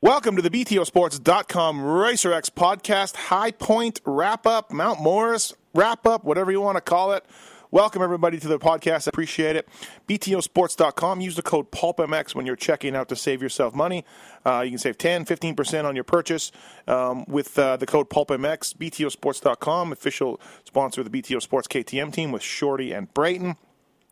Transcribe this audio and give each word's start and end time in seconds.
Welcome 0.00 0.36
to 0.36 0.42
the 0.42 0.50
BTOsports.com 0.50 1.80
RacerX 1.80 2.50
podcast, 2.50 3.16
High 3.16 3.50
Point 3.50 4.00
wrap 4.06 4.46
up, 4.46 4.72
Mount 4.72 5.00
Morris 5.00 5.52
wrap 5.74 6.06
up, 6.06 6.22
whatever 6.22 6.52
you 6.52 6.60
want 6.60 6.76
to 6.76 6.80
call 6.80 7.10
it. 7.10 7.26
Welcome 7.72 8.00
everybody 8.00 8.38
to 8.38 8.46
the 8.46 8.60
podcast. 8.60 9.08
I 9.08 9.10
appreciate 9.10 9.56
it. 9.56 9.68
BTOsports.com. 10.06 11.20
Use 11.20 11.34
the 11.34 11.42
code 11.42 11.72
PulpMX 11.72 12.32
when 12.36 12.46
you're 12.46 12.54
checking 12.54 12.94
out 12.94 13.08
to 13.08 13.16
save 13.16 13.42
yourself 13.42 13.74
money. 13.74 14.04
Uh, 14.46 14.60
you 14.60 14.70
can 14.70 14.78
save 14.78 14.98
10, 14.98 15.24
15% 15.24 15.84
on 15.84 15.96
your 15.96 16.04
purchase 16.04 16.52
um, 16.86 17.24
with 17.26 17.58
uh, 17.58 17.76
the 17.76 17.86
code 17.86 18.08
PulpMX. 18.08 18.76
BTOsports.com, 18.76 19.90
official 19.90 20.40
sponsor 20.64 21.00
of 21.00 21.10
the 21.10 21.22
BTO 21.22 21.42
Sports 21.42 21.66
KTM 21.66 22.12
team 22.12 22.30
with 22.30 22.42
Shorty 22.42 22.92
and 22.92 23.12
Brayton. 23.14 23.56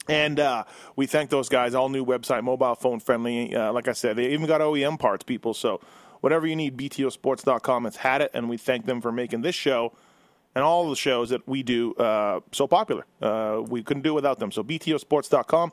And 0.09 0.39
uh, 0.39 0.65
we 0.95 1.07
thank 1.07 1.31
those 1.31 1.49
guys. 1.49 1.75
All 1.75 1.89
new 1.89 2.05
website, 2.05 2.43
mobile 2.43 2.75
phone 2.75 3.01
friendly. 3.01 3.55
Uh, 3.55 3.73
like 3.73 3.89
I 3.89 3.93
said, 3.93 4.17
they 4.17 4.29
even 4.29 4.47
got 4.47 4.61
OEM 4.61 4.99
parts, 4.99 5.25
people. 5.25 5.55
So 5.55 5.81
whatever 6.21 6.47
you 6.47 6.57
need, 6.57 6.77
BTOsports.com 6.77 7.85
has 7.85 7.97
had 7.97 8.23
it. 8.23 8.31
And 8.35 8.49
we 8.49 8.57
thank 8.57 8.87
them 8.87 9.01
for 9.01 9.11
making 9.13 9.43
this 9.43 9.55
show 9.55 9.93
and 10.55 10.65
all 10.65 10.89
the 10.89 10.97
shows 10.97 11.29
that 11.29 11.47
we 11.47 11.63
do 11.63 11.95
uh, 11.95 12.41
so 12.51 12.67
popular. 12.67 13.05
Uh, 13.21 13.63
we 13.69 13.83
couldn't 13.83 14.03
do 14.03 14.13
it 14.13 14.15
without 14.15 14.39
them. 14.39 14.51
So 14.51 14.65
BTOsports.com. 14.65 15.73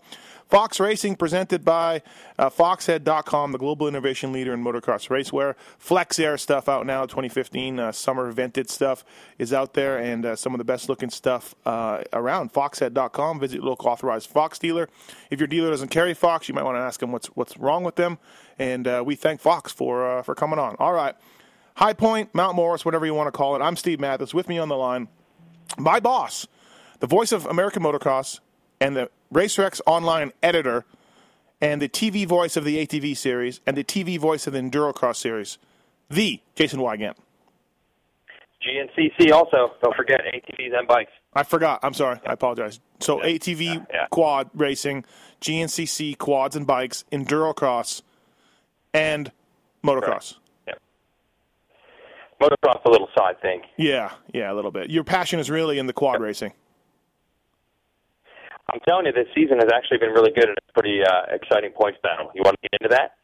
Fox 0.49 0.79
Racing 0.79 1.15
presented 1.15 1.65
by 1.65 2.01
uh, 2.37 2.49
Foxhead.com, 2.49 3.51
the 3.51 3.57
global 3.57 3.87
innovation 3.87 4.31
leader 4.31 4.53
in 4.53 4.63
motocross 4.63 5.09
racewear. 5.09 5.55
Flex 5.77 6.19
Air 6.19 6.37
stuff 6.37 6.69
out 6.69 6.85
now, 6.85 7.05
2015 7.05 7.79
uh, 7.79 7.91
summer 7.91 8.31
vented 8.31 8.69
stuff 8.69 9.03
is 9.37 9.53
out 9.53 9.73
there, 9.73 9.97
and 9.97 10.25
uh, 10.25 10.35
some 10.35 10.53
of 10.53 10.57
the 10.57 10.63
best 10.63 10.89
looking 10.89 11.09
stuff 11.09 11.55
uh, 11.65 12.03
around. 12.13 12.53
Foxhead.com. 12.53 13.39
Visit 13.39 13.57
your 13.57 13.65
local 13.65 13.89
authorized 13.89 14.29
Fox 14.29 14.59
dealer. 14.59 14.89
If 15.29 15.39
your 15.39 15.47
dealer 15.47 15.69
doesn't 15.69 15.89
carry 15.89 16.13
Fox, 16.13 16.47
you 16.47 16.53
might 16.53 16.63
want 16.63 16.75
to 16.75 16.81
ask 16.81 16.99
them 16.99 17.11
what's 17.11 17.27
what's 17.27 17.57
wrong 17.57 17.83
with 17.83 17.95
them. 17.95 18.17
And 18.59 18.87
uh, 18.87 19.03
we 19.05 19.15
thank 19.15 19.41
Fox 19.41 19.71
for 19.71 20.07
uh, 20.07 20.21
for 20.21 20.35
coming 20.35 20.59
on. 20.59 20.75
All 20.79 20.93
right. 20.93 21.15
High 21.75 21.93
Point, 21.93 22.35
Mount 22.35 22.55
Morris, 22.55 22.85
whatever 22.85 23.05
you 23.05 23.15
want 23.15 23.27
to 23.27 23.31
call 23.31 23.55
it. 23.55 23.61
I'm 23.61 23.75
Steve 23.75 23.99
Matthes. 23.99 24.33
With 24.33 24.47
me 24.47 24.59
on 24.59 24.69
the 24.69 24.77
line, 24.77 25.07
my 25.77 25.99
boss, 25.99 26.47
the 26.99 27.07
voice 27.07 27.31
of 27.31 27.47
American 27.47 27.81
Motocross, 27.81 28.39
and 28.79 28.95
the 28.95 29.09
RacerX 29.33 29.81
online 29.85 30.31
editor, 30.41 30.85
and 31.59 31.81
the 31.81 31.89
TV 31.89 32.25
voice 32.27 32.55
of 32.57 32.63
the 32.65 32.85
ATV 32.85 33.15
series, 33.17 33.59
and 33.65 33.75
the 33.77 33.83
TV 33.83 34.17
voice 34.19 34.47
of 34.47 34.53
the 34.53 34.59
Endurocross 34.59 35.15
series, 35.17 35.57
the 36.09 36.41
Jason 36.55 36.79
Weigandt. 36.79 37.15
GNCC 38.65 39.31
also. 39.31 39.73
Don't 39.81 39.95
forget 39.95 40.21
ATVs 40.33 40.77
and 40.77 40.87
bikes. 40.87 41.11
I 41.33 41.43
forgot. 41.43 41.79
I'm 41.83 41.93
sorry. 41.93 42.19
I 42.25 42.33
apologize. 42.33 42.79
So 42.99 43.19
ATV 43.19 43.61
Yeah, 43.65 43.85
yeah. 43.91 44.07
quad 44.09 44.49
racing, 44.53 45.03
GNCC 45.41 46.17
quads 46.17 46.55
and 46.55 46.65
bikes, 46.65 47.03
Endurocross, 47.11 48.01
and 48.93 49.31
motocross. 49.83 50.35
Yep. 50.67 50.79
Motocross 52.41 52.85
a 52.85 52.89
little 52.89 53.09
side 53.17 53.41
thing. 53.41 53.61
Yeah, 53.77 54.11
yeah, 54.33 54.51
a 54.51 54.55
little 54.55 54.71
bit. 54.71 54.89
Your 54.89 55.03
passion 55.03 55.39
is 55.39 55.49
really 55.49 55.77
in 55.77 55.87
the 55.87 55.93
quad 55.93 56.21
racing. 56.21 56.53
I'm 58.73 58.79
telling 58.87 59.05
you, 59.05 59.11
this 59.11 59.27
season 59.35 59.59
has 59.59 59.69
actually 59.73 59.99
been 59.99 60.09
really 60.11 60.31
good 60.31 60.45
and 60.49 60.57
it's 60.57 60.67
a 60.69 60.73
pretty 60.73 61.01
uh, 61.03 61.33
exciting 61.33 61.71
points 61.71 61.99
battle. 62.01 62.31
You 62.33 62.41
want 62.43 62.57
to 62.61 62.69
get 62.69 62.81
into 62.81 62.95
that? 62.95 63.15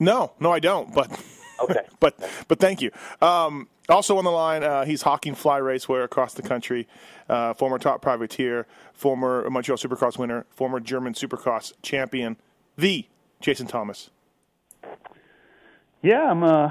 No, 0.00 0.32
no, 0.40 0.50
I 0.52 0.58
don't. 0.58 0.92
But 0.94 1.10
Okay. 1.60 1.80
but 2.00 2.14
but 2.46 2.58
thank 2.60 2.80
you. 2.80 2.90
Um, 3.20 3.68
also 3.88 4.16
on 4.18 4.24
the 4.24 4.30
line, 4.30 4.62
uh, 4.62 4.84
he's 4.84 5.02
hawking 5.02 5.34
fly 5.34 5.60
racewear 5.60 6.04
across 6.04 6.34
the 6.34 6.42
country. 6.42 6.86
Uh, 7.28 7.54
former 7.54 7.78
top 7.78 8.00
privateer, 8.00 8.66
former 8.92 9.48
Montreal 9.50 9.76
Supercross 9.76 10.18
winner, 10.18 10.46
former 10.50 10.78
German 10.80 11.14
Supercross 11.14 11.72
champion, 11.82 12.36
the 12.76 13.06
Jason 13.40 13.66
Thomas. 13.66 14.10
Yeah, 16.02 16.30
I'm 16.30 16.42
uh 16.44 16.68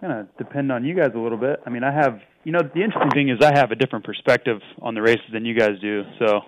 gonna 0.00 0.28
depend 0.38 0.70
on 0.72 0.84
you 0.84 0.94
guys 0.94 1.10
a 1.14 1.18
little 1.18 1.38
bit. 1.38 1.60
I 1.66 1.70
mean, 1.70 1.82
I 1.84 1.92
have 1.92 2.20
you 2.44 2.52
know 2.52 2.60
the 2.62 2.82
interesting 2.82 3.10
thing 3.10 3.28
is 3.30 3.38
I 3.42 3.56
have 3.58 3.72
a 3.72 3.76
different 3.76 4.04
perspective 4.04 4.60
on 4.80 4.94
the 4.94 5.02
races 5.02 5.26
than 5.32 5.44
you 5.44 5.58
guys 5.58 5.78
do, 5.80 6.04
so 6.18 6.40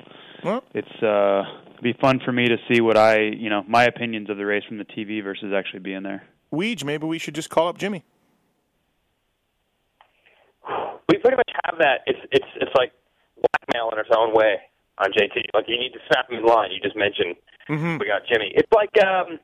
Well, 0.44 0.64
it's 0.74 1.02
uh 1.02 1.42
be 1.82 1.92
fun 2.00 2.20
for 2.24 2.32
me 2.32 2.48
to 2.48 2.56
see 2.70 2.80
what 2.80 2.96
I 2.96 3.18
you 3.20 3.50
know 3.50 3.64
my 3.68 3.84
opinions 3.84 4.30
of 4.30 4.36
the 4.36 4.46
race 4.46 4.64
from 4.68 4.78
the 4.78 4.84
TV 4.84 5.22
versus 5.22 5.52
actually 5.54 5.80
being 5.80 6.02
there. 6.02 6.24
Weege, 6.52 6.84
maybe 6.84 7.06
we 7.06 7.18
should 7.18 7.34
just 7.34 7.50
call 7.50 7.68
up 7.68 7.78
Jimmy. 7.78 8.04
We 11.08 11.18
pretty 11.18 11.36
much 11.36 11.50
have 11.64 11.78
that. 11.78 12.00
It's 12.06 12.18
it's 12.30 12.46
it's 12.60 12.70
like 12.76 12.92
blackmail 13.36 13.90
in 13.92 13.98
its 13.98 14.10
own 14.16 14.34
way 14.34 14.56
on 14.98 15.10
JT. 15.12 15.36
Like 15.54 15.64
you 15.68 15.78
need 15.78 15.92
to 15.92 15.98
snap 16.10 16.30
him 16.30 16.38
in 16.38 16.44
line. 16.44 16.70
You 16.72 16.80
just 16.80 16.96
mentioned 16.96 17.36
Mm-hmm. 17.68 17.98
we 17.98 18.06
got 18.06 18.22
Jimmy. 18.30 18.50
It's 18.56 18.68
like 18.74 18.90
um, 19.04 19.38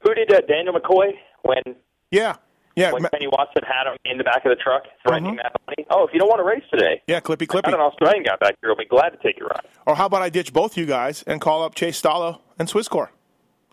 who 0.00 0.12
did 0.14 0.30
uh, 0.32 0.42
Daniel 0.46 0.74
McCoy 0.74 1.12
when 1.42 1.76
Yeah, 2.10 2.36
yeah, 2.78 2.92
when 2.92 3.02
ma- 3.02 3.08
Kenny 3.10 3.26
Watson 3.26 3.62
had 3.66 3.90
him 3.90 3.96
in 4.04 4.18
the 4.18 4.24
back 4.24 4.44
of 4.44 4.50
the 4.50 4.56
truck 4.56 4.84
threatening 5.06 5.34
Mhm. 5.34 5.36
Matt 5.42 5.52
Money? 5.66 5.86
Oh, 5.90 6.06
if 6.06 6.12
you 6.12 6.18
don't 6.20 6.28
want 6.28 6.40
to 6.40 6.44
race 6.44 6.64
today, 6.70 7.02
yeah, 7.06 7.20
Clippy 7.20 7.46
got 7.46 7.64
Clippy. 7.64 7.74
an 7.74 7.80
Australian 7.80 8.22
guy 8.24 8.36
back 8.36 8.56
here. 8.60 8.70
I'll 8.70 8.76
be 8.76 8.84
glad 8.84 9.10
to 9.10 9.16
take 9.18 9.38
your 9.38 9.48
ride. 9.48 9.66
Or 9.86 9.94
how 9.96 10.06
about 10.06 10.22
I 10.22 10.28
ditch 10.30 10.52
both 10.52 10.76
you 10.76 10.86
guys 10.86 11.22
and 11.26 11.40
call 11.40 11.62
up 11.62 11.74
Chase 11.74 12.00
Stallo 12.00 12.40
and 12.58 12.68
Swisscore? 12.68 13.08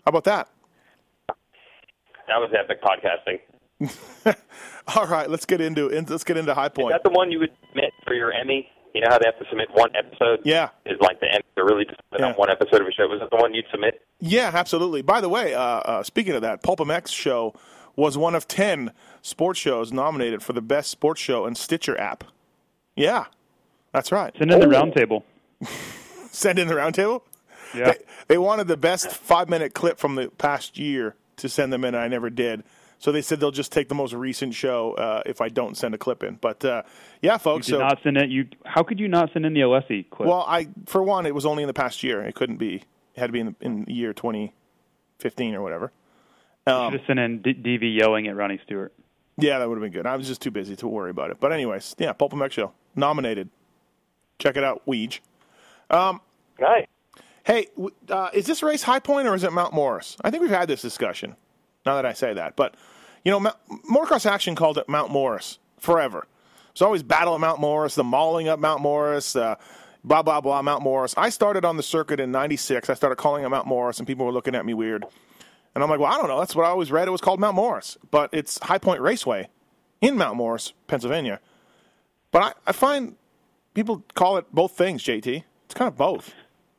How 0.04 0.10
about 0.10 0.24
that? 0.24 0.48
That 2.28 2.38
was 2.40 2.50
epic 2.58 2.82
podcasting. 2.82 3.40
All 4.96 5.06
right, 5.06 5.28
let's 5.28 5.44
get 5.44 5.60
into 5.60 5.88
in- 5.88 6.06
let's 6.06 6.24
get 6.24 6.36
into 6.36 6.54
High 6.54 6.68
Point. 6.68 6.88
Is 6.88 6.94
that 6.94 7.02
the 7.08 7.14
one 7.16 7.30
you 7.30 7.38
would 7.40 7.52
submit 7.68 7.92
for 8.06 8.14
your 8.14 8.32
Emmy? 8.32 8.68
You 8.94 9.02
know 9.02 9.08
how 9.10 9.18
they 9.18 9.26
have 9.26 9.38
to 9.38 9.44
submit 9.50 9.68
one 9.74 9.90
episode? 9.94 10.40
Yeah. 10.44 10.70
Is 10.86 10.98
like 11.00 11.20
the 11.20 11.26
Emmy. 11.30 11.42
They're 11.54 11.66
really 11.66 11.84
just 11.84 11.98
submit 12.06 12.20
Yeah. 12.20 12.26
on 12.28 12.34
one 12.34 12.50
episode 12.50 12.80
of 12.80 12.86
a 12.86 12.92
show. 12.92 13.06
Was 13.06 13.20
that 13.20 13.30
the 13.30 13.36
one 13.36 13.52
you'd 13.52 13.66
submit? 13.70 14.00
Yeah, 14.20 14.50
absolutely. 14.54 15.02
By 15.02 15.20
the 15.20 15.28
way, 15.28 15.52
uh, 15.54 15.60
uh, 15.60 16.02
speaking 16.02 16.34
of 16.34 16.40
that, 16.42 16.62
Pulp 16.62 16.80
MX 16.80 17.12
show 17.12 17.52
was 17.96 18.16
one 18.18 18.34
of 18.34 18.46
10 18.46 18.92
sports 19.22 19.58
shows 19.58 19.92
nominated 19.92 20.42
for 20.42 20.52
the 20.52 20.60
best 20.62 20.90
sports 20.90 21.20
show 21.20 21.44
and 21.46 21.56
Stitcher 21.56 21.98
app. 21.98 22.24
Yeah, 22.94 23.24
that's 23.92 24.12
right. 24.12 24.34
Send 24.38 24.52
in 24.52 24.60
the 24.60 24.66
roundtable. 24.66 25.22
Send 26.30 26.58
in 26.58 26.68
the 26.68 26.74
roundtable? 26.74 27.22
Yeah. 27.74 27.92
They, 27.92 27.96
they 28.28 28.38
wanted 28.38 28.68
the 28.68 28.76
best 28.76 29.10
five 29.10 29.48
minute 29.48 29.74
clip 29.74 29.98
from 29.98 30.14
the 30.14 30.28
past 30.30 30.78
year 30.78 31.14
to 31.36 31.48
send 31.48 31.72
them 31.72 31.84
in, 31.84 31.94
and 31.94 32.02
I 32.02 32.08
never 32.08 32.30
did. 32.30 32.62
So 32.98 33.12
they 33.12 33.20
said 33.20 33.40
they'll 33.40 33.50
just 33.50 33.72
take 33.72 33.88
the 33.90 33.94
most 33.94 34.14
recent 34.14 34.54
show 34.54 34.92
uh, 34.94 35.22
if 35.26 35.40
I 35.42 35.48
don't 35.50 35.76
send 35.76 35.94
a 35.94 35.98
clip 35.98 36.22
in. 36.22 36.36
But 36.40 36.64
uh, 36.64 36.82
yeah, 37.20 37.34
You 37.34 37.38
folks. 37.38 37.66
did 37.66 37.72
So, 37.72 37.78
not 37.80 37.98
send 38.02 38.16
it. 38.16 38.30
You 38.30 38.46
how 38.64 38.82
could 38.82 38.98
you 38.98 39.08
not 39.08 39.30
send 39.32 39.44
in 39.44 39.52
the 39.52 39.60
Alessi 39.60 40.08
clip? 40.08 40.26
well, 40.28 40.44
I 40.48 40.68
for 40.86 41.02
one, 41.02 41.26
it 41.26 41.34
was 41.34 41.44
only 41.44 41.62
in 41.62 41.66
the 41.66 41.74
past 41.74 42.02
year. 42.02 42.22
It 42.22 42.34
couldn't 42.34 42.56
be. 42.56 42.76
It 42.76 43.20
had 43.20 43.26
to 43.26 43.32
be 43.32 43.40
in 43.40 43.46
the, 43.46 43.54
in 43.60 43.84
the 43.84 43.92
year 43.92 44.12
2015 44.14 45.54
or 45.54 45.60
whatever. 45.62 45.92
You 46.66 46.72
Um, 46.72 46.92
should 46.92 47.00
have 47.00 47.06
sent 47.06 47.18
in 47.18 47.42
D- 47.42 47.54
DV 47.54 47.94
yelling 47.96 48.26
at 48.28 48.36
Ronnie 48.36 48.60
Stewart. 48.64 48.92
Yeah, 49.38 49.58
that 49.58 49.68
would 49.68 49.76
have 49.76 49.82
been 49.82 49.92
good. 49.92 50.06
I 50.06 50.16
was 50.16 50.26
just 50.26 50.40
too 50.40 50.50
busy 50.50 50.76
to 50.76 50.88
worry 50.88 51.10
about 51.10 51.30
it. 51.30 51.38
But 51.40 51.52
anyways, 51.52 51.94
yeah, 51.98 52.12
Pulp 52.12 52.32
MX 52.32 52.52
Show 52.52 52.72
nominated. 52.94 53.50
Check 54.38 54.56
it 54.56 54.64
out, 54.64 54.82
Weege. 54.86 55.20
Nice. 55.90 56.86
Hey, 57.44 57.66
w- 57.76 57.94
uh, 58.08 58.30
is 58.32 58.46
this 58.46 58.62
race 58.62 58.82
High 58.82 58.98
Point 58.98 59.28
or 59.28 59.34
is 59.34 59.44
it 59.44 59.52
Mount 59.52 59.72
Morris? 59.72 60.16
I 60.24 60.30
think 60.30 60.40
we've 60.42 60.50
had 60.50 60.68
this 60.68 60.82
discussion. 60.82 61.36
Now 61.84 61.94
that 61.96 62.06
I 62.06 62.12
say 62.14 62.34
that, 62.34 62.56
but 62.56 62.74
you 63.24 63.30
know, 63.30 63.38
Mount, 63.38 63.56
Motocross 63.90 64.26
Action 64.26 64.54
called 64.56 64.78
it 64.78 64.88
Mount 64.88 65.12
Morris 65.12 65.58
forever. 65.78 66.26
It's 66.72 66.82
always 66.82 67.02
battle 67.02 67.34
at 67.34 67.40
Mount 67.40 67.60
Morris, 67.60 67.94
the 67.94 68.02
mauling 68.04 68.48
up 68.48 68.58
Mount 68.58 68.80
Morris, 68.82 69.36
uh, 69.36 69.54
blah 70.02 70.22
blah 70.22 70.40
blah 70.40 70.62
Mount 70.62 70.82
Morris. 70.82 71.14
I 71.16 71.28
started 71.28 71.64
on 71.64 71.76
the 71.76 71.82
circuit 71.82 72.18
in 72.20 72.32
'96. 72.32 72.90
I 72.90 72.94
started 72.94 73.16
calling 73.16 73.44
it 73.44 73.48
Mount 73.48 73.66
Morris, 73.68 73.98
and 73.98 74.06
people 74.08 74.26
were 74.26 74.32
looking 74.32 74.54
at 74.56 74.66
me 74.66 74.74
weird. 74.74 75.04
And 75.76 75.82
I'm 75.82 75.90
like, 75.90 76.00
well, 76.00 76.10
I 76.10 76.16
don't 76.16 76.28
know. 76.28 76.38
That's 76.38 76.56
what 76.56 76.64
I 76.64 76.70
always 76.70 76.90
read. 76.90 77.06
It 77.06 77.10
was 77.10 77.20
called 77.20 77.38
Mount 77.38 77.54
Morris, 77.54 77.98
but 78.10 78.30
it's 78.32 78.58
High 78.62 78.78
Point 78.78 79.02
Raceway 79.02 79.50
in 80.00 80.16
Mount 80.16 80.34
Morris, 80.38 80.72
Pennsylvania. 80.86 81.38
But 82.30 82.42
I, 82.42 82.52
I 82.70 82.72
find 82.72 83.14
people 83.74 84.02
call 84.14 84.38
it 84.38 84.46
both 84.54 84.72
things. 84.72 85.04
JT, 85.04 85.44
it's 85.66 85.74
kind 85.74 85.86
of 85.86 85.94
both. 85.98 86.32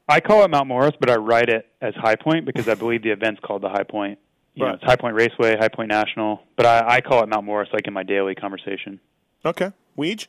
I 0.10 0.20
call 0.20 0.44
it 0.44 0.48
Mount 0.50 0.68
Morris, 0.68 0.94
but 1.00 1.12
I 1.12 1.16
write 1.18 1.48
it 1.48 1.68
as 1.80 1.94
High 1.94 2.16
Point 2.16 2.46
because 2.46 2.68
I 2.68 2.74
believe 2.74 3.04
the 3.04 3.12
event's 3.12 3.40
called 3.46 3.62
the 3.62 3.70
High 3.70 3.84
Point. 3.84 4.18
You 4.56 4.64
know, 4.64 4.70
Right. 4.70 4.76
it's 4.78 4.84
High 4.84 4.96
Point 4.96 5.14
Raceway, 5.14 5.58
High 5.60 5.68
Point 5.70 5.90
National, 5.90 6.42
but 6.56 6.66
I, 6.66 6.96
I 6.96 7.02
call 7.02 7.22
it 7.22 7.30
Mount 7.30 7.46
Morris, 7.46 7.70
like 7.72 7.86
in 7.86 7.94
my 7.94 8.02
daily 8.02 8.34
conversation. 8.34 9.00
Okay, 9.46 9.74
Weege. 9.96 10.26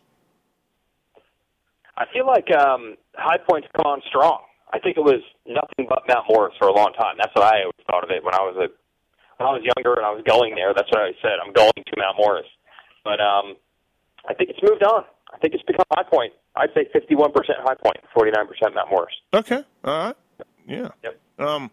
I 1.97 2.05
feel 2.12 2.26
like 2.26 2.50
um, 2.55 2.97
High 3.17 3.38
Point's 3.49 3.69
come 3.75 3.87
on 3.87 4.03
strong. 4.06 4.41
I 4.73 4.79
think 4.79 4.97
it 4.97 5.05
was 5.05 5.20
nothing 5.47 5.87
but 5.88 6.03
Mount 6.09 6.26
Morris 6.29 6.55
for 6.59 6.69
a 6.69 6.73
long 6.75 6.93
time. 6.99 7.17
That's 7.19 7.35
what 7.35 7.44
I 7.44 7.61
always 7.62 7.85
thought 7.91 8.05
of 8.05 8.11
it 8.11 8.23
when 8.25 8.35
I 8.35 8.43
was 8.43 8.56
a 8.56 8.69
when 9.41 9.49
I 9.49 9.53
was 9.53 9.62
younger 9.65 9.94
and 9.94 10.05
I 10.05 10.11
was 10.11 10.23
going 10.26 10.55
there. 10.55 10.75
That's 10.75 10.91
what 10.91 11.00
I 11.03 11.12
said. 11.23 11.38
I'm 11.44 11.53
going 11.53 11.73
to 11.76 11.94
Mount 11.97 12.17
Morris, 12.19 12.47
but 13.05 13.20
um, 13.20 13.56
I 14.29 14.35
think 14.35 14.50
it's 14.50 14.61
moved 14.62 14.82
on. 14.82 15.05
I 15.32 15.38
think 15.38 15.55
it's 15.55 15.62
become 15.65 15.85
High 15.93 16.03
Point. 16.11 16.32
I'd 16.56 16.70
say 16.75 16.88
51% 16.93 17.31
High 17.62 17.76
Point, 17.76 17.99
49% 18.17 18.75
Mount 18.75 18.91
Morris. 18.91 19.15
Okay, 19.32 19.62
all 19.85 19.99
right. 20.06 20.17
Yeah. 20.67 20.88
Yep. 21.05 21.20
Um. 21.38 21.70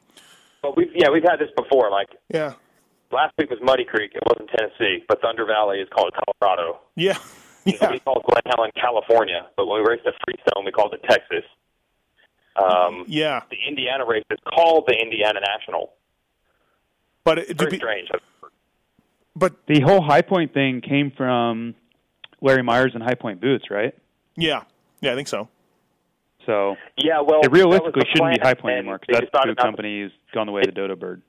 But 0.61 0.77
we've 0.77 0.91
yeah 0.95 1.09
we've 1.09 1.23
had 1.23 1.37
this 1.39 1.49
before. 1.57 1.89
Like 1.91 2.07
Yeah. 2.33 2.53
last 3.11 3.33
week 3.37 3.49
was 3.49 3.59
Muddy 3.61 3.83
Creek. 3.85 4.11
It 4.15 4.23
wasn't 4.25 4.49
Tennessee, 4.55 5.03
but 5.07 5.21
Thunder 5.21 5.45
Valley 5.45 5.79
is 5.79 5.89
called 5.89 6.13
Colorado. 6.39 6.79
Yeah. 6.95 7.17
Yeah. 7.67 7.89
We 7.89 7.97
called 7.97 8.21
Glen 8.29 8.43
Helen 8.45 8.69
California, 8.79 9.47
but 9.57 9.65
when 9.65 9.81
we 9.81 9.89
raced 9.89 10.05
at 10.05 10.13
Freestone, 10.23 10.65
we 10.65 10.71
called 10.71 10.93
it 10.93 11.01
Texas. 11.09 11.41
Um, 12.55 13.03
Yeah. 13.07 13.41
the 13.49 13.57
Indiana 13.67 14.05
race 14.05 14.23
is 14.29 14.39
called 14.53 14.85
the 14.87 14.93
Indiana 14.97 15.39
National. 15.41 15.93
But 17.23 17.39
it, 17.39 17.47
to 17.49 17.53
Very 17.55 17.71
be, 17.71 17.77
strange. 17.77 18.09
but 19.35 19.53
The 19.65 19.81
whole 19.81 20.01
High 20.01 20.21
Point 20.21 20.53
thing 20.53 20.81
came 20.81 21.11
from 21.11 21.75
Larry 22.41 22.61
Myers 22.63 22.91
and 22.93 23.03
High 23.03 23.15
Point 23.15 23.41
Boots, 23.41 23.69
right? 23.69 23.93
yeah, 24.37 24.63
yeah, 25.01 25.11
I 25.11 25.15
think 25.15 25.27
so. 25.27 25.49
So 26.45 26.75
Yeah, 26.97 27.21
well, 27.21 27.41
it 27.41 27.51
realistically 27.51 28.03
shouldn't 28.13 28.35
be 28.35 28.39
High 28.41 28.53
Point 28.53 28.61
Point 28.61 28.77
anymore 28.77 28.99
because 28.99 29.19
that 29.21 29.31
decided 29.31 29.47
boot 29.55 29.57
not 29.57 29.63
to- 29.63 29.67
company 29.67 30.01
has 30.03 30.11
gone 30.33 30.45
the 30.45 30.51
way 30.53 30.61
of 30.61 30.67
the 30.67 30.71
Dodo 30.73 30.95
Bird. 30.95 31.21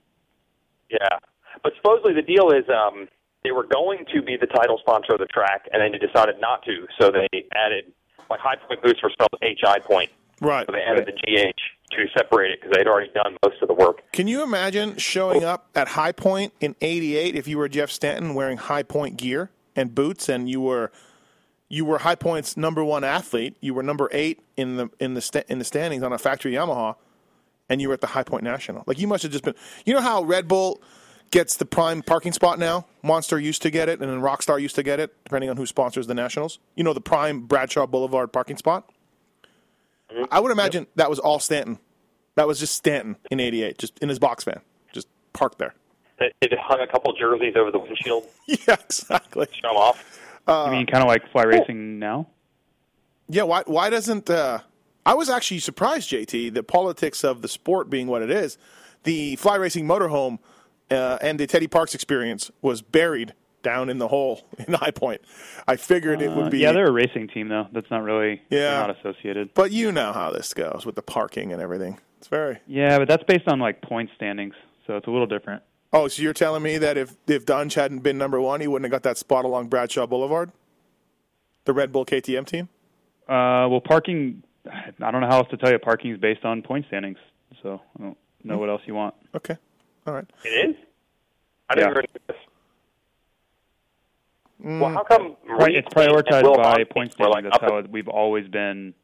Yeah, 0.91 1.19
but 1.63 1.73
supposedly 1.77 2.13
the 2.15 2.23
deal 2.23 2.51
is 2.51 2.65
um, 2.69 3.09
they 3.43 3.51
were 3.53 3.65
going 3.67 4.05
to 4.15 4.23
be 4.23 4.37
the 4.37 4.47
title 4.47 4.79
sponsor 4.79 5.15
of 5.15 5.19
the 5.19 5.27
track, 5.27 5.67
and 5.73 5.81
then 5.83 5.93
they 5.93 5.99
decided 5.99 6.41
not 6.41 6.63
to. 6.65 6.87
So 7.01 7.11
they 7.11 7.27
added 7.55 7.91
like 8.29 8.41
High 8.41 8.57
Point 8.57 8.83
boots 8.83 9.03
were 9.03 9.11
spelled 9.11 9.31
H 9.43 9.61
I 9.67 9.79
Point, 9.79 10.11
Right. 10.41 10.67
so 10.67 10.73
they 10.73 10.83
added 10.83 11.07
the 11.07 11.13
GH 11.13 11.61
to 11.93 12.07
separate 12.17 12.51
it 12.51 12.61
because 12.61 12.77
they'd 12.77 12.87
already 12.87 13.11
done 13.13 13.37
most 13.45 13.63
of 13.63 13.69
the 13.69 13.75
work. 13.75 14.03
Can 14.13 14.29
you 14.29 14.43
imagine 14.43 14.97
showing 14.97 15.45
up 15.45 15.69
at 15.75 15.89
High 15.89 16.13
Point 16.13 16.53
in 16.61 16.75
'88 16.81 17.35
if 17.35 17.49
you 17.49 17.59
were 17.59 17.69
Jeff 17.69 17.91
Stanton 17.91 18.35
wearing 18.35 18.59
High 18.59 18.83
Point 18.83 19.17
gear 19.17 19.51
and 19.75 19.95
boots, 19.95 20.29
and 20.29 20.49
you 20.49 20.61
were 20.61 20.91
you 21.69 21.85
were 21.85 21.99
High 21.99 22.15
Point's 22.15 22.57
number 22.57 22.85
one 22.85 23.05
athlete. 23.05 23.57
You 23.61 23.75
were 23.75 23.83
number 23.83 24.09
eight 24.13 24.41
in 24.57 24.77
the 24.77 24.91
in 25.01 25.15
the 25.15 25.21
sta- 25.21 25.45
in 25.49 25.59
the 25.59 25.65
standings 25.65 26.03
on 26.03 26.13
a 26.13 26.19
factory 26.19 26.53
Yamaha, 26.53 26.97
and 27.69 27.81
you 27.81 27.89
were 27.89 27.95
at 27.95 28.01
the 28.01 28.09
High 28.09 28.25
Point 28.25 28.45
National. 28.45 28.85
Like 28.87 28.99
you 28.99 29.07
must 29.07 29.23
have 29.23 29.33
just 29.33 29.45
been. 29.45 29.55
You 29.85 29.95
know 29.95 30.01
how 30.01 30.23
Red 30.23 30.49
Bull 30.49 30.81
gets 31.31 31.57
the 31.57 31.67
prime 31.67 32.03
parking 32.03 32.33
spot 32.33 32.59
now? 32.59 32.87
Monster 33.03 33.39
used 33.39 33.63
to 33.63 33.71
get 33.71 33.89
it, 33.89 34.01
and 34.01 34.11
then 34.11 34.21
Rockstar 34.21 34.61
used 34.61 34.75
to 34.77 34.83
get 34.83 35.01
it, 35.01 35.15
depending 35.25 35.51
on 35.51 35.57
who 35.57 35.67
sponsors 35.67 36.07
the 36.07 36.15
Nationals. 36.15 36.59
You 36.75 36.85
know 36.85 36.93
the 36.93 37.01
prime 37.01 37.47
Bradshaw 37.47 37.87
Boulevard 37.87 38.33
parking 38.33 38.57
spot. 38.57 38.91
I 40.31 40.41
would 40.41 40.53
imagine 40.53 40.87
that 40.97 41.11
was 41.11 41.19
all 41.19 41.39
Stanton. 41.39 41.79
That 42.37 42.47
was 42.47 42.59
just 42.61 42.75
Stanton 42.75 43.17
in 43.31 43.41
'88, 43.41 43.79
just 43.79 43.99
in 44.01 44.09
his 44.09 44.19
box 44.19 44.45
van, 44.45 44.61
just 44.93 45.09
parked 45.33 45.59
there. 45.59 45.75
They, 46.19 46.33
they 46.41 46.57
hung 46.61 46.81
a 46.81 46.87
couple 46.87 47.13
jerseys 47.15 47.55
over 47.57 47.71
the 47.71 47.79
windshield, 47.79 48.25
Yeah, 48.47 48.77
exactly. 48.83 49.47
show 49.53 49.69
them 49.69 49.77
off. 49.77 50.21
you 50.49 50.71
mean 50.71 50.87
kind 50.87 51.03
of 51.03 51.09
like 51.09 51.31
fly 51.31 51.43
racing 51.45 51.99
now? 51.99 52.29
Yeah, 53.29 53.43
why 53.43 53.63
why 53.67 53.91
doesn't 53.91 54.31
uh 54.31 54.61
I 55.05 55.15
was 55.15 55.29
actually 55.31 55.61
surprised, 55.61 56.11
JT, 56.11 56.53
the 56.55 56.63
politics 56.63 57.23
of 57.25 57.41
the 57.43 57.49
sport 57.49 57.89
being 57.91 58.07
what 58.09 58.23
it 58.23 58.31
is, 58.31 58.59
the 59.05 59.37
fly 59.37 59.55
racing 59.57 59.87
motorhome 59.87 60.39
uh, 60.91 61.19
and 61.23 61.39
the 61.39 61.47
Teddy 61.47 61.69
Parks 61.69 61.95
experience 61.95 62.51
was 62.61 62.83
buried 62.83 63.33
down 63.67 63.91
in 63.91 63.99
the 63.99 64.07
hole 64.09 64.43
in 64.69 64.75
High 64.75 64.93
Point. 64.93 65.21
I 65.67 65.75
figured 65.77 66.23
it 66.23 66.31
Uh, 66.31 66.37
would 66.37 66.51
be 66.53 66.59
yeah, 66.59 66.71
they're 66.73 66.87
a 66.87 66.93
racing 66.93 67.27
team 67.29 67.49
though. 67.49 67.67
That's 67.73 67.91
not 67.91 68.03
really 68.05 68.41
Yeah. 68.49 68.87
not 68.87 68.97
associated. 68.99 69.53
but 69.55 69.73
you 69.73 69.91
know 69.91 70.13
how 70.13 70.31
this 70.31 70.55
goes 70.55 70.87
with 70.87 70.95
the 70.95 71.03
parking 71.03 71.53
and 71.53 71.61
everything. 71.61 71.99
It's 72.19 72.29
very 72.29 72.59
Yeah, 72.69 72.99
but 72.99 73.09
that's 73.09 73.25
based 73.25 73.49
on 73.49 73.59
like 73.59 73.83
point 73.83 74.09
standings, 74.15 74.55
so 74.87 74.97
it's 74.97 75.07
a 75.09 75.11
little 75.11 75.27
different. 75.27 75.63
Oh, 75.93 76.07
so 76.09 76.23
you're 76.23 76.33
telling 76.33 76.63
me 76.63 76.79
that 76.79 76.97
if 76.97 77.17
if 77.27 77.45
Dunge 77.45 77.75
hadn't 77.75 78.01
been 78.01 78.17
number 78.19 78.41
one, 78.41 78.61
he 78.61 78.69
wouldn't 78.69 78.85
have 78.91 79.03
got 79.03 79.09
that 79.09 79.19
spot 79.19 79.45
along 79.45 79.67
Bradshaw 79.69 80.07
Boulevard? 80.07 80.53
The 81.65 81.73
Red 81.73 81.91
Bull 81.91 82.05
KTM 82.07 82.47
team? 82.47 82.69
Uh, 83.29 83.67
well, 83.69 83.81
parking. 83.81 84.43
I 84.71 85.11
don't 85.11 85.21
know 85.21 85.29
how 85.29 85.39
else 85.39 85.49
to 85.51 85.57
tell 85.57 85.71
you. 85.73 85.79
Parking 85.81 86.13
is 86.13 86.19
based 86.19 86.45
on 86.45 86.63
point 86.63 86.87
standings, 86.87 87.19
so 87.63 87.81
I 87.99 88.03
don't 88.03 88.17
know 88.45 88.59
what 88.59 88.69
else 88.69 88.83
you 88.87 88.95
want. 88.95 89.15
Okay. 89.35 89.57
All 90.07 90.15
right. 90.15 90.27
It 90.45 90.71
is. 90.71 90.77
I 91.69 91.75
didn't 91.75 91.89
Yeah. 91.89 91.91
even 91.93 92.03
know 92.15 92.21
this. 92.29 92.37
Mm. 94.65 94.81
Well, 94.81 94.91
how 94.91 95.05
come 95.05 95.37
Right, 95.47 95.75
it's 95.75 95.89
prioritized 95.89 96.57
by 96.57 96.63
Monty 96.63 96.85
point 96.87 97.15
were 97.19 97.29
like 97.29 97.45
That's 97.45 97.59
how 97.61 97.79
it, 97.79 97.91
we've 97.91 98.09
always 98.09 98.49
been. 98.49 98.95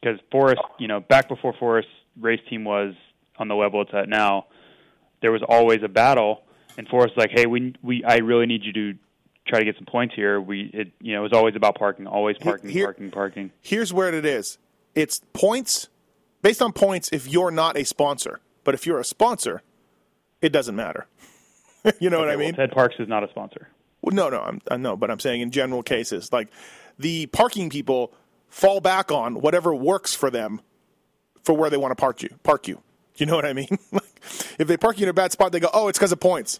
Because 0.00 0.18
Forest, 0.30 0.62
you 0.78 0.88
know, 0.88 1.00
back 1.00 1.28
before 1.28 1.52
Forest 1.58 1.88
race 2.20 2.40
team 2.48 2.64
was 2.64 2.94
on 3.38 3.48
the 3.48 3.54
level 3.54 3.82
it's 3.82 3.90
at 3.92 4.08
now, 4.08 4.46
there 5.22 5.32
was 5.32 5.42
always 5.48 5.80
a 5.82 5.88
battle, 5.88 6.42
and 6.76 6.86
Forest 6.88 7.16
was 7.16 7.24
like, 7.26 7.30
hey, 7.38 7.46
we 7.46 7.74
we 7.82 8.04
I 8.04 8.18
really 8.18 8.46
need 8.46 8.62
you 8.64 8.72
to 8.72 8.98
try 9.46 9.58
to 9.58 9.64
get 9.64 9.76
some 9.76 9.86
points 9.86 10.14
here. 10.14 10.40
We 10.40 10.70
it 10.72 10.92
you 11.00 11.14
know 11.14 11.20
it 11.20 11.22
was 11.24 11.32
always 11.32 11.56
about 11.56 11.76
parking, 11.76 12.06
always 12.06 12.38
parking, 12.38 12.70
here- 12.70 12.86
parking, 12.86 13.10
parking. 13.10 13.50
here's 13.60 13.92
where 13.92 14.12
it 14.12 14.24
is. 14.24 14.58
It's 14.94 15.20
points 15.32 15.88
based 16.42 16.62
on 16.62 16.72
points 16.72 17.10
if 17.12 17.26
you're 17.28 17.50
not 17.50 17.76
a 17.76 17.84
sponsor. 17.84 18.40
But 18.64 18.74
if 18.74 18.86
you're 18.86 19.00
a 19.00 19.04
sponsor, 19.04 19.62
it 20.42 20.50
doesn't 20.52 20.76
matter. 20.76 21.06
you 22.00 22.10
know 22.10 22.18
what 22.18 22.28
I 22.28 22.32
Okay, 22.32 22.36
well, 22.36 22.46
mean? 22.46 22.54
Ted 22.54 22.70
Parks 22.72 22.96
is 22.98 23.08
not 23.08 23.24
a 23.24 23.28
sponsor. 23.30 23.68
Well, 24.08 24.30
no, 24.30 24.30
no, 24.30 24.40
I'm, 24.40 24.60
I 24.70 24.78
know, 24.78 24.96
but 24.96 25.10
I'm 25.10 25.20
saying 25.20 25.42
in 25.42 25.50
general 25.50 25.82
cases, 25.82 26.32
like 26.32 26.48
the 26.98 27.26
parking 27.26 27.68
people 27.68 28.14
fall 28.48 28.80
back 28.80 29.12
on 29.12 29.42
whatever 29.42 29.74
works 29.74 30.14
for 30.14 30.30
them 30.30 30.62
for 31.44 31.54
where 31.54 31.68
they 31.68 31.76
want 31.76 31.90
to 31.90 32.00
park 32.00 32.22
you. 32.22 32.30
Park 32.42 32.68
you. 32.68 32.80
You 33.16 33.26
know 33.26 33.34
what 33.36 33.44
I 33.44 33.52
mean? 33.52 33.68
like, 33.92 34.20
if 34.58 34.66
they 34.66 34.78
park 34.78 34.98
you 34.98 35.04
in 35.04 35.10
a 35.10 35.12
bad 35.12 35.32
spot, 35.32 35.52
they 35.52 35.60
go, 35.60 35.68
"Oh, 35.74 35.88
it's 35.88 35.98
because 35.98 36.12
of 36.12 36.20
points." 36.20 36.58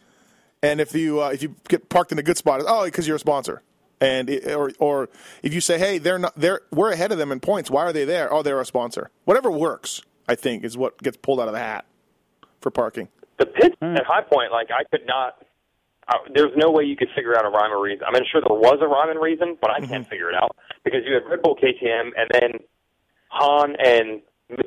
And 0.61 0.79
if 0.79 0.95
you 0.95 1.23
uh, 1.23 1.31
if 1.31 1.43
you 1.43 1.55
get 1.69 1.89
parked 1.89 2.13
in 2.13 2.19
a 2.19 2.23
good 2.23 2.37
spot, 2.37 2.61
"Oh, 2.67 2.85
because 2.85 3.07
you're 3.07 3.17
a 3.17 3.21
sponsor." 3.21 3.63
And 4.01 4.29
it, 4.29 4.53
or 4.53 4.71
or 4.79 5.09
if 5.43 5.55
you 5.55 5.63
say, 5.63 5.79
"Hey, 5.79 5.97
they're 5.97 6.19
not 6.19 6.35
they're 6.37 6.61
we're 6.71 6.93
ahead 6.93 7.13
of 7.13 7.19
them 7.19 7.33
in 7.33 7.41
points. 7.41 7.71
Why 7.71 7.85
are 7.85 7.93
they 7.95 8.05
there?" 8.05 8.31
Oh, 8.31 8.43
they're 8.43 8.61
a 8.61 8.67
sponsor. 8.67 9.11
Whatever 9.25 9.51
works, 9.51 10.03
I 10.29 10.35
think, 10.35 10.65
is 10.65 10.77
what 10.77 11.03
gets 11.03 11.17
pulled 11.17 11.41
out 11.41 11.49
of 11.49 11.55
the 11.55 11.61
hat 11.61 11.87
for 12.61 12.71
parking. 12.71 13.09
the 13.39 13.47
pit 13.47 13.75
at 13.81 14.05
High 14.05 14.23
Point, 14.23 14.53
like 14.53 14.69
I 14.71 14.85
could 14.85 15.07
not. 15.07 15.43
There's 16.35 16.53
no 16.57 16.71
way 16.71 16.85
you 16.85 16.97
could 16.97 17.09
figure 17.15 17.37
out 17.37 17.45
a 17.45 17.49
rhyme 17.49 17.71
or 17.73 17.81
reason. 17.83 18.05
I 18.09 18.13
mean, 18.13 18.23
sure 18.31 18.41
there 18.41 18.57
was 18.57 18.79
a 18.81 18.87
rhyme 18.87 19.11
and 19.11 19.21
reason, 19.21 19.57
but 19.61 19.71
I 19.71 19.81
Mm-hmm. 19.81 19.91
can't 19.93 20.09
figure 20.09 20.31
it 20.31 20.35
out 20.35 20.57
because 20.85 21.01
you 21.07 21.15
had 21.15 21.25
Red 21.29 21.43
Bull 21.43 21.57
KTM 21.57 22.11
and 22.17 22.29
then 22.33 22.51
Hahn 23.29 23.77
and 23.85 24.23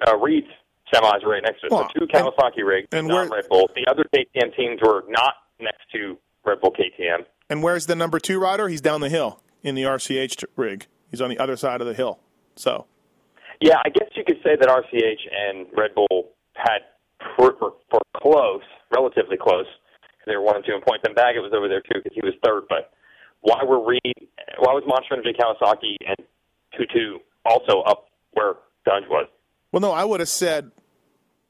uh, 0.07 0.17
Reed's 0.17 0.47
semis 0.93 1.23
right 1.25 1.41
next 1.43 1.61
to 1.61 1.67
it. 1.67 1.71
Well, 1.71 1.89
so 1.93 1.99
two 1.99 2.07
Kawasaki 2.07 2.63
rigs, 2.65 2.87
and 2.91 3.07
not 3.07 3.29
where- 3.29 3.39
Red 3.39 3.49
Bull. 3.49 3.69
The 3.75 3.89
other 3.89 4.03
KTM 4.15 4.55
teams 4.55 4.79
were 4.81 5.03
not 5.09 5.33
next 5.59 5.81
to 5.93 6.17
Red 6.45 6.61
Bull 6.61 6.71
KTM. 6.71 7.25
And 7.49 7.63
where's 7.63 7.85
the 7.87 7.95
number 7.95 8.19
two 8.19 8.39
rider? 8.39 8.67
He's 8.67 8.81
down 8.81 9.01
the 9.01 9.09
hill 9.09 9.41
in 9.63 9.75
the 9.75 9.83
RCH 9.83 10.43
rig. 10.55 10.85
He's 11.09 11.21
on 11.21 11.29
the 11.29 11.37
other 11.39 11.55
side 11.57 11.81
of 11.81 11.87
the 11.87 11.93
hill. 11.93 12.19
So 12.55 12.85
Yeah, 13.59 13.77
I 13.83 13.89
guess 13.89 14.09
you 14.15 14.23
could 14.25 14.37
say 14.43 14.55
that 14.59 14.67
RCH 14.69 15.19
and 15.49 15.67
Red 15.75 15.93
Bull 15.95 16.29
had 16.55 16.79
for, 17.35 17.53
for, 17.59 17.73
for 17.89 17.99
close, 18.21 18.61
relatively 18.93 19.37
close. 19.37 19.65
They 20.25 20.35
were 20.35 20.41
one 20.41 20.55
and 20.57 20.65
two 20.65 20.73
in 20.73 20.81
points. 20.81 21.03
And 21.05 21.15
Baggett 21.15 21.41
was 21.41 21.51
over 21.55 21.67
there 21.67 21.81
too 21.81 21.99
because 22.03 22.13
he 22.13 22.21
was 22.21 22.33
third. 22.43 22.63
But 22.69 22.91
why 23.41 23.63
were 23.63 23.83
Reed? 23.85 24.01
Why 24.59 24.73
was 24.73 24.83
Monster 24.87 25.15
Energy 25.15 25.33
Kawasaki 25.39 25.95
and 26.07 26.17
two 26.77 26.85
two 26.93 27.19
also 27.45 27.81
up 27.81 28.05
where 28.33 28.53
Dunge 28.85 29.05
was? 29.09 29.27
Well, 29.71 29.81
no, 29.81 29.91
I 29.91 30.03
would 30.03 30.19
have 30.19 30.29
said, 30.29 30.71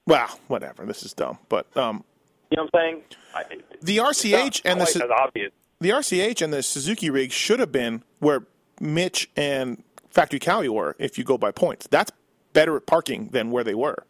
well, 0.05 0.39
whatever. 0.47 0.85
This 0.85 1.03
is 1.03 1.13
dumb, 1.13 1.39
but 1.49 1.65
um, 1.75 2.03
You 2.51 2.57
know 2.57 2.67
what 2.71 2.81
I'm 2.81 2.91
saying? 2.93 3.03
I, 3.33 3.43
the 3.81 3.97
RCH 3.97 4.33
not 4.33 4.61
and 4.65 4.81
the 4.81 4.85
quite 4.85 5.11
obvious. 5.19 5.51
the 5.79 5.89
RCH 5.89 6.41
and 6.41 6.53
the 6.53 6.61
Suzuki 6.63 7.09
rig 7.09 7.31
should 7.31 7.59
have 7.59 7.71
been 7.71 8.03
where 8.19 8.45
Mitch 8.79 9.29
and 9.35 9.83
Factory 10.11 10.39
Kawi 10.39 10.69
were. 10.69 10.95
If 10.99 11.17
you 11.17 11.23
go 11.23 11.37
by 11.37 11.51
points, 11.51 11.87
that's 11.89 12.11
better 12.53 12.75
at 12.75 12.85
parking 12.85 13.29
than 13.29 13.49
where 13.51 13.63
they 13.63 13.75
were. 13.75 14.05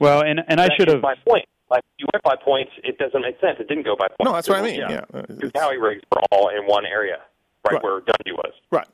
Well, 0.00 0.22
and 0.22 0.40
and 0.48 0.60
I 0.60 0.68
should 0.76 0.88
have. 0.88 1.00
my 1.00 1.14
point. 1.26 1.44
Like 1.70 1.82
you 1.98 2.06
went 2.12 2.22
by 2.22 2.36
points, 2.36 2.72
it 2.82 2.98
doesn't 2.98 3.20
make 3.22 3.40
sense. 3.40 3.56
It 3.58 3.68
didn't 3.68 3.84
go 3.84 3.96
by 3.96 4.08
points. 4.08 4.24
No, 4.24 4.32
that's 4.32 4.48
what 4.48 4.58
I 4.58 4.62
mean, 4.62 4.80
Yeah, 4.80 4.90
yeah. 4.90 5.00
Uh, 5.12 5.22
two 5.22 5.46
it's- 5.46 5.52
Kawi 5.52 5.80
rigs 5.80 6.02
were 6.12 6.20
all 6.30 6.48
in 6.48 6.66
one 6.66 6.84
area, 6.86 7.18
right, 7.66 7.74
Right. 7.74 7.82
where 7.82 8.00
Dungey 8.00 8.32
was. 8.32 8.52
Right. 8.70 8.86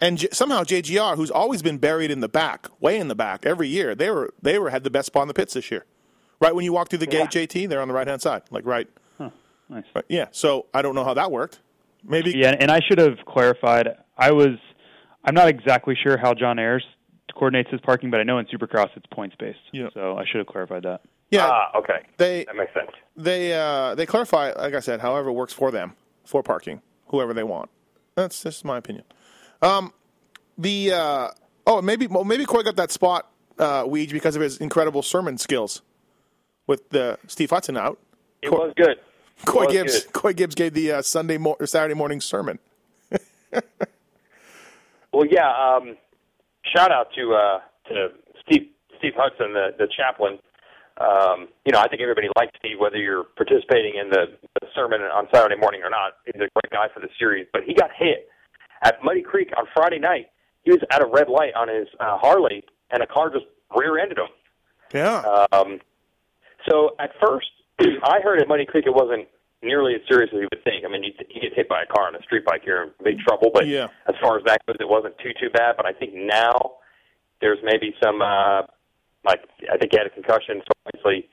And 0.00 0.18
J- 0.18 0.28
somehow 0.30 0.62
JGR, 0.62 1.16
who's 1.16 1.30
always 1.30 1.60
been 1.62 1.78
buried 1.78 2.10
in 2.10 2.20
the 2.20 2.28
back, 2.28 2.66
way 2.80 2.98
in 2.98 3.08
the 3.08 3.16
back, 3.16 3.44
every 3.44 3.66
year, 3.68 3.94
they 3.94 4.10
were 4.10 4.32
they 4.40 4.58
were 4.58 4.70
had 4.70 4.84
the 4.84 4.90
best 4.90 5.06
spot 5.06 5.22
in 5.22 5.28
the 5.28 5.34
pits 5.34 5.54
this 5.54 5.70
year. 5.70 5.84
Right 6.40 6.54
when 6.54 6.64
you 6.64 6.72
walk 6.72 6.88
through 6.88 7.00
the 7.00 7.06
gate, 7.06 7.30
JT, 7.30 7.68
they're 7.68 7.80
on 7.80 7.88
the 7.88 7.94
right 7.94 8.06
hand 8.06 8.22
side, 8.22 8.42
like 8.50 8.64
right. 8.64 8.88
Nice. 9.70 9.84
right. 9.94 10.04
Yeah. 10.08 10.28
So 10.30 10.64
I 10.72 10.80
don't 10.80 10.94
know 10.94 11.04
how 11.04 11.12
that 11.14 11.30
worked. 11.30 11.60
Maybe 12.02 12.32
Yeah, 12.34 12.54
and 12.58 12.70
I 12.70 12.80
should 12.80 12.98
have 12.98 13.18
clarified. 13.26 13.88
I 14.16 14.30
was, 14.32 14.56
I'm 15.24 15.34
not 15.34 15.48
exactly 15.48 15.94
sure 16.02 16.16
how 16.16 16.32
John 16.32 16.58
Ayers 16.58 16.86
coordinates 17.34 17.68
his 17.70 17.80
parking, 17.82 18.10
but 18.10 18.18
I 18.18 18.22
know 18.22 18.38
in 18.38 18.46
Supercross 18.46 18.88
it's 18.96 19.04
points 19.12 19.36
based. 19.38 19.58
Yeah. 19.72 19.88
So 19.92 20.16
I 20.16 20.24
should 20.24 20.38
have 20.38 20.46
clarified 20.46 20.84
that. 20.84 21.02
Yeah, 21.30 21.46
Ah, 21.46 21.78
okay. 21.78 22.06
they 22.16 22.44
That 22.44 22.56
makes 22.56 22.72
sense. 22.72 22.90
they 23.16 23.52
uh, 23.52 23.94
they 23.94 24.06
clarify, 24.06 24.52
like 24.52 24.74
I 24.74 24.80
said, 24.80 25.00
however 25.00 25.28
it 25.30 25.34
works 25.34 25.52
for 25.52 25.70
them 25.70 25.94
for 26.24 26.42
parking, 26.42 26.80
whoever 27.08 27.34
they 27.34 27.42
want. 27.42 27.68
That's 28.14 28.42
just 28.42 28.64
my 28.64 28.78
opinion. 28.78 29.04
Um, 29.62 29.92
the 30.56 30.92
uh, 30.92 31.28
oh 31.66 31.82
maybe 31.82 32.06
well, 32.06 32.24
maybe 32.24 32.44
Coy 32.46 32.62
got 32.62 32.76
that 32.76 32.90
spot, 32.90 33.30
uh, 33.58 33.84
Weege, 33.84 34.10
because 34.12 34.36
of 34.36 34.42
his 34.42 34.56
incredible 34.58 35.02
sermon 35.02 35.36
skills 35.38 35.82
with 36.66 36.88
the 36.90 37.18
Steve 37.26 37.50
Hudson 37.50 37.76
out. 37.76 37.98
It 38.42 38.50
was 38.50 38.72
good. 38.76 38.92
It 38.98 39.44
Coy 39.46 39.66
was 39.66 39.72
Gibbs 39.72 40.00
good. 40.04 40.12
Coy 40.14 40.32
Gibbs 40.32 40.54
gave 40.54 40.72
the 40.74 40.92
uh, 40.92 41.02
Sunday 41.02 41.36
mo- 41.38 41.56
or 41.60 41.66
Saturday 41.66 41.94
morning 41.94 42.20
sermon. 42.20 42.58
Well, 45.12 45.26
yeah. 45.26 45.48
Um, 45.50 45.96
shout 46.74 46.92
out 46.92 47.08
to 47.14 47.34
uh, 47.34 47.60
to 47.88 48.08
Steve 48.42 48.68
Steve 48.98 49.12
Hudson, 49.16 49.54
the 49.54 49.68
the 49.78 49.88
chaplain. 49.96 50.38
Um, 51.00 51.48
you 51.64 51.72
know, 51.72 51.78
I 51.80 51.88
think 51.88 52.02
everybody 52.02 52.28
likes 52.36 52.52
Steve, 52.58 52.78
whether 52.80 52.96
you're 52.96 53.24
participating 53.36 53.94
in 54.00 54.10
the, 54.10 54.26
the 54.60 54.66
sermon 54.74 55.00
on 55.02 55.28
Saturday 55.32 55.56
morning 55.56 55.82
or 55.84 55.90
not. 55.90 56.14
He's 56.26 56.34
a 56.36 56.48
great 56.54 56.70
guy 56.72 56.86
for 56.92 57.00
the 57.00 57.08
series, 57.18 57.46
but 57.52 57.62
he 57.64 57.74
got 57.74 57.90
hit 57.96 58.28
at 58.82 59.02
Muddy 59.04 59.22
Creek 59.22 59.50
on 59.56 59.64
Friday 59.74 59.98
night. 59.98 60.26
He 60.64 60.72
was 60.72 60.80
at 60.90 61.00
a 61.00 61.06
red 61.06 61.28
light 61.28 61.54
on 61.54 61.68
his 61.68 61.86
uh, 62.00 62.18
Harley, 62.18 62.64
and 62.90 63.02
a 63.02 63.06
car 63.06 63.30
just 63.30 63.46
rear-ended 63.76 64.18
him. 64.18 64.26
Yeah, 64.92 65.20
Um, 65.52 65.80
so 66.68 66.96
at 66.98 67.10
first, 67.24 67.46
I 67.80 68.20
heard 68.22 68.40
at 68.40 68.48
Muddy 68.48 68.66
Creek 68.66 68.84
it 68.86 68.94
wasn't 68.94 69.28
nearly 69.62 69.94
as 69.94 70.00
serious 70.08 70.30
as 70.32 70.40
you 70.40 70.48
would 70.52 70.64
think. 70.64 70.84
I 70.84 70.88
mean, 70.88 71.02
you, 71.04 71.12
you 71.28 71.40
get 71.40 71.54
hit 71.54 71.68
by 71.68 71.82
a 71.82 71.86
car 71.86 72.06
on 72.08 72.14
a 72.16 72.22
street 72.22 72.44
bike, 72.44 72.62
you're 72.64 72.84
in 72.84 72.90
big 73.04 73.18
trouble. 73.20 73.50
But 73.52 73.66
Yeah. 73.66 73.88
as 74.08 74.14
far 74.20 74.38
as 74.38 74.44
that 74.46 74.64
goes, 74.66 74.76
it 74.80 74.88
wasn't 74.88 75.16
too 75.18 75.30
too 75.40 75.50
bad. 75.50 75.76
But 75.76 75.86
I 75.86 75.92
think 75.92 76.12
now 76.14 76.54
there's 77.40 77.58
maybe 77.62 77.94
some 78.02 78.22
uh, 78.22 78.62
like 79.28 79.44
I 79.72 79.76
think 79.76 79.92
he 79.92 79.98
had 79.98 80.06
a 80.06 80.10
concussion, 80.10 80.62
so 80.64 80.72
obviously 80.86 81.28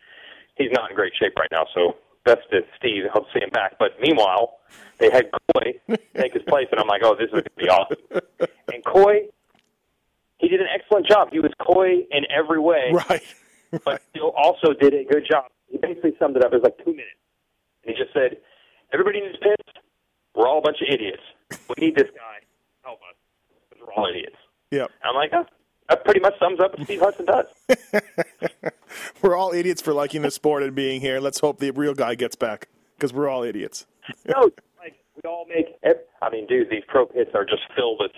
he's 0.55 0.71
not 0.71 0.89
in 0.89 0.95
great 0.95 1.13
shape 1.19 1.33
right 1.37 1.49
now. 1.51 1.65
So 1.73 1.95
best 2.23 2.41
to 2.51 2.61
Steve. 2.77 3.03
Hope 3.13 3.25
to 3.27 3.39
see 3.39 3.43
him 3.43 3.49
back. 3.51 3.77
But 3.79 3.99
meanwhile, 4.01 4.59
they 4.99 5.09
had 5.11 5.29
Coy 5.31 5.79
take 6.17 6.33
his 6.33 6.43
place, 6.43 6.67
and 6.71 6.79
I'm 6.79 6.87
like, 6.87 7.01
oh, 7.03 7.15
this 7.15 7.27
is 7.27 7.31
going 7.31 7.43
to 7.43 7.51
be 7.57 7.69
awesome. 7.69 7.97
And 8.73 8.83
Coy, 8.83 9.29
he 10.37 10.47
did 10.47 10.59
an 10.59 10.67
excellent 10.73 11.07
job. 11.07 11.29
He 11.31 11.39
was 11.39 11.51
coy 11.59 12.05
in 12.11 12.23
every 12.29 12.59
way 12.59 12.91
right. 12.91 13.23
but 13.83 14.01
still 14.09 14.31
also 14.35 14.73
did 14.73 14.93
a 14.93 15.03
good 15.05 15.23
job. 15.29 15.45
He 15.69 15.77
basically 15.77 16.13
summed 16.19 16.35
it 16.35 16.43
up 16.43 16.53
as 16.53 16.61
like 16.61 16.77
two 16.79 16.91
minutes. 16.91 17.21
And 17.83 17.95
he 17.95 18.03
just 18.03 18.13
said, 18.13 18.37
Everybody 18.93 19.21
needs 19.21 19.37
piss. 19.41 19.55
We're 20.35 20.47
all 20.47 20.59
a 20.59 20.61
bunch 20.61 20.77
of 20.81 20.87
idiots. 20.93 21.23
We 21.69 21.87
need 21.87 21.95
this 21.95 22.09
guy 22.15 22.45
help 22.83 22.99
us. 23.09 23.15
We're 23.79 23.93
all 23.93 24.07
idiots. 24.07 24.35
Yep. 24.71 24.91
And 25.03 25.09
I'm 25.09 25.15
like, 25.15 25.31
oh, 25.33 25.45
that 25.89 26.03
pretty 26.03 26.19
much 26.19 26.37
sums 26.39 26.59
up 26.59 26.77
what 26.77 26.85
Steve 26.85 26.99
Hudson 26.99 27.25
does. 27.25 27.45
We're 29.21 29.35
all 29.35 29.53
idiots 29.53 29.81
for 29.81 29.93
liking 29.93 30.21
the 30.21 30.31
sport 30.31 30.63
and 30.63 30.73
being 30.73 31.01
here. 31.01 31.19
Let's 31.19 31.39
hope 31.39 31.59
the 31.59 31.71
real 31.71 31.93
guy 31.93 32.15
gets 32.15 32.35
back 32.35 32.69
because 32.95 33.13
we're 33.13 33.27
all 33.27 33.43
idiots. 33.43 33.85
no, 34.25 34.49
like 34.79 34.95
we 35.15 35.27
all 35.27 35.45
make. 35.47 35.65
I 36.21 36.29
mean, 36.29 36.47
dude, 36.47 36.69
these 36.69 36.83
pro 36.87 37.05
pits 37.05 37.31
are 37.33 37.45
just 37.45 37.63
filled 37.75 37.97
with 37.99 38.11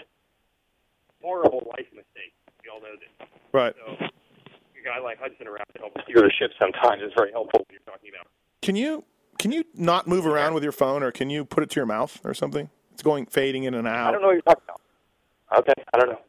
horrible 1.21 1.65
life 1.69 1.87
mistakes. 1.93 2.35
We 2.63 2.69
all 2.69 2.81
know 2.81 2.95
this. 2.99 3.27
Right. 3.51 3.73
So 3.75 4.05
a 4.05 4.85
guy 4.85 4.99
like 4.99 5.19
Hudson 5.19 5.47
around 5.47 5.65
to 5.73 5.79
help 5.79 5.93
steer 6.03 6.21
the 6.21 6.31
ship 6.37 6.51
sometimes 6.59 7.01
is 7.01 7.11
very 7.17 7.31
helpful. 7.31 7.65
When 7.67 7.73
you're 7.73 7.93
talking 7.93 8.11
about. 8.13 8.27
Can 8.61 8.75
you 8.75 9.03
can 9.39 9.51
you 9.51 9.63
not 9.73 10.07
move 10.07 10.25
around 10.25 10.53
with 10.53 10.63
your 10.63 10.71
phone, 10.71 11.03
or 11.03 11.11
can 11.11 11.29
you 11.29 11.45
put 11.45 11.63
it 11.63 11.69
to 11.71 11.75
your 11.79 11.85
mouth 11.85 12.19
or 12.23 12.33
something? 12.33 12.69
It's 12.93 13.03
going 13.03 13.25
fading 13.27 13.63
in 13.63 13.73
and 13.73 13.87
out. 13.87 14.07
I 14.07 14.11
don't 14.11 14.21
know 14.21 14.27
what 14.27 14.33
you're 14.33 14.41
talking 14.41 14.63
about. 14.67 15.59
Okay, 15.59 15.83
I 15.93 15.97
don't 15.97 16.09
know. 16.09 16.19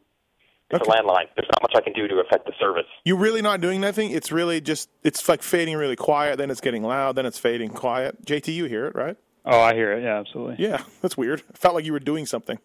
It's 0.70 0.82
Okay. 0.87 0.98
a 0.98 1.02
landline. 1.02 1.25
There's 1.34 1.48
not 1.50 1.62
much 1.62 1.72
I 1.75 1.80
can 1.80 1.94
do 1.94 2.06
to 2.08 2.20
affect 2.20 2.44
the 2.44 2.52
service. 2.60 2.84
You're 3.04 3.16
really 3.16 3.40
not 3.40 3.60
doing 3.62 3.80
nothing? 3.80 4.10
It's 4.10 4.30
really 4.30 4.60
just 4.60 4.90
it's 5.02 5.26
like 5.28 5.42
fading 5.42 5.76
really 5.76 5.96
quiet, 5.96 6.37
then 6.38 6.50
it's 6.50 6.60
getting 6.60 6.82
loud, 6.82 7.16
then 7.16 7.25
it's 7.26 7.38
fading 7.38 7.70
quiet. 7.70 8.25
JT, 8.26 8.52
you 8.54 8.66
hear 8.66 8.87
it, 8.87 8.94
right? 8.94 9.16
Oh, 9.46 9.58
I 9.60 9.72
hear 9.75 9.92
it. 9.92 10.02
Yeah, 10.02 10.18
absolutely. 10.18 10.56
Yeah, 10.58 10.82
that's 11.00 11.16
weird. 11.16 11.40
It 11.48 11.56
felt 11.56 11.75
like 11.75 11.84
you 11.87 11.92
were 11.92 12.00
doing 12.00 12.26
something. 12.26 12.58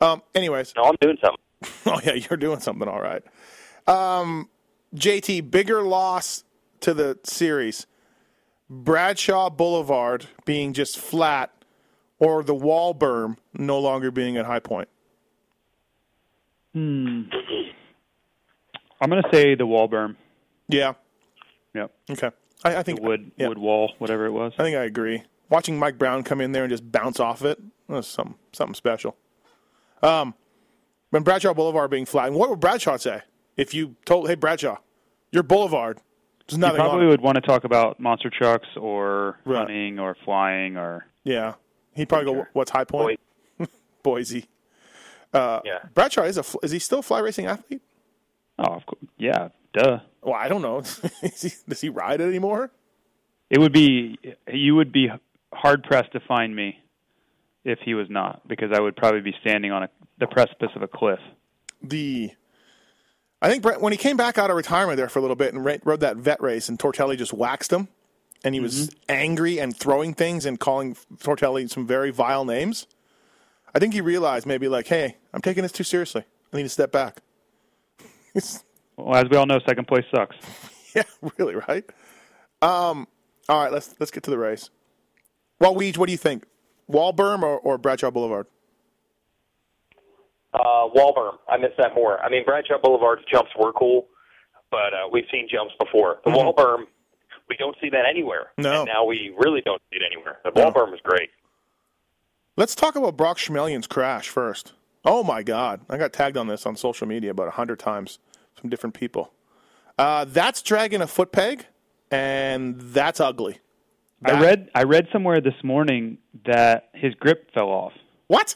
Um. 0.00 0.22
Anyways, 0.34 0.74
No, 0.76 0.82
I'm 0.84 0.96
doing 1.00 1.16
something. 1.22 1.40
oh 1.86 2.00
yeah, 2.04 2.14
you're 2.28 2.36
doing 2.36 2.58
something. 2.60 2.88
All 2.88 3.00
right. 3.00 3.22
Um, 3.86 4.48
JT, 4.96 5.50
bigger 5.52 5.82
loss 5.82 6.42
to 6.80 6.92
the 6.92 7.18
series: 7.22 7.86
Bradshaw 8.68 9.50
Boulevard 9.50 10.26
being 10.44 10.72
just 10.72 10.98
flat, 10.98 11.52
or 12.18 12.42
the 12.42 12.54
wall 12.54 12.94
berm 12.94 13.36
no 13.52 13.78
longer 13.78 14.10
being 14.10 14.36
at 14.36 14.46
high 14.46 14.58
point. 14.58 14.88
I'm 16.74 17.30
going 19.10 19.22
to 19.22 19.28
say 19.32 19.54
the 19.54 19.66
wall 19.66 19.88
berm. 19.88 20.16
Yeah. 20.68 20.94
Yep. 21.74 21.92
Okay. 22.10 22.30
I, 22.64 22.70
I 22.70 22.74
The 22.78 22.84
think 22.84 23.00
wood 23.00 23.30
yeah. 23.36 23.48
wood 23.48 23.58
wall, 23.58 23.92
whatever 23.98 24.26
it 24.26 24.30
was. 24.32 24.52
I 24.58 24.62
think 24.62 24.76
I 24.76 24.84
agree. 24.84 25.22
Watching 25.50 25.78
Mike 25.78 25.98
Brown 25.98 26.22
come 26.22 26.40
in 26.40 26.52
there 26.52 26.64
and 26.64 26.70
just 26.70 26.90
bounce 26.90 27.20
off 27.20 27.44
it 27.44 27.60
was 27.88 28.06
something 28.06 28.36
something 28.52 28.74
special. 28.74 29.16
Um, 30.02 30.34
when 31.10 31.22
Bradshaw 31.22 31.52
Boulevard 31.54 31.90
being 31.90 32.06
flat, 32.06 32.32
what 32.32 32.48
would 32.50 32.60
Bradshaw 32.60 32.96
say 32.96 33.22
if 33.56 33.74
you 33.74 33.96
told, 34.06 34.28
"Hey 34.28 34.34
Bradshaw, 34.36 34.78
your 35.32 35.42
Boulevard, 35.42 35.98
there's 36.48 36.58
nothing 36.58 36.76
probably 36.76 37.06
it." 37.06 37.10
would 37.10 37.20
want 37.20 37.36
to 37.36 37.40
talk 37.42 37.64
about 37.64 38.00
monster 38.00 38.30
trucks 38.30 38.68
or 38.76 39.38
Right. 39.44 39.60
running 39.60 39.98
or 39.98 40.16
flying 40.24 40.76
or 40.78 41.06
Yeah, 41.24 41.54
he'd 41.94 42.08
probably 42.08 42.32
go, 42.32 42.46
"What's 42.54 42.70
High 42.70 42.84
Point, 42.84 43.20
Boise?" 44.02 44.46
Uh, 45.34 45.60
yeah. 45.64 45.80
Bradshaw 45.92 46.22
is 46.22 46.38
a 46.38 46.44
is 46.62 46.70
he 46.70 46.78
still 46.78 47.00
a 47.00 47.02
fly 47.02 47.18
racing 47.18 47.46
athlete? 47.46 47.82
oh, 48.58 48.72
of 48.72 48.86
course, 48.86 49.04
yeah, 49.18 49.48
duh. 49.72 49.98
Well, 50.22 50.34
I 50.34 50.48
don't 50.48 50.62
know. 50.62 50.82
He, 51.20 51.50
does 51.68 51.80
he 51.80 51.88
ride 51.88 52.20
it 52.20 52.28
anymore? 52.28 52.70
It 53.50 53.58
would 53.58 53.72
be 53.72 54.18
you 54.50 54.76
would 54.76 54.92
be 54.92 55.08
hard 55.52 55.82
pressed 55.82 56.12
to 56.12 56.20
find 56.20 56.54
me 56.54 56.78
if 57.64 57.78
he 57.84 57.94
was 57.94 58.08
not, 58.08 58.46
because 58.46 58.70
I 58.72 58.80
would 58.80 58.96
probably 58.96 59.22
be 59.22 59.34
standing 59.40 59.72
on 59.72 59.84
a, 59.84 59.88
the 60.18 60.26
precipice 60.26 60.70
of 60.76 60.82
a 60.82 60.88
cliff. 60.88 61.20
the 61.82 62.30
I 63.42 63.50
think 63.50 63.62
Brett, 63.62 63.80
when 63.80 63.92
he 63.92 63.98
came 63.98 64.16
back 64.16 64.38
out 64.38 64.48
of 64.48 64.56
retirement 64.56 64.96
there 64.96 65.08
for 65.10 65.18
a 65.18 65.22
little 65.22 65.36
bit 65.36 65.52
and 65.52 65.64
rode 65.64 66.00
that 66.00 66.16
vet 66.16 66.40
race, 66.40 66.70
and 66.70 66.78
Tortelli 66.78 67.18
just 67.18 67.34
waxed 67.34 67.72
him, 67.72 67.88
and 68.42 68.54
he 68.54 68.60
was 68.60 68.88
mm-hmm. 68.88 68.98
angry 69.10 69.58
and 69.58 69.76
throwing 69.76 70.14
things 70.14 70.46
and 70.46 70.58
calling 70.58 70.96
Tortelli 71.18 71.68
some 71.68 71.86
very 71.86 72.10
vile 72.10 72.46
names. 72.46 72.86
I 73.74 73.78
think 73.78 73.92
he 73.94 74.00
realized 74.00 74.46
maybe 74.46 74.68
like, 74.68 74.86
hey, 74.86 75.16
I'm 75.32 75.40
taking 75.40 75.62
this 75.62 75.72
too 75.72 75.84
seriously. 75.84 76.24
I 76.52 76.56
need 76.56 76.62
to 76.64 76.68
step 76.68 76.92
back. 76.92 77.20
Well, 78.96 79.16
as 79.16 79.28
we 79.28 79.36
all 79.36 79.44
know, 79.44 79.58
second 79.66 79.88
place 79.88 80.04
sucks. 80.14 80.36
yeah, 80.94 81.02
really, 81.36 81.56
right? 81.56 81.84
Um, 82.62 83.08
all 83.48 83.60
right, 83.60 83.72
let's 83.72 83.92
let's 83.98 84.12
get 84.12 84.22
to 84.22 84.30
the 84.30 84.38
race. 84.38 84.70
Well, 85.58 85.74
Weege, 85.74 85.98
what 85.98 86.06
do 86.06 86.12
you 86.12 86.18
think? 86.18 86.44
Walberm 86.88 87.42
or, 87.42 87.58
or 87.58 87.76
Bradshaw 87.76 88.12
Boulevard? 88.12 88.46
Uh, 90.52 90.86
wall 90.94 91.12
berm, 91.12 91.38
I 91.52 91.56
miss 91.58 91.72
that 91.78 91.96
more. 91.96 92.20
I 92.20 92.28
mean, 92.30 92.44
Bradshaw 92.44 92.78
Boulevard's 92.80 93.22
jumps 93.28 93.50
were 93.58 93.72
cool, 93.72 94.06
but 94.70 94.94
uh, 94.94 95.08
we've 95.10 95.24
seen 95.32 95.48
jumps 95.50 95.74
before. 95.80 96.20
The 96.24 96.30
Mhm. 96.30 96.36
wall 96.36 96.54
berm, 96.54 96.84
we 97.48 97.56
don't 97.56 97.76
see 97.82 97.90
that 97.90 98.04
anywhere. 98.08 98.52
No. 98.58 98.82
And 98.82 98.86
now 98.86 99.04
we 99.04 99.34
really 99.36 99.60
don't 99.62 99.82
see 99.90 99.96
it 99.96 100.02
anywhere. 100.06 100.38
The 100.44 100.52
No. 100.54 100.62
wall 100.66 100.72
berm 100.72 100.92
was 100.92 101.00
great. 101.02 101.30
Let's 102.56 102.76
talk 102.76 102.94
about 102.94 103.16
Brock 103.16 103.38
Schmelian's 103.38 103.88
crash 103.88 104.28
first. 104.28 104.74
Oh 105.04 105.24
my 105.24 105.42
God, 105.42 105.80
I 105.90 105.98
got 105.98 106.12
tagged 106.12 106.36
on 106.36 106.46
this 106.46 106.66
on 106.66 106.76
social 106.76 107.06
media 107.06 107.32
about 107.32 107.48
a 107.48 107.52
hundred 107.52 107.80
times 107.80 108.20
from 108.54 108.70
different 108.70 108.94
people. 108.94 109.32
Uh, 109.98 110.24
that's 110.24 110.62
dragging 110.62 111.02
a 111.02 111.06
foot 111.08 111.32
peg, 111.32 111.66
and 112.12 112.80
that's 112.80 113.18
ugly. 113.18 113.58
I 114.24 114.40
read 114.40 114.70
I 114.74 114.84
read 114.84 115.08
somewhere 115.12 115.40
this 115.40 115.54
morning 115.64 116.18
that 116.46 116.90
his 116.94 117.12
grip 117.14 117.50
fell 117.52 117.68
off. 117.68 117.92
what? 118.28 118.54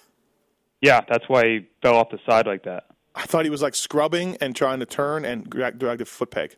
Yeah, 0.80 1.00
that's 1.08 1.28
why 1.28 1.44
he 1.44 1.68
fell 1.82 1.96
off 1.96 2.10
the 2.10 2.20
side 2.24 2.46
like 2.46 2.62
that. 2.62 2.84
I 3.16 3.24
thought 3.24 3.44
he 3.44 3.50
was 3.50 3.62
like 3.62 3.74
scrubbing 3.74 4.36
and 4.40 4.54
trying 4.54 4.78
to 4.78 4.86
turn 4.86 5.24
and 5.24 5.50
drag, 5.50 5.80
dragged 5.80 6.00
a 6.00 6.04
foot 6.04 6.30
peg. 6.30 6.54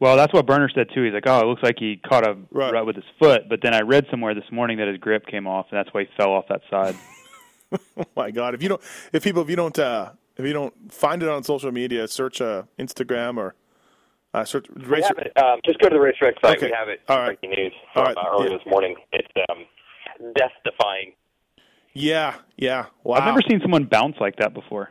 Well, 0.00 0.16
that's 0.16 0.32
what 0.32 0.46
Burner 0.46 0.70
said 0.74 0.88
too. 0.94 1.02
He's 1.04 1.12
like, 1.12 1.26
"Oh, 1.26 1.40
it 1.40 1.46
looks 1.46 1.62
like 1.62 1.76
he 1.78 1.96
caught 1.98 2.26
a 2.26 2.36
Right. 2.50 2.72
rut 2.72 2.86
with 2.86 2.96
his 2.96 3.04
foot." 3.18 3.48
But 3.48 3.60
then 3.62 3.74
I 3.74 3.82
read 3.82 4.06
somewhere 4.10 4.34
this 4.34 4.50
morning 4.50 4.78
that 4.78 4.88
his 4.88 4.96
grip 4.96 5.26
came 5.26 5.46
off, 5.46 5.66
and 5.70 5.78
that's 5.78 5.92
why 5.94 6.02
he 6.04 6.08
fell 6.16 6.32
off 6.32 6.46
that 6.48 6.62
side. 6.70 6.96
Oh 7.96 8.02
my 8.16 8.32
God! 8.32 8.54
If 8.54 8.64
you 8.64 8.68
don't, 8.68 8.80
if 9.12 9.22
people, 9.22 9.42
if 9.42 9.48
you 9.48 9.54
don't, 9.54 9.78
uh, 9.78 10.10
if 10.36 10.44
you 10.44 10.52
don't 10.52 10.92
find 10.92 11.22
it 11.22 11.28
on 11.28 11.44
social 11.44 11.70
media, 11.70 12.08
search 12.08 12.40
uh, 12.40 12.64
Instagram 12.80 13.36
or 13.36 13.54
uh, 14.34 14.44
search 14.44 14.66
race. 14.74 15.06
have 15.06 15.18
it. 15.18 15.32
Um, 15.40 15.60
just 15.64 15.78
go 15.78 15.88
to 15.88 15.94
the 15.94 16.00
racetrack 16.00 16.34
site. 16.42 16.56
Okay. 16.56 16.66
We 16.66 16.72
have 16.76 16.88
it. 16.88 17.00
All 17.08 17.18
right. 17.18 17.26
Breaking 17.40 17.50
news 17.50 17.72
All 17.94 18.04
from 18.06 18.14
right. 18.14 18.16
uh, 18.16 18.30
early 18.32 18.50
Yeah. 18.50 18.56
this 18.58 18.66
morning. 18.66 18.96
It's 19.12 19.28
um, 19.48 19.58
death-defying. 20.34 21.12
Yeah, 21.92 22.34
yeah. 22.56 22.86
Wow. 23.04 23.18
I've 23.18 23.26
never 23.26 23.40
seen 23.48 23.60
someone 23.60 23.84
bounce 23.84 24.16
like 24.18 24.34
that 24.36 24.52
before. 24.52 24.90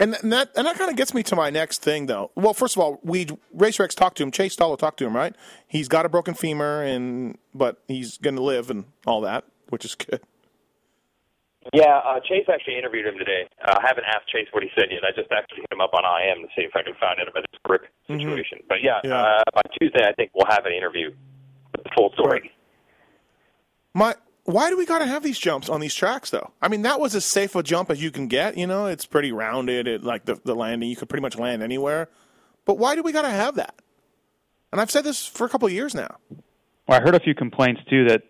And, 0.00 0.14
and 0.22 0.32
that 0.32 0.50
and 0.56 0.66
that 0.66 0.76
kind 0.78 0.90
of 0.90 0.96
gets 0.96 1.12
me 1.12 1.24
to 1.24 1.34
my 1.34 1.50
next 1.50 1.82
thing, 1.82 2.06
though. 2.06 2.30
Well, 2.36 2.54
first 2.54 2.76
of 2.76 2.82
all, 2.82 3.00
we 3.02 3.26
RacerX 3.56 3.96
talked 3.96 4.16
to 4.18 4.22
him. 4.22 4.30
Chase 4.30 4.54
Stallo 4.54 4.78
talked 4.78 4.98
to 4.98 5.06
him, 5.06 5.16
right? 5.16 5.34
He's 5.66 5.88
got 5.88 6.06
a 6.06 6.08
broken 6.08 6.34
femur, 6.34 6.82
and 6.82 7.36
but 7.52 7.82
he's 7.88 8.16
going 8.18 8.36
to 8.36 8.42
live 8.42 8.70
and 8.70 8.84
all 9.06 9.20
that, 9.22 9.44
which 9.70 9.84
is 9.84 9.96
good. 9.96 10.20
Yeah, 11.74 11.98
uh, 11.98 12.20
Chase 12.20 12.46
actually 12.48 12.78
interviewed 12.78 13.06
him 13.06 13.18
today. 13.18 13.46
Uh, 13.62 13.76
I 13.76 13.86
haven't 13.86 14.04
asked 14.06 14.28
Chase 14.28 14.46
what 14.52 14.62
he 14.62 14.70
said 14.74 14.86
yet. 14.90 15.02
I 15.04 15.10
just 15.14 15.30
actually 15.32 15.62
hit 15.62 15.72
him 15.72 15.80
up 15.80 15.92
on 15.92 16.02
IM 16.04 16.42
to 16.42 16.48
see 16.56 16.62
if 16.62 16.70
I 16.74 16.82
can 16.82 16.94
find 16.94 17.20
out 17.20 17.28
about 17.28 17.44
this 17.50 17.60
grip 17.64 17.82
situation. 18.06 18.60
But 18.68 18.78
yeah, 18.82 19.00
Yeah. 19.04 19.20
Uh, 19.20 19.42
by 19.52 19.62
Tuesday, 19.78 20.06
I 20.06 20.12
think 20.12 20.30
we'll 20.34 20.48
have 20.48 20.64
an 20.64 20.72
interview 20.72 21.10
with 21.72 21.84
the 21.84 21.90
full 21.94 22.12
story. 22.12 22.40
Right. 22.40 22.50
My, 23.94 24.14
why 24.48 24.70
do 24.70 24.78
we 24.78 24.86
got 24.86 25.00
to 25.00 25.06
have 25.06 25.22
these 25.22 25.38
jumps 25.38 25.68
on 25.68 25.80
these 25.80 25.94
tracks, 25.94 26.30
though? 26.30 26.52
I 26.62 26.68
mean, 26.68 26.80
that 26.82 26.98
was 26.98 27.14
as 27.14 27.26
safe 27.26 27.54
a 27.54 27.62
jump 27.62 27.90
as 27.90 28.02
you 28.02 28.10
can 28.10 28.28
get. 28.28 28.56
You 28.56 28.66
know, 28.66 28.86
it's 28.86 29.04
pretty 29.04 29.30
rounded. 29.30 29.86
It 29.86 30.02
like 30.02 30.24
the 30.24 30.40
the 30.42 30.54
landing, 30.54 30.88
you 30.88 30.96
could 30.96 31.10
pretty 31.10 31.22
much 31.22 31.36
land 31.36 31.62
anywhere. 31.62 32.08
But 32.64 32.78
why 32.78 32.94
do 32.94 33.02
we 33.02 33.12
got 33.12 33.22
to 33.22 33.30
have 33.30 33.56
that? 33.56 33.74
And 34.72 34.80
I've 34.80 34.90
said 34.90 35.04
this 35.04 35.26
for 35.26 35.46
a 35.46 35.50
couple 35.50 35.66
of 35.66 35.72
years 35.72 35.94
now. 35.94 36.16
Well, 36.86 36.98
I 36.98 37.02
heard 37.02 37.14
a 37.14 37.20
few 37.20 37.34
complaints 37.34 37.82
too 37.90 38.06
that 38.08 38.22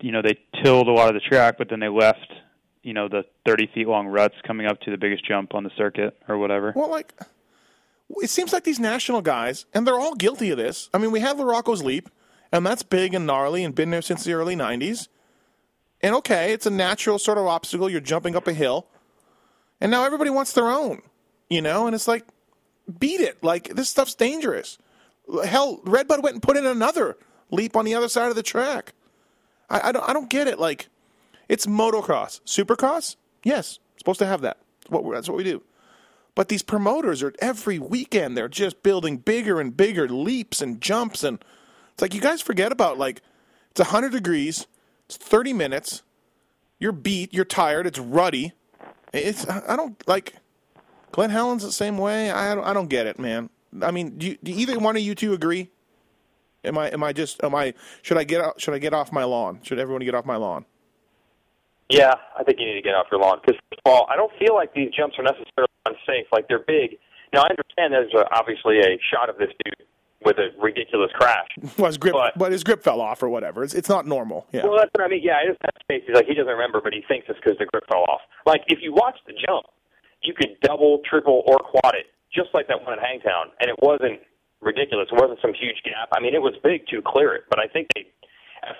you 0.00 0.12
know 0.12 0.22
they 0.22 0.38
tilled 0.62 0.86
a 0.86 0.92
lot 0.92 1.08
of 1.08 1.14
the 1.14 1.28
track, 1.28 1.56
but 1.58 1.68
then 1.68 1.80
they 1.80 1.88
left 1.88 2.32
you 2.84 2.92
know 2.92 3.08
the 3.08 3.24
30 3.44 3.68
feet 3.74 3.88
long 3.88 4.06
ruts 4.06 4.36
coming 4.46 4.66
up 4.66 4.80
to 4.82 4.92
the 4.92 4.96
biggest 4.96 5.26
jump 5.26 5.52
on 5.52 5.64
the 5.64 5.70
circuit 5.76 6.16
or 6.28 6.38
whatever. 6.38 6.72
Well, 6.76 6.90
like, 6.90 7.12
it 8.22 8.30
seems 8.30 8.52
like 8.52 8.62
these 8.62 8.78
national 8.78 9.20
guys, 9.20 9.66
and 9.74 9.84
they're 9.84 9.98
all 9.98 10.14
guilty 10.14 10.50
of 10.50 10.58
this. 10.58 10.90
I 10.94 10.98
mean, 10.98 11.10
we 11.10 11.20
have 11.20 11.38
the 11.38 11.44
Rocco's 11.44 11.82
Leap, 11.82 12.08
and 12.52 12.64
that's 12.64 12.84
big 12.84 13.14
and 13.14 13.26
gnarly 13.26 13.64
and 13.64 13.74
been 13.74 13.90
there 13.90 14.02
since 14.02 14.22
the 14.22 14.34
early 14.34 14.54
90s. 14.54 15.08
And 16.02 16.14
okay, 16.16 16.52
it's 16.52 16.66
a 16.66 16.70
natural 16.70 17.18
sort 17.18 17.38
of 17.38 17.46
obstacle. 17.46 17.88
You're 17.88 18.00
jumping 18.00 18.36
up 18.36 18.46
a 18.46 18.52
hill. 18.52 18.86
And 19.80 19.90
now 19.90 20.04
everybody 20.04 20.30
wants 20.30 20.52
their 20.52 20.68
own, 20.68 21.02
you 21.48 21.60
know? 21.60 21.86
And 21.86 21.94
it's 21.94 22.08
like, 22.08 22.24
beat 22.98 23.20
it. 23.20 23.42
Like, 23.42 23.74
this 23.74 23.88
stuff's 23.88 24.14
dangerous. 24.14 24.78
Hell, 25.44 25.80
Redbud 25.84 26.22
went 26.22 26.34
and 26.34 26.42
put 26.42 26.56
in 26.56 26.64
another 26.64 27.16
leap 27.50 27.76
on 27.76 27.84
the 27.84 27.94
other 27.94 28.08
side 28.08 28.30
of 28.30 28.36
the 28.36 28.42
track. 28.42 28.92
I, 29.68 29.88
I, 29.88 29.92
don't, 29.92 30.08
I 30.08 30.12
don't 30.12 30.30
get 30.30 30.48
it. 30.48 30.58
Like, 30.58 30.88
it's 31.48 31.66
motocross. 31.66 32.40
Supercross? 32.42 33.16
Yes, 33.44 33.78
supposed 33.98 34.18
to 34.20 34.26
have 34.26 34.40
that. 34.42 34.58
What, 34.88 35.10
that's 35.12 35.28
what 35.28 35.38
we 35.38 35.44
do. 35.44 35.62
But 36.34 36.48
these 36.48 36.62
promoters 36.62 37.22
are 37.22 37.32
every 37.40 37.78
weekend 37.78 38.36
they're 38.36 38.48
just 38.48 38.82
building 38.82 39.16
bigger 39.16 39.58
and 39.58 39.74
bigger 39.74 40.06
leaps 40.06 40.60
and 40.60 40.80
jumps 40.82 41.24
and 41.24 41.42
it's 41.92 42.02
like 42.02 42.12
you 42.12 42.20
guys 42.20 42.42
forget 42.42 42.72
about 42.72 42.98
like 42.98 43.22
it's 43.70 43.80
100 43.80 44.12
degrees, 44.12 44.66
it's 45.06 45.16
30 45.16 45.52
minutes, 45.52 46.02
you're 46.78 46.92
beat, 46.92 47.32
you're 47.32 47.44
tired, 47.44 47.86
it's 47.86 47.98
ruddy. 47.98 48.52
It's 49.12 49.48
I 49.48 49.76
don't 49.76 50.02
like 50.06 50.34
Glen 51.12 51.30
Helen's 51.30 51.62
the 51.62 51.72
same 51.72 51.96
way. 51.96 52.30
I 52.30 52.54
don't 52.54 52.64
I 52.64 52.72
don't 52.74 52.88
get 52.88 53.06
it, 53.06 53.18
man. 53.18 53.48
I 53.82 53.90
mean, 53.90 54.18
do, 54.18 54.28
you, 54.28 54.38
do 54.42 54.52
either 54.52 54.78
one 54.78 54.96
of 54.96 55.02
you 55.02 55.14
two 55.14 55.32
agree? 55.32 55.70
Am 56.64 56.76
I 56.76 56.88
am 56.88 57.02
I 57.02 57.12
just 57.12 57.42
am 57.42 57.54
I 57.54 57.72
should 58.02 58.18
I 58.18 58.24
get 58.24 58.40
out, 58.42 58.60
should 58.60 58.74
I 58.74 58.78
get 58.78 58.92
off 58.92 59.12
my 59.12 59.24
lawn? 59.24 59.60
Should 59.62 59.78
everyone 59.78 60.04
get 60.04 60.14
off 60.14 60.26
my 60.26 60.36
lawn? 60.36 60.66
Yeah, 61.88 62.14
I 62.36 62.42
think 62.42 62.58
you 62.58 62.66
need 62.66 62.74
to 62.74 62.82
get 62.82 62.94
off 62.94 63.06
your 63.12 63.20
lawn 63.20 63.38
because, 63.40 63.60
first 63.70 63.80
of 63.84 63.92
all, 63.92 64.08
I 64.10 64.16
don't 64.16 64.32
feel 64.40 64.54
like 64.54 64.74
these 64.74 64.90
jumps 64.90 65.16
are 65.18 65.22
necessarily 65.22 65.70
unsafe. 65.86 66.26
Like 66.32 66.48
they're 66.48 66.64
big. 66.66 66.98
Now 67.32 67.42
I 67.42 67.50
understand 67.50 67.92
there's 67.92 68.12
a, 68.12 68.26
obviously 68.34 68.80
a 68.80 68.98
shot 69.12 69.30
of 69.30 69.38
this 69.38 69.50
dude 69.64 69.86
with 70.24 70.38
a 70.38 70.48
ridiculous 70.60 71.10
crash. 71.14 71.48
Well, 71.78 71.86
his 71.86 71.98
grip, 71.98 72.14
But- 72.14 72.38
but 72.38 72.52
his 72.52 72.64
grip 72.64 72.82
fell 72.82 73.00
off 73.00 73.22
or 73.22 73.28
whatever. 73.28 73.62
It's 73.64 73.74
it's 73.74 73.88
not 73.88 74.06
normal. 74.06 74.46
Yeah. 74.52 74.64
Well, 74.64 74.76
that's 74.78 74.90
what 74.94 75.04
I 75.04 75.08
mean. 75.08 75.20
Yeah, 75.22 75.42
it 75.44 75.50
is 75.52 75.56
that 75.62 75.74
space. 75.82 76.02
He's 76.06 76.14
like 76.16 76.26
he 76.26 76.34
doesn't 76.34 76.52
remember, 76.52 76.80
but 76.80 76.92
he 76.94 77.02
thinks 77.08 77.26
it's 77.28 77.38
because 77.42 77.58
the 77.58 77.66
grip 77.66 77.84
fell 77.88 78.04
off. 78.08 78.20
Like 78.46 78.62
if 78.68 78.78
you 78.82 78.92
watch 78.92 79.16
the 79.26 79.34
jump, 79.46 79.66
you 80.22 80.32
could 80.34 80.56
double, 80.62 81.00
triple, 81.08 81.42
or 81.46 81.58
quad 81.58 81.94
it 81.94 82.06
just 82.34 82.48
like 82.54 82.66
that 82.68 82.82
one 82.82 82.92
at 82.92 83.00
Hangtown, 83.04 83.52
and 83.60 83.70
it 83.70 83.76
wasn't 83.80 84.20
ridiculous. 84.60 85.08
It 85.12 85.16
wasn't 85.20 85.38
some 85.40 85.54
huge 85.54 85.80
gap. 85.84 86.08
I 86.12 86.20
mean, 86.20 86.34
it 86.34 86.42
was 86.42 86.54
big 86.62 86.86
to 86.88 87.00
clear 87.04 87.34
it, 87.34 87.44
but 87.48 87.60
I 87.60 87.66
think 87.68 87.88
they, 87.94 88.04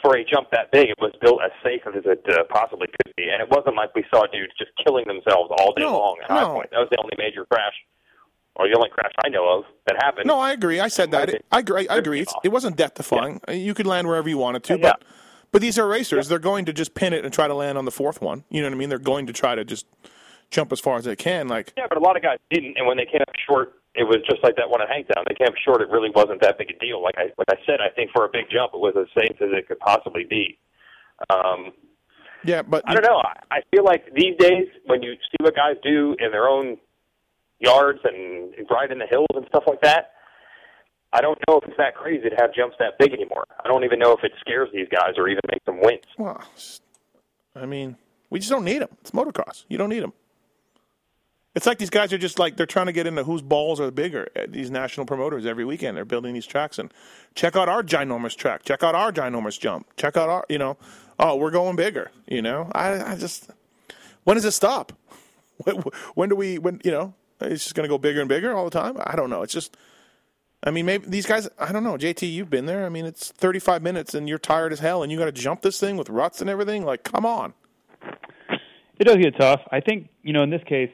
for 0.02 0.16
a 0.16 0.24
jump 0.24 0.50
that 0.50 0.72
big, 0.72 0.90
it 0.90 0.98
was 1.00 1.12
built 1.22 1.40
as 1.44 1.52
safe 1.62 1.80
as 1.86 2.02
it 2.04 2.20
uh, 2.28 2.42
possibly 2.50 2.88
could 2.88 3.14
be, 3.16 3.28
and 3.30 3.40
it 3.40 3.48
wasn't 3.48 3.76
like 3.76 3.94
we 3.94 4.04
saw 4.12 4.26
dudes 4.32 4.52
just 4.58 4.72
killing 4.84 5.04
themselves 5.06 5.48
all 5.60 5.72
day 5.72 5.84
No, 5.84 5.96
long 5.96 6.16
at 6.24 6.28
High. 6.30 6.44
Point. 6.44 6.70
That 6.72 6.80
was 6.80 6.88
the 6.90 6.98
only 6.98 7.14
major 7.16 7.46
crash, 7.46 7.72
or 8.56 8.68
the 8.68 8.74
only 8.76 8.88
crash 8.90 9.12
I 9.24 9.28
know 9.28 9.58
of 9.58 9.64
that 9.86 9.96
happened. 10.02 10.26
No, 10.26 10.38
I 10.38 10.52
agree. 10.52 10.80
I 10.80 10.88
said 10.88 11.10
that. 11.12 11.42
I 11.52 11.60
agree. 11.60 11.86
I 11.88 11.96
agree. 11.96 12.20
It's, 12.20 12.34
it 12.42 12.48
wasn't 12.50 12.76
death 12.76 12.94
defying. 12.94 13.40
You 13.48 13.74
could 13.74 13.86
land 13.86 14.06
wherever 14.08 14.28
you 14.28 14.38
wanted 14.38 14.64
to, 14.64 14.78
Yeah. 14.78 14.92
but 14.92 15.02
but 15.52 15.62
these 15.62 15.78
are 15.78 15.86
racers. 15.86 16.28
They're 16.28 16.38
going 16.38 16.64
to 16.66 16.72
just 16.72 16.94
pin 16.94 17.12
it 17.12 17.24
and 17.24 17.32
try 17.32 17.46
to 17.48 17.54
land 17.54 17.78
on 17.78 17.84
the 17.84 17.90
fourth 17.90 18.20
one. 18.20 18.44
You 18.50 18.60
know 18.62 18.68
what 18.68 18.74
I 18.74 18.78
mean? 18.78 18.88
They're 18.88 18.98
going 18.98 19.26
to 19.28 19.32
try 19.32 19.54
to 19.54 19.64
just 19.64 19.86
jump 20.50 20.72
as 20.72 20.80
far 20.80 20.96
as 20.98 21.04
they 21.04 21.16
can. 21.16 21.48
Like 21.48 21.72
Yeah, 21.76 21.86
but 21.88 21.96
a 21.98 22.00
lot 22.00 22.16
of 22.16 22.22
guys 22.22 22.38
didn't, 22.50 22.76
and 22.76 22.86
when 22.86 22.96
they 22.96 23.06
came 23.06 23.20
up 23.22 23.34
short, 23.48 23.74
it 23.94 24.04
was 24.04 24.18
just 24.28 24.42
like 24.42 24.56
that 24.56 24.68
one 24.68 24.82
at 24.82 24.88
Hangtown. 24.88 25.24
They 25.28 25.34
came 25.34 25.48
up 25.48 25.54
short; 25.64 25.80
it 25.80 25.88
really 25.88 26.10
wasn't 26.14 26.40
that 26.42 26.58
big 26.58 26.70
a 26.70 26.78
deal. 26.78 27.02
Like 27.02 27.14
I, 27.16 27.32
like 27.38 27.48
I 27.48 27.56
said, 27.64 27.80
I 27.80 27.88
think 27.94 28.10
for 28.14 28.24
a 28.24 28.28
big 28.28 28.44
jump, 28.50 28.72
it 28.74 28.80
was 28.80 28.94
as 28.98 29.06
safe 29.16 29.36
as 29.40 29.48
it 29.52 29.68
could 29.68 29.78
possibly 29.78 30.24
be. 30.28 30.58
Um, 31.30 31.72
yeah, 32.44 32.60
but 32.62 32.82
I 32.86 32.92
don't 32.94 33.02
know. 33.04 33.22
I, 33.24 33.56
I 33.56 33.60
feel 33.70 33.84
like 33.84 34.04
these 34.14 34.36
days, 34.38 34.66
when 34.84 35.02
you 35.02 35.14
see 35.14 35.36
what 35.40 35.56
guys 35.56 35.76
do 35.82 36.14
in 36.20 36.30
their 36.30 36.46
own 36.48 36.76
yards 37.60 38.00
and 38.04 38.54
ride 38.70 38.92
in 38.92 38.98
the 38.98 39.06
hills 39.06 39.28
and 39.34 39.46
stuff 39.48 39.64
like 39.66 39.80
that, 39.82 40.12
I 41.12 41.20
don't 41.20 41.38
know 41.48 41.58
if 41.58 41.68
it's 41.68 41.76
that 41.78 41.94
crazy 41.94 42.28
to 42.28 42.36
have 42.36 42.52
jumps 42.54 42.76
that 42.78 42.98
big 42.98 43.12
anymore. 43.12 43.44
I 43.64 43.68
don't 43.68 43.84
even 43.84 43.98
know 43.98 44.12
if 44.12 44.22
it 44.24 44.32
scares 44.40 44.68
these 44.72 44.88
guys 44.90 45.14
or 45.16 45.28
even 45.28 45.40
makes 45.50 45.64
them 45.64 45.80
wince. 45.80 46.04
Well, 46.18 46.42
I 47.54 47.66
mean, 47.66 47.96
we 48.28 48.38
just 48.38 48.50
don't 48.50 48.64
need 48.64 48.82
them. 48.82 48.90
It's 49.00 49.12
motocross. 49.12 49.64
You 49.68 49.78
don't 49.78 49.88
need 49.88 50.02
them. 50.02 50.12
It's 51.54 51.64
like 51.64 51.78
these 51.78 51.88
guys 51.88 52.12
are 52.12 52.18
just 52.18 52.38
like 52.38 52.58
they're 52.58 52.66
trying 52.66 52.86
to 52.86 52.92
get 52.92 53.06
into 53.06 53.24
whose 53.24 53.40
balls 53.40 53.80
are 53.80 53.90
bigger. 53.90 54.28
These 54.46 54.70
national 54.70 55.06
promoters 55.06 55.46
every 55.46 55.64
weekend 55.64 55.96
they're 55.96 56.04
building 56.04 56.34
these 56.34 56.44
tracks 56.44 56.78
and 56.78 56.92
check 57.34 57.56
out 57.56 57.66
our 57.66 57.82
ginormous 57.82 58.36
track. 58.36 58.62
Check 58.64 58.82
out 58.82 58.94
our 58.94 59.10
ginormous 59.10 59.58
jump. 59.58 59.86
Check 59.96 60.18
out 60.18 60.28
our 60.28 60.44
you 60.50 60.58
know. 60.58 60.76
Oh, 61.18 61.36
we're 61.36 61.50
going 61.50 61.74
bigger. 61.74 62.10
You 62.28 62.42
know. 62.42 62.70
I 62.74 63.12
I 63.12 63.16
just 63.16 63.48
when 64.24 64.36
does 64.36 64.44
it 64.44 64.50
stop? 64.50 64.92
When, 65.64 65.76
when 66.14 66.28
do 66.28 66.36
we 66.36 66.58
when 66.58 66.82
you 66.84 66.90
know 66.90 67.14
it's 67.40 67.64
just 67.64 67.74
going 67.74 67.84
to 67.84 67.88
go 67.88 67.98
bigger 67.98 68.20
and 68.20 68.28
bigger 68.28 68.54
all 68.54 68.64
the 68.64 68.70
time? 68.70 68.96
I 69.04 69.16
don't 69.16 69.30
know. 69.30 69.42
It's 69.42 69.52
just. 69.52 69.76
I 70.64 70.70
mean, 70.70 70.86
maybe 70.86 71.06
these 71.06 71.26
guys. 71.26 71.48
I 71.58 71.72
don't 71.72 71.84
know. 71.84 71.96
JT, 71.96 72.30
you've 72.32 72.50
been 72.50 72.66
there. 72.66 72.86
I 72.86 72.88
mean, 72.88 73.04
it's 73.04 73.30
35 73.30 73.82
minutes 73.82 74.14
and 74.14 74.28
you're 74.28 74.38
tired 74.38 74.72
as 74.72 74.80
hell, 74.80 75.02
and 75.02 75.12
you 75.12 75.18
got 75.18 75.26
to 75.26 75.32
jump 75.32 75.62
this 75.62 75.78
thing 75.78 75.96
with 75.96 76.08
ruts 76.08 76.40
and 76.40 76.48
everything. 76.50 76.84
Like, 76.84 77.04
come 77.04 77.26
on. 77.26 77.54
It 78.98 79.04
does 79.04 79.16
get 79.16 79.38
tough. 79.38 79.60
I 79.70 79.80
think 79.80 80.08
you 80.22 80.32
know 80.32 80.42
in 80.42 80.50
this 80.50 80.62
case, 80.66 80.90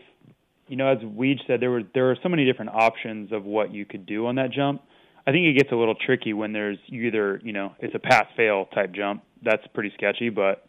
you 0.68 0.76
know, 0.76 0.88
as 0.88 0.98
Weege 0.98 1.46
said, 1.46 1.60
there 1.60 1.70
were 1.70 1.82
there 1.94 2.10
are 2.10 2.16
so 2.22 2.28
many 2.28 2.44
different 2.44 2.72
options 2.72 3.32
of 3.32 3.44
what 3.44 3.72
you 3.72 3.84
could 3.84 4.06
do 4.06 4.26
on 4.26 4.36
that 4.36 4.50
jump. 4.50 4.82
I 5.26 5.30
think 5.30 5.46
it 5.46 5.56
gets 5.56 5.70
a 5.70 5.76
little 5.76 5.94
tricky 5.94 6.32
when 6.32 6.52
there's 6.52 6.78
either 6.88 7.40
you 7.44 7.52
know 7.52 7.74
it's 7.78 7.94
a 7.94 7.98
pass 7.98 8.26
fail 8.36 8.66
type 8.74 8.92
jump. 8.92 9.22
That's 9.42 9.64
pretty 9.74 9.92
sketchy. 9.96 10.30
But 10.30 10.66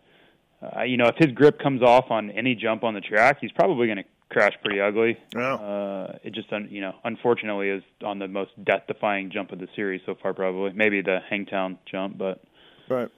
uh, 0.62 0.84
you 0.84 0.98
know, 0.98 1.08
if 1.08 1.16
his 1.18 1.32
grip 1.34 1.60
comes 1.60 1.82
off 1.82 2.12
on 2.12 2.30
any 2.32 2.54
jump 2.56 2.84
on 2.84 2.94
the 2.94 3.02
track, 3.02 3.38
he's 3.42 3.52
probably 3.52 3.88
going 3.88 3.98
to 3.98 4.06
crash 4.34 4.54
pretty 4.64 4.82
ugly. 4.82 5.18
Yeah. 5.36 5.54
Uh, 5.56 6.18
it 6.24 6.34
just 6.34 6.52
un- 6.52 6.68
you 6.72 6.82
know 6.82 6.94
unfortunately 7.04 7.70
is 7.70 7.84
on 8.04 8.20
the 8.20 8.28
most 8.28 8.52
death 8.64 8.84
defying 8.88 9.30
jump 9.32 9.52
of 9.52 9.60
the 9.60 9.68
series 9.76 10.02
so 10.06 10.16
far. 10.22 10.34
Probably 10.34 10.74
maybe 10.74 11.02
the 11.02 11.20
Hangtown 11.30 11.78
jump, 11.90 12.18
but 12.18 12.42
Right. 12.90 13.10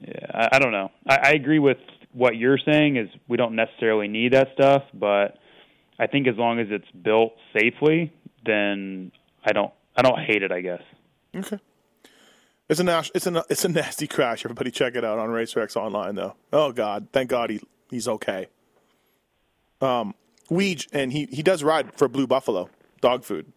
yeah, 0.00 0.26
I, 0.34 0.56
I 0.56 0.58
don't 0.58 0.72
know. 0.72 0.90
I, 1.06 1.16
I 1.16 1.30
agree 1.32 1.58
with 1.58 1.78
what 2.12 2.36
you're 2.36 2.58
saying. 2.58 2.96
Is 2.96 3.08
we 3.28 3.36
don't 3.36 3.54
necessarily 3.54 4.08
need 4.08 4.32
that 4.32 4.48
stuff, 4.54 4.82
but 4.94 5.38
I 5.98 6.06
think 6.08 6.26
as 6.26 6.36
long 6.36 6.58
as 6.58 6.66
it's 6.70 6.90
built 6.90 7.34
safely, 7.58 8.12
then 8.44 9.12
I 9.44 9.52
don't. 9.52 9.72
I 9.96 10.02
don't 10.02 10.18
hate 10.18 10.42
it. 10.42 10.50
I 10.50 10.60
guess. 10.62 10.82
Okay. 11.36 11.58
It's 12.68 12.80
a 12.80 12.84
nas- 12.84 13.10
it's 13.14 13.26
a 13.26 13.44
it's 13.50 13.64
a 13.64 13.68
nasty 13.68 14.06
crash. 14.06 14.44
Everybody 14.44 14.70
check 14.70 14.94
it 14.96 15.04
out 15.04 15.18
on 15.18 15.28
RacerX 15.28 15.76
online 15.76 16.14
though. 16.14 16.34
Oh 16.52 16.72
God, 16.72 17.08
thank 17.12 17.28
God 17.30 17.50
he 17.50 17.60
he's 17.90 18.08
okay. 18.08 18.46
Um, 19.82 20.14
Weege 20.50 20.86
and 20.92 21.12
he 21.12 21.26
he 21.30 21.42
does 21.42 21.62
ride 21.62 21.92
for 21.98 22.08
Blue 22.08 22.26
Buffalo 22.26 22.70
dog 23.00 23.24
food. 23.24 23.52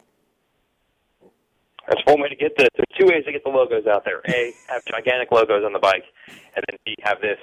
That's 1.88 2.00
one 2.06 2.20
way 2.20 2.28
to 2.28 2.36
get 2.36 2.56
the. 2.56 2.68
There's 2.76 2.98
two 2.98 3.06
ways 3.06 3.24
to 3.26 3.32
get 3.32 3.44
the 3.44 3.50
logos 3.50 3.86
out 3.86 4.04
there. 4.04 4.20
A, 4.28 4.52
have 4.68 4.84
gigantic 4.86 5.30
logos 5.30 5.62
on 5.64 5.72
the 5.72 5.78
bike, 5.78 6.02
and 6.28 6.64
then 6.68 6.76
B, 6.84 6.96
have 7.02 7.20
this. 7.20 7.38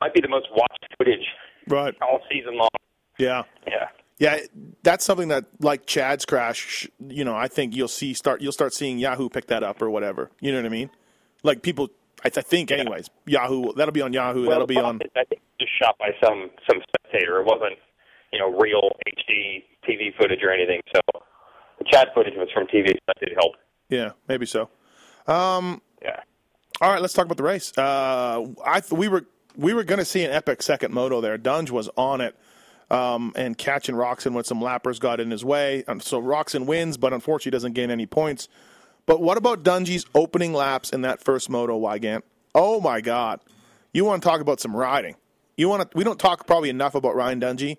Might 0.00 0.12
be 0.12 0.20
the 0.20 0.28
most 0.28 0.48
watched 0.50 0.86
footage 0.98 1.24
Right. 1.68 1.94
all 2.02 2.20
season 2.30 2.58
long. 2.58 2.68
Yeah. 3.18 3.44
Yeah. 3.66 3.88
Yeah, 4.18 4.38
that's 4.82 5.04
something 5.04 5.28
that 5.28 5.44
like 5.60 5.84
Chad's 5.86 6.24
crash. 6.24 6.88
You 7.06 7.22
know, 7.24 7.36
I 7.36 7.48
think 7.48 7.76
you'll 7.76 7.86
see 7.86 8.14
start 8.14 8.40
you'll 8.40 8.52
start 8.52 8.72
seeing 8.72 8.98
Yahoo 8.98 9.28
pick 9.28 9.46
that 9.48 9.62
up 9.62 9.82
or 9.82 9.90
whatever. 9.90 10.30
You 10.40 10.52
know 10.52 10.58
what 10.58 10.64
I 10.64 10.70
mean? 10.70 10.88
Like 11.42 11.60
people, 11.60 11.90
I, 12.24 12.28
I 12.28 12.40
think, 12.40 12.70
anyways. 12.70 13.10
Yahoo 13.26 13.74
that'll 13.74 13.92
be 13.92 14.00
on 14.00 14.14
Yahoo. 14.14 14.42
Well, 14.42 14.50
that'll 14.52 14.66
be 14.66 14.78
on. 14.78 15.00
I 15.14 15.24
think 15.24 15.42
just 15.60 15.70
shot 15.78 15.96
by 15.98 16.12
some 16.24 16.48
some 16.68 16.80
spectator. 16.88 17.40
It 17.40 17.44
wasn't, 17.44 17.78
you 18.36 18.42
know, 18.42 18.58
real 18.58 18.90
HD 19.08 19.64
TV 19.88 20.14
footage 20.16 20.40
or 20.42 20.52
anything. 20.52 20.80
So 20.94 21.00
the 21.78 21.84
chat 21.90 22.08
footage 22.14 22.34
was 22.36 22.48
from 22.52 22.66
TV. 22.66 22.88
So 22.88 22.98
that 23.06 23.16
did 23.18 23.32
help. 23.34 23.54
Yeah, 23.88 24.10
maybe 24.28 24.44
so. 24.44 24.68
Yeah. 26.02 26.20
All 26.82 26.90
right, 26.92 27.00
let's 27.00 27.14
talk 27.14 27.24
about 27.24 27.38
the 27.38 27.42
race. 27.42 27.72
Uh, 27.78 28.46
I 28.64 28.80
th- 28.80 28.92
we 28.92 29.08
were 29.08 29.24
we 29.56 29.72
were 29.72 29.84
going 29.84 29.98
to 29.98 30.04
see 30.04 30.22
an 30.24 30.30
epic 30.30 30.62
second 30.62 30.92
moto 30.92 31.22
there. 31.22 31.38
Dunge 31.38 31.70
was 31.70 31.88
on 31.96 32.20
it, 32.20 32.36
um, 32.90 33.32
and 33.36 33.56
catching 33.56 33.94
Roczen 33.94 34.34
when 34.34 34.44
some 34.44 34.60
lappers 34.60 35.00
got 35.00 35.18
in 35.18 35.30
his 35.30 35.42
way. 35.42 35.84
Um, 35.88 36.00
so 36.00 36.20
Roczen 36.20 36.66
wins, 36.66 36.98
but 36.98 37.14
unfortunately 37.14 37.52
doesn't 37.52 37.72
gain 37.72 37.90
any 37.90 38.04
points. 38.04 38.48
But 39.06 39.22
what 39.22 39.38
about 39.38 39.62
Dungey's 39.62 40.04
opening 40.14 40.52
laps 40.52 40.90
in 40.90 41.00
that 41.02 41.22
first 41.22 41.48
moto, 41.48 41.80
Weigandt? 41.80 42.22
Oh 42.54 42.80
my 42.82 43.00
God! 43.00 43.40
You 43.94 44.04
want 44.04 44.22
to 44.22 44.28
talk 44.28 44.42
about 44.42 44.60
some 44.60 44.76
riding? 44.76 45.16
you 45.56 45.68
want 45.68 45.90
to. 45.90 45.96
We 45.96 46.04
don't 46.04 46.18
talk 46.18 46.46
probably 46.46 46.68
enough 46.68 46.94
about 46.94 47.16
Ryan 47.16 47.40
Dungey 47.40 47.78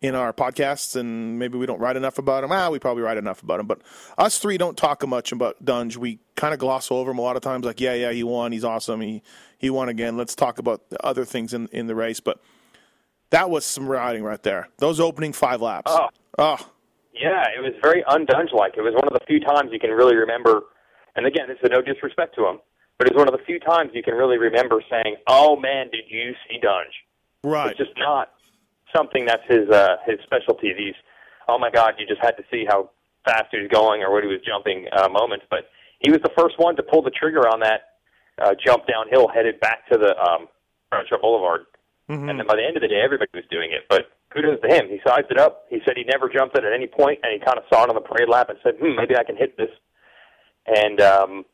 in 0.00 0.14
our 0.14 0.32
podcasts, 0.32 0.96
and 0.96 1.38
maybe 1.38 1.58
we 1.58 1.66
don't 1.66 1.80
write 1.80 1.96
enough 1.96 2.18
about 2.18 2.44
him. 2.44 2.52
Ah, 2.52 2.70
we 2.70 2.78
probably 2.78 3.02
write 3.02 3.16
enough 3.16 3.42
about 3.42 3.60
him, 3.60 3.66
but 3.66 3.80
us 4.16 4.38
three 4.38 4.56
don't 4.56 4.76
talk 4.76 5.06
much 5.06 5.32
about 5.32 5.64
Dunge. 5.64 5.96
We 5.96 6.20
kind 6.36 6.54
of 6.54 6.60
gloss 6.60 6.90
over 6.90 7.10
him 7.10 7.18
a 7.18 7.22
lot 7.22 7.36
of 7.36 7.42
times. 7.42 7.64
Like, 7.64 7.80
yeah, 7.80 7.94
yeah, 7.94 8.12
he 8.12 8.22
won. 8.22 8.52
He's 8.52 8.64
awesome. 8.64 9.00
He 9.00 9.22
he 9.56 9.70
won 9.70 9.88
again. 9.88 10.16
Let's 10.16 10.34
talk 10.34 10.58
about 10.58 10.90
the 10.90 11.04
other 11.04 11.24
things 11.24 11.52
in 11.52 11.68
in 11.68 11.86
the 11.86 11.94
race, 11.94 12.20
but. 12.20 12.40
That 13.30 13.50
was 13.50 13.64
some 13.66 13.86
riding 13.86 14.22
right 14.22 14.42
there. 14.42 14.68
Those 14.78 15.00
opening 15.00 15.34
five 15.34 15.60
laps. 15.60 15.92
Oh. 15.94 16.08
oh. 16.38 16.70
Yeah, 17.12 17.44
it 17.56 17.60
was 17.60 17.74
very 17.82 18.02
undunge 18.08 18.54
like. 18.54 18.74
It 18.76 18.82
was 18.82 18.94
one 18.94 19.06
of 19.06 19.12
the 19.12 19.20
few 19.26 19.40
times 19.40 19.70
you 19.72 19.78
can 19.78 19.90
really 19.90 20.16
remember. 20.16 20.62
And 21.16 21.26
again, 21.26 21.48
this 21.48 21.58
is 21.62 21.70
no 21.70 21.82
disrespect 21.82 22.34
to 22.36 22.46
him, 22.46 22.60
but 22.96 23.08
it's 23.08 23.16
one 23.16 23.28
of 23.28 23.32
the 23.32 23.44
few 23.44 23.58
times 23.58 23.90
you 23.92 24.02
can 24.02 24.14
really 24.14 24.38
remember 24.38 24.82
saying, 24.88 25.16
"Oh 25.26 25.56
man, 25.56 25.90
did 25.90 26.04
you 26.08 26.32
see 26.48 26.58
Dunge?" 26.62 26.94
Right. 27.42 27.70
It's 27.70 27.78
just 27.78 27.98
not 27.98 28.30
something 28.94 29.24
that's 29.26 29.42
his 29.48 29.68
uh, 29.70 29.96
his 30.06 30.18
specialty. 30.24 30.72
These, 30.76 30.94
oh 31.48 31.58
my 31.58 31.70
God, 31.70 31.94
you 31.98 32.06
just 32.06 32.20
had 32.20 32.36
to 32.36 32.44
see 32.50 32.64
how 32.68 32.90
fast 33.24 33.46
he 33.50 33.58
was 33.58 33.68
going 33.70 34.02
or 34.02 34.12
what 34.12 34.22
he 34.22 34.28
was 34.28 34.40
jumping 34.46 34.86
uh, 34.92 35.08
moments. 35.08 35.44
But 35.50 35.68
he 36.00 36.10
was 36.10 36.20
the 36.22 36.30
first 36.36 36.58
one 36.58 36.76
to 36.76 36.82
pull 36.82 37.02
the 37.02 37.10
trigger 37.10 37.46
on 37.48 37.60
that 37.60 37.98
uh, 38.40 38.54
jump 38.64 38.86
downhill, 38.86 39.28
headed 39.28 39.60
back 39.60 39.88
to 39.90 39.98
the 39.98 40.16
um, 40.18 40.48
Bradshaw 40.90 41.18
Boulevard. 41.20 41.66
Mm-hmm. 42.08 42.28
And 42.28 42.38
then 42.40 42.46
by 42.46 42.56
the 42.56 42.64
end 42.64 42.76
of 42.76 42.82
the 42.82 42.88
day, 42.88 43.00
everybody 43.04 43.30
was 43.34 43.44
doing 43.50 43.70
it. 43.72 43.84
But 43.90 44.08
kudos 44.32 44.60
to 44.62 44.68
him. 44.68 44.88
He 44.88 45.00
sized 45.06 45.30
it 45.30 45.38
up. 45.38 45.66
He 45.68 45.80
said 45.84 45.94
he 45.96 46.04
never 46.04 46.28
jumped 46.28 46.56
it 46.56 46.64
at 46.64 46.72
any 46.72 46.86
point, 46.86 47.20
and 47.22 47.32
he 47.32 47.38
kind 47.44 47.58
of 47.58 47.64
saw 47.72 47.84
it 47.84 47.90
on 47.90 47.94
the 47.94 48.00
parade 48.00 48.28
lap 48.28 48.48
and 48.48 48.58
said, 48.62 48.74
"Hmm, 48.80 48.96
maybe 48.96 49.16
I 49.16 49.24
can 49.24 49.36
hit 49.36 49.56
this." 49.58 49.70
And 50.66 51.00
um, 51.00 51.44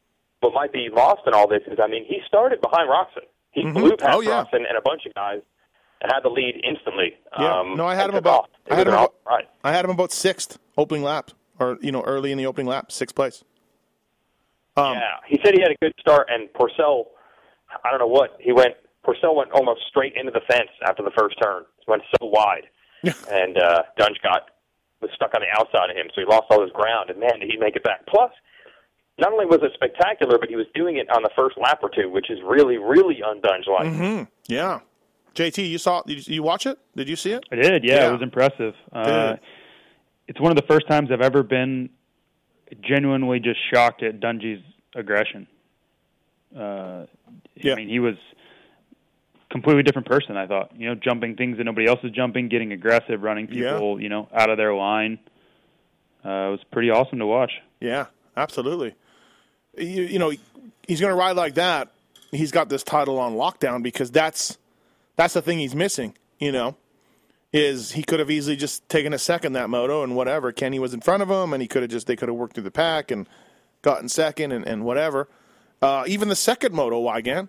what 0.41 0.53
might 0.55 0.73
be 0.73 0.89
lost 0.93 1.23
in 1.27 1.35
all 1.35 1.49
this 1.49 1.63
is, 1.67 1.79
I 1.83 1.87
mean, 1.89 2.05
he 2.07 2.19
started 2.27 2.61
behind 2.61 2.89
Roczen. 2.91 3.27
He 3.53 3.63
Mhm. 3.65 3.75
blew 3.75 3.97
past 3.97 4.15
Oh, 4.17 4.21
yeah. 4.21 4.43
Roczen 4.45 4.67
and 4.69 4.77
a 4.77 4.81
bunch 4.81 5.07
of 5.07 5.15
guys, 5.15 5.41
and 6.05 6.13
had 6.13 6.21
the 6.23 6.29
lead 6.29 6.61
instantly. 6.63 7.15
Yeah. 7.41 7.61
Um, 7.61 7.77
No, 7.77 7.87
I 7.87 7.95
had 7.97 8.11
him 8.11 8.17
about- 8.17 8.51
I 8.71 8.75
had 8.77 8.87
him 8.87 8.93
about-. 8.93 9.15
I 9.65 9.73
had 9.73 9.85
him 9.85 9.91
about 9.91 10.13
sixth 10.13 10.59
opening 10.77 11.03
lap, 11.03 11.31
or 11.59 11.79
you 11.81 11.91
know, 11.91 12.03
early 12.03 12.31
in 12.31 12.39
the 12.39 12.47
opening 12.47 12.67
lap, 12.67 12.93
sixth 12.93 13.17
place. 13.17 13.43
Um, 14.77 14.95
yeah, 14.95 15.17
he 15.27 15.41
said 15.45 15.55
he 15.55 15.63
had 15.63 15.71
a 15.71 15.77
good 15.81 15.95
start, 16.01 16.29
and 16.31 16.49
Pourcel, 16.53 17.07
I 17.85 17.91
don't 17.91 18.01
know 18.01 18.07
what 18.09 18.37
he 18.41 18.53
went. 18.53 18.75
Pourcel 19.07 19.35
went 19.37 19.51
almost 19.53 19.83
straight 19.89 20.15
into 20.17 20.31
the 20.33 20.41
fence 20.51 20.71
after 20.87 21.03
the 21.03 21.13
first 21.17 21.37
turn. 21.43 21.65
He 21.79 21.91
went 21.91 22.03
so 22.21 22.27
wide, 22.27 22.65
and 23.31 23.57
uh, 23.59 23.83
Dunge 23.97 24.19
got 24.23 24.51
was 25.01 25.11
stuck 25.15 25.35
on 25.35 25.43
the 25.43 25.59
outside 25.61 25.91
of 25.91 25.97
him, 25.97 26.07
so 26.15 26.21
he 26.21 26.27
lost 26.27 26.45
all 26.51 26.61
his 26.63 26.73
ground. 26.73 27.11
And 27.11 27.19
man, 27.21 27.39
did 27.41 27.51
he 27.51 27.57
make 27.57 27.77
it 27.77 27.85
back! 27.85 28.05
Plus, 28.07 28.33
not 29.19 29.33
only 29.33 29.47
was 29.47 29.61
it 29.63 29.71
spectacular, 29.75 30.39
but 30.39 30.49
he 30.49 30.57
was 30.57 30.67
doing 30.75 30.97
it 30.97 31.09
on 31.15 31.23
the 31.23 31.31
first 31.37 31.57
lap 31.57 31.79
or 31.83 31.89
two, 31.91 32.11
which 32.11 32.29
is 32.31 32.39
really, 32.45 32.77
really 32.79 33.21
undunge 33.25 33.69
like. 33.69 33.87
hmm 33.93 34.23
Yeah. 34.49 34.81
JT, 35.35 35.69
you 35.69 35.79
saw? 35.79 36.03
Did 36.03 36.27
you, 36.27 36.43
watch 36.43 36.67
it? 36.67 36.79
Did 36.97 37.09
you 37.09 37.17
see 37.17 37.33
it? 37.33 37.45
I 37.51 37.57
did. 37.57 37.85
Yeah, 37.85 37.95
Yeah. 37.97 38.09
it 38.09 38.13
was 38.13 38.23
impressive. 38.23 38.75
Uh, 38.93 39.37
it's 40.29 40.41
one 40.41 40.51
of 40.53 40.57
the 40.57 40.67
first 40.67 40.87
times 40.89 41.11
I've 41.13 41.21
ever 41.21 41.43
been 41.43 41.91
genuinely 42.81 43.41
just 43.41 43.59
shocked 43.73 44.03
at 44.03 44.21
Dungey's 44.21 44.63
aggression. 44.95 45.47
Uh, 46.57 47.07
Yeah. 47.57 47.73
I 47.73 47.77
mean, 47.77 47.89
he 47.89 47.99
was 48.01 48.17
completely 49.51 49.83
different 49.83 50.09
person. 50.09 50.37
I 50.37 50.47
thought, 50.47 50.71
you 50.77 50.89
know, 50.89 50.95
jumping 50.95 51.37
things 51.37 51.59
that 51.59 51.65
nobody 51.65 51.87
else 51.87 52.01
is 52.03 52.11
jumping, 52.11 52.49
getting 52.49 52.73
aggressive, 52.73 53.23
running 53.23 53.49
Yeah. 53.53 53.73
people, 53.75 54.01
you 54.01 54.09
know, 54.09 54.29
out 54.33 54.51
of 54.51 54.57
their 54.57 54.75
line. 54.75 55.19
Uh, 56.25 56.29
it 56.49 56.51
was 56.53 56.61
pretty 56.73 56.91
awesome 56.91 57.19
to 57.19 57.27
watch. 57.27 57.53
Yeah, 57.81 58.07
absolutely. 58.37 58.95
You, 59.77 60.03
you 60.05 60.19
know, 60.19 60.33
he's 60.89 61.01
going 61.01 61.11
to 61.13 61.17
ride 61.17 61.37
like 61.37 61.55
that. 61.55 61.91
He's 62.33 62.51
got 62.51 62.69
this 62.69 62.83
title 62.83 63.19
on 63.19 63.35
lockdown 63.35 63.83
because 63.83 64.11
that's 64.11 64.59
that's 65.17 65.35
the 65.35 65.43
thing 65.43 65.59
he's 65.59 65.75
missing. 65.75 66.17
You 66.39 66.53
know, 66.53 66.77
is 67.53 67.93
he 67.93 68.03
could 68.03 68.19
have 68.19 68.31
easily 68.31 68.57
just 68.57 68.89
taken 68.89 69.13
a 69.13 69.19
second 69.19 69.53
that 69.53 69.71
moto 69.71 70.03
and 70.03 70.17
whatever. 70.17 70.53
Kenny 70.53 70.79
was 70.79 70.93
in 70.93 71.01
front 71.01 71.23
of 71.23 71.31
him, 71.31 71.53
and 71.53 71.63
he 71.63 71.69
could 71.69 71.83
have 71.83 71.91
just 71.91 72.07
they 72.07 72.17
could 72.17 72.29
have 72.29 72.37
worked 72.37 72.55
through 72.55 72.65
the 72.65 72.71
pack 72.71 73.11
and 73.11 73.29
gotten 73.83 74.09
second 74.09 74.53
and, 74.53 74.67
and 74.67 74.85
whatever. 74.85 75.29
Uh, 75.81 76.05
even 76.07 76.29
the 76.29 76.37
second 76.37 76.75
moto, 76.75 77.01
Weigandt, 77.01 77.49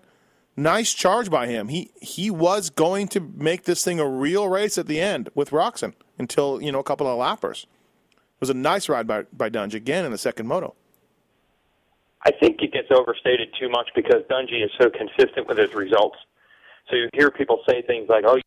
nice 0.56 0.92
charge 0.94 1.30
by 1.30 1.46
him. 1.46 1.68
He 1.68 1.90
he 2.00 2.30
was 2.30 2.70
going 2.70 3.08
to 3.08 3.20
make 3.20 3.64
this 3.64 3.84
thing 3.84 3.98
a 3.98 4.08
real 4.08 4.48
race 4.48 4.78
at 4.78 4.86
the 4.86 5.00
end 5.00 5.30
with 5.34 5.50
Roczen 5.50 5.94
until 6.18 6.62
you 6.62 6.70
know 6.70 6.78
a 6.78 6.84
couple 6.84 7.06
of 7.06 7.18
lappers. 7.18 7.64
It 7.64 8.40
was 8.40 8.50
a 8.50 8.54
nice 8.54 8.88
ride 8.88 9.06
by 9.06 9.24
by 9.32 9.48
Dunge 9.48 9.74
again 9.74 10.04
in 10.04 10.12
the 10.12 10.18
second 10.18 10.46
moto. 10.46 10.74
I 12.24 12.32
think 12.32 12.60
it 12.60 12.72
gets 12.72 12.88
overstated 12.90 13.54
too 13.58 13.68
much 13.68 13.88
because 13.94 14.22
Dungey 14.28 14.64
is 14.64 14.70
so 14.80 14.90
consistent 14.90 15.46
with 15.46 15.58
his 15.58 15.72
results. 15.74 16.18
So 16.88 16.96
you 16.96 17.08
hear 17.14 17.30
people 17.30 17.62
say 17.68 17.82
things 17.82 18.08
like, 18.08 18.24
"Oh, 18.26 18.38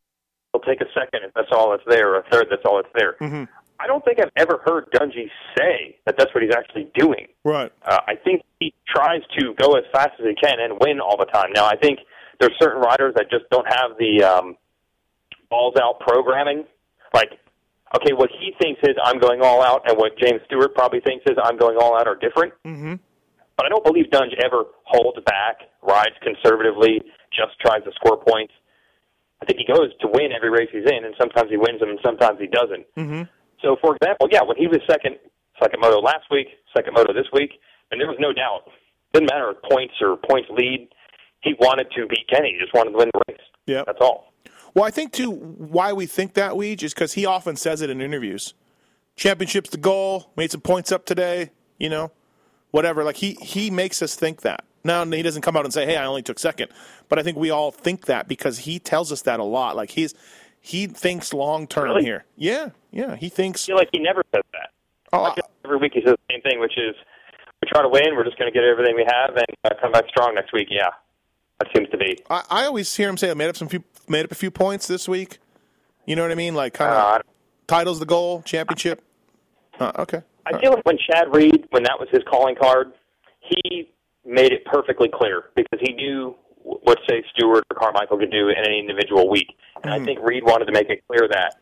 he'll 0.54 0.62
take 0.62 0.82
a 0.82 0.90
second 0.94 1.28
if 1.28 1.34
that's 1.34 1.52
all 1.52 1.72
that's 1.72 1.84
there, 1.88 2.16
or 2.16 2.20
a 2.20 2.30
third 2.32 2.48
that's 2.50 2.64
all 2.66 2.82
that's 2.82 2.94
there." 2.96 3.16
Mm-hmm. 3.22 3.44
I 3.80 3.88
don't 3.88 4.04
think 4.04 4.20
I've 4.20 4.32
ever 4.36 4.60
heard 4.66 4.92
Dungey 4.92 5.30
say 5.58 5.98
that 6.06 6.16
that's 6.18 6.34
what 6.34 6.44
he's 6.44 6.54
actually 6.54 6.92
doing. 6.96 7.28
Right. 7.46 7.72
Uh, 7.82 8.00
I 8.08 8.16
think 8.16 8.44
he 8.60 8.74
tries 8.86 9.22
to 9.38 9.54
go 9.56 9.74
as 9.78 9.86
fast 9.94 10.20
as 10.20 10.26
he 10.26 10.36
can 10.36 10.60
and 10.60 10.78
win 10.82 11.00
all 11.00 11.16
the 11.18 11.26
time. 11.26 11.52
Now, 11.56 11.66
I 11.66 11.78
think 11.78 12.00
there's 12.40 12.54
certain 12.60 12.82
riders 12.82 13.14
that 13.16 13.32
just 13.32 13.46
don't 13.50 13.68
have 13.68 13.98
the 13.98 14.24
um, 14.24 14.58
balls 15.50 15.76
out 15.82 16.02
programming. 16.02 16.66
Like, 17.14 17.32
okay, 17.96 18.12
what 18.14 18.30
he 18.38 18.54
thinks 18.62 18.82
is 18.84 18.96
I'm 19.02 19.18
going 19.18 19.42
all 19.42 19.64
out, 19.64 19.90
and 19.90 19.98
what 19.98 20.18
James 20.18 20.42
Stewart 20.46 20.76
probably 20.76 21.00
thinks 21.00 21.24
is 21.28 21.38
I'm 21.42 21.58
going 21.58 21.78
all 21.80 21.98
out 21.98 22.08
are 22.08 22.16
different. 22.16 22.54
Mm-hmm. 22.66 22.96
But 23.56 23.66
I 23.66 23.70
don't 23.70 23.84
believe 23.84 24.12
Dunge 24.12 24.34
ever 24.44 24.64
holds 24.84 25.20
back, 25.26 25.60
rides 25.82 26.16
conservatively, 26.22 27.02
just 27.32 27.60
tries 27.60 27.84
to 27.84 27.92
score 27.96 28.18
points. 28.18 28.54
I 29.42 29.46
think 29.46 29.60
he 29.60 29.66
goes 29.66 29.90
to 30.02 30.08
win 30.08 30.32
every 30.36 30.50
race 30.50 30.70
he's 30.72 30.86
in, 30.86 31.06
and 31.06 31.16
sometimes 31.20 31.50
he 31.50 31.58
wins 31.58 31.80
them, 31.80 31.90
and 31.90 32.00
sometimes 32.04 32.40
he 32.40 32.48
doesn't. 32.48 32.86
Mm-hmm. 32.96 33.24
So, 33.62 33.78
for 33.82 33.96
example, 33.96 34.28
yeah, 34.32 34.44
when 34.44 34.58
he 34.58 34.68
was 34.68 34.80
second, 34.90 35.16
second 35.62 35.80
moto 35.80 36.00
last 36.00 36.26
week, 36.32 36.48
second 36.76 36.94
moto 36.94 37.14
this 37.14 37.28
week, 37.32 37.52
and 37.92 38.00
there 38.00 38.08
was 38.08 38.18
no 38.20 38.34
doubt, 38.34 38.70
didn't 39.14 39.30
matter 39.30 39.52
if 39.52 39.58
points 39.70 39.94
or 40.02 40.18
points 40.18 40.50
lead, 40.52 40.90
he 41.42 41.56
wanted 41.60 41.88
to 41.96 42.08
beat 42.08 42.28
Kenny. 42.30 42.54
He 42.54 42.60
just 42.60 42.74
wanted 42.74 42.92
to 42.92 42.98
win 42.98 43.10
the 43.14 43.22
race. 43.30 43.42
Yeah. 43.66 43.84
That's 43.86 44.00
all. 44.02 44.34
Well, 44.74 44.86
I 44.86 44.92
think 44.92 45.14
too 45.14 45.32
why 45.32 45.94
we 45.94 46.06
think 46.06 46.34
that 46.36 46.54
Weege 46.54 46.84
is 46.84 46.94
because 46.94 47.14
he 47.14 47.26
often 47.26 47.56
says 47.56 47.82
it 47.82 47.90
in 47.90 48.02
interviews. 48.02 48.54
Championship's 49.16 49.70
the 49.70 49.78
goal. 49.78 50.32
Made 50.36 50.52
some 50.52 50.62
points 50.62 50.92
up 50.92 51.06
today. 51.06 51.52
You 51.78 51.90
know, 51.90 52.12
whatever. 52.72 53.04
Like 53.04 53.18
he 53.18 53.34
he 53.42 53.72
makes 53.72 54.02
us 54.02 54.16
think 54.16 54.42
that. 54.42 54.64
Now 54.84 55.06
he 55.06 55.22
doesn't 55.22 55.42
come 55.42 55.58
out 55.58 55.66
and 55.66 55.74
say, 55.74 55.86
"Hey, 55.86 55.98
I 55.98 56.06
only 56.06 56.22
took 56.22 56.40
second. 56.40 56.72
but 57.10 57.20
I 57.20 57.24
think 57.24 57.38
we 57.38 57.50
all 57.50 57.72
think 57.72 58.06
that 58.06 58.28
because 58.28 58.60
he 58.60 58.80
tells 58.80 59.12
us 59.12 59.22
that 59.24 59.40
a 59.40 59.44
lot. 59.44 59.76
Like 59.76 59.92
he's 59.92 60.14
he 60.62 60.88
thinks 60.88 61.34
long 61.34 61.68
term 61.68 61.86
Really? 61.86 62.04
here. 62.04 62.26
Yeah, 62.38 62.70
yeah. 62.92 63.16
He 63.16 63.30
thinks. 63.30 63.66
I 63.66 63.68
feel 63.68 63.76
like 63.78 63.90
he 63.92 64.00
never 64.00 64.24
says 64.34 64.44
that. 64.54 64.70
Oh, 65.12 65.24
like 65.24 65.40
every 65.66 65.78
week 65.78 65.94
he 65.96 66.02
says 66.06 66.16
the 66.28 66.34
same 66.34 66.42
thing, 66.42 66.60
which 66.60 66.78
is 66.78 66.96
we 67.62 67.68
try 67.70 67.82
to 67.82 67.90
win. 67.90 68.16
We're 68.16 68.24
just 68.24 68.38
going 68.38 68.52
to 68.52 68.58
get 68.58 68.64
everything 68.64 68.96
we 68.96 69.06
have 69.08 69.36
and 69.36 69.46
uh, 69.66 69.70
come 69.82 69.92
back 69.92 70.06
strong 70.08 70.36
next 70.36 70.54
week. 70.54 70.68
Yeah, 70.72 70.90
that 71.60 71.68
seems 71.76 71.90
to 71.90 71.98
be. 71.98 72.18
I, 72.30 72.44
I 72.50 72.66
always 72.66 72.96
hear 72.96 73.10
him 73.10 73.18
say, 73.18 73.32
"I 73.32 73.34
made 73.34 73.50
up 73.50 73.58
some 73.58 73.68
few, 73.68 73.84
made 74.08 74.26
up 74.26 74.32
a 74.32 74.36
few 74.36 74.52
points 74.52 74.88
this 74.88 75.08
week." 75.10 75.40
You 76.06 76.16
know 76.16 76.22
what 76.24 76.32
I 76.32 76.36
mean? 76.36 76.56
Like 76.56 76.74
kind 76.74 76.92
of 76.92 76.98
Uh, 76.98 77.20
titles 77.68 78.00
the 78.00 78.06
goal, 78.06 78.42
championship. 78.44 79.04
Uh, 79.80 79.94
okay. 80.00 80.22
I 80.46 80.60
feel 80.60 80.72
like 80.72 80.86
when 80.86 80.98
Chad 80.98 81.34
Reed, 81.34 81.66
when 81.70 81.84
that 81.84 81.98
was 81.98 82.10
his 82.12 82.22
calling 82.30 82.54
card, 82.54 82.92
he 83.40 83.90
made 84.30 84.54
it 84.54 84.64
perfectly 84.66 85.10
clear 85.12 85.46
because 85.56 85.80
he 85.82 85.94
knew 85.94 86.36
what 86.62 87.00
say 87.10 87.24
Stewart 87.34 87.66
or 87.72 87.76
Carmichael 87.80 88.18
could 88.20 88.32
do 88.32 88.50
in 88.50 88.56
any 88.58 88.80
individual 88.80 89.28
week, 89.30 89.48
and 89.84 89.92
I 89.92 90.04
think 90.04 90.20
Reed 90.22 90.44
wanted 90.44 90.66
to 90.66 90.72
make 90.72 90.90
it 90.90 91.02
clear 91.08 91.28
that, 91.28 91.56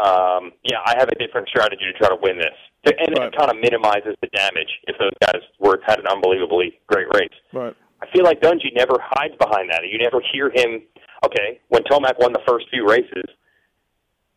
um, 0.00 0.52
yeah, 0.64 0.78
I 0.86 0.94
have 0.98 1.08
a 1.08 1.14
different 1.18 1.48
strategy 1.48 1.84
to 1.84 1.92
try 1.98 2.08
to 2.08 2.16
win 2.16 2.38
this, 2.38 2.56
and 2.86 3.18
Right. 3.18 3.28
it 3.28 3.36
kind 3.36 3.50
of 3.50 3.58
minimizes 3.60 4.16
the 4.22 4.28
damage 4.28 4.70
if 4.86 4.96
those 4.98 5.12
guys 5.20 5.42
were 5.58 5.80
had 5.86 5.98
an 5.98 6.06
unbelievably 6.06 6.80
great 6.86 7.06
race. 7.14 7.36
Right. 7.52 7.74
I 8.00 8.06
feel 8.14 8.24
like 8.24 8.40
Dungey 8.40 8.72
never 8.74 8.96
hides 9.00 9.34
behind 9.36 9.68
that. 9.70 9.82
You 9.86 9.98
never 9.98 10.20
hear 10.32 10.50
him. 10.54 10.82
Okay, 11.26 11.60
when 11.68 11.82
Tomac 11.82 12.18
won 12.20 12.32
the 12.32 12.42
first 12.46 12.66
few 12.70 12.86
races, 12.88 13.24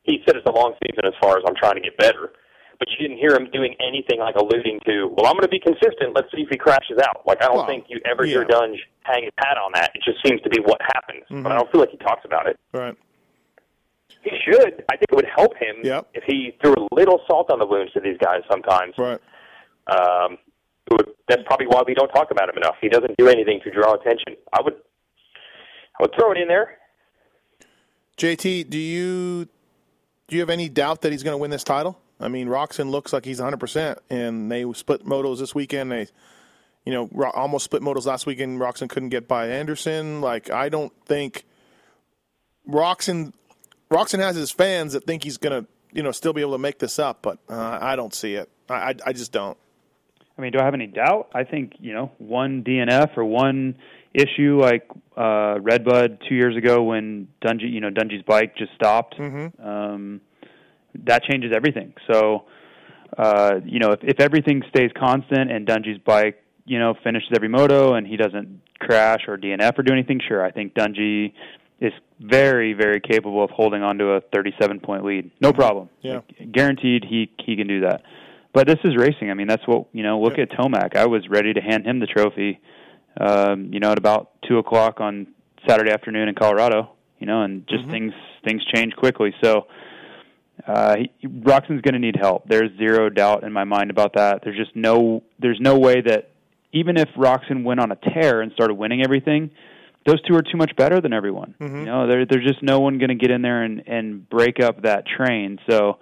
he 0.04 0.22
said 0.26 0.36
it's 0.36 0.48
a 0.48 0.52
long 0.52 0.74
season 0.84 1.06
as 1.06 1.14
far 1.22 1.38
as 1.38 1.44
I'm 1.48 1.56
trying 1.56 1.76
to 1.76 1.82
get 1.82 1.96
better. 1.98 2.34
But 2.82 2.90
you 2.90 2.98
didn't 2.98 3.22
hear 3.22 3.36
him 3.38 3.46
doing 3.54 3.76
anything 3.78 4.18
like 4.18 4.34
alluding 4.34 4.80
to, 4.88 5.14
well, 5.16 5.28
I'm 5.30 5.34
going 5.38 5.46
to 5.46 5.54
be 5.54 5.60
consistent. 5.62 6.16
Let's 6.16 6.32
see 6.34 6.42
if 6.42 6.50
he 6.50 6.58
crashes 6.58 6.98
out. 6.98 7.22
Like 7.28 7.38
I 7.44 7.46
don't 7.46 7.58
Well, 7.58 7.68
think 7.68 7.86
you 7.90 8.02
ever 8.10 8.26
hear 8.26 8.42
yeah. 8.42 8.48
Dunge 8.58 8.80
hang 9.04 9.22
his 9.22 9.32
hat 9.38 9.58
on 9.62 9.70
that. 9.76 9.92
It 9.94 10.02
just 10.04 10.18
seems 10.26 10.42
to 10.42 10.50
be 10.50 10.58
what 10.66 10.82
happens. 10.82 11.22
Mm-hmm. 11.30 11.44
But 11.44 11.52
I 11.52 11.56
don't 11.58 11.72
feel 11.72 11.80
like 11.80 11.92
he 11.92 11.98
talks 11.98 12.26
about 12.26 12.48
it. 12.48 12.58
Right. 12.74 12.98
He 14.24 14.32
should. 14.44 14.84
I 14.92 14.98
think 14.98 15.06
it 15.12 15.16
would 15.16 15.30
help 15.36 15.54
him 15.58 15.76
Yep. 15.84 16.08
if 16.16 16.24
he 16.26 16.58
threw 16.60 16.74
a 16.74 16.88
little 16.96 17.22
salt 17.28 17.52
on 17.52 17.60
the 17.60 17.68
wounds 17.68 17.94
to 17.94 18.00
these 18.00 18.18
guys 18.18 18.42
sometimes. 18.50 18.96
Right. 18.98 19.20
Um, 19.86 20.40
would, 20.90 21.06
that's 21.30 21.44
probably 21.46 21.68
why 21.68 21.84
we 21.86 21.94
don't 21.94 22.10
talk 22.10 22.32
about 22.32 22.50
him 22.50 22.58
enough. 22.58 22.76
He 22.82 22.90
doesn't 22.90 23.16
do 23.18 23.28
anything 23.28 23.62
to 23.64 23.70
draw 23.72 23.94
attention. 23.94 24.36
I 24.54 24.62
would, 24.64 24.74
I 26.00 26.02
would 26.02 26.16
throw 26.20 26.32
it 26.32 26.40
in 26.40 26.48
there. 26.48 26.78
JT, 28.18 28.70
do 28.72 28.78
you 28.80 29.46
do 30.28 30.36
you 30.36 30.40
have 30.40 30.50
any 30.50 30.68
doubt 30.68 31.02
that 31.02 31.12
he's 31.12 31.22
going 31.24 31.34
to 31.34 31.38
win 31.38 31.52
this 31.52 31.64
title? 31.64 32.00
I 32.22 32.28
mean, 32.28 32.48
Roczen 32.48 32.92
looks 32.92 33.14
like 33.14 33.26
he's 33.26 33.40
100, 33.40 33.58
percent 33.58 34.00
and 34.10 34.52
they 34.52 34.72
split 34.74 35.06
motos 35.06 35.40
this 35.40 35.56
weekend. 35.56 35.92
They, 35.92 36.08
you 36.86 36.94
know, 36.94 37.10
Ro- 37.12 37.32
almost 37.32 37.66
split 37.66 37.82
motos 37.82 38.06
last 38.06 38.26
weekend. 38.26 38.60
Roczen 38.60 38.90
couldn't 38.90 39.10
get 39.10 39.28
by 39.28 39.50
Anderson. 39.50 40.22
Like, 40.22 40.50
I 40.50 40.70
don't 40.70 40.94
think 41.06 41.46
Roczen 42.68 43.34
Roczen 43.90 44.20
has 44.20 44.36
his 44.36 44.52
fans 44.52 44.94
that 44.94 45.06
think 45.06 45.24
he's 45.24 45.38
going 45.38 45.64
to 45.64 45.70
you 45.92 46.04
know 46.04 46.12
still 46.12 46.34
be 46.34 46.42
able 46.42 46.54
to 46.54 46.58
make 46.58 46.80
this 46.80 47.00
up, 47.00 47.22
but 47.22 47.40
uh, 47.50 47.78
I 47.82 47.96
don't 47.96 48.14
see 48.14 48.36
it. 48.36 48.50
I, 48.70 48.74
I 48.74 48.96
I 49.08 49.14
just 49.14 49.32
don't. 49.32 49.58
I 50.38 50.42
mean, 50.42 50.54
do 50.54 50.60
I 50.60 50.64
have 50.64 50.74
any 50.74 50.88
doubt? 50.88 51.30
I 51.34 51.44
think 51.44 51.74
you 51.80 51.94
know 51.94 52.12
one 52.18 52.64
DNF 52.64 53.18
or 53.18 53.26
one 53.26 53.76
issue 54.14 54.60
like 54.62 54.88
uh, 55.16 55.60
Redbud 55.60 56.20
two 56.28 56.36
years 56.36 56.56
ago 56.58 56.84
when 56.84 57.28
Dungey, 57.42 57.72
you 57.72 57.80
know, 57.80 57.90
Dungey's 57.90 58.24
bike 58.24 58.56
just 58.58 58.74
stopped. 58.76 59.18
Mm-hmm. 59.18 59.66
Um, 59.66 60.22
that 61.06 61.24
changes 61.24 61.52
everything. 61.56 61.94
So, 62.12 62.46
uh, 63.18 63.60
you 63.66 63.80
know, 63.80 63.92
if, 63.92 64.00
if 64.04 64.20
everything 64.20 64.64
stays 64.70 64.92
constant 64.98 65.52
and 65.52 65.68
Dungey's 65.68 66.00
bike, 66.06 66.44
you 66.66 66.80
know, 66.80 66.94
finishes 67.04 67.30
every 67.36 67.50
moto 67.50 67.94
and 67.96 68.06
he 68.08 68.18
doesn't 68.18 68.62
crash 68.80 69.22
or 69.28 69.38
DNF 69.38 69.78
or 69.78 69.84
do 69.84 69.94
anything, 69.94 70.20
sure, 70.28 70.44
I 70.46 70.52
think 70.52 70.74
Dungey 70.74 71.34
is 71.80 71.94
very, 72.20 72.74
very 72.74 73.00
capable 73.02 73.44
of 73.44 73.50
holding 73.50 73.82
on 73.82 73.98
to 73.98 74.12
a 74.12 74.22
37 74.34 74.80
point 74.80 75.04
lead. 75.04 75.32
No 75.42 75.52
problem. 75.52 75.90
Yeah. 76.02 76.22
Like, 76.40 76.52
guaranteed 76.52 77.04
he 77.10 77.32
he 77.44 77.56
can 77.56 77.68
do 77.68 77.82
that. 77.82 78.04
But 78.54 78.68
this 78.68 78.78
is 78.84 78.96
racing. 78.98 79.32
I 79.32 79.34
mean, 79.34 79.48
that's 79.48 79.66
what 79.66 79.88
you 79.94 80.04
know. 80.04 80.20
Look 80.22 80.38
Yeah. 80.38 80.44
at 80.44 80.52
Tomac. 80.52 80.96
I 80.96 81.06
was 81.08 81.28
ready 81.30 81.54
to 81.54 81.62
hand 81.62 81.86
him 81.88 82.00
the 82.00 82.06
trophy. 82.08 82.60
Um, 83.20 83.74
you 83.74 83.80
know, 83.80 83.92
at 83.92 83.98
about 83.98 84.32
two 84.48 84.58
o'clock 84.58 85.00
on 85.02 85.28
Saturday 85.68 85.92
afternoon 85.92 86.28
in 86.30 86.36
Colorado. 86.36 86.92
You 87.20 87.28
know, 87.28 87.44
and 87.44 87.68
just 87.68 87.84
Mm-hmm. 87.84 87.92
things 87.92 88.14
things 88.48 88.62
change 88.74 88.96
quickly. 88.96 89.34
So, 89.44 89.68
uh, 90.68 90.96
he, 91.20 91.28
Roczen's 91.28 91.82
going 91.82 91.94
to 91.94 92.00
need 92.00 92.16
help. 92.20 92.48
There's 92.48 92.70
zero 92.78 93.10
doubt 93.10 93.44
in 93.44 93.52
my 93.52 93.64
mind 93.64 93.92
about 93.92 94.14
that. 94.16 94.42
There's 94.44 94.58
just 94.58 94.76
no 94.76 95.24
there's 95.40 95.60
no 95.60 95.78
way 95.78 96.02
that 96.02 96.32
even 96.74 96.98
if 96.98 97.10
Roczen 97.18 97.64
went 97.64 97.80
on 97.80 97.92
a 97.92 97.96
tear 98.14 98.42
and 98.42 98.52
started 98.54 98.76
winning 98.76 99.04
everything, 99.04 99.52
those 100.06 100.22
two 100.22 100.36
are 100.36 100.42
too 100.42 100.58
much 100.58 100.76
better 100.76 101.02
than 101.02 101.14
everyone. 101.14 101.56
Mm-hmm. 101.60 101.78
You 101.80 101.86
know, 101.86 102.08
there, 102.08 102.26
there's 102.26 102.46
just 102.46 102.64
no 102.64 102.80
one 102.80 102.98
going 102.98 103.10
to 103.10 103.16
get 103.16 103.32
in 103.32 103.42
there 103.42 103.64
and 103.64 103.84
and 103.88 104.30
break 104.30 104.60
up 104.62 104.84
that 104.84 105.06
train. 105.06 105.60
So 105.70 106.00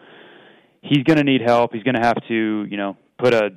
he's 0.82 1.04
going 1.04 1.18
to 1.18 1.24
need 1.24 1.42
help. 1.42 1.74
He's 1.74 1.84
going 1.84 1.96
to 1.96 2.06
have 2.06 2.18
to, 2.28 2.66
you 2.70 2.78
know, 2.78 2.98
put 3.18 3.34
a 3.34 3.52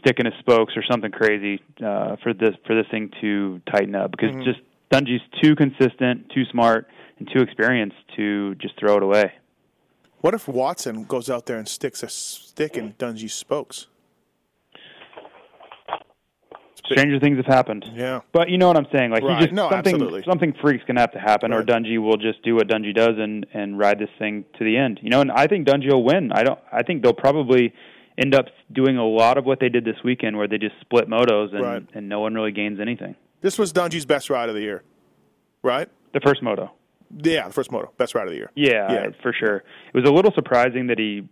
stick 0.00 0.20
in 0.20 0.26
his 0.26 0.34
spokes 0.40 0.74
or 0.76 0.84
something 0.90 1.10
crazy 1.10 1.60
uh, 1.84 2.16
for 2.22 2.32
this 2.32 2.54
for 2.66 2.74
this 2.74 2.86
thing 2.90 3.10
to 3.20 3.60
tighten 3.70 3.94
up 3.94 4.10
because 4.10 4.30
Mm-hmm. 4.30 4.44
just 4.44 4.60
Dungey's 4.92 5.20
too 5.42 5.54
consistent, 5.54 6.30
too 6.34 6.44
smart, 6.50 6.88
and 7.18 7.28
too 7.34 7.42
experienced 7.42 7.96
to 8.16 8.54
just 8.54 8.78
throw 8.80 8.96
it 8.96 9.02
away. 9.02 9.32
What 10.20 10.34
if 10.34 10.48
Watson 10.48 11.04
goes 11.04 11.30
out 11.30 11.46
there 11.46 11.58
and 11.58 11.68
sticks 11.68 12.02
a 12.02 12.08
stick 12.08 12.76
in 12.76 12.94
Dungey's 12.94 13.34
spokes? 13.34 13.86
Stranger 16.84 17.20
things 17.20 17.36
have 17.36 17.46
happened. 17.46 17.84
Yeah. 17.94 18.20
But 18.32 18.48
you 18.48 18.56
know 18.56 18.66
what 18.68 18.76
I'm 18.78 18.86
saying? 18.90 19.10
Like 19.10 19.22
Right. 19.22 19.38
he 19.38 19.44
just 19.44 19.54
No, 19.54 19.68
something 19.68 19.94
absolutely. 19.94 20.22
something 20.22 20.54
freaks 20.60 20.82
gonna 20.86 21.00
have 21.00 21.12
to 21.12 21.18
happen, 21.18 21.52
or 21.52 21.58
Right. 21.58 21.66
Dungey 21.66 21.98
will 22.02 22.16
just 22.16 22.42
do 22.42 22.54
what 22.54 22.66
Dungey 22.66 22.94
does 22.94 23.18
and 23.18 23.46
and 23.52 23.78
ride 23.78 23.98
this 23.98 24.08
thing 24.18 24.44
to 24.58 24.64
the 24.64 24.76
end. 24.76 24.98
You 25.02 25.10
know, 25.10 25.20
and 25.20 25.30
I 25.30 25.46
think 25.46 25.66
Dungey 25.68 25.92
will 25.92 26.02
win. 26.02 26.32
I 26.32 26.42
don't. 26.44 26.58
I 26.72 26.82
think 26.82 27.02
they'll 27.02 27.12
probably 27.12 27.74
end 28.16 28.34
up 28.34 28.46
doing 28.72 28.96
a 28.96 29.06
lot 29.06 29.36
of 29.36 29.44
what 29.44 29.60
they 29.60 29.68
did 29.68 29.84
this 29.84 30.02
weekend, 30.02 30.38
where 30.38 30.48
they 30.48 30.56
just 30.58 30.74
split 30.80 31.08
motos 31.08 31.52
and 31.52 31.60
Right. 31.62 31.82
and 31.94 32.08
no 32.08 32.20
one 32.20 32.34
really 32.34 32.52
gains 32.52 32.80
anything. 32.80 33.16
This 33.42 33.58
was 33.58 33.70
Dungey's 33.72 34.06
best 34.06 34.30
ride 34.30 34.48
of 34.48 34.54
the 34.54 34.62
year, 34.62 34.82
right? 35.62 35.88
The 36.14 36.20
first 36.20 36.42
moto. 36.42 36.70
Yeah, 37.22 37.46
the 37.48 37.52
first 37.54 37.72
moto, 37.72 37.92
best 37.96 38.14
ride 38.14 38.24
of 38.24 38.30
the 38.30 38.36
year. 38.36 38.50
Yeah, 38.54 38.92
Yeah. 38.92 39.06
for 39.22 39.32
sure. 39.32 39.56
It 39.58 39.94
was 39.94 40.04
a 40.08 40.12
little 40.12 40.32
surprising 40.34 40.88
that 40.88 40.98
he, 40.98 41.28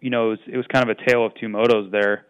you 0.00 0.10
know, 0.10 0.26
it 0.26 0.30
was, 0.30 0.38
it 0.48 0.56
was 0.56 0.66
kind 0.72 0.88
of 0.88 0.96
a 0.98 1.08
tale 1.10 1.24
of 1.24 1.34
two 1.34 1.46
motos 1.46 1.90
there. 1.90 2.26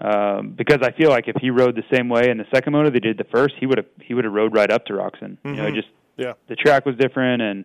Um, 0.00 0.54
because 0.56 0.78
I 0.82 0.90
feel 0.92 1.10
like 1.10 1.28
if 1.28 1.36
he 1.40 1.50
rode 1.50 1.76
the 1.76 1.84
same 1.94 2.08
way 2.08 2.28
in 2.28 2.36
the 2.38 2.46
second 2.52 2.72
moto 2.72 2.90
they 2.90 2.98
did 2.98 3.18
the 3.18 3.24
first, 3.32 3.54
he 3.60 3.66
would 3.66 3.78
have 3.78 3.86
he 4.02 4.14
would 4.14 4.24
have 4.24 4.32
rode 4.32 4.52
right 4.54 4.70
up 4.70 4.84
to 4.86 4.94
Roczen. 4.94 5.36
You 5.44 5.52
know, 5.52 5.66
Mhm. 5.70 5.74
just 5.76 5.88
Yeah. 6.16 6.32
the 6.48 6.56
track 6.56 6.84
was 6.84 6.96
different, 6.96 7.40
and 7.40 7.64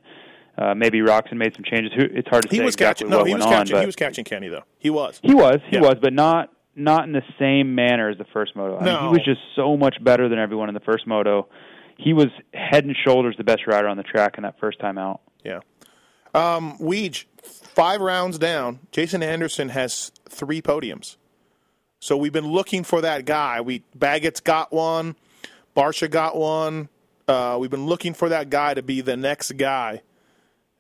uh, 0.56 0.76
maybe 0.76 1.00
Roczen 1.02 1.34
made 1.38 1.56
some 1.56 1.64
changes. 1.64 1.92
It's 1.96 2.28
hard 2.30 2.44
to 2.44 2.50
He 2.50 2.58
say 2.58 2.64
was 2.66 2.76
exactly 2.76 3.06
catching. 3.06 3.10
No, 3.10 3.18
what 3.20 3.28
he 3.28 3.34
went 3.34 3.44
was 3.44 3.48
on, 3.48 3.54
catching. 3.54 3.76
but 3.76 3.80
He 3.80 3.86
was 3.88 3.96
catching 3.96 4.24
Kenny 4.24 4.50
though. 4.50 4.64
He 4.78 4.92
was. 4.92 5.20
he 5.24 5.34
was, 5.34 5.58
he 5.70 5.78
Yeah. 5.78 5.82
was, 5.82 5.96
but 6.02 6.14
not 6.14 6.50
not 6.76 7.06
in 7.06 7.12
the 7.12 7.24
same 7.40 7.74
manner 7.74 8.08
as 8.10 8.20
the 8.20 8.26
first 8.26 8.56
moto. 8.56 8.78
I 8.78 8.84
mean, 8.86 9.00
he 9.00 9.08
was 9.08 9.22
just 9.26 9.42
so 9.56 9.76
much 9.76 9.96
better 10.04 10.30
than 10.30 10.38
everyone 10.38 10.68
in 10.70 10.76
the 10.76 10.80
first 10.82 11.08
moto. 11.08 11.48
He 11.98 12.14
was 12.14 12.28
head 12.54 12.86
and 12.86 12.96
shoulders 12.96 13.36
the 13.38 13.44
best 13.44 13.66
rider 13.68 13.88
on 13.88 13.98
the 13.98 14.04
track 14.04 14.38
in 14.38 14.44
that 14.44 14.60
first 14.60 14.80
time 14.80 14.98
out. 14.98 15.22
Yeah. 15.44 15.60
Um, 16.34 16.78
Weege, 16.78 17.26
five 17.42 18.02
rounds 18.02 18.38
down. 18.38 18.80
Jason 18.92 19.24
Anderson 19.24 19.70
has 19.70 20.12
three 20.30 20.62
podiums. 20.62 21.18
So 22.00 22.16
we've 22.16 22.34
been 22.34 22.48
looking 22.48 22.84
for 22.84 23.02
that 23.02 23.26
guy. 23.26 23.62
We 23.62 23.84
Baggett's 23.96 24.40
got 24.40 24.72
one. 24.72 25.16
Barcia 25.76 26.10
got 26.10 26.36
one. 26.36 26.90
Uh, 27.28 27.58
we've 27.60 27.72
been 27.72 27.88
looking 27.88 28.14
for 28.14 28.30
that 28.30 28.50
guy 28.50 28.74
to 28.74 28.82
be 28.82 29.02
the 29.02 29.18
next 29.18 29.52
guy, 29.58 30.02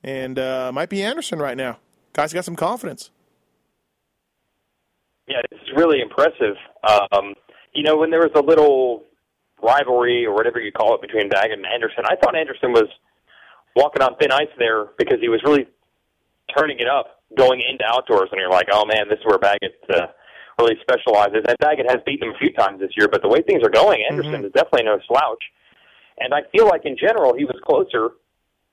and 0.03 0.39
uh, 0.39 0.71
might 0.71 0.89
be 0.89 1.03
Anderson 1.03 1.39
right 1.39 1.57
now. 1.57 1.77
Guy's 2.13 2.33
got 2.33 2.45
some 2.45 2.55
confidence. 2.55 3.09
Yeah, 5.27 5.41
it's 5.51 5.71
really 5.75 5.99
impressive. 5.99 6.55
Um, 6.87 7.33
you 7.73 7.83
know, 7.83 7.97
when 7.97 8.11
there 8.11 8.21
was 8.21 8.31
a 8.35 8.41
little 8.41 9.03
rivalry 9.61 10.25
or 10.25 10.33
whatever 10.33 10.59
you 10.59 10.71
call 10.71 10.95
it 10.95 11.01
between 11.01 11.29
Baggett 11.29 11.57
and 11.57 11.65
Anderson, 11.65 12.03
I 12.05 12.15
thought 12.15 12.35
Anderson 12.35 12.71
was 12.71 12.87
walking 13.75 14.01
on 14.01 14.15
thin 14.17 14.31
ice 14.31 14.49
there 14.57 14.85
because 14.97 15.19
he 15.21 15.29
was 15.29 15.41
really 15.43 15.67
turning 16.57 16.79
it 16.79 16.87
up 16.87 17.21
going 17.37 17.61
into 17.61 17.83
outdoors, 17.85 18.29
and 18.31 18.39
you're 18.39 18.49
like, 18.49 18.67
oh 18.71 18.85
man, 18.85 19.09
this 19.09 19.19
is 19.19 19.25
where 19.25 19.37
Baggett 19.37 19.75
uh, 19.93 20.07
really 20.59 20.75
specializes. 20.81 21.43
And 21.47 21.57
Baggett 21.59 21.85
has 21.89 21.99
beaten 22.05 22.29
him 22.29 22.35
a 22.35 22.39
few 22.39 22.53
times 22.53 22.79
this 22.79 22.91
year, 22.97 23.07
but 23.07 23.21
the 23.21 23.27
way 23.27 23.41
things 23.41 23.61
are 23.63 23.69
going, 23.69 24.03
Anderson 24.09 24.45
is 24.45 24.51
definitely 24.53 24.83
no 24.83 24.99
slouch. 25.07 25.43
And 26.19 26.33
I 26.33 26.41
feel 26.51 26.65
like 26.67 26.85
in 26.85 26.97
general 26.97 27.35
he 27.35 27.45
was 27.45 27.59
closer 27.65 28.11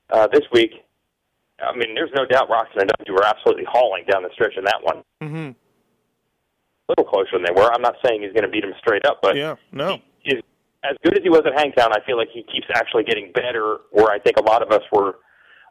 uh, 0.09 0.27
this 0.31 0.43
week. 0.51 0.71
I 1.59 1.75
mean, 1.75 1.93
there's 1.95 2.11
no 2.15 2.25
doubt 2.25 2.49
Roczen 2.49 2.81
and 2.81 2.91
Dungey 2.91 3.11
were 3.11 3.25
absolutely 3.25 3.65
hauling 3.69 4.03
down 4.09 4.23
the 4.23 4.29
stretch 4.33 4.53
in 4.57 4.63
that 4.65 4.79
one 4.83 5.03
Mm-hmm. 5.21 5.51
a 5.51 5.55
little 6.89 7.05
closer 7.05 7.31
than 7.33 7.43
they 7.43 7.53
were. 7.53 7.71
I'm 7.73 7.81
not 7.81 7.95
saying 8.05 8.21
he's 8.21 8.33
going 8.33 8.43
to 8.43 8.49
beat 8.49 8.61
them 8.61 8.73
straight 8.79 9.05
up, 9.05 9.19
but 9.21 9.35
Yeah. 9.35 9.55
No. 9.71 9.99
As 10.89 10.97
good 11.03 11.17
as 11.17 11.23
he 11.23 11.29
was 11.29 11.41
at 11.45 11.53
Hangtown. 11.57 11.91
I 11.93 12.03
feel 12.05 12.17
like 12.17 12.29
he 12.33 12.43
keeps 12.43 12.67
actually 12.73 13.03
getting 13.03 13.31
better. 13.33 13.77
Where 13.91 14.11
I 14.11 14.19
think 14.19 14.37
a 14.37 14.43
lot 14.43 14.61
of 14.61 14.71
us 14.71 14.83
were, 14.91 15.15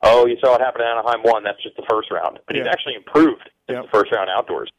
oh, 0.03 0.27
you 0.27 0.37
saw 0.40 0.53
what 0.53 0.61
happened 0.61 0.85
at 0.85 0.96
Anaheim 0.98 1.22
one. 1.22 1.44
That's 1.44 1.62
just 1.62 1.77
the 1.77 1.85
first 1.88 2.11
round, 2.11 2.38
but 2.46 2.57
he's 2.57 2.66
actually 2.66 2.94
improved 2.94 3.48
Yeah. 3.68 3.83
the 3.83 3.88
first 3.88 4.12
round 4.12 4.29
outdoors. 4.31 4.70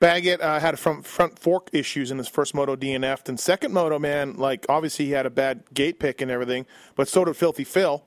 Baggett 0.00 0.40
uh, 0.40 0.58
had 0.58 0.76
front 0.80 1.06
front 1.06 1.38
fork 1.38 1.68
issues 1.72 2.10
in 2.10 2.18
his 2.18 2.26
first 2.28 2.54
moto 2.56 2.74
DNF'd, 2.74 3.28
and 3.28 3.38
second 3.38 3.72
moto, 3.72 4.00
man, 4.00 4.34
like 4.34 4.66
obviously 4.68 5.04
he 5.06 5.12
had 5.12 5.26
a 5.26 5.30
bad 5.30 5.62
gate 5.72 6.00
pick 6.00 6.20
and 6.20 6.28
everything, 6.28 6.66
but 6.96 7.06
so 7.06 7.24
did 7.24 7.36
Filthy 7.36 7.62
Phil. 7.64 8.04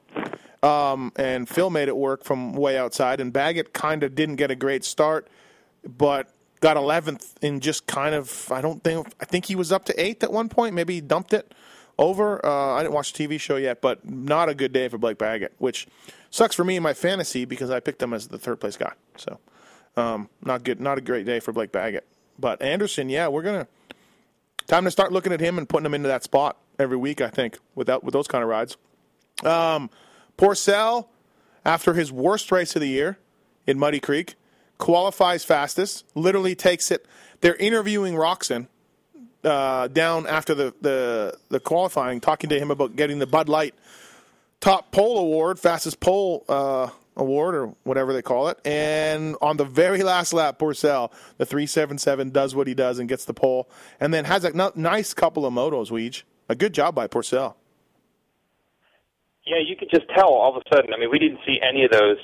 Um, 0.62 1.12
and 1.15 1.47
Phil 1.47 1.69
made 1.69 1.88
it 1.89 1.95
work 1.95 2.23
from 2.23 2.54
way 2.54 2.78
outside, 2.78 3.21
and 3.21 3.32
Baggett 3.32 3.71
kind 3.71 4.04
of 4.04 4.13
didn't 4.15 4.38
get 4.38 4.49
a 4.51 4.56
great 4.56 4.84
start, 4.84 5.30
but 5.88 6.30
got 6.65 6.78
11th 6.78 7.36
in 7.41 7.60
just 7.60 7.86
kind 7.86 8.15
of 8.15 8.51
I 8.51 8.62
don't 8.62 8.84
think 8.84 9.08
I 9.19 9.25
think 9.25 9.45
he 9.45 9.56
was 9.56 9.71
up 9.71 9.86
to 9.86 10.04
eighth 10.04 10.23
at 10.23 10.32
one 10.32 10.49
point, 10.49 10.73
maybe 10.73 10.95
he 10.95 11.01
dumped 11.01 11.34
it 11.34 11.54
over. 11.97 12.45
Uh, 12.45 12.73
I 12.73 12.82
didn't 12.82 12.93
watch 12.93 13.13
the 13.13 13.28
TV 13.28 13.39
show 13.39 13.56
yet, 13.56 13.82
but 13.82 14.10
not 14.10 14.49
a 14.49 14.56
good 14.56 14.73
day 14.73 14.88
for 14.88 14.97
Blake 14.97 15.17
Baggett, 15.17 15.54
which 15.60 15.88
sucks 16.30 16.56
for 16.56 16.63
me 16.63 16.75
in 16.75 16.84
my 16.84 16.93
fantasy 16.93 17.45
because 17.45 17.69
I 17.69 17.80
picked 17.80 18.01
him 18.01 18.13
as 18.13 18.28
the 18.28 18.38
third 18.38 18.60
place 18.60 18.78
guy. 18.78 18.93
So. 19.17 19.39
Um, 19.97 20.30
not 20.43 20.63
good, 20.63 20.82
not 20.82 20.97
a 20.97 21.01
great 21.01 21.25
day 21.25 21.39
for 21.39 21.51
Blake 21.51 21.71
Baggett. 21.71 22.06
But 22.38 22.62
Anderson, 22.62 23.10
yeah, 23.10 23.28
we're 23.28 23.43
gonna 23.43 23.67
time 24.67 24.84
to 24.86 24.91
start 24.91 25.12
looking 25.12 25.32
at 25.32 25.39
him 25.39 25.58
and 25.58 25.69
putting 25.69 25.86
him 25.86 25.93
into 25.93 26.08
that 26.08 26.23
spot 26.23 26.58
every 26.78 26.97
week. 26.97 27.21
I 27.21 27.30
think 27.30 27.58
without 27.75 28.04
with 28.04 28.13
those 28.13 28.28
kind 28.28 28.43
of 28.43 28.49
rides. 28.49 28.78
Um, 29.43 29.89
Pourcel, 30.38 31.08
after 31.63 31.93
his 31.93 32.12
worst 32.12 32.51
race 32.51 32.75
of 32.75 32.82
the 32.82 32.89
year 32.89 33.17
in 33.65 33.80
Muddy 33.80 33.99
Creek, 33.99 34.36
qualifies 34.78 35.44
fastest. 35.44 36.06
Literally 36.16 36.56
takes 36.56 36.92
it. 36.92 37.06
They're 37.42 37.56
interviewing 37.56 38.16
Roczen 38.16 38.68
uh, 39.44 39.88
down 39.88 40.28
after 40.28 40.56
the, 40.56 40.74
the 40.82 41.38
the 41.50 41.60
qualifying, 41.60 42.20
talking 42.20 42.50
to 42.50 42.60
him 42.60 42.72
about 42.72 42.96
getting 42.96 43.20
the 43.20 43.28
Bud 43.28 43.50
Light 43.50 43.76
top 44.60 44.92
pole 44.92 45.20
award, 45.20 45.60
fastest 45.60 46.00
pole 46.00 46.44
uh, 46.50 46.90
award, 47.16 47.56
or 47.56 47.68
whatever 47.84 48.14
they 48.14 48.22
call 48.22 48.48
it. 48.48 48.60
And 48.66 49.36
on 49.42 49.58
the 49.58 49.66
very 49.66 50.02
last 50.04 50.34
lap, 50.34 50.58
Pourcel, 50.58 51.12
the 51.38 51.46
377 51.46 52.32
does 52.32 52.56
what 52.56 52.68
he 52.68 52.74
does 52.74 53.00
and 53.00 53.08
gets 53.08 53.26
the 53.26 53.34
pole, 53.34 53.70
and 54.00 54.14
then 54.14 54.26
has 54.26 54.44
a 54.44 54.56
n- 54.56 54.72
nice 54.76 55.14
couple 55.14 55.46
of 55.46 55.54
motos, 55.54 55.92
Weege. 55.92 56.24
A 56.50 56.56
good 56.56 56.74
job 56.74 56.96
by 56.96 57.08
Pourcel. 57.08 57.56
Yeah, 59.46 59.58
you 59.64 59.76
could 59.76 59.90
just 59.92 60.06
tell 60.16 60.30
all 60.30 60.56
of 60.56 60.64
a 60.66 60.76
sudden. 60.76 60.94
I 60.94 60.98
mean, 60.98 61.12
we 61.12 61.20
didn't 61.20 61.40
see 61.46 61.60
any 61.62 61.86
of 61.86 61.92
those 61.92 62.18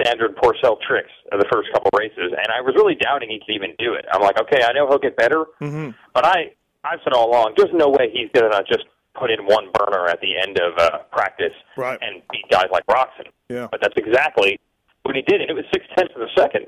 standard 0.00 0.36
Pourcel 0.36 0.76
tricks 0.86 1.10
of 1.32 1.40
the 1.40 1.46
first 1.52 1.68
couple 1.72 1.90
races, 1.98 2.32
and 2.36 2.48
I 2.52 2.60
was 2.60 2.74
really 2.76 2.94
doubting 2.94 3.30
he 3.30 3.38
could 3.40 3.54
even 3.54 3.74
do 3.78 3.94
it. 3.94 4.04
I'm 4.12 4.20
like, 4.22 4.40
okay, 4.40 4.62
I 4.64 4.72
know 4.72 4.86
he'll 4.88 4.98
get 4.98 5.16
better, 5.16 5.44
Mm-hmm. 5.60 5.90
but 6.14 6.24
I 6.24 6.52
I've 6.84 7.00
said 7.02 7.12
all 7.14 7.30
along, 7.30 7.54
there's 7.56 7.72
no 7.74 7.88
way 7.88 8.10
he's 8.12 8.30
going 8.32 8.48
to 8.50 8.62
just 8.68 8.84
put 9.18 9.30
in 9.30 9.40
one 9.46 9.72
burner 9.74 10.06
at 10.06 10.20
the 10.20 10.38
end 10.38 10.58
of 10.60 10.78
uh, 10.78 10.98
practice 11.10 11.54
Right. 11.76 11.98
and 12.00 12.22
beat 12.30 12.46
guys 12.50 12.66
like 12.70 12.86
Roxon. 12.86 13.26
Yeah. 13.48 13.66
But 13.70 13.80
that's 13.82 13.96
exactly 13.96 14.60
what 15.02 15.16
he 15.16 15.22
did, 15.22 15.40
and 15.40 15.50
it 15.50 15.54
was 15.54 15.64
six 15.72 15.84
tenths 15.96 16.14
of 16.14 16.22
a 16.22 16.28
second. 16.38 16.66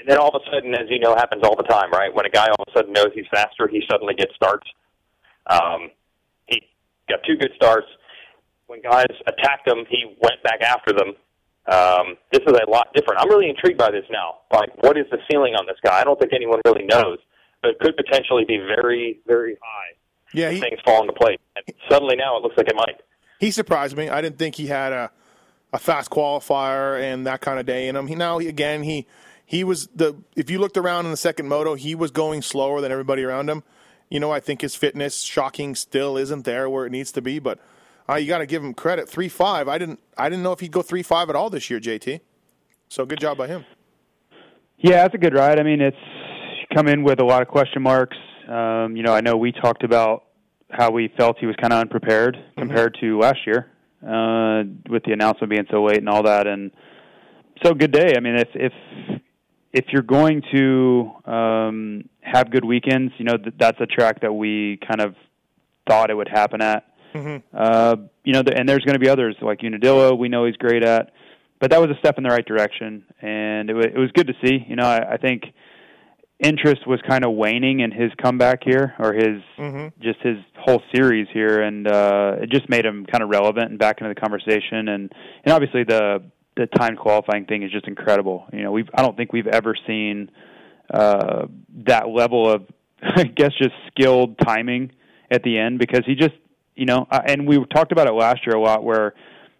And 0.00 0.08
then 0.08 0.18
all 0.18 0.28
of 0.34 0.42
a 0.42 0.50
sudden, 0.50 0.74
as 0.74 0.88
you 0.90 0.98
know, 0.98 1.14
happens 1.14 1.42
all 1.44 1.54
the 1.56 1.62
time, 1.62 1.90
right? 1.92 2.12
When 2.12 2.26
a 2.26 2.30
guy 2.30 2.46
all 2.48 2.64
of 2.66 2.68
a 2.74 2.78
sudden 2.78 2.92
knows 2.92 3.10
he's 3.14 3.26
faster, 3.30 3.68
he 3.68 3.82
suddenly 3.90 4.14
gets 4.14 4.34
starts. 4.34 4.66
Um, 5.46 5.90
he 6.46 6.62
got 7.08 7.20
two 7.26 7.36
good 7.36 7.52
starts. 7.56 7.86
when 8.66 8.82
guys 8.82 9.06
attacked 9.28 9.68
him, 9.68 9.84
he 9.88 10.04
went 10.20 10.42
back 10.42 10.60
after 10.62 10.92
them. 10.92 11.14
Um, 11.68 12.16
this 12.32 12.42
is 12.46 12.52
a 12.52 12.70
lot 12.70 12.88
different. 12.94 13.20
I'm 13.20 13.28
really 13.28 13.48
intrigued 13.48 13.78
by 13.78 13.90
this 13.90 14.04
now. 14.10 14.38
Like, 14.52 14.70
what 14.82 14.96
is 14.96 15.06
the 15.10 15.18
ceiling 15.30 15.54
on 15.54 15.66
this 15.66 15.76
guy? 15.84 16.00
I 16.00 16.04
don't 16.04 16.18
think 16.18 16.32
anyone 16.32 16.60
really 16.64 16.84
knows, 16.84 17.18
but 17.62 17.72
it 17.72 17.78
could 17.80 17.96
potentially 17.96 18.44
be 18.46 18.58
very, 18.58 19.18
very 19.26 19.54
high. 19.54 19.96
Yeah, 20.32 20.50
he, 20.50 20.60
things 20.60 20.78
fall 20.84 21.00
into 21.00 21.12
place. 21.12 21.38
And 21.56 21.64
suddenly 21.90 22.16
now 22.16 22.36
it 22.36 22.42
looks 22.42 22.56
like 22.56 22.68
it 22.68 22.76
might. 22.76 23.00
he 23.40 23.50
surprised 23.50 23.96
me. 23.96 24.08
I 24.08 24.20
didn't 24.20 24.38
think 24.38 24.54
he 24.54 24.66
had 24.66 24.92
a 24.92 25.10
a 25.72 25.78
fast 25.78 26.10
qualifier 26.10 27.00
and 27.00 27.26
that 27.26 27.40
kind 27.40 27.58
of 27.58 27.66
day 27.66 27.88
in 27.88 27.96
him. 27.96 28.06
He 28.06 28.14
now 28.14 28.38
he, 28.38 28.48
again 28.48 28.82
he 28.82 29.06
he 29.44 29.64
was 29.64 29.88
the 29.94 30.16
if 30.34 30.50
you 30.50 30.58
looked 30.58 30.76
around 30.76 31.04
in 31.04 31.10
the 31.10 31.16
second 31.16 31.48
moto, 31.48 31.74
he 31.74 31.94
was 31.94 32.10
going 32.10 32.42
slower 32.42 32.80
than 32.80 32.92
everybody 32.92 33.22
around 33.24 33.48
him. 33.50 33.62
You 34.08 34.20
know, 34.20 34.30
I 34.30 34.40
think 34.40 34.60
his 34.60 34.76
fitness 34.76 35.22
shocking 35.22 35.74
still 35.74 36.16
isn't 36.16 36.44
there 36.44 36.70
where 36.70 36.86
it 36.86 36.90
needs 36.90 37.10
to 37.12 37.22
be, 37.22 37.38
but 37.38 37.58
uh, 38.08 38.14
you 38.14 38.26
got 38.26 38.38
to 38.38 38.46
give 38.46 38.62
him 38.62 38.74
credit. 38.74 39.08
Three 39.08 39.28
five. 39.28 39.68
I 39.68 39.78
didn't 39.78 40.00
I 40.16 40.28
didn't 40.28 40.42
know 40.42 40.52
if 40.52 40.60
he'd 40.60 40.72
go 40.72 40.82
three 40.82 41.02
five 41.02 41.28
at 41.28 41.36
all 41.36 41.50
this 41.50 41.70
year, 41.70 41.80
JT. 41.80 42.20
So 42.88 43.04
good 43.04 43.20
job 43.20 43.36
by 43.36 43.48
him. 43.48 43.64
Yeah, 44.78 45.02
that's 45.02 45.14
a 45.14 45.18
good 45.18 45.34
ride. 45.34 45.58
I 45.58 45.62
mean, 45.62 45.80
it's 45.80 45.96
come 46.74 46.86
in 46.88 47.02
with 47.02 47.20
a 47.20 47.24
lot 47.24 47.42
of 47.42 47.48
question 47.48 47.82
marks. 47.82 48.16
Um, 48.48 48.96
you 48.96 49.02
know, 49.02 49.12
I 49.12 49.20
know 49.20 49.36
we 49.36 49.52
talked 49.52 49.82
about 49.82 50.24
how 50.70 50.90
we 50.90 51.12
felt 51.16 51.38
he 51.38 51.46
was 51.46 51.56
kind 51.60 51.72
of 51.72 51.80
unprepared 51.80 52.36
compared 52.56 52.96
to 53.00 53.18
last 53.18 53.38
year 53.46 53.70
uh, 54.02 54.62
with 54.88 55.04
the 55.04 55.12
announcement 55.12 55.50
being 55.50 55.66
so 55.70 55.82
late 55.84 55.98
and 55.98 56.08
all 56.08 56.22
that. 56.24 56.46
And 56.46 56.70
so, 57.64 57.72
good 57.74 57.92
day. 57.92 58.14
I 58.16 58.20
mean, 58.20 58.36
if 58.36 58.48
if 58.54 58.72
if 59.72 59.86
you're 59.92 60.02
going 60.02 60.42
to 60.52 61.12
um, 61.24 62.08
have 62.20 62.50
good 62.50 62.64
weekends, 62.64 63.12
you 63.18 63.24
know 63.24 63.36
th- 63.36 63.54
that's 63.58 63.80
a 63.80 63.86
track 63.86 64.20
that 64.20 64.32
we 64.32 64.78
kind 64.86 65.00
of 65.00 65.14
thought 65.88 66.10
it 66.10 66.14
would 66.14 66.28
happen 66.28 66.60
at. 66.60 66.84
Uh, 67.52 67.96
you 68.24 68.32
know, 68.32 68.42
and 68.54 68.68
there's 68.68 68.84
going 68.84 68.94
to 68.94 68.98
be 69.00 69.08
others 69.08 69.36
like 69.40 69.60
Unadilla. 69.62 70.14
We 70.14 70.28
know 70.28 70.44
he's 70.46 70.56
great 70.56 70.82
at, 70.84 71.12
but 71.60 71.70
that 71.70 71.80
was 71.80 71.90
a 71.90 71.98
step 71.98 72.18
in 72.18 72.24
the 72.24 72.30
right 72.30 72.44
direction, 72.46 73.04
and 73.20 73.70
it, 73.70 73.74
w- 73.74 73.92
it 73.94 73.98
was 73.98 74.10
good 74.12 74.26
to 74.26 74.34
see. 74.44 74.64
You 74.68 74.76
know, 74.76 74.84
I, 74.86 75.14
I 75.14 75.16
think 75.16 75.44
interest 76.38 76.86
was 76.86 77.00
kind 77.08 77.24
of 77.24 77.32
waning 77.32 77.80
in 77.80 77.90
his 77.90 78.10
comeback 78.22 78.60
here, 78.64 78.94
or 78.98 79.12
his 79.14 79.42
just 80.00 80.20
his 80.20 80.36
whole 80.58 80.82
series 80.94 81.26
here, 81.32 81.62
and 81.62 81.86
uh, 81.88 82.36
it 82.42 82.50
just 82.50 82.68
made 82.68 82.84
him 82.84 83.06
kind 83.06 83.22
of 83.22 83.30
relevant 83.30 83.70
and 83.70 83.78
back 83.78 84.00
into 84.00 84.12
the 84.12 84.20
conversation. 84.20 84.88
And 84.88 85.12
and 85.44 85.52
obviously 85.52 85.84
the 85.84 86.22
the 86.56 86.66
time 86.66 86.96
qualifying 86.96 87.44
thing 87.46 87.62
is 87.62 87.70
just 87.70 87.86
incredible. 87.86 88.46
You 88.52 88.62
know, 88.62 88.72
we've 88.72 88.88
I 88.94 89.02
don't 89.02 89.16
think 89.16 89.32
we've 89.32 89.46
ever 89.46 89.74
seen 89.86 90.30
uh, 90.92 91.46
that 91.86 92.08
level 92.08 92.50
of 92.50 92.64
I 93.02 93.24
guess 93.24 93.52
just 93.58 93.74
skilled 93.88 94.38
timing 94.38 94.92
at 95.30 95.42
the 95.42 95.58
end 95.58 95.78
because 95.78 96.02
he 96.06 96.14
just 96.14 96.34
you 96.76 96.84
know, 96.86 97.06
uh, 97.10 97.22
and 97.24 97.46
we 97.46 97.64
talked 97.66 97.90
about 97.92 98.06
it 98.06 98.12
last 98.12 98.46
year 98.46 98.54
a 98.56 98.60
lot 98.60 98.84
where 98.84 99.14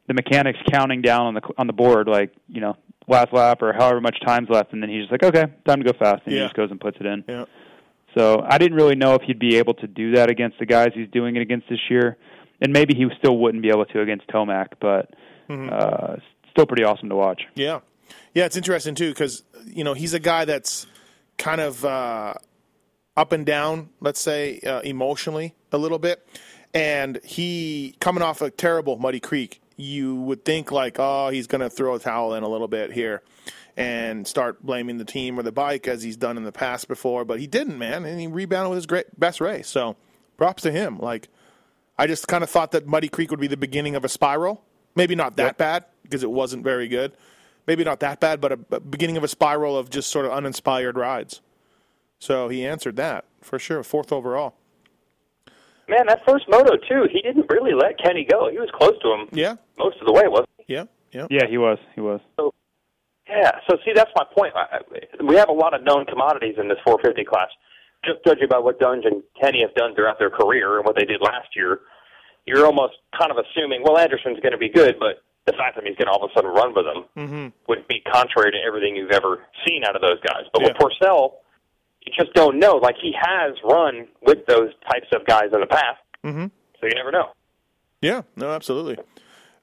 the 0.07 0.15
mechanics 0.15 0.59
counting 0.71 1.03
down 1.03 1.27
on 1.27 1.35
the 1.35 1.41
on 1.59 1.67
the 1.67 1.73
board 1.73 2.07
like 2.09 2.33
you 2.49 2.61
know 2.61 2.77
last 3.09 3.33
lap 3.33 3.63
or 3.63 3.73
however 3.73 4.01
much 4.01 4.19
time's 4.25 4.49
left, 4.49 4.73
and 4.73 4.83
then 4.83 4.91
he's 4.91 5.03
just 5.09 5.13
like, 5.13 5.23
okay, 5.23 5.47
time 5.67 5.83
to 5.83 5.93
go 5.93 5.99
fast, 5.99 6.23
and 6.27 6.35
Yeah. 6.35 6.41
he 6.43 6.45
just 6.47 6.55
goes 6.57 6.71
and 6.71 6.81
puts 6.81 6.99
it 7.01 7.07
in. 7.07 7.25
Yeah. 7.29 7.45
So 8.17 8.43
I 8.49 8.59
didn't 8.59 8.77
really 8.77 8.95
know 8.97 9.15
if 9.15 9.23
he'd 9.23 9.39
be 9.39 9.57
able 9.57 9.75
to 9.75 9.87
do 9.87 10.13
that 10.13 10.31
against 10.31 10.59
the 10.59 10.67
guys 10.67 10.89
he's 10.95 11.09
doing 11.11 11.37
it 11.37 11.43
against 11.43 11.69
this 11.69 11.79
year, 11.91 12.17
and 12.61 12.73
maybe 12.73 12.95
he 12.95 13.07
still 13.19 13.37
wouldn't 13.39 13.63
be 13.63 13.69
able 13.71 13.85
to 13.87 14.01
against 14.01 14.27
Tomac, 14.29 14.69
but 14.81 15.11
uh, 15.51 16.17
still 16.51 16.67
pretty 16.67 16.85
awesome 16.85 17.09
to 17.11 17.15
watch. 17.17 17.43
Yeah, 17.55 17.81
yeah, 18.35 18.45
it's 18.47 18.57
interesting 18.57 18.95
too 18.95 19.11
because 19.11 19.43
you 19.67 19.85
know 19.85 19.95
he's 19.95 20.15
a 20.15 20.19
guy 20.21 20.45
that's 20.45 20.87
kind 21.39 21.61
of 21.61 21.85
uh, 21.85 22.35
up 23.17 23.33
and 23.33 23.45
down, 23.47 23.91
let's 24.01 24.21
say 24.21 24.61
uh, 24.61 24.81
emotionally 24.81 25.55
a 25.73 25.79
little 25.79 25.99
bit, 25.99 26.27
and 26.77 27.21
he 27.25 27.95
coming 28.01 28.23
off 28.23 28.43
a 28.43 28.51
terrible 28.51 28.99
Muddy 28.99 29.19
Creek, 29.19 29.63
you 29.77 30.15
would 30.15 30.45
think 30.45 30.71
like, 30.71 30.97
oh, 30.99 31.31
he's 31.31 31.47
going 31.47 31.63
to 31.63 31.71
throw 31.71 31.95
a 31.95 31.99
towel 31.99 32.35
in 32.35 32.43
a 32.43 32.49
little 32.49 32.69
bit 32.69 32.93
here 32.93 33.23
and 33.79 34.27
start 34.27 34.65
blaming 34.65 34.99
the 34.99 35.05
team 35.05 35.39
or 35.39 35.43
the 35.43 35.53
bike 35.53 35.89
as 35.89 36.03
he's 36.03 36.17
done 36.17 36.37
in 36.37 36.45
the 36.45 36.53
past 36.53 36.87
before, 36.87 37.25
but 37.25 37.41
he 37.41 37.47
didn't, 37.47 37.79
man, 37.79 38.05
and 38.05 38.21
he 38.21 38.27
rebounded 38.27 38.71
with 38.71 38.77
his 38.77 38.87
great 38.87 39.19
best 39.19 39.41
race. 39.41 39.69
So 39.69 39.97
props 40.37 40.63
to 40.63 40.71
him. 40.71 40.99
Like 40.99 41.29
I 41.99 42.07
just 42.07 42.29
kind 42.29 42.45
of 42.45 42.51
thought 42.51 42.73
that 42.73 42.87
Muddy 42.87 43.09
Creek 43.09 43.31
would 43.31 43.41
be 43.41 43.47
the 43.47 43.57
beginning 43.57 43.95
of 43.95 44.05
a 44.05 44.09
spiral. 44.09 44.63
Maybe 44.95 45.15
not 45.15 45.37
that 45.37 45.57
bad 45.57 45.87
because 46.03 46.23
it 46.23 46.31
wasn't 46.31 46.63
very 46.63 46.89
good. 46.89 47.13
Maybe 47.67 47.85
not 47.85 48.01
that 48.01 48.21
bad, 48.21 48.41
but 48.41 48.53
a, 48.53 48.59
a 48.71 48.81
beginning 48.81 49.17
of 49.17 49.25
a 49.25 49.29
spiral 49.29 49.79
of 49.79 49.89
just 49.89 50.11
sort 50.11 50.27
of 50.27 50.33
uninspired 50.33 50.97
rides. 50.97 51.41
So 52.19 52.49
he 52.49 52.67
answered 52.67 52.97
that 52.97 53.25
for 53.41 53.59
sure. 53.59 53.83
Fourth 53.83 54.13
overall. 54.13 54.55
Man, 55.89 56.07
that 56.09 56.21
first 56.27 56.47
moto 56.49 56.77
too, 56.89 57.07
he 57.13 57.23
didn't 57.23 57.47
really 57.51 57.73
let 57.75 57.99
Kenny 57.99 58.25
go. 58.29 58.51
He 58.51 58.59
was 58.59 58.71
close 58.75 58.99
to 59.03 59.13
him 59.13 59.29
Yeah, 59.33 59.55
most 59.79 59.99
of 60.01 60.07
the 60.07 60.13
way, 60.13 60.25
wasn't 60.27 60.49
he? 60.67 60.75
yeah, 60.75 60.85
yeah. 61.13 61.27
Yeah, 61.31 61.47
he 61.49 61.59
was. 61.59 61.79
He 61.95 62.01
was. 62.01 62.21
Yeah. 63.29 63.51
So 63.69 63.77
see, 63.85 63.93
that's 63.95 64.11
my 64.17 64.25
point. 64.37 64.55
I- 64.55 64.79
I- 64.83 65.23
We 65.23 65.37
have 65.37 65.49
a 65.49 65.53
lot 65.53 65.75
of 65.75 65.83
known 65.83 66.05
commodities 66.07 66.57
in 66.59 66.69
this 66.69 66.79
450 66.85 67.25
class. 67.25 67.49
Just 68.05 68.25
judging 68.25 68.49
by 68.49 68.59
what 68.59 68.79
Dunge 68.79 69.05
and 69.05 69.23
Kenny 69.41 69.63
have 69.63 69.75
done 69.75 69.95
throughout 69.95 70.19
their 70.19 70.31
career 70.31 70.77
and 70.77 70.87
what 70.87 70.95
they 70.97 71.05
did 71.05 71.21
last 71.21 71.57
year, 71.57 71.81
you're 72.47 72.65
almost 72.67 72.95
kind 73.19 73.33
of 73.33 73.39
assuming, 73.39 73.83
well, 73.83 73.99
Anderson's 73.99 74.39
going 74.41 74.53
to 74.53 74.59
be 74.59 74.69
good, 74.69 74.99
but 75.01 75.23
the 75.47 75.53
fact 75.55 75.75
that 75.77 75.85
he's 75.85 75.97
going 75.97 76.07
to 76.07 76.13
all 76.13 76.25
of 76.25 76.31
a 76.31 76.35
sudden 76.35 76.51
run 76.51 76.75
with 76.75 76.85
them 76.85 77.05
Mm-hmm. 77.17 77.47
would 77.69 77.87
be 77.89 78.01
contrary 78.01 78.53
to 78.53 78.59
everything 78.67 78.95
you've 78.95 79.11
ever 79.11 79.43
seen 79.67 79.83
out 79.85 79.97
of 79.97 80.03
those 80.03 80.21
guys. 80.21 80.45
But 80.53 80.63
with 80.63 80.73
Yeah. 80.75 80.79
Pourcel, 81.09 81.35
you 82.07 82.13
just 82.17 82.33
don't 82.35 82.59
know. 82.59 82.77
Like 82.77 82.97
he 83.01 83.13
has 83.21 83.55
run 83.65 84.07
with 84.23 84.47
those 84.47 84.71
types 84.91 85.07
of 85.15 85.27
guys 85.27 85.51
in 85.53 85.61
the 85.61 85.67
past, 85.67 86.01
Mhm. 86.25 86.51
so 86.81 86.87
you 86.87 86.95
never 86.95 87.11
know. 87.11 87.33
Yeah, 88.01 88.23
no, 88.37 88.51
absolutely. 88.53 88.99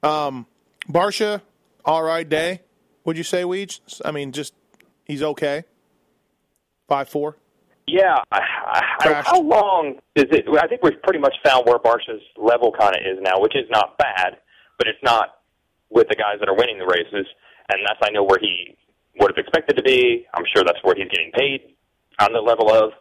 Um, 0.01 0.45
Barcia, 0.89 1.41
all 1.85 2.03
right 2.03 2.27
day. 2.27 2.61
Would 3.05 3.17
you 3.17 3.23
say 3.23 3.43
Weege? 3.43 3.79
I 4.05 4.11
mean, 4.11 4.31
just 4.31 4.53
he's 5.05 5.21
okay. 5.23 5.63
Five 6.87 7.09
four. 7.09 7.37
Yeah, 7.85 8.15
I, 8.31 8.39
I, 9.01 9.21
how 9.25 9.41
long 9.41 9.95
is 10.15 10.25
it? 10.31 10.45
I 10.57 10.67
think 10.67 10.83
we've 10.83 11.01
pretty 11.03 11.19
much 11.19 11.35
found 11.43 11.65
where 11.65 11.77
Barcia's 11.79 12.21
level 12.37 12.71
kind 12.71 12.95
of 12.95 13.01
is 13.01 13.19
now, 13.21 13.39
which 13.41 13.55
is 13.57 13.69
not 13.69 13.97
bad, 13.97 14.37
but 14.77 14.87
it's 14.87 15.03
not 15.03 15.35
with 15.89 16.07
the 16.07 16.15
guys 16.15 16.39
that 16.39 16.47
are 16.47 16.55
winning 16.55 16.79
the 16.79 16.85
races, 16.85 17.27
and 17.69 17.79
that's 17.85 17.99
I 18.01 18.09
know 18.11 18.23
where 18.23 18.39
he 18.39 18.77
would 19.19 19.31
have 19.35 19.37
expected 19.37 19.75
to 19.75 19.83
be. 19.83 20.25
I'm 20.33 20.45
sure 20.55 20.63
that's 20.63 20.79
where 20.83 20.95
he's 20.95 21.09
getting 21.09 21.31
paid 21.33 21.72
on 22.19 22.33
the 22.33 22.39
level 22.41 22.71
of. 22.71 22.91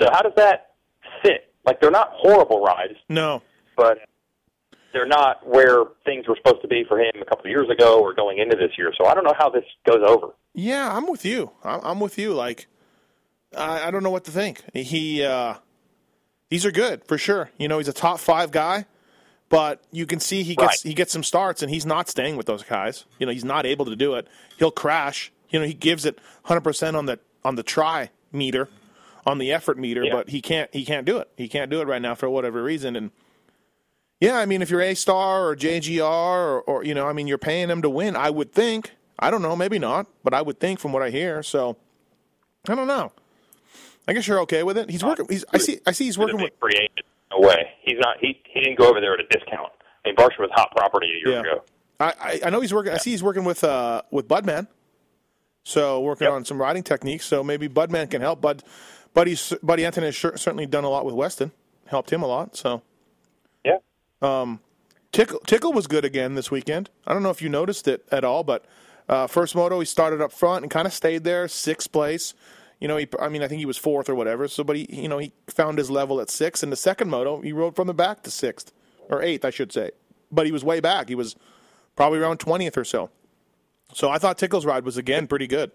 So 0.00 0.08
how 0.12 0.22
does 0.22 0.32
that 0.36 0.72
fit? 1.22 1.52
Like 1.64 1.80
they're 1.80 1.90
not 1.90 2.10
horrible 2.12 2.62
rides, 2.62 2.94
No. 3.08 3.42
but 3.76 3.98
they're 4.92 5.06
not 5.06 5.46
where 5.46 5.84
things 6.04 6.26
were 6.26 6.36
supposed 6.36 6.62
to 6.62 6.68
be 6.68 6.84
for 6.88 6.98
him 6.98 7.10
a 7.20 7.24
couple 7.24 7.44
of 7.44 7.50
years 7.50 7.68
ago 7.70 8.00
or 8.00 8.14
going 8.14 8.38
into 8.38 8.56
this 8.56 8.70
year. 8.78 8.92
So 8.96 9.06
I 9.06 9.14
don't 9.14 9.24
know 9.24 9.34
how 9.38 9.50
this 9.50 9.64
goes 9.86 10.02
over. 10.06 10.28
Yeah, 10.54 10.90
I'm 10.94 11.06
with 11.06 11.24
you. 11.24 11.50
I'm, 11.62 11.80
I'm 11.82 12.00
with 12.00 12.16
you. 12.18 12.32
Like, 12.32 12.66
I, 13.56 13.88
I 13.88 13.90
don't 13.90 14.02
know 14.02 14.10
what 14.10 14.24
to 14.24 14.30
think. 14.30 14.62
He, 14.72 15.22
uh, 15.22 15.54
these 16.48 16.64
are 16.64 16.72
good 16.72 17.04
for 17.04 17.18
sure. 17.18 17.50
You 17.58 17.68
know, 17.68 17.78
he's 17.78 17.88
a 17.88 17.92
top 17.92 18.18
five 18.18 18.50
guy, 18.50 18.86
but 19.50 19.82
you 19.92 20.06
can 20.06 20.20
see 20.20 20.42
he 20.42 20.56
gets 20.56 20.82
Right. 20.84 20.88
he 20.88 20.94
gets 20.94 21.12
some 21.12 21.22
starts, 21.22 21.62
and 21.62 21.70
he's 21.70 21.84
not 21.86 22.08
staying 22.08 22.36
with 22.36 22.46
those 22.46 22.62
guys. 22.62 23.04
You 23.18 23.26
know, 23.26 23.32
he's 23.32 23.44
not 23.44 23.66
able 23.66 23.84
to 23.84 23.94
do 23.96 24.14
it. 24.14 24.26
He'll 24.58 24.70
crash. 24.70 25.30
You 25.50 25.58
know, 25.60 25.66
he 25.66 25.74
gives 25.74 26.06
it 26.06 26.16
100 26.44 26.62
percent 26.62 26.96
on 26.96 27.04
the 27.06 27.18
on 27.44 27.54
the 27.56 27.62
try 27.62 28.10
meter, 28.32 28.68
on 29.26 29.38
the 29.38 29.52
effort 29.52 29.78
meter, 29.78 30.04
Yeah. 30.04 30.12
but 30.14 30.28
he 30.30 30.40
can't 30.40 30.72
he 30.74 30.84
can't 30.84 31.04
do 31.06 31.18
it. 31.18 31.28
He 31.36 31.48
can't 31.48 31.70
do 31.70 31.80
it 31.80 31.86
right 31.88 32.02
now 32.02 32.14
for 32.14 32.28
whatever 32.30 32.62
reason. 32.62 32.96
And 32.96 33.10
yeah, 34.20 34.38
I 34.38 34.46
mean, 34.46 34.62
if 34.62 34.70
you're 34.70 34.80
A 34.80 34.94
Star 34.94 35.48
or 35.48 35.54
JGR 35.56 36.00
or, 36.02 36.60
or 36.62 36.84
you 36.84 36.94
know, 36.94 37.06
I 37.06 37.12
mean, 37.12 37.26
you're 37.26 37.38
paying 37.38 37.68
him 37.70 37.82
to 37.82 37.90
win. 37.90 38.16
I 38.16 38.30
would 38.30 38.52
think. 38.52 38.92
I 39.20 39.30
don't 39.32 39.42
know, 39.42 39.56
maybe 39.56 39.78
not, 39.80 40.06
but 40.22 40.32
I 40.32 40.42
would 40.42 40.60
think 40.60 40.78
from 40.78 40.92
what 40.92 41.02
I 41.02 41.10
hear. 41.10 41.42
So 41.42 41.76
I 42.68 42.74
don't 42.74 42.86
know. 42.86 43.12
I 44.06 44.12
guess 44.12 44.26
you're 44.26 44.40
okay 44.40 44.62
with 44.62 44.78
it. 44.78 44.88
He's 44.90 45.04
working. 45.04 45.26
He's. 45.28 45.44
I 45.52 45.58
see. 45.58 45.80
I 45.86 45.92
see. 45.92 46.04
He's 46.04 46.16
working 46.18 46.40
with. 46.40 46.52
free 46.60 46.72
agent. 46.76 47.06
No 47.30 47.46
way. 47.46 47.70
He's 47.82 47.98
not. 47.98 48.16
He 48.20 48.40
he 48.46 48.60
didn't 48.60 48.78
go 48.78 48.88
over 48.88 49.00
there 49.00 49.12
at 49.14 49.20
a 49.20 49.26
discount. 49.28 49.70
I 50.04 50.08
mean, 50.08 50.16
Barcia 50.16 50.38
was 50.38 50.50
hot 50.52 50.70
property 50.74 51.06
a 51.08 51.28
year 51.28 51.34
Yeah. 51.36 51.40
ago. 51.52 51.64
I, 52.00 52.12
I 52.20 52.40
I 52.46 52.50
know 52.50 52.60
he's 52.60 52.72
working. 52.72 52.92
I 52.92 52.96
see 52.98 53.10
he's 53.10 53.22
working 53.22 53.44
with 53.44 53.62
uh 53.64 54.02
with 54.10 54.26
Budman. 54.28 54.68
So 55.64 56.00
working 56.00 56.26
Yep. 56.26 56.32
on 56.34 56.44
some 56.44 56.60
riding 56.60 56.82
techniques. 56.82 57.24
So 57.26 57.42
maybe 57.44 57.68
Budman 57.68 58.10
can 58.10 58.20
help. 58.22 58.40
Bud, 58.40 58.62
Buddy's 59.14 59.52
Buddy 59.62 59.82
Antunez 59.82 60.02
has 60.04 60.16
cer- 60.16 60.36
certainly 60.36 60.66
done 60.66 60.84
a 60.84 60.88
lot 60.90 61.04
with 61.04 61.14
Weston. 61.14 61.52
Helped 61.86 62.10
him 62.12 62.22
a 62.22 62.26
lot. 62.26 62.56
So 62.56 62.82
Yeah. 63.64 63.78
Tickle 65.12 65.40
Tickle 65.46 65.72
was 65.72 65.86
good 65.86 66.04
again 66.04 66.34
this 66.34 66.50
weekend. 66.50 66.90
I 67.06 67.12
don't 67.14 67.22
know 67.22 67.30
if 67.30 67.40
you 67.42 67.48
noticed 67.48 67.88
it 67.88 68.06
at 68.12 68.24
all, 68.24 68.44
but 68.44 68.64
uh, 69.08 69.26
first 69.26 69.54
moto 69.54 69.78
he 69.80 69.86
started 69.86 70.20
up 70.20 70.32
front 70.32 70.62
and 70.64 70.70
kind 70.70 70.86
of 70.86 70.92
stayed 70.92 71.24
there, 71.24 71.48
sixth 71.48 71.90
place. 71.92 72.34
You 72.78 72.86
know, 72.88 72.96
he, 72.96 73.08
I 73.18 73.28
mean, 73.28 73.42
I 73.42 73.48
think 73.48 73.58
he 73.58 73.66
was 73.66 73.76
fourth 73.78 74.08
or 74.08 74.14
whatever. 74.14 74.46
So, 74.46 74.62
but 74.62 74.76
he, 74.76 74.86
you 74.88 75.08
know, 75.08 75.18
he 75.18 75.32
found 75.48 75.78
his 75.78 75.90
level 75.90 76.20
at 76.20 76.30
six. 76.30 76.62
And 76.62 76.70
the 76.70 76.76
second 76.76 77.10
moto, 77.10 77.40
he 77.40 77.52
rode 77.52 77.74
from 77.74 77.88
the 77.88 77.94
back 77.94 78.22
to 78.22 78.30
sixth 78.30 78.70
or 79.08 79.20
eighth, 79.22 79.44
I 79.44 79.50
should 79.50 79.72
say. 79.72 79.90
But 80.30 80.46
he 80.46 80.52
was 80.52 80.62
way 80.62 80.78
back. 80.78 81.08
He 81.08 81.14
was 81.16 81.34
probably 81.96 82.18
around 82.20 82.38
twentieth 82.38 82.76
or 82.76 82.84
so. 82.84 83.10
So 83.92 84.10
I 84.10 84.18
thought 84.18 84.38
Tickle's 84.38 84.66
ride 84.66 84.84
was 84.84 84.96
again 84.96 85.26
pretty 85.26 85.46
good. 85.46 85.70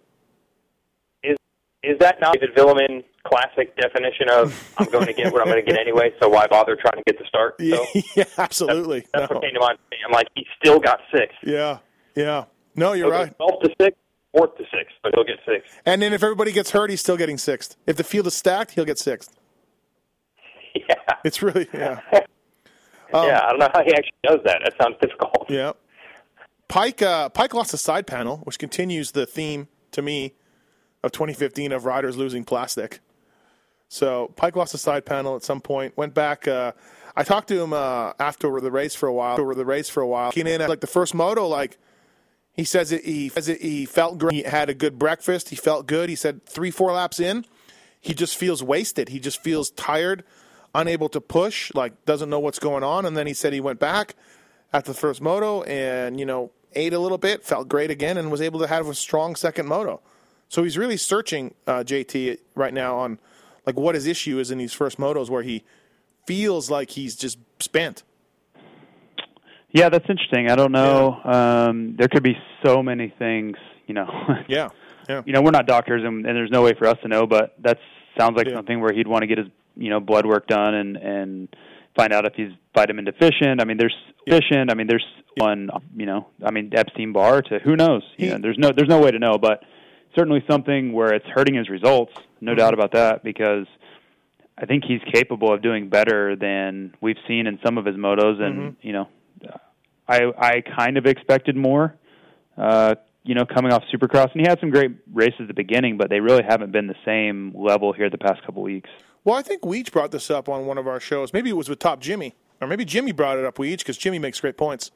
is 1.24 1.36
is 1.84 1.98
that 2.00 2.20
not 2.22 2.34
David 2.34 2.56
Vuillemin 2.56 3.04
classic 3.26 3.76
definition 3.78 4.30
of 4.30 4.74
I'm 4.78 4.90
going 4.90 5.06
to 5.08 5.14
get 5.14 5.32
what 5.34 5.42
I'm 5.42 5.48
going 5.48 5.64
to 5.64 5.70
get 5.72 5.80
anyway, 5.80 6.12
so 6.22 6.30
why 6.30 6.46
bother 6.48 6.76
trying 6.76 7.02
to 7.02 7.04
get 7.06 7.18
the 7.20 7.26
start? 7.28 7.56
So 7.60 7.86
yeah, 8.16 8.26
absolutely. 8.38 9.06
that's 9.14 9.30
No. 9.30 9.36
what 9.36 9.44
came 9.44 9.54
to 9.54 9.60
mind. 9.60 9.78
I'm 10.06 10.12
like, 10.12 10.28
he 10.36 10.46
still 10.62 10.80
got 10.80 11.00
six. 11.14 11.34
Yeah, 11.44 11.80
yeah. 12.16 12.46
No, 12.76 12.94
you're 12.94 13.08
He'll 13.12 13.22
right. 13.24 13.38
Twelve 13.38 13.62
to 13.64 13.70
six, 13.80 13.98
fourth 14.36 14.56
to 14.58 14.64
six, 14.64 14.92
but 15.02 15.14
he'll 15.16 15.24
get 15.24 15.38
six. 15.46 15.68
And 15.86 16.02
then 16.02 16.14
if 16.14 16.24
everybody 16.24 16.52
gets 16.52 16.72
hurt, 16.72 16.90
he's 16.90 17.00
still 17.02 17.18
getting 17.18 17.38
sixth. 17.38 17.76
If 17.88 17.98
the 17.98 18.04
field 18.04 18.28
is 18.28 18.34
stacked, 18.36 18.72
he'll 18.72 18.86
get 18.86 19.00
sixth. 19.00 19.36
Yeah, 20.76 20.96
It's 21.24 21.42
really 21.44 21.68
yeah, 21.72 22.00
yeah. 23.14 23.42
I 23.46 23.50
don't 23.52 23.60
know 23.60 23.70
how 23.74 23.84
he 23.84 23.94
actually 23.94 24.12
does 24.24 24.40
that. 24.46 24.62
That 24.66 24.74
sounds 24.82 24.96
difficult. 25.00 25.46
yeah. 25.50 25.74
Peick 26.74 27.04
uh, 27.04 27.30
Peick 27.30 27.54
lost 27.54 27.72
a 27.76 27.78
side 27.78 28.08
panel, 28.08 28.38
which 28.46 28.58
continues 28.58 29.12
the 29.12 29.28
theme 29.28 29.68
to 29.92 30.02
me 30.02 30.34
of 31.04 31.12
2015 31.12 31.72
of 31.72 31.86
riders 31.86 32.18
losing 32.18 32.44
plastic. 32.44 33.00
So 33.90 34.34
Peick 34.36 34.56
lost 34.56 34.74
a 34.74 34.80
side 34.80 35.06
panel 35.06 35.36
at 35.36 35.44
some 35.44 35.62
point. 35.62 35.96
Went 35.96 36.16
back. 36.16 36.48
Uh, 36.48 36.72
I 37.16 37.22
talked 37.22 37.48
to 37.50 37.62
him 37.62 37.74
uh, 37.74 38.14
after 38.20 38.60
the 38.60 38.72
race 38.72 38.96
for 38.96 39.06
a 39.06 39.14
while. 39.14 39.40
Over 39.40 39.54
the 39.54 39.66
race 39.66 39.88
for 39.88 40.02
a 40.02 40.08
while. 40.08 40.30
Looking 40.30 40.48
in 40.48 40.62
at 40.62 40.70
like 40.70 40.80
the 40.82 40.88
first 40.88 41.14
moto, 41.14 41.48
like 41.48 41.78
he 42.54 42.64
says 42.64 42.92
it, 42.92 43.06
he 43.06 43.30
says 43.30 43.48
it, 43.50 43.62
he 43.62 43.86
felt 43.86 44.18
great. 44.18 44.34
He 44.34 44.42
had 44.42 44.68
a 44.68 44.74
good 44.74 44.98
breakfast. 44.98 45.50
He 45.50 45.56
felt 45.56 45.86
good. 45.86 46.10
He 46.10 46.16
said 46.16 46.44
three 46.48 46.72
four 46.72 46.92
laps 46.92 47.20
in, 47.20 47.46
he 48.02 48.16
just 48.16 48.36
feels 48.36 48.64
wasted. 48.64 49.10
He 49.10 49.20
just 49.20 49.40
feels 49.44 49.70
tired, 49.70 50.24
unable 50.74 51.10
to 51.10 51.22
push, 51.22 51.72
like 51.76 52.04
doesn't 52.06 52.32
know 52.32 52.40
what's 52.40 52.58
going 52.58 52.84
on. 52.84 53.06
And 53.06 53.16
then 53.16 53.28
he 53.28 53.36
said 53.36 53.54
he 53.54 53.62
went 53.62 53.80
back 53.80 54.16
after 54.74 54.92
the 54.92 54.98
first 54.98 55.22
moto 55.22 55.62
and 55.64 56.20
you 56.20 56.26
know 56.26 56.50
ate 56.76 56.94
a 56.94 57.00
little 57.00 57.18
bit, 57.18 57.44
felt 57.44 57.68
great 57.70 57.90
again, 57.92 58.18
and 58.18 58.32
was 58.32 58.42
able 58.42 58.60
to 58.60 58.68
have 58.68 58.88
a 58.88 58.94
strong 58.96 59.36
second 59.36 59.68
moto. 59.68 60.02
So 60.50 60.64
he's 60.64 60.78
really 60.78 60.98
searching 60.98 61.54
uh, 61.66 61.84
JT 61.86 62.38
right 62.56 62.74
now 62.74 62.98
on 62.98 63.20
like 63.66 63.76
what 63.78 63.96
his 63.96 64.06
issue 64.06 64.40
is 64.40 64.52
in 64.52 64.58
these 64.58 64.74
first 64.74 64.98
motos 64.98 65.30
where 65.30 65.42
he 65.44 65.64
feels 66.28 66.70
like 66.70 66.92
he's 66.92 67.16
just 67.16 67.38
spent. 67.60 68.04
Yeah, 69.72 69.90
that's 69.90 70.06
interesting. 70.08 70.50
I 70.52 70.56
don't 70.56 70.72
know. 70.72 71.20
Um, 71.24 71.96
there 71.98 72.08
could 72.08 72.22
be 72.24 72.38
so 72.64 72.84
many 72.84 73.14
things, 73.18 73.58
you 73.88 73.94
know. 73.96 74.08
Yeah, 74.48 74.70
yeah, 75.10 75.22
you 75.26 75.34
know, 75.34 75.42
we're 75.42 75.52
not 75.52 75.66
doctors, 75.66 76.04
and, 76.04 76.26
and 76.26 76.36
there's 76.36 76.52
no 76.52 76.62
way 76.62 76.74
for 76.78 76.86
us 76.88 76.98
to 77.02 77.08
know. 77.08 77.26
But 77.26 77.56
that 77.64 77.80
sounds 78.18 78.38
like 78.38 78.48
Yeah. 78.48 78.56
something 78.56 78.80
where 78.80 78.94
he'd 78.94 79.08
want 79.08 79.24
to 79.24 79.28
get 79.28 79.38
his, 79.40 79.48
you 79.76 79.90
know, 79.90 80.00
blood 80.00 80.26
work 80.26 80.48
done 80.48 80.74
and 80.76 80.98
and 80.98 81.56
find 81.96 82.12
out 82.14 82.26
if 82.26 82.34
he's 82.36 82.52
vitamin 82.76 83.06
deficient. 83.06 83.62
I 83.62 83.66
mean, 83.66 83.78
there's 83.78 83.96
deficient. 84.26 84.72
I 84.72 84.76
mean, 84.76 84.88
there's 84.88 85.06
one, 85.38 85.70
you 85.96 86.06
know, 86.06 86.28
I 86.46 86.52
mean, 86.52 86.72
Epstein 86.74 87.12
Barr 87.14 87.42
to 87.44 87.60
who 87.60 87.76
knows. 87.76 88.04
You 88.18 88.32
know, 88.32 88.38
there's 88.42 88.58
no 88.58 88.72
there's 88.76 88.90
no 88.90 89.00
way 89.00 89.12
to 89.12 89.20
know, 89.20 89.38
but 89.38 89.64
certainly 90.16 90.44
something 90.50 90.94
where 90.94 91.14
it's 91.14 91.26
hurting 91.28 91.56
his 91.56 91.70
results. 91.70 92.14
No 92.42 92.52
Mm-hmm. 92.52 92.60
doubt 92.60 92.74
about 92.74 92.92
that, 92.92 93.24
because 93.24 93.68
I 94.58 94.66
think 94.66 94.84
he's 94.86 95.02
capable 95.14 95.54
of 95.54 95.62
doing 95.62 95.90
better 95.90 96.36
than 96.36 96.94
we've 97.02 97.18
seen 97.28 97.48
in 97.48 97.58
some 97.66 97.78
of 97.78 97.86
his 97.86 97.96
motos, 97.96 98.42
and 98.42 98.74
Mm-hmm. 98.74 98.88
you 98.88 98.94
know, 98.94 99.08
I 100.08 100.22
I 100.38 100.62
kind 100.62 100.98
of 100.98 101.06
expected 101.06 101.56
more. 101.56 101.96
Uh, 102.58 102.96
you 103.26 103.34
know, 103.36 103.46
coming 103.46 103.72
off 103.72 103.84
Supercross, 103.94 104.32
and 104.34 104.42
he 104.42 104.48
had 104.48 104.60
some 104.60 104.70
great 104.70 104.92
races 105.14 105.40
at 105.42 105.48
the 105.48 105.54
beginning, 105.54 105.98
but 105.98 106.10
they 106.10 106.20
really 106.20 106.44
haven't 106.48 106.72
been 106.74 106.88
the 106.88 106.96
same 107.06 107.54
level 107.56 107.94
here 107.94 108.10
the 108.10 108.18
past 108.18 108.44
couple 108.46 108.62
weeks. 108.62 108.90
Well, 109.26 109.36
I 109.36 109.42
think 109.42 109.62
Weege 109.62 109.92
brought 109.92 110.12
this 110.12 110.30
up 110.30 110.50
on 110.50 110.66
one 110.66 110.78
of 110.78 110.88
our 110.88 111.00
shows. 111.00 111.32
Maybe 111.34 111.50
it 111.50 111.54
was 111.58 111.70
with 111.70 111.80
Top 111.80 112.00
Jimmy, 112.02 112.36
or 112.62 112.68
maybe 112.68 112.84
Jimmy 112.86 113.12
brought 113.12 113.38
it 113.38 113.46
up. 113.46 113.56
Weege 113.58 113.80
because 113.80 113.98
Jimmy 113.98 114.20
makes 114.20 114.40
great 114.40 114.58
points. 114.58 114.92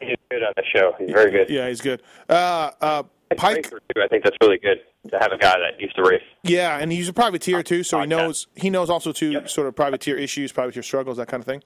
He's 0.00 0.16
good 0.30 0.42
on 0.44 0.52
the 0.56 0.62
show. 0.72 0.94
He's 0.98 1.10
very 1.10 1.30
good. 1.30 1.48
Yeah, 1.50 1.68
he's 1.68 1.80
good. 1.80 2.02
Uh, 2.28 2.70
uh, 2.80 3.02
Peick. 3.32 3.72
I 4.00 4.08
think 4.08 4.24
that's 4.24 4.36
really 4.40 4.58
good 4.58 4.78
to 5.10 5.18
have 5.18 5.32
a 5.32 5.38
guy 5.38 5.54
that 5.58 5.80
used 5.80 5.96
to 5.96 6.02
race. 6.02 6.22
yeah, 6.44 6.78
and 6.78 6.90
he's 6.92 7.08
a 7.08 7.12
privateer 7.12 7.62
too, 7.62 7.82
so 7.82 8.00
he 8.00 8.06
knows 8.06 8.46
he 8.56 8.70
knows 8.70 8.90
also 8.90 9.12
too 9.12 9.32
Yep. 9.32 9.48
sort 9.50 9.66
of 9.66 9.76
privateer 9.76 10.16
issues, 10.16 10.50
privateer 10.52 10.82
struggles, 10.82 11.16
that 11.18 11.28
kind 11.28 11.40
of 11.40 11.46
thing. 11.46 11.62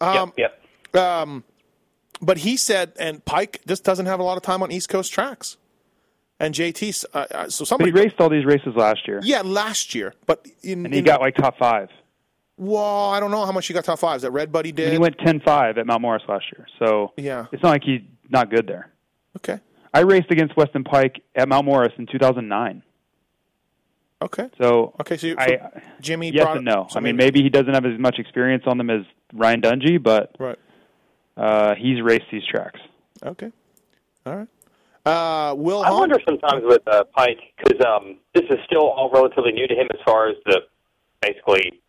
Um, 0.00 0.32
yep, 0.36 0.60
yep. 0.94 1.42
But 2.20 2.38
he 2.38 2.56
said, 2.56 2.92
and 2.98 3.24
Peick 3.24 3.58
just 3.66 3.84
doesn't 3.84 4.06
have 4.06 4.20
a 4.20 4.22
lot 4.22 4.36
of 4.38 4.42
time 4.42 4.62
on 4.62 4.72
East 4.72 4.88
Coast 4.88 5.12
tracks, 5.12 5.56
and 6.40 6.54
JT, 6.54 7.04
Uh, 7.14 7.18
uh, 7.18 7.48
so 7.48 7.62
But 7.62 7.68
somebody, 7.68 7.90
he 7.92 7.98
raced 7.98 8.16
all 8.20 8.28
these 8.28 8.44
races 8.44 8.74
last 8.76 9.06
year, 9.08 9.20
yeah, 9.22 9.42
last 9.42 9.94
year, 9.94 10.14
but 10.26 10.46
in, 10.62 10.84
and 10.84 10.92
he 10.94 11.00
in- 11.00 11.04
got 11.04 11.20
like 11.20 11.34
top 11.36 11.56
five. 11.58 11.88
well, 12.58 13.10
I 13.10 13.20
don't 13.20 13.30
know 13.30 13.44
how 13.46 13.52
much 13.52 13.66
he 13.66 13.74
got 13.74 13.84
top 13.84 13.98
fives. 13.98 14.22
That 14.22 14.30
Red 14.30 14.50
Buddy 14.52 14.72
did. 14.72 14.84
And 14.86 14.92
he 14.92 14.98
went 14.98 15.18
10-5 15.18 15.78
at 15.78 15.86
Mount 15.86 16.00
Morris 16.02 16.22
last 16.28 16.44
year, 16.56 16.66
so 16.78 17.12
Yeah. 17.16 17.46
it's 17.52 17.62
not 17.62 17.70
like 17.70 17.84
he's 17.84 18.02
not 18.30 18.50
good 18.50 18.66
there. 18.66 18.90
okay, 19.36 19.60
I 19.94 20.00
raced 20.00 20.30
against 20.30 20.56
Weston 20.56 20.84
Peick 20.84 21.20
at 21.34 21.48
Mount 21.48 21.64
Morris 21.66 21.92
in 21.98 22.06
2009. 22.06 22.82
okay, 24.22 24.48
So 24.60 24.94
okay. 25.00 25.16
So, 25.16 25.26
you- 25.28 25.34
so 25.34 25.40
I 25.40 25.82
Jimmy, 26.00 26.30
yes 26.32 26.44
brought, 26.44 26.56
and 26.58 26.66
no. 26.66 26.86
so 26.90 26.98
I 26.98 27.02
mean, 27.02 27.16
maybe 27.16 27.42
he 27.42 27.48
doesn't 27.50 27.72
have 27.74 27.84
as 27.86 27.98
much 27.98 28.18
experience 28.18 28.64
on 28.66 28.78
them 28.78 28.90
as 28.90 29.02
Ryan 29.32 29.60
Dungey, 29.60 30.02
but 30.02 30.34
right. 30.38 30.58
uh, 31.36 31.74
he's 31.74 32.00
raced 32.02 32.26
these 32.32 32.44
tracks. 32.46 32.80
Okay, 33.22 33.50
all 34.24 34.36
right. 34.36 34.48
Uh, 35.06 35.54
Will 35.54 35.82
I 35.82 35.88
Hahn- 35.88 36.00
wonder 36.00 36.18
sometimes 36.26 36.62
with 36.66 36.82
uh, 36.88 37.04
Peick 37.16 37.38
because 37.56 37.78
um, 37.86 38.18
this 38.34 38.42
is 38.50 38.58
still 38.66 38.90
all 38.90 39.08
relatively 39.14 39.52
new 39.52 39.68
to 39.68 39.74
him 39.74 39.86
as 39.94 40.00
far 40.04 40.28
as 40.28 40.34
the 40.46 40.62
basically 41.22 41.80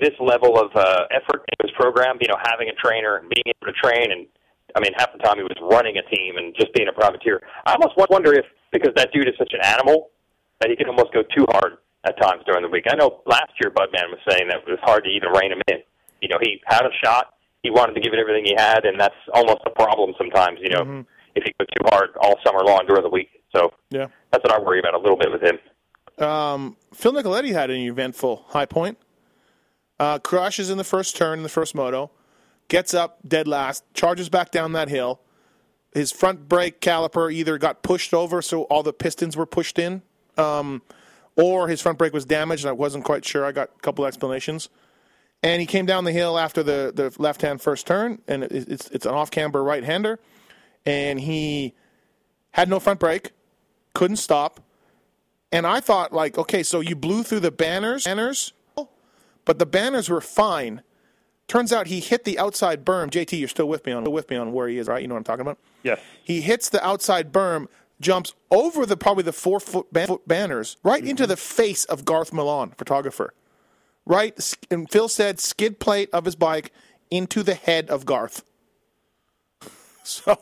this 0.00 0.16
level 0.18 0.58
of 0.58 0.74
uh, 0.74 1.04
effort 1.12 1.44
in 1.52 1.68
his 1.68 1.70
program. 1.76 2.16
You 2.22 2.28
know, 2.28 2.40
having 2.42 2.68
a 2.70 2.74
trainer 2.74 3.16
and 3.16 3.28
being 3.28 3.44
able 3.44 3.70
to 3.70 3.76
train, 3.76 4.10
and 4.10 4.26
I 4.74 4.80
mean, 4.80 4.92
half 4.96 5.12
the 5.12 5.18
time 5.18 5.36
he 5.36 5.42
was 5.42 5.58
running 5.60 5.98
a 5.98 6.16
team 6.16 6.38
and 6.38 6.54
just 6.56 6.72
being 6.72 6.88
a 6.88 6.92
privateer. 6.92 7.42
I 7.66 7.74
almost 7.74 7.92
wonder 8.08 8.32
if 8.32 8.46
because 8.72 8.92
that 8.96 9.12
dude 9.12 9.28
is 9.28 9.34
such 9.36 9.52
an 9.52 9.60
animal 9.62 10.08
that 10.60 10.70
he 10.70 10.76
can 10.76 10.88
almost 10.88 11.12
go 11.12 11.22
too 11.36 11.44
hard 11.50 11.76
at 12.04 12.18
times 12.20 12.42
during 12.46 12.62
the 12.62 12.70
week. 12.70 12.86
I 12.90 12.96
know 12.96 13.20
last 13.26 13.52
year 13.60 13.70
Budman 13.70 14.08
was 14.08 14.18
saying 14.26 14.48
that 14.48 14.64
it 14.66 14.70
was 14.70 14.80
hard 14.82 15.04
to 15.04 15.10
even 15.10 15.28
rein 15.28 15.52
him 15.52 15.60
in. 15.68 15.84
You 16.22 16.28
know, 16.28 16.38
he 16.40 16.58
had 16.64 16.86
a 16.86 16.90
shot. 17.04 17.34
He 17.62 17.70
wanted 17.70 17.94
to 17.94 18.00
give 18.00 18.14
it 18.14 18.18
everything 18.18 18.44
he 18.46 18.54
had, 18.56 18.86
and 18.86 18.98
that's 18.98 19.14
almost 19.34 19.60
a 19.66 19.70
problem 19.70 20.14
sometimes. 20.16 20.58
You 20.62 20.70
know, 20.70 21.04
if 21.34 21.44
he 21.44 21.52
goes 21.58 21.68
too 21.68 21.84
hard 21.90 22.10
all 22.20 22.36
summer 22.44 22.60
long 22.64 22.84
during 22.86 23.02
the 23.02 23.10
week. 23.10 23.28
So 23.54 23.72
Yeah. 23.90 24.06
that's 24.30 24.42
what 24.44 24.52
I 24.52 24.58
worry 24.58 24.78
about 24.80 24.94
a 24.94 24.98
little 24.98 25.16
bit 25.16 25.30
with 25.30 25.42
him. 25.42 25.58
Um, 26.24 26.76
Phil 26.94 27.12
Nicoletti 27.12 27.52
had 27.52 27.70
an 27.70 27.76
eventful 27.76 28.44
high 28.48 28.66
point. 28.66 28.98
Uh, 29.98 30.18
crashes 30.18 30.68
in 30.70 30.78
the 30.78 30.84
first 30.84 31.16
turn 31.16 31.38
in 31.38 31.42
the 31.42 31.48
first 31.48 31.74
moto, 31.74 32.10
gets 32.68 32.92
up 32.92 33.18
dead 33.26 33.46
last, 33.46 33.84
charges 33.94 34.28
back 34.28 34.50
down 34.50 34.72
that 34.72 34.88
hill. 34.88 35.20
His 35.94 36.10
front 36.10 36.48
brake 36.48 36.80
caliper 36.80 37.32
either 37.32 37.56
got 37.58 37.82
pushed 37.82 38.12
over, 38.14 38.42
so 38.42 38.62
all 38.64 38.82
the 38.82 38.92
pistons 38.92 39.36
were 39.36 39.46
pushed 39.46 39.78
in, 39.78 40.02
um, 40.38 40.82
or 41.36 41.68
his 41.68 41.80
front 41.80 41.98
brake 41.98 42.12
was 42.14 42.24
damaged. 42.24 42.64
And 42.64 42.70
I 42.70 42.72
wasn't 42.72 43.04
quite 43.04 43.24
sure. 43.24 43.44
I 43.44 43.52
got 43.52 43.68
a 43.76 43.80
couple 43.80 44.04
explanations. 44.06 44.70
And 45.42 45.60
he 45.60 45.66
came 45.66 45.86
down 45.86 46.04
the 46.04 46.12
hill 46.12 46.38
after 46.38 46.62
the, 46.62 46.92
the 46.94 47.12
left 47.20 47.42
hand 47.42 47.60
first 47.60 47.86
turn, 47.86 48.20
and 48.28 48.42
it, 48.44 48.52
it's 48.52 48.88
it's 48.90 49.06
an 49.06 49.12
off 49.12 49.30
camber 49.30 49.62
right 49.62 49.84
hander, 49.84 50.18
and 50.84 51.20
he 51.20 51.74
had 52.52 52.68
no 52.68 52.80
front 52.80 53.00
brake, 53.00 53.32
couldn't 53.94 54.16
stop, 54.16 54.60
and 55.52 55.66
I 55.66 55.80
thought, 55.80 56.12
like, 56.12 56.38
okay, 56.38 56.62
so 56.62 56.80
you 56.80 56.96
blew 56.96 57.22
through 57.22 57.40
the 57.40 57.50
banners, 57.50 58.04
banners, 58.04 58.54
but 59.44 59.58
the 59.58 59.66
banners 59.66 60.08
were 60.08 60.22
fine. 60.22 60.82
Turns 61.46 61.72
out 61.72 61.88
he 61.88 62.00
hit 62.00 62.24
the 62.24 62.38
outside 62.38 62.84
berm. 62.84 63.10
JT, 63.10 63.38
you're 63.38 63.48
still 63.48 63.68
with 63.68 63.84
me 63.84 63.92
on 63.92 64.10
with 64.10 64.30
me 64.30 64.36
on 64.36 64.52
where 64.52 64.68
he 64.68 64.78
is, 64.78 64.88
right? 64.88 65.02
You 65.02 65.08
know 65.08 65.14
what 65.14 65.18
I'm 65.18 65.24
talking 65.24 65.42
about. 65.42 65.58
Yes. 65.82 66.00
He 66.24 66.40
hits 66.40 66.70
the 66.70 66.84
outside 66.84 67.32
berm, 67.32 67.66
jumps 68.00 68.32
over 68.50 68.86
the 68.86 68.96
probably 68.96 69.24
the 69.24 69.32
four 69.32 69.60
foot, 69.60 69.92
ban- 69.92 70.06
foot 70.06 70.26
banners, 70.26 70.78
right 70.82 71.04
into 71.04 71.24
mm-hmm. 71.24 71.30
the 71.30 71.36
face 71.36 71.84
of 71.84 72.06
Garth 72.06 72.32
Milan, 72.32 72.72
photographer. 72.78 73.34
Right, 74.04 74.56
and 74.68 74.90
Phil 74.90 75.08
said 75.08 75.38
skid 75.38 75.78
plate 75.78 76.08
of 76.12 76.24
his 76.24 76.34
bike 76.34 76.72
into 77.10 77.42
the 77.44 77.54
head 77.54 77.90
of 77.90 78.06
Garth. 78.06 78.42
So, 80.04 80.36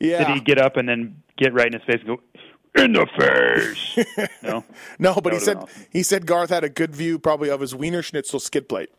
yeah. 0.00 0.24
Did 0.24 0.34
he 0.34 0.40
get 0.40 0.58
up 0.58 0.76
and 0.76 0.88
then 0.88 1.22
get 1.36 1.52
right 1.52 1.66
in 1.66 1.72
his 1.72 1.82
face 1.82 2.00
and 2.06 2.18
go 2.18 2.82
in 2.82 2.92
the 2.92 3.06
face? 3.18 4.28
no. 4.42 4.64
No, 4.98 5.14
but 5.14 5.32
he 5.32 5.38
said 5.38 5.58
awesome. 5.58 5.86
he 5.90 6.02
said 6.02 6.26
Garth 6.26 6.50
had 6.50 6.64
a 6.64 6.68
good 6.68 6.94
view 6.94 7.18
probably 7.18 7.50
of 7.50 7.60
his 7.60 7.74
Wiener 7.74 8.02
Schnitzel 8.02 8.40
skid 8.40 8.68
plate. 8.68 8.90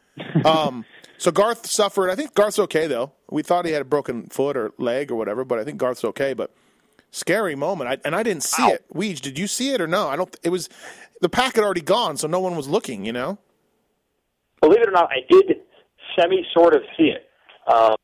um, 0.44 0.84
so 1.18 1.30
Garth 1.30 1.66
suffered. 1.66 2.10
I 2.10 2.14
think 2.14 2.34
Garth's 2.34 2.58
okay 2.58 2.86
though. 2.86 3.12
We 3.30 3.42
thought 3.42 3.64
he 3.64 3.72
had 3.72 3.82
a 3.82 3.86
broken 3.86 4.26
foot 4.26 4.56
or 4.56 4.72
leg 4.78 5.10
or 5.10 5.16
whatever, 5.16 5.44
but 5.44 5.58
I 5.58 5.64
think 5.64 5.78
Garth's 5.78 6.04
okay. 6.04 6.34
But 6.34 6.52
scary 7.10 7.54
moment, 7.54 7.90
I, 7.90 7.98
and 8.04 8.14
I 8.14 8.22
didn't 8.22 8.42
see 8.42 8.64
it. 8.64 8.84
Weege, 8.92 9.20
did 9.20 9.38
you 9.38 9.46
see 9.46 9.72
it 9.72 9.80
or 9.80 9.86
no? 9.86 10.08
I 10.08 10.16
don't. 10.16 10.34
It 10.42 10.50
was 10.50 10.68
the 11.20 11.28
pack 11.28 11.54
had 11.54 11.64
already 11.64 11.80
gone, 11.80 12.16
so 12.16 12.26
no 12.26 12.40
one 12.40 12.56
was 12.56 12.68
looking. 12.68 13.04
You 13.04 13.12
know. 13.12 13.38
Believe 14.60 14.80
it 14.80 14.88
or 14.88 14.92
not, 14.92 15.10
I 15.10 15.20
did 15.28 15.56
semi 16.18 16.44
sort 16.52 16.74
of 16.74 16.82
see 16.96 17.10
it. 17.10 17.28
Um, 17.72 17.96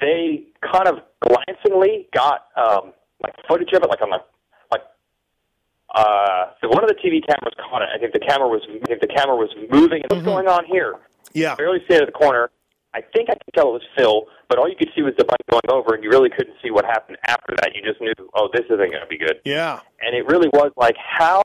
they 0.00 0.44
kind 0.60 0.88
of 0.88 1.00
glancingly 1.20 2.08
got 2.14 2.46
um, 2.56 2.92
like 3.22 3.34
footage 3.48 3.72
of 3.72 3.82
it, 3.82 3.88
like 3.88 4.02
on 4.02 4.10
the 4.10 4.18
like 4.70 4.82
uh, 5.94 6.52
so 6.60 6.68
one 6.68 6.82
of 6.82 6.88
the 6.88 6.96
TV 6.96 7.20
cameras 7.26 7.54
caught 7.58 7.82
it. 7.82 7.88
I 7.94 7.98
think 7.98 8.12
the 8.12 8.20
camera 8.20 8.48
was 8.48 8.62
I 8.68 8.84
think 8.86 9.00
the 9.00 9.06
camera 9.06 9.36
was 9.36 9.50
moving. 9.70 10.02
And 10.02 10.10
what's 10.10 10.24
going 10.24 10.48
on 10.48 10.64
here? 10.66 10.94
Yeah. 11.34 11.54
barely 11.54 11.78
see 11.88 11.94
it 11.94 12.02
at 12.02 12.06
the 12.06 12.12
corner. 12.12 12.50
I 12.94 13.00
think 13.00 13.30
I 13.30 13.34
could 13.34 13.54
tell 13.54 13.68
it 13.68 13.80
was 13.80 13.88
Phil, 13.96 14.26
but 14.48 14.58
all 14.58 14.68
you 14.68 14.76
could 14.76 14.90
see 14.94 15.00
was 15.00 15.14
the 15.16 15.24
bike 15.24 15.40
going 15.50 15.70
over, 15.70 15.94
and 15.94 16.04
you 16.04 16.10
really 16.10 16.28
couldn't 16.28 16.56
see 16.62 16.70
what 16.70 16.84
happened 16.84 17.16
after 17.26 17.56
that. 17.56 17.74
You 17.74 17.80
just 17.80 18.00
knew, 18.02 18.12
oh, 18.34 18.50
this 18.52 18.66
isn't 18.66 18.76
going 18.76 19.00
to 19.00 19.06
be 19.08 19.16
good. 19.16 19.40
Yeah. 19.44 19.80
And 20.02 20.14
it 20.14 20.26
really 20.26 20.48
was 20.48 20.72
like, 20.76 20.96
how 20.98 21.42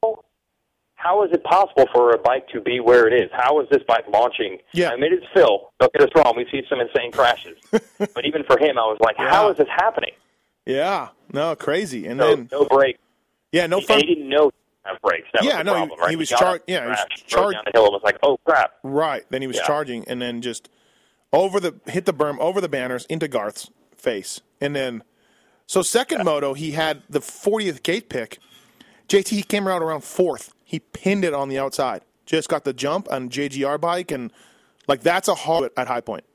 how 0.97 1.23
is 1.23 1.31
it 1.31 1.43
possible 1.43 1.85
for 1.93 2.11
a 2.11 2.17
bike 2.17 2.47
to 2.49 2.59
be 2.59 2.79
where 2.79 3.07
it 3.07 3.13
is? 3.13 3.29
How 3.31 3.61
is 3.61 3.67
this 3.71 3.83
bike 3.87 4.05
launching? 4.11 4.57
Yeah. 4.73 4.89
I 4.89 4.95
mean, 4.97 5.13
it's 5.13 5.25
Phil. 5.33 5.69
Don't 5.79 5.93
get 5.93 6.01
us 6.01 6.09
wrong. 6.15 6.33
We've 6.35 6.47
seen 6.51 6.63
some 6.69 6.79
insane 6.81 7.11
crashes. 7.11 7.57
but 7.71 8.25
even 8.25 8.43
for 8.43 8.57
him, 8.59 8.77
I 8.77 8.81
was 8.85 8.97
like, 8.99 9.15
how 9.17 9.45
Yeah. 9.45 9.51
is 9.51 9.57
this 9.57 9.67
happening? 9.69 10.11
Yeah. 10.65 11.09
No, 11.31 11.55
crazy. 11.55 12.07
And 12.07 12.17
No, 12.17 12.35
then 12.35 12.49
no 12.51 12.65
break. 12.65 12.97
yeah, 13.51 13.67
no 13.67 13.77
And 13.77 13.85
fun. 13.85 13.99
he 13.99 14.05
didn't 14.05 14.27
know 14.27 14.49
he 14.49 14.89
have 14.89 15.01
brakes. 15.01 15.27
That 15.33 15.43
Yeah, 15.43 15.57
was 15.57 15.65
no, 15.65 15.73
he- 15.73 15.77
problem, 15.77 15.99
right? 15.99 16.09
he 16.09 16.15
was 16.15 16.29
got 16.31 16.39
char- 16.39 16.55
up, 16.55 16.61
yeah, 16.67 16.83
he 16.83 16.89
was 16.89 16.97
crashed, 16.99 17.27
char- 17.27 17.43
rode 17.43 17.53
down 17.53 17.63
the 17.65 17.71
hill 17.73 17.83
and 17.85 17.93
was 17.93 18.01
like, 18.03 18.17
oh 18.23 18.37
crap. 18.45 18.71
Right. 18.83 19.23
Then 19.29 19.41
he 19.41 19.47
was 19.47 19.57
Yeah. 19.57 19.67
charging 19.67 20.07
and 20.07 20.19
then 20.21 20.41
just 20.41 20.67
over 21.31 21.59
the 21.59 21.75
hit 21.85 22.05
the 22.05 22.13
berm 22.13 22.39
over 22.39 22.59
the 22.59 22.69
banners 22.69 23.05
into 23.05 23.27
Garth's 23.27 23.69
face. 23.95 24.41
And 24.59 24.75
then 24.75 25.03
so 25.67 25.81
second 25.83 26.23
moto 26.25 26.53
he 26.55 26.71
had 26.71 27.03
the 27.07 27.19
40th 27.19 27.83
gate 27.83 28.09
pick. 28.09 28.39
JT 29.07 29.29
he 29.29 29.43
came 29.43 29.67
around 29.67 29.83
around 29.83 30.01
4th. 30.01 30.49
He 30.67 30.79
pinned 30.79 31.23
it 31.23 31.33
on 31.33 31.47
the 31.49 31.57
outside. 31.57 32.01
Just 32.25 32.49
got 32.49 32.65
the 32.65 32.73
jump 32.73 33.07
on 33.09 33.29
JGR 33.29 33.79
bike 33.79 34.11
and 34.11 34.31
like 34.87 35.01
that's 35.01 35.27
a 35.29 35.35
hard 35.35 35.71
at 35.77 35.87
high 35.87 36.01
point. 36.01 36.25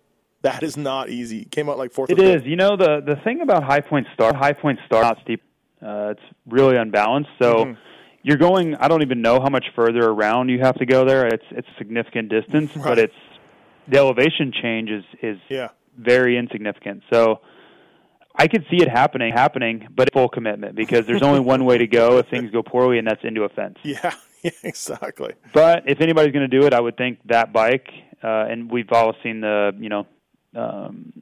That 0.41 0.63
is 0.63 0.77
not 0.77 1.11
easy. 1.11 1.45
Came 1.45 1.69
out 1.69 1.77
like 1.79 1.93
4th. 1.93 2.11
It 2.11 2.19
is. 2.19 2.33
fifth. 2.41 2.47
You 2.47 2.57
know 2.57 2.77
the 2.77 3.03
the 3.05 3.17
thing 3.25 3.43
about 3.43 3.63
high 3.63 3.81
point 3.83 4.07
start, 4.15 4.35
high 4.35 4.55
point 4.55 4.79
start, 4.87 5.03
not 5.05 5.19
steep. 5.23 5.43
Uh, 5.81 6.15
it's 6.17 6.23
really 6.47 6.77
unbalanced. 6.77 7.31
So 7.39 7.55
Mm-hmm. 7.67 7.73
you're 8.23 8.39
going. 8.39 8.75
I 8.77 8.89
don't 8.89 9.03
even 9.03 9.21
know 9.21 9.39
how 9.41 9.51
much 9.51 9.67
further 9.77 10.09
around 10.09 10.49
you 10.49 10.61
have 10.61 10.77
to 10.77 10.87
go 10.87 11.05
there. 11.05 11.27
It's 11.27 11.45
it's 11.51 11.69
a 11.69 11.79
significant 11.79 12.29
distance, 12.31 12.75
Right. 12.75 12.85
but 12.85 12.99
it's 12.99 13.15
the 13.89 13.99
elevation 13.99 14.51
change 14.63 14.89
is 14.91 15.05
is 15.23 15.39
Yeah. 15.51 15.69
very 15.99 16.37
insignificant. 16.39 17.03
So 17.13 17.41
I 18.35 18.49
could 18.49 18.65
see 18.71 18.83
it 18.83 18.89
happening, 18.89 19.33
happening, 19.33 19.89
but 19.95 20.13
full 20.13 20.29
commitment 20.29 20.75
because 20.75 21.07
there's 21.07 21.23
only 21.23 21.41
one 21.41 21.65
way 21.65 21.79
to 21.79 21.87
go 21.87 22.19
if 22.19 22.29
things 22.29 22.51
go 22.51 22.63
poorly, 22.63 22.99
and 22.99 23.07
that's 23.07 23.23
into 23.25 23.45
a 23.45 23.49
fence. 23.49 23.79
Yeah. 23.85 24.15
Yeah, 24.45 24.51
exactly. 24.65 25.35
But 25.55 25.85
if 25.87 26.01
anybody's 26.01 26.33
going 26.33 26.51
to 26.51 26.61
do 26.61 26.67
it, 26.67 26.75
I 26.75 26.81
would 26.81 26.97
think 26.97 27.21
that 27.27 27.53
bike, 27.53 27.87
uh, 28.25 28.27
and 28.51 28.69
we've 28.69 28.91
all 28.91 29.15
seen 29.23 29.41
the 29.41 29.71
you 29.79 29.89
know 29.89 30.05
um, 30.57 31.13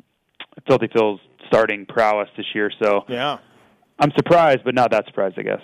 Filthy 0.67 0.89
Phil's 0.91 1.21
starting 1.47 1.85
prowess 1.85 2.31
this 2.39 2.47
year. 2.55 2.71
So 2.83 3.05
Yeah. 3.09 3.37
I'm 3.99 4.11
surprised, 4.17 4.65
but 4.65 4.75
not 4.75 4.91
that 4.93 5.05
surprised, 5.05 5.39
I 5.39 5.43
guess. 5.43 5.61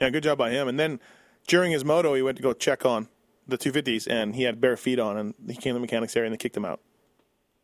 Yeah, 0.00 0.08
good 0.08 0.22
job 0.22 0.38
by 0.38 0.48
him. 0.50 0.68
And 0.68 0.80
then 0.80 0.98
during 1.46 1.70
his 1.70 1.84
moto, 1.84 2.14
he 2.14 2.22
went 2.22 2.38
to 2.38 2.42
go 2.42 2.54
check 2.54 2.86
on 2.86 3.08
the 3.46 3.58
250s, 3.58 4.06
and 4.10 4.34
he 4.34 4.44
had 4.44 4.58
bare 4.58 4.78
feet 4.78 4.98
on, 4.98 5.18
and 5.18 5.34
he 5.46 5.54
came 5.56 5.72
to 5.72 5.74
the 5.74 5.80
mechanics 5.80 6.16
area 6.16 6.28
and 6.28 6.32
they 6.32 6.38
kicked 6.38 6.56
him 6.56 6.64
out. 6.64 6.80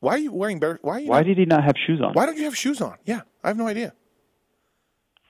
Why 0.02 0.14
are 0.14 0.18
you 0.18 0.32
wearing 0.32 0.58
bare? 0.58 0.80
Why? 0.82 0.94
Are 0.96 0.98
you 1.00 1.08
Why 1.08 1.18
not- 1.18 1.26
did 1.26 1.38
he 1.38 1.44
not 1.44 1.62
have 1.62 1.74
shoes 1.86 2.00
on? 2.02 2.12
Why 2.12 2.26
don't 2.26 2.36
you 2.36 2.42
have 2.44 2.56
shoes 2.56 2.80
on? 2.80 2.96
Yeah, 3.04 3.20
I 3.44 3.48
have 3.48 3.56
no 3.56 3.68
idea. 3.68 3.92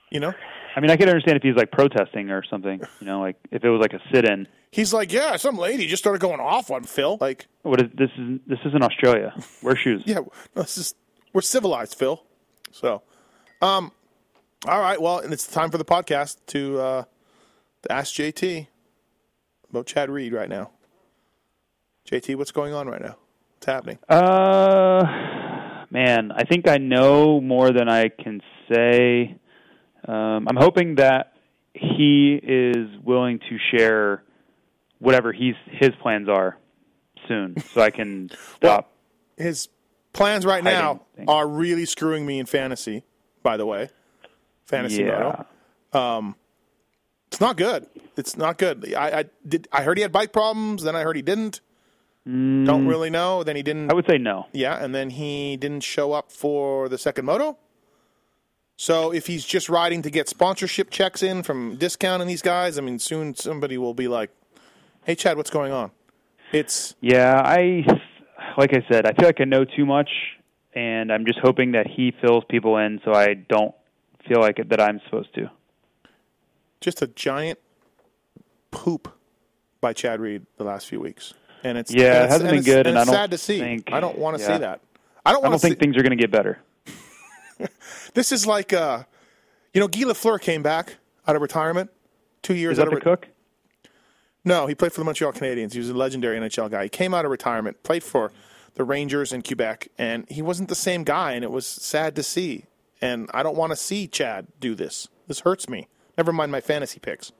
You 0.09 0.19
know, 0.19 0.33
I 0.75 0.79
mean, 0.79 0.89
I 0.89 0.97
could 0.97 1.07
understand 1.07 1.37
if 1.37 1.43
he's 1.43 1.55
like 1.55 1.71
protesting 1.71 2.31
or 2.31 2.43
something. 2.49 2.81
You 2.99 3.05
know, 3.05 3.19
like 3.21 3.35
if 3.51 3.63
it 3.63 3.69
was 3.69 3.79
like 3.81 3.93
a 3.93 3.99
sit-in. 4.11 4.47
he's 4.71 4.91
like, 4.91 5.13
yeah, 5.13 5.35
some 5.35 5.59
lady 5.59 5.85
just 5.85 6.01
started 6.01 6.21
going 6.21 6.39
off 6.39 6.71
on 6.71 6.83
Phil. 6.85 7.19
Like, 7.21 7.45
What 7.61 7.79
is 7.81 7.89
this? 7.95 8.09
Is 8.17 8.39
this 8.47 8.57
isn't 8.65 8.83
Australia? 8.83 9.31
Wear 9.61 9.75
shoes. 9.75 10.01
yeah, 10.07 10.21
no, 10.55 10.63
this 10.63 10.77
is 10.79 10.95
we're 11.33 11.41
civilized, 11.41 11.93
Phil. 11.93 12.23
So, 12.71 13.03
um, 13.61 13.91
all 14.67 14.79
right, 14.79 14.99
well, 14.99 15.19
and 15.19 15.31
it's 15.31 15.45
time 15.45 15.69
for 15.69 15.77
the 15.77 15.85
podcast 15.85 16.37
to 16.47 16.79
uh, 16.79 17.03
to 17.83 17.91
ask 17.91 18.15
JT 18.15 18.65
about 19.69 19.85
Chad 19.85 20.09
Reed 20.09 20.33
right 20.33 20.49
now. 20.49 20.71
JT, 22.09 22.35
what's 22.37 22.51
going 22.51 22.73
on 22.73 22.87
right 22.87 23.01
now? 23.01 23.17
What's 23.63 23.71
happening? 23.71 23.99
Uh, 24.09 25.85
man, 25.89 26.33
I 26.33 26.43
think 26.43 26.67
I 26.67 26.79
know 26.79 27.39
more 27.39 27.71
than 27.71 27.87
I 27.87 28.09
can 28.09 28.41
say. 28.69 29.37
Um, 30.05 30.47
I'm 30.49 30.57
hoping 30.57 30.95
that 30.95 31.31
he 31.73 32.37
is 32.43 32.87
willing 33.05 33.39
to 33.39 33.57
share 33.71 34.21
whatever 34.99 35.31
he's 35.31 35.55
his 35.71 35.91
plans 36.01 36.27
are 36.27 36.57
soon, 37.29 37.55
so 37.73 37.79
I 37.79 37.89
can 37.89 38.31
stop. 38.57 38.91
his 39.37 39.69
plans 40.11 40.45
right 40.45 40.61
now 40.63 41.05
things. 41.15 41.29
are 41.29 41.47
really 41.47 41.85
screwing 41.85 42.25
me 42.25 42.39
in 42.39 42.45
fantasy. 42.45 43.05
By 43.43 43.55
the 43.55 43.65
way, 43.65 43.87
fantasy 44.65 45.03
yeah, 45.03 45.45
moto. 45.93 46.35
It's 47.27 47.39
not 47.39 47.55
good. 47.55 47.87
It's 48.17 48.35
not 48.35 48.57
good. 48.57 48.93
I, 48.93 49.19
I 49.19 49.25
did. 49.47 49.69
I 49.71 49.83
heard 49.83 49.97
he 49.97 50.01
had 50.01 50.11
bike 50.11 50.33
problems. 50.33 50.83
Then 50.83 50.97
I 50.97 51.03
heard 51.03 51.15
he 51.15 51.21
didn't. 51.21 51.61
Don't 52.25 52.87
really 52.87 53.09
know. 53.09 53.43
Then 53.43 53.55
he 53.57 53.63
didn't. 53.63 53.87
Mm. 53.87 53.91
I 53.91 53.93
would 53.95 54.05
say 54.09 54.17
no. 54.17 54.47
yeah, 54.53 54.81
and 54.81 54.95
then 54.95 55.09
he 55.09 55.57
didn't 55.57 55.81
show 55.81 56.13
up 56.13 56.31
for 56.31 56.87
the 56.87 56.97
second 56.97 57.25
moto. 57.25 57.57
So 58.77 59.13
if 59.13 59.27
he's 59.27 59.45
just 59.45 59.69
riding 59.69 60.01
to 60.01 60.09
get 60.09 60.29
sponsorship 60.29 60.89
checks 60.89 61.21
in 61.21 61.43
from 61.43 61.75
discounting 61.75 62.27
these 62.27 62.41
guys, 62.41 62.77
I 62.77 62.81
mean, 62.81 62.97
soon 62.99 63.35
somebody 63.35 63.77
will 63.77 63.93
be 63.93 64.07
like, 64.07 64.31
"Hey, 65.03 65.15
Chad, 65.15 65.37
what's 65.37 65.49
going 65.49 65.71
on?" 65.73 65.91
It's 66.53 66.95
Yeah, 67.01 67.41
I 67.43 67.85
like 68.57 68.71
I 68.73 68.85
said, 68.89 69.05
I 69.05 69.11
feel 69.13 69.27
like 69.27 69.41
I 69.41 69.45
know 69.45 69.65
too 69.65 69.85
much, 69.85 70.09
and 70.73 71.11
I'm 71.11 71.25
just 71.25 71.39
hoping 71.39 71.73
that 71.73 71.87
he 71.87 72.13
fills 72.21 72.43
people 72.49 72.77
in, 72.77 73.01
so 73.03 73.13
I 73.13 73.33
don't 73.33 73.75
feel 74.27 74.39
like 74.39 74.59
it, 74.59 74.69
that 74.69 74.79
I'm 74.81 75.01
supposed 75.05 75.33
to. 75.35 75.49
just 76.79 77.01
a 77.01 77.07
giant 77.07 77.59
poop 78.71 79.13
by 79.81 79.93
Chad 79.93 80.19
Reed 80.19 80.45
the 80.57 80.63
last 80.63 80.87
few 80.87 80.99
weeks, 80.99 81.33
and 81.63 81.77
it's 81.77 81.93
Yeah, 81.93 82.01
it 82.01 82.05
and 82.07 82.15
it's- 82.15 82.31
hasn't 82.31 82.49
been 82.51 82.63
good, 82.63 82.87
and 82.87 82.97
it's 82.97 83.01
I 83.01 83.05
don't 83.05 83.13
sad 83.21 83.31
to 83.31 83.37
see. 83.37 83.59
think- 83.59 83.91
I 83.91 83.99
don't 83.99 84.17
want 84.17 84.37
to 84.37 84.43
yeah. 84.43 84.53
see 84.53 84.59
that. 84.59 84.81
I 85.25 85.31
don't 85.31 85.45
I 85.45 85.49
don't 85.49 85.59
think 85.59 85.75
see. 85.75 85.79
things 85.79 85.95
are 85.97 86.01
going 86.01 86.17
to 86.17 86.21
get 86.21 86.31
better. 86.31 86.59
This 88.13 88.31
is 88.31 88.45
like, 88.45 88.73
uh, 88.73 89.03
you 89.73 89.79
know, 89.81 89.87
Guy 89.87 90.01
Lafleur 90.01 90.39
came 90.39 90.61
back 90.61 90.97
out 91.27 91.35
of 91.35 91.41
retirement, 91.41 91.89
two 92.43 92.53
years 92.55 92.73
Is 92.73 92.77
that 92.77 92.83
out 92.83 92.87
of 92.89 92.93
re- 92.93 93.01
cook? 93.01 93.27
No, 94.45 94.67
he 94.67 94.75
played 94.75 94.91
for 94.91 94.99
the 95.01 95.05
Montreal 95.05 95.31
Canadiens. 95.33 95.73
He 95.73 95.79
was 95.79 95.89
a 95.89 95.93
legendary 95.95 96.37
NHL 96.37 96.69
guy. 96.69 96.83
He 96.83 96.89
came 96.89 97.13
out 97.13 97.25
of 97.25 97.31
retirement, 97.31 97.81
played 97.83 98.03
for 98.03 98.31
the 98.75 98.83
Rangers 98.83 99.31
in 99.33 99.41
Quebec, 99.41 99.87
and 99.97 100.29
he 100.29 100.41
wasn't 100.41 100.69
the 100.69 100.75
same 100.75 101.03
guy, 101.03 101.31
and 101.31 101.43
it 101.43 101.51
was 101.51 101.65
sad 101.65 102.15
to 102.17 102.23
see. 102.23 102.65
And 103.01 103.29
I 103.33 103.41
don't 103.41 103.55
want 103.55 103.71
to 103.71 103.75
see 103.75 104.07
Chad 104.07 104.47
do 104.59 104.75
this. 104.75 105.07
This 105.27 105.39
hurts 105.41 105.67
me. 105.69 105.87
Never 106.17 106.31
mind 106.33 106.51
my 106.51 106.61
fantasy 106.61 106.99
picks. 106.99 107.31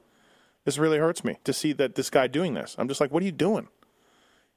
This 0.64 0.78
really 0.78 0.98
hurts 0.98 1.22
me 1.24 1.36
to 1.44 1.52
see 1.52 1.72
that 1.74 1.94
this 1.94 2.08
guy 2.10 2.26
doing 2.26 2.54
this. 2.54 2.74
I'm 2.78 2.88
just 2.88 3.00
like, 3.00 3.12
what 3.12 3.22
are 3.22 3.26
you 3.26 3.32
doing? 3.32 3.68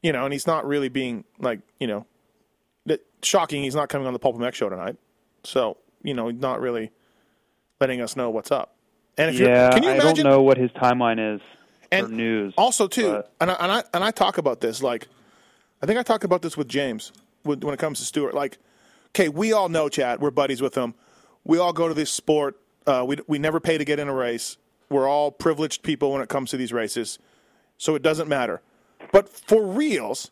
You 0.02 0.12
know, 0.12 0.24
and 0.26 0.32
he's 0.34 0.48
not 0.48 0.66
really 0.66 0.89
being 0.89 1.24
like, 1.39 1.60
you 1.80 1.88
know, 1.88 2.06
shocking. 3.24 3.64
He's 3.64 3.76
not 3.76 3.89
coming 3.89 4.08
on 4.08 4.14
the 4.14 4.20
Pulp 4.20 4.36
MX 4.36 4.54
show 4.54 4.70
tonight, 4.70 4.95
so 5.43 5.78
you 6.04 6.14
know, 6.14 6.28
he's 6.28 6.39
not 6.39 6.62
really 6.62 6.91
letting 7.82 8.02
us 8.02 8.16
know 8.16 8.30
what's 8.30 8.52
up. 8.52 8.76
And 9.18 9.34
if 9.34 9.39
Yeah, 9.41 9.70
can 9.72 9.84
you 9.84 9.89
imagine, 9.89 10.08
I 10.10 10.14
don't 10.14 10.32
know 10.32 10.41
what 10.43 10.58
his 10.58 10.70
timeline 10.72 11.36
is 11.36 11.41
and 11.91 12.08
for 12.08 12.12
news. 12.14 12.54
Also, 12.58 12.88
too, 12.88 13.12
but- 13.14 13.32
and 13.41 13.52
I, 13.52 13.54
and 13.56 13.72
I 13.72 13.84
and 13.93 14.04
I 14.04 14.12
talk 14.12 14.38
about 14.38 14.62
this 14.62 14.84
like, 14.84 15.08
I 15.82 15.86
think 15.88 15.98
I 16.00 16.04
talk 16.04 16.24
about 16.24 16.41
this 16.43 16.56
with 16.56 16.68
James 16.68 17.12
when 17.43 17.62
it 17.74 17.80
comes 17.80 18.00
to 18.00 18.06
Stewart. 18.06 18.34
Like, 18.36 18.60
okay, 19.16 19.30
we 19.30 19.54
all 19.54 19.70
know 19.70 19.89
Chad. 19.89 20.20
We're 20.22 20.32
buddies 20.32 20.62
with 20.62 20.76
him. 20.76 20.93
We 21.43 21.58
all 21.58 21.74
go 21.74 21.88
to 21.88 21.93
this 21.93 22.12
sport. 22.12 22.60
Uh, 22.86 23.04
we 23.08 23.18
we 23.28 23.39
never 23.39 23.60
pay 23.60 23.78
to 23.78 23.86
get 23.86 24.00
in 24.00 24.08
a 24.08 24.14
race. 24.14 24.58
We're 24.89 25.08
all 25.10 25.32
privileged 25.32 25.82
people 25.84 26.14
when 26.14 26.22
it 26.22 26.30
comes 26.30 26.52
to 26.52 26.58
these 26.58 26.72
races, 26.72 27.18
so 27.78 27.95
it 27.95 28.02
doesn't 28.04 28.30
matter. 28.30 28.62
But 29.12 29.30
for 29.30 29.66
reals, 29.66 30.32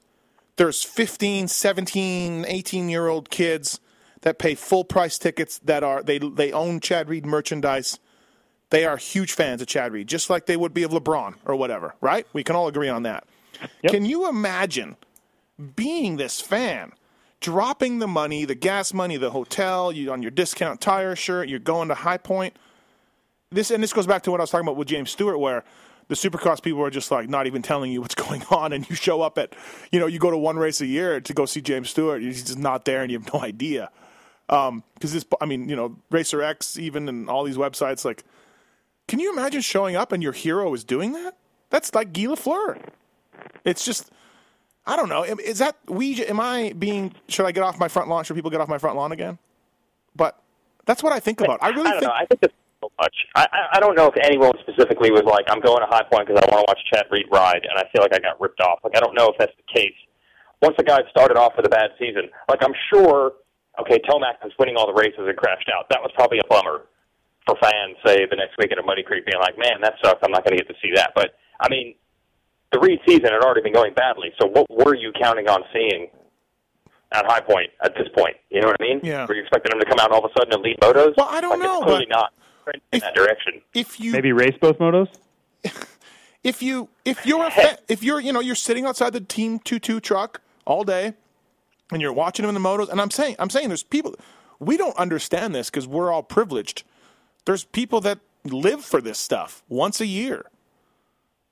there's 0.57 0.83
15, 0.83 1.47
17, 1.47 2.45
18 2.47 2.89
year 2.89 3.07
old 3.07 3.29
kids 3.29 3.79
that 4.21 4.39
pay 4.39 4.55
full 4.55 4.83
price 4.83 5.17
tickets 5.17 5.59
that 5.59 5.83
are 5.83 6.01
they 6.01 6.17
they 6.17 6.51
own 6.51 6.79
Chad 6.79 7.09
Reed 7.09 7.25
merchandise. 7.25 7.99
They 8.71 8.85
are 8.85 8.97
huge 8.97 9.33
fans 9.33 9.61
of 9.61 9.67
Chad 9.67 9.93
Reed, 9.93 10.07
just 10.07 10.29
like 10.29 10.47
they 10.47 10.57
would 10.57 10.73
be 10.73 10.83
of 10.83 10.91
LeBron 10.91 11.35
or 11.45 11.55
whatever, 11.55 11.93
right? 12.01 12.25
We 12.33 12.43
can 12.43 12.55
all 12.55 12.67
agree 12.67 12.89
on 12.89 13.03
that. 13.03 13.25
Yep. 13.83 13.91
Can 13.91 14.05
you 14.05 14.27
imagine 14.27 14.97
being 15.75 16.17
this 16.17 16.41
fan, 16.41 16.91
dropping 17.39 17.99
the 17.99 18.07
money, 18.07 18.45
the 18.45 18.55
gas 18.55 18.93
money, 18.93 19.17
the 19.17 19.31
hotel, 19.31 19.91
you 19.91 20.11
on 20.11 20.21
your 20.21 20.31
discount 20.31 20.81
tire 20.81 21.15
shirt, 21.15 21.47
you're 21.47 21.59
going 21.59 21.87
to 21.89 21.95
High 21.95 22.17
Point. 22.17 22.57
This 23.51 23.71
and 23.71 23.81
this 23.81 23.93
goes 23.93 24.07
back 24.07 24.23
to 24.23 24.31
what 24.31 24.39
I 24.39 24.43
was 24.43 24.49
talking 24.49 24.67
about 24.67 24.77
with 24.77 24.87
James 24.87 25.11
Stewart, 25.11 25.39
where 25.39 25.63
the 26.07 26.15
Supercross 26.15 26.61
people 26.61 26.81
are 26.83 26.89
just 26.89 27.11
like 27.11 27.29
not 27.29 27.47
even 27.47 27.61
telling 27.61 27.91
you 27.91 28.01
what's 28.01 28.15
going 28.27 28.43
on, 28.51 28.73
and 28.73 28.89
you 28.89 28.95
show 28.95 29.21
up 29.21 29.37
at, 29.37 29.55
you 29.91 29.99
know, 29.99 30.07
you 30.07 30.19
go 30.19 30.31
to 30.31 30.37
one 30.37 30.57
race 30.57 30.81
a 30.81 30.85
year 30.85 31.19
to 31.21 31.33
go 31.33 31.45
see 31.45 31.61
James 31.61 31.89
Stewart, 31.89 32.21
he's 32.21 32.43
just 32.43 32.59
not 32.59 32.85
there, 32.85 33.01
and 33.01 33.11
you 33.11 33.19
have 33.19 33.33
no 33.33 33.41
idea. 33.43 33.89
Um, 34.47 34.83
because 34.93 35.13
this, 35.13 35.25
I 35.41 35.45
mean, 35.45 35.69
you 35.69 35.75
know, 35.75 35.97
Racer 36.11 36.41
X, 36.41 36.77
even 36.77 37.09
and 37.09 37.29
all 37.29 37.43
these 37.43 37.57
websites, 37.57 38.05
like, 38.05 38.23
can 39.07 39.19
you 39.19 39.31
imagine 39.33 39.61
showing 39.61 39.95
up 39.95 40.11
and 40.11 40.21
your 40.21 40.33
hero 40.33 40.73
is 40.73 40.83
doing 40.83 41.13
that? 41.13 41.35
That's 41.69 41.93
like 41.95 42.13
Guy 42.13 42.23
Lafleur. 42.23 42.79
It's 43.63 43.83
just, 43.83 44.11
I 44.85 44.95
don't 44.95 45.09
know. 45.09 45.23
Is 45.23 45.59
that 45.59 45.77
we? 45.87 46.23
Am 46.25 46.39
I 46.39 46.73
being? 46.77 47.13
Should 47.27 47.45
I 47.45 47.51
get 47.51 47.63
off 47.63 47.79
my 47.79 47.87
front 47.87 48.07
lawn? 48.07 48.23
Should 48.23 48.35
people 48.35 48.51
get 48.51 48.61
off 48.61 48.67
my 48.67 48.77
front 48.77 48.95
lawn 48.95 49.11
again? 49.11 49.39
But 50.15 50.39
that's 50.85 51.01
what 51.01 51.11
I 51.11 51.19
think 51.19 51.41
about. 51.41 51.61
I 51.61 51.69
really 51.69 51.87
I 51.87 51.91
don't 51.91 51.99
think. 51.99 52.09
know. 52.09 52.15
I 52.15 52.25
think 52.25 52.53
so 52.85 52.91
much. 53.01 53.15
I, 53.35 53.47
I 53.73 53.79
don't 53.79 53.95
know 53.95 54.07
if 54.07 54.15
anyone 54.23 54.53
specifically 54.61 55.11
was 55.11 55.23
like, 55.23 55.45
I'm 55.49 55.61
going 55.61 55.81
to 55.81 55.89
High 55.89 56.03
Point 56.11 56.27
because 56.27 56.41
I 56.41 56.45
want 56.53 56.65
to 56.65 56.69
watch 56.69 56.81
Chad 56.93 57.05
Reed 57.11 57.25
ride, 57.31 57.65
and 57.65 57.77
I 57.77 57.83
feel 57.91 58.01
like 58.01 58.13
I 58.13 58.19
got 58.19 58.39
ripped 58.39 58.61
off. 58.61 58.79
Like 58.83 58.95
I 58.95 58.99
don't 58.99 59.15
know 59.15 59.29
if 59.29 59.37
that's 59.37 59.53
the 59.57 59.67
case, 59.73 59.95
once 60.61 60.75
a 60.79 60.83
guy 60.83 60.99
started 61.09 61.37
off 61.37 61.53
with 61.57 61.65
a 61.65 61.69
bad 61.69 61.91
season, 61.99 62.29
like 62.49 62.63
I'm 62.63 62.73
sure, 62.93 63.33
okay, 63.79 63.99
Tomac 64.07 64.41
was 64.43 64.53
winning 64.59 64.75
all 64.77 64.87
the 64.87 64.97
races 64.97 65.19
and 65.19 65.35
crashed 65.37 65.69
out. 65.73 65.89
That 65.89 66.01
was 66.01 66.11
probably 66.15 66.39
a 66.39 66.47
bummer 66.47 66.85
for 67.45 67.55
fans, 67.61 67.97
say 68.05 68.25
the 68.25 68.35
next 68.35 68.57
weekend 68.57 68.79
at 68.79 68.85
Muddy 68.85 69.03
Creek, 69.03 69.25
being 69.25 69.41
like, 69.41 69.57
man, 69.57 69.81
that 69.81 69.93
sucks. 70.03 70.19
I'm 70.23 70.31
not 70.31 70.43
going 70.43 70.57
to 70.57 70.63
get 70.63 70.69
to 70.73 70.79
see 70.81 70.91
that. 70.95 71.11
But 71.13 71.35
I 71.59 71.69
mean, 71.69 71.95
the 72.71 72.79
Reed 72.79 72.99
season 73.07 73.29
had 73.31 73.41
already 73.43 73.61
been 73.61 73.73
going 73.73 73.93
badly. 73.93 74.33
So 74.41 74.47
what 74.47 74.65
were 74.69 74.95
you 74.95 75.11
counting 75.21 75.47
on 75.47 75.61
seeing 75.73 76.07
at 77.11 77.25
High 77.25 77.41
Point 77.41 77.69
at 77.83 77.93
this 77.95 78.07
point? 78.17 78.35
You 78.49 78.61
know 78.61 78.67
what 78.67 78.77
I 78.79 78.83
mean? 78.83 78.99
Yeah. 79.03 79.25
Were 79.27 79.35
you 79.35 79.41
expecting 79.41 79.71
him 79.71 79.79
to 79.79 79.85
come 79.85 79.99
out 79.99 80.11
all 80.11 80.25
of 80.25 80.31
a 80.31 80.39
sudden 80.39 80.53
and 80.53 80.63
lead 80.63 80.77
motos? 80.81 81.13
Well, 81.17 81.27
I 81.29 81.41
don't 81.41 81.59
like, 81.59 81.67
know, 81.67 81.77
It's 81.77 81.85
clearly 81.85 82.07
not 82.09 82.33
trending 82.65 82.81
in 82.91 82.97
if- 82.97 83.03
that 83.03 83.15
direction. 83.15 83.61
If 83.73 83.99
you 83.99 84.11
Maybe 84.11 84.31
race 84.33 84.55
both 84.59 84.77
motos. 84.79 85.07
if 86.43 86.61
you 86.61 86.89
if 87.05 87.25
you're 87.25 87.45
a 87.45 87.51
fa- 87.51 87.79
if 87.87 88.03
you're 88.03 88.19
you 88.19 88.33
know 88.33 88.39
you're 88.41 88.55
sitting 88.55 88.85
outside 88.85 89.13
the 89.13 89.21
team 89.21 89.59
two 89.59 89.79
two 89.79 89.99
truck 89.99 90.41
all 90.65 90.83
day 90.83 91.13
and 91.91 92.01
you're 92.01 92.13
watching 92.13 92.45
them 92.45 92.55
in 92.55 92.61
the 92.61 92.67
motos 92.69 92.89
and 92.89 92.99
I'm 93.01 93.09
saying 93.11 93.35
I'm 93.39 93.49
saying 93.49 93.69
there's 93.69 93.83
people 93.83 94.15
we 94.59 94.77
don't 94.77 94.95
understand 94.97 95.55
this 95.55 95.69
because 95.69 95.87
we're 95.87 96.11
all 96.11 96.23
privileged. 96.23 96.83
There's 97.45 97.63
people 97.63 98.01
that 98.01 98.19
live 98.43 98.83
for 98.83 99.01
this 99.01 99.17
stuff 99.19 99.63
once 99.69 99.99
a 100.01 100.05
year. 100.07 100.45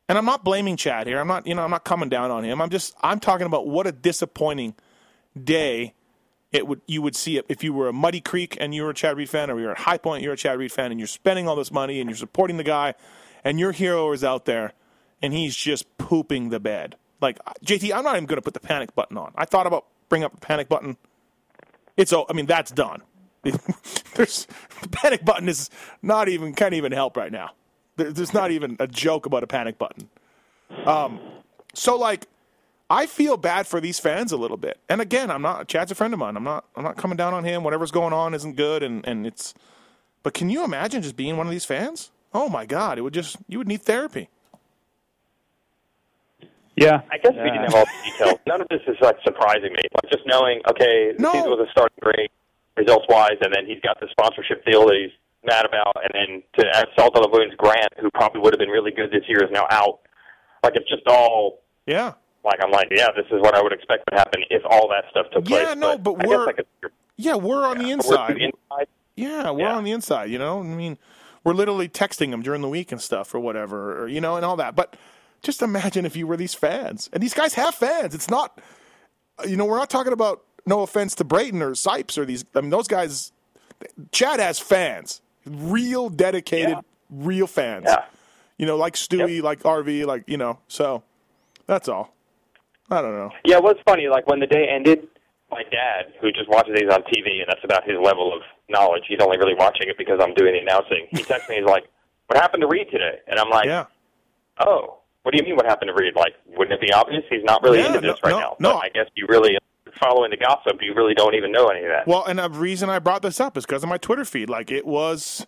And 0.09 0.17
I'm 0.17 0.25
not 0.25 0.43
blaming 0.43 0.75
Chad 0.77 1.07
here. 1.07 1.19
I'm 1.19 1.27
not 1.27 1.47
you 1.47 1.55
know 1.55 1.63
I'm 1.63 1.71
not 1.71 1.85
coming 1.85 2.09
down 2.09 2.29
on 2.29 2.43
him. 2.43 2.61
I'm 2.61 2.69
just 2.69 2.93
I'm 3.01 3.19
talking 3.19 3.47
about 3.47 3.67
what 3.67 3.87
a 3.87 3.91
disappointing 3.91 4.75
day 5.41 5.93
it 6.53 6.67
would 6.67 6.81
you 6.87 7.01
would 7.01 7.15
see 7.15 7.37
it 7.37 7.45
if 7.49 7.63
you 7.63 7.73
were 7.73 7.89
a 7.89 7.93
Muddy 7.93 8.21
Creek 8.21 8.57
and 8.61 8.73
you 8.73 8.83
were 8.83 8.91
a 8.91 8.93
Chad 8.93 9.17
Reed 9.17 9.29
fan, 9.29 9.49
or 9.49 9.59
you're 9.59 9.71
at 9.71 9.79
High 9.79 9.97
Point, 9.97 10.23
you're 10.23 10.33
a 10.33 10.37
Chad 10.37 10.57
Reed 10.57 10.71
fan, 10.71 10.91
and 10.91 10.99
you're 10.99 11.07
spending 11.07 11.47
all 11.47 11.55
this 11.55 11.71
money 11.71 11.99
and 11.99 12.09
you're 12.09 12.17
supporting 12.17 12.57
the 12.57 12.63
guy, 12.63 12.93
and 13.43 13.59
your 13.59 13.71
hero 13.73 14.11
is 14.13 14.23
out 14.23 14.45
there 14.45 14.73
and 15.23 15.33
he's 15.33 15.55
just 15.55 15.97
pooping 15.97 16.49
the 16.49 16.59
bed. 16.59 16.95
Like 17.21 17.39
JT, 17.65 17.91
I'm 17.95 18.03
not 18.03 18.15
even 18.17 18.27
going 18.27 18.37
to 18.37 18.41
put 18.41 18.53
the 18.53 18.59
panic 18.59 18.93
button 18.93 19.17
on. 19.17 19.31
I 19.35 19.45
thought 19.45 19.65
about 19.65 19.85
bringing 20.09 20.25
up 20.25 20.33
the 20.33 20.45
panic 20.45 20.67
button. 20.67 20.97
It's 21.97 22.11
oh, 22.13 22.25
I 22.29 22.33
mean 22.33 22.45
that's 22.45 22.69
done. 22.69 23.01
There's 23.43 24.47
the 24.81 24.89
panic 24.89 25.25
button 25.25 25.49
is 25.49 25.69
not 26.01 26.29
even 26.29 26.53
can't 26.53 26.73
even 26.73 26.91
help 26.91 27.17
right 27.17 27.31
now. 27.31 27.51
There's 27.95 28.33
not 28.33 28.51
even 28.51 28.75
a 28.79 28.87
joke 28.87 29.25
about 29.25 29.43
a 29.43 29.47
panic 29.47 29.77
button. 29.77 30.09
Um, 30.85 31.19
so 31.73 31.95
like 31.95 32.27
I 32.93 33.07
feel 33.07 33.37
bad 33.37 33.65
for 33.65 33.81
these 33.81 33.99
fans 33.99 34.31
a 34.31 34.37
little 34.37 34.57
bit. 34.57 34.79
And 34.87 35.01
again, 35.01 35.31
I'm 35.31 35.41
not 35.41 35.67
Chad's 35.67 35.91
a 35.91 35.95
friend 35.95 36.13
of 36.13 36.19
mine. 36.19 36.37
I'm 36.37 36.43
not 36.43 36.65
I'm 36.75 36.83
not 36.83 36.95
coming 36.95 37.17
down 37.17 37.33
on 37.33 37.43
him. 37.43 37.63
Whatever's 37.63 37.89
going 37.91 38.13
on 38.13 38.35
isn't 38.35 38.55
good 38.55 38.83
and, 38.83 39.03
and 39.07 39.25
it's 39.25 39.55
but 40.21 40.33
can 40.35 40.49
you 40.49 40.63
imagine 40.63 41.01
just 41.01 41.15
being 41.15 41.35
one 41.35 41.47
of 41.47 41.51
these 41.51 41.65
fans? 41.65 42.11
Oh 42.33 42.49
my 42.49 42.65
god, 42.67 42.99
it 42.99 43.01
would 43.01 43.13
just 43.13 43.37
you 43.47 43.57
would 43.57 43.67
need 43.67 43.81
therapy. 43.81 44.29
Yeah, 46.75 47.01
I 47.11 47.17
guess 47.17 47.33
we 47.33 47.49
didn't 47.49 47.65
have 47.65 47.75
all 47.75 47.85
the 47.85 48.11
details. 48.11 48.39
None 48.47 48.61
of 48.61 48.67
this 48.69 48.81
is 48.87 48.97
like 49.01 49.17
surprising 49.23 49.73
me. 49.73 49.83
Like 49.93 50.11
just 50.11 50.25
knowing, 50.25 50.61
okay, 50.69 51.13
the 51.15 51.21
No. 51.21 51.31
season 51.31 51.49
was 51.49 51.67
a 51.67 51.71
starting 51.71 51.97
great 52.01 52.31
results 52.77 53.05
wise, 53.09 53.37
and 53.41 53.53
then 53.53 53.65
he's 53.67 53.79
got 53.81 53.99
the 53.99 54.07
sponsorship 54.09 54.65
deal 54.65 54.85
that 54.87 54.95
he's 54.97 55.11
mad 55.45 55.65
about, 55.65 55.93
and 56.01 56.11
then 56.13 56.43
to 56.57 56.77
add 56.77 56.87
salt 56.97 57.15
on 57.15 57.21
the 57.21 57.29
wounds, 57.29 57.53
Grant, 57.57 57.93
who 57.99 58.09
probably 58.11 58.41
would 58.41 58.53
have 58.53 58.59
been 58.59 58.69
really 58.73 58.91
good 58.91 59.11
this 59.11 59.21
year, 59.27 59.43
is 59.43 59.51
now 59.51 59.67
out. 59.69 59.99
Like 60.63 60.73
it's 60.75 60.89
just 60.89 61.05
all 61.07 61.61
Yeah. 61.85 62.13
Like 62.43 62.59
I'm 62.63 62.71
like, 62.71 62.87
yeah, 62.91 63.07
this 63.15 63.25
is 63.27 63.41
what 63.41 63.55
I 63.55 63.61
would 63.61 63.73
expect 63.73 64.03
would 64.09 64.17
happen 64.17 64.41
if 64.49 64.61
all 64.69 64.87
that 64.89 65.05
stuff 65.11 65.27
took 65.31 65.45
place. 65.45 65.65
Yeah, 65.67 65.73
no, 65.75 65.97
but 65.97 66.23
I 66.23 66.27
we're- 66.27 66.53
could, 66.53 66.65
Yeah, 67.17 67.35
we're 67.35 67.65
on 67.65 67.77
the 67.77 67.85
we're 67.85 67.93
inside. 67.93 68.37
inside. 68.37 68.87
Yeah, 69.15 69.51
we're 69.51 69.61
Yeah. 69.61 69.75
on 69.75 69.83
the 69.83 69.91
inside, 69.91 70.29
you 70.29 70.39
know? 70.39 70.59
I 70.59 70.63
mean, 70.63 70.97
we're 71.43 71.53
literally 71.53 71.87
texting 71.87 72.31
them 72.31 72.41
during 72.41 72.61
the 72.61 72.69
week 72.69 72.91
and 72.91 72.99
stuff 73.01 73.33
or 73.35 73.39
whatever, 73.39 74.01
or, 74.01 74.07
you 74.07 74.19
know, 74.19 74.35
and 74.35 74.45
all 74.45 74.55
that. 74.57 74.75
But 74.75 74.95
just 75.43 75.61
imagine 75.61 76.05
if 76.05 76.15
you 76.15 76.25
were 76.25 76.37
these 76.37 76.53
fans. 76.55 77.09
And 77.13 77.21
these 77.21 77.33
guys 77.33 77.53
have 77.53 77.75
fans. 77.75 78.15
It's 78.15 78.29
not, 78.29 78.59
you 79.47 79.55
know, 79.55 79.65
we're 79.65 79.77
not 79.77 79.89
talking 79.89 80.13
about, 80.13 80.41
no 80.65 80.81
offense 80.81 81.13
to 81.15 81.23
Brayton 81.25 81.61
or 81.61 81.71
Sipes 81.71 82.17
or 82.17 82.25
these, 82.25 82.45
I 82.55 82.61
mean, 82.61 82.69
those 82.69 82.87
guys, 82.87 83.31
Chad 84.11 84.39
has 84.39 84.59
fans, 84.59 85.21
real 85.45 86.09
dedicated, 86.09 86.69
Yeah. 86.69 86.81
real 87.09 87.47
fans. 87.47 87.85
Yeah. 87.87 88.05
You 88.57 88.65
know, 88.65 88.77
like 88.77 88.93
Stewie, 88.95 89.41
like 89.43 89.59
RV, 89.63 90.05
like, 90.05 90.23
you 90.25 90.37
know, 90.37 90.59
so 90.67 91.03
that's 91.67 91.87
all. 91.89 92.13
I 92.89 93.01
don't 93.01 93.15
know. 93.15 93.31
Yeah, 93.45 93.57
it 93.57 93.63
was 93.63 93.75
funny. 93.87 94.07
Like 94.07 94.27
when 94.27 94.39
the 94.39 94.47
day 94.47 94.67
ended, 94.69 95.07
my 95.51 95.63
dad, 95.63 96.13
who 96.21 96.31
just 96.31 96.49
watches 96.49 96.73
these 96.75 96.89
on 96.91 97.01
TV, 97.03 97.39
and 97.41 97.45
that's 97.47 97.63
about 97.63 97.83
his 97.87 97.97
level 98.01 98.33
of 98.33 98.41
knowledge. 98.69 99.03
He's 99.07 99.19
only 99.21 99.37
really 99.37 99.55
watching 99.55 99.87
it 99.87 99.97
because 99.97 100.19
I'm 100.21 100.33
doing 100.33 100.53
the 100.53 100.59
announcing. 100.59 101.07
He 101.11 101.23
texts 101.23 101.49
me. 101.49 101.57
He's 101.57 101.65
like, 101.65 101.85
"What 102.27 102.37
happened 102.39 102.61
to 102.61 102.67
Reed 102.67 102.87
today?" 102.91 103.19
And 103.27 103.39
I'm 103.39 103.49
like, 103.49 103.65
Yeah. 103.65 103.85
"Oh, 104.59 104.97
what 105.23 105.31
do 105.33 105.37
you 105.37 105.43
mean? 105.47 105.55
What 105.55 105.65
happened 105.65 105.89
to 105.89 105.93
Reed? 106.01 106.15
Like, 106.15 106.33
wouldn't 106.57 106.73
it 106.73 106.81
be 106.85 106.91
obvious? 106.91 107.23
He's 107.29 107.43
not 107.43 107.63
really 107.63 107.79
Yeah, 107.79 107.87
into 107.87 108.01
this 108.01 108.17
no, 108.23 108.29
right 108.29 108.31
no, 108.31 108.39
now. 108.39 108.55
no. 108.59 108.73
But 108.73 108.83
I 108.85 108.89
guess 108.89 109.07
you 109.15 109.25
really 109.29 109.57
following 110.01 110.31
the 110.31 110.37
gossip. 110.37 110.81
You 110.81 110.93
really 110.95 111.13
don't 111.13 111.35
even 111.35 111.51
know 111.51 111.67
any 111.67 111.81
of 111.85 111.89
that. 111.89 112.07
Well, 112.07 112.25
and 112.25 112.39
the 112.39 112.49
reason 112.49 112.89
I 112.89 112.99
brought 112.99 113.21
this 113.21 113.39
up 113.39 113.55
is 113.57 113.65
because 113.65 113.83
of 113.83 113.89
my 113.89 113.97
Twitter 113.97 114.25
feed. 114.25 114.49
Like 114.49 114.71
it 114.71 114.85
was 114.85 115.45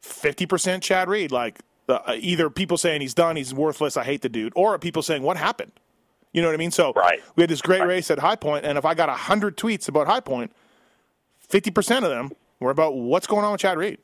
fifty 0.00 0.46
percent 0.46 0.82
Chad 0.82 1.08
Reed. 1.08 1.32
Like 1.32 1.58
uh, 1.88 2.14
either 2.18 2.50
people 2.50 2.76
saying 2.76 3.00
he's 3.00 3.14
done, 3.14 3.36
he's 3.36 3.52
worthless, 3.54 3.96
I 3.96 4.04
hate 4.04 4.22
the 4.22 4.28
dude, 4.28 4.52
or 4.54 4.78
people 4.78 5.02
saying 5.02 5.22
what 5.22 5.36
happened. 5.38 5.72
You 6.32 6.42
know 6.42 6.48
what 6.48 6.54
I 6.54 6.58
mean? 6.58 6.70
So 6.70 6.92
Right. 6.94 7.20
we 7.36 7.42
had 7.42 7.50
this 7.50 7.62
great 7.62 7.80
Right. 7.80 7.88
race 7.88 8.10
at 8.10 8.18
High 8.18 8.36
Point, 8.36 8.64
and 8.66 8.76
if 8.78 8.84
I 8.84 8.94
got 8.94 9.08
hundred 9.10 9.56
tweets 9.56 9.88
about 9.88 10.06
High 10.06 10.20
Point, 10.20 10.52
fifty 11.38 11.70
percent 11.70 12.04
of 12.04 12.10
them 12.10 12.32
were 12.60 12.70
about 12.70 12.94
what's 12.94 13.26
going 13.26 13.44
on 13.44 13.52
with 13.52 13.60
Chad 13.60 13.78
Reed. 13.78 13.98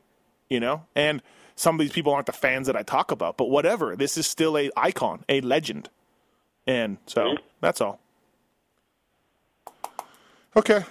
You 0.49 0.61
know, 0.61 0.85
and 0.95 1.23
some 1.57 1.75
of 1.77 1.81
these 1.81 1.93
people 1.93 2.13
aren't 2.13 2.27
the 2.27 2.33
fans 2.33 2.67
that 2.67 2.77
I 2.77 2.83
talk 2.83 3.11
about, 3.11 3.37
but 3.37 3.47
whatever. 3.51 3.97
This 3.97 4.17
is 4.19 4.27
still 4.27 4.57
a 4.59 4.71
icon, 4.77 5.25
a 5.29 5.41
legend, 5.41 5.89
and 6.67 6.99
so 7.07 7.23
Mm-hmm. 7.23 7.43
that's 7.61 7.81
all. 7.81 8.01
Okay. 10.57 10.83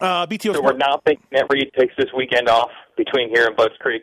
Uh, 0.00 0.26
BTO 0.26 0.54
So 0.54 0.62
we're 0.62 0.72
not 0.74 1.02
thinking 1.04 1.26
that 1.32 1.46
Reed 1.50 1.70
takes 1.78 1.94
this 1.96 2.06
weekend 2.16 2.48
off 2.48 2.70
between 2.96 3.28
here 3.30 3.46
and 3.46 3.56
Budds 3.56 3.74
Creek. 3.80 4.02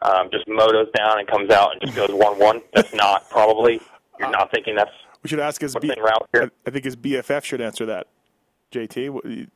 Um, 0.00 0.30
just 0.32 0.46
motos 0.48 0.90
down 0.94 1.18
and 1.18 1.28
comes 1.28 1.50
out 1.50 1.72
and 1.72 1.80
just 1.80 1.94
goes 1.94 2.08
one-one. 2.10 2.62
That's 2.74 2.92
not 2.94 3.28
probably. 3.30 3.80
You're 4.18 4.30
not 4.30 4.50
thinking 4.50 4.74
that's 4.74 4.90
We 5.22 5.28
should 5.28 5.40
ask 5.40 5.60
his 5.60 5.74
what's 5.74 5.86
B- 5.86 5.94
route 6.00 6.28
here. 6.32 6.50
I 6.66 6.70
think 6.70 6.84
his 6.84 6.96
BFF 6.96 7.44
should 7.44 7.60
answer 7.60 7.86
that. 7.86 8.08
JT, 8.72 9.48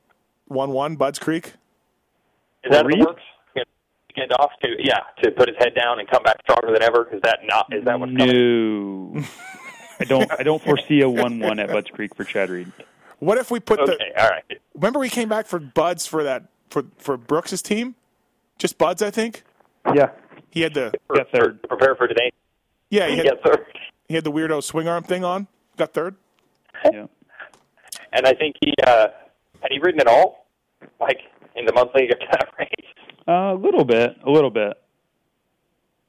one 0.47 0.71
one 0.71 0.97
Budds 0.97 1.19
Creek. 1.19 1.55
Is 2.65 2.71
that 2.71 2.83
in 2.83 2.87
Reed? 2.87 3.01
the 3.01 3.07
works? 3.07 3.23
Weekend 4.09 4.33
off 4.39 4.51
to 4.63 4.69
yeah 4.79 5.01
to 5.23 5.31
put 5.33 5.49
his 5.49 5.57
head 5.59 5.75
down 5.75 5.99
and 5.99 6.09
come 6.09 6.23
back 6.23 6.37
stronger 6.43 6.73
than 6.73 6.83
ever. 6.83 7.09
Is 7.13 7.21
that 7.23 7.41
not? 7.45 7.67
Is 7.73 7.85
that 7.85 7.99
what's 8.01 8.17
coming? 8.17 9.13
No, 9.15 9.23
I 10.01 10.05
don't. 10.05 10.31
I 10.41 10.43
don't 10.43 10.63
foresee 10.63 11.01
a 11.03 11.09
one-one 11.09 11.59
at 11.59 11.69
Budds 11.69 11.91
Creek 11.91 12.15
for 12.15 12.25
Chad 12.25 12.49
Reed. 12.49 12.73
What 13.19 13.37
if 13.39 13.51
we 13.51 13.61
put 13.61 13.85
the? 13.85 13.93
Okay, 13.95 14.13
all 14.19 14.29
right. 14.29 14.45
Remember 14.75 14.99
we 15.01 15.09
came 15.11 15.29
back 15.29 15.47
for 15.47 15.59
Buds 15.59 16.07
for 16.07 16.23
that 16.25 16.45
for 16.71 16.85
for 16.99 17.17
Brooks's 17.19 17.61
team, 17.63 17.95
just 18.59 18.79
Buds, 18.79 19.03
I 19.03 19.11
think. 19.11 19.43
Yeah, 19.95 20.11
He 20.51 20.63
had 20.63 20.75
the 20.75 20.93
For, 21.09 21.23
third. 21.33 21.61
for- 21.63 21.69
prepare 21.77 21.95
for 21.95 22.09
today. 22.09 22.33
yeah 22.91 23.07
he 23.09 23.17
had, 23.19 23.27
Yeah, 23.27 23.33
third. 23.45 23.67
he 24.09 24.15
had 24.15 24.25
the 24.25 24.33
weirdo 24.33 24.63
swing 24.63 24.89
arm 24.89 25.05
thing 25.05 25.25
on. 25.25 25.47
Got 25.77 25.93
third. 25.93 26.17
yeah. 26.93 27.07
And 28.13 28.27
I 28.27 28.33
think 28.35 28.57
he 28.63 28.73
uh, 28.87 29.09
had 29.61 29.71
he 29.71 29.79
ridden 29.79 30.01
at 30.01 30.07
all, 30.07 30.47
like 31.01 31.19
in 31.55 31.65
the 31.67 31.73
monthly 31.73 32.09
of 32.11 32.19
that 32.33 32.49
race. 32.59 32.69
Uh, 33.29 33.55
a 33.55 33.55
little 33.55 33.85
bit, 33.85 34.17
a 34.25 34.31
little 34.31 34.51
bit. 34.51 34.75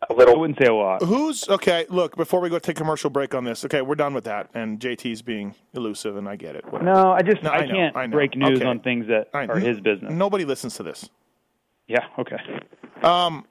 A 0.09 0.13
I 0.13 0.15
little. 0.15 0.36
I 0.36 0.38
wouldn't 0.38 0.59
say 0.59 0.68
a 0.68 0.74
lot. 0.74 1.01
Who's 1.03 1.49
okay? 1.49 1.86
Look, 1.89 2.15
before 2.15 2.39
we 2.39 2.49
go 2.49 2.59
take 2.59 2.76
commercial 2.78 3.09
break 3.09 3.34
on 3.34 3.43
this, 3.43 3.65
okay, 3.65 3.82
we're 3.82 3.95
done 3.95 4.13
with 4.13 4.26
that. 4.26 4.49
And 4.53 4.80
JT's 4.80 5.22
being 5.24 5.55
elusive, 5.74 6.15
and 6.18 6.30
I 6.30 6.36
get 6.36 6.55
it. 6.55 6.63
Whatever. 6.72 6.84
No, 6.93 7.11
I 7.11 7.22
just 7.24 7.41
No, 7.41 7.49
I, 7.49 7.55
I 7.57 7.65
know, 7.65 7.74
can't 7.74 7.95
I 7.97 8.05
know. 8.05 8.11
break 8.15 8.36
news 8.38 8.59
Okay. 8.59 8.65
on 8.65 8.80
things 8.82 9.07
that 9.07 9.30
All 9.34 9.39
right, 9.41 9.49
are 9.49 9.57
his 9.59 9.80
business. 9.80 10.11
Nobody 10.13 10.45
listens 10.45 10.76
to 10.76 10.84
this. 10.84 11.09
Yeah, 11.88 12.05
okay. 12.20 12.38
Um, 13.01 13.45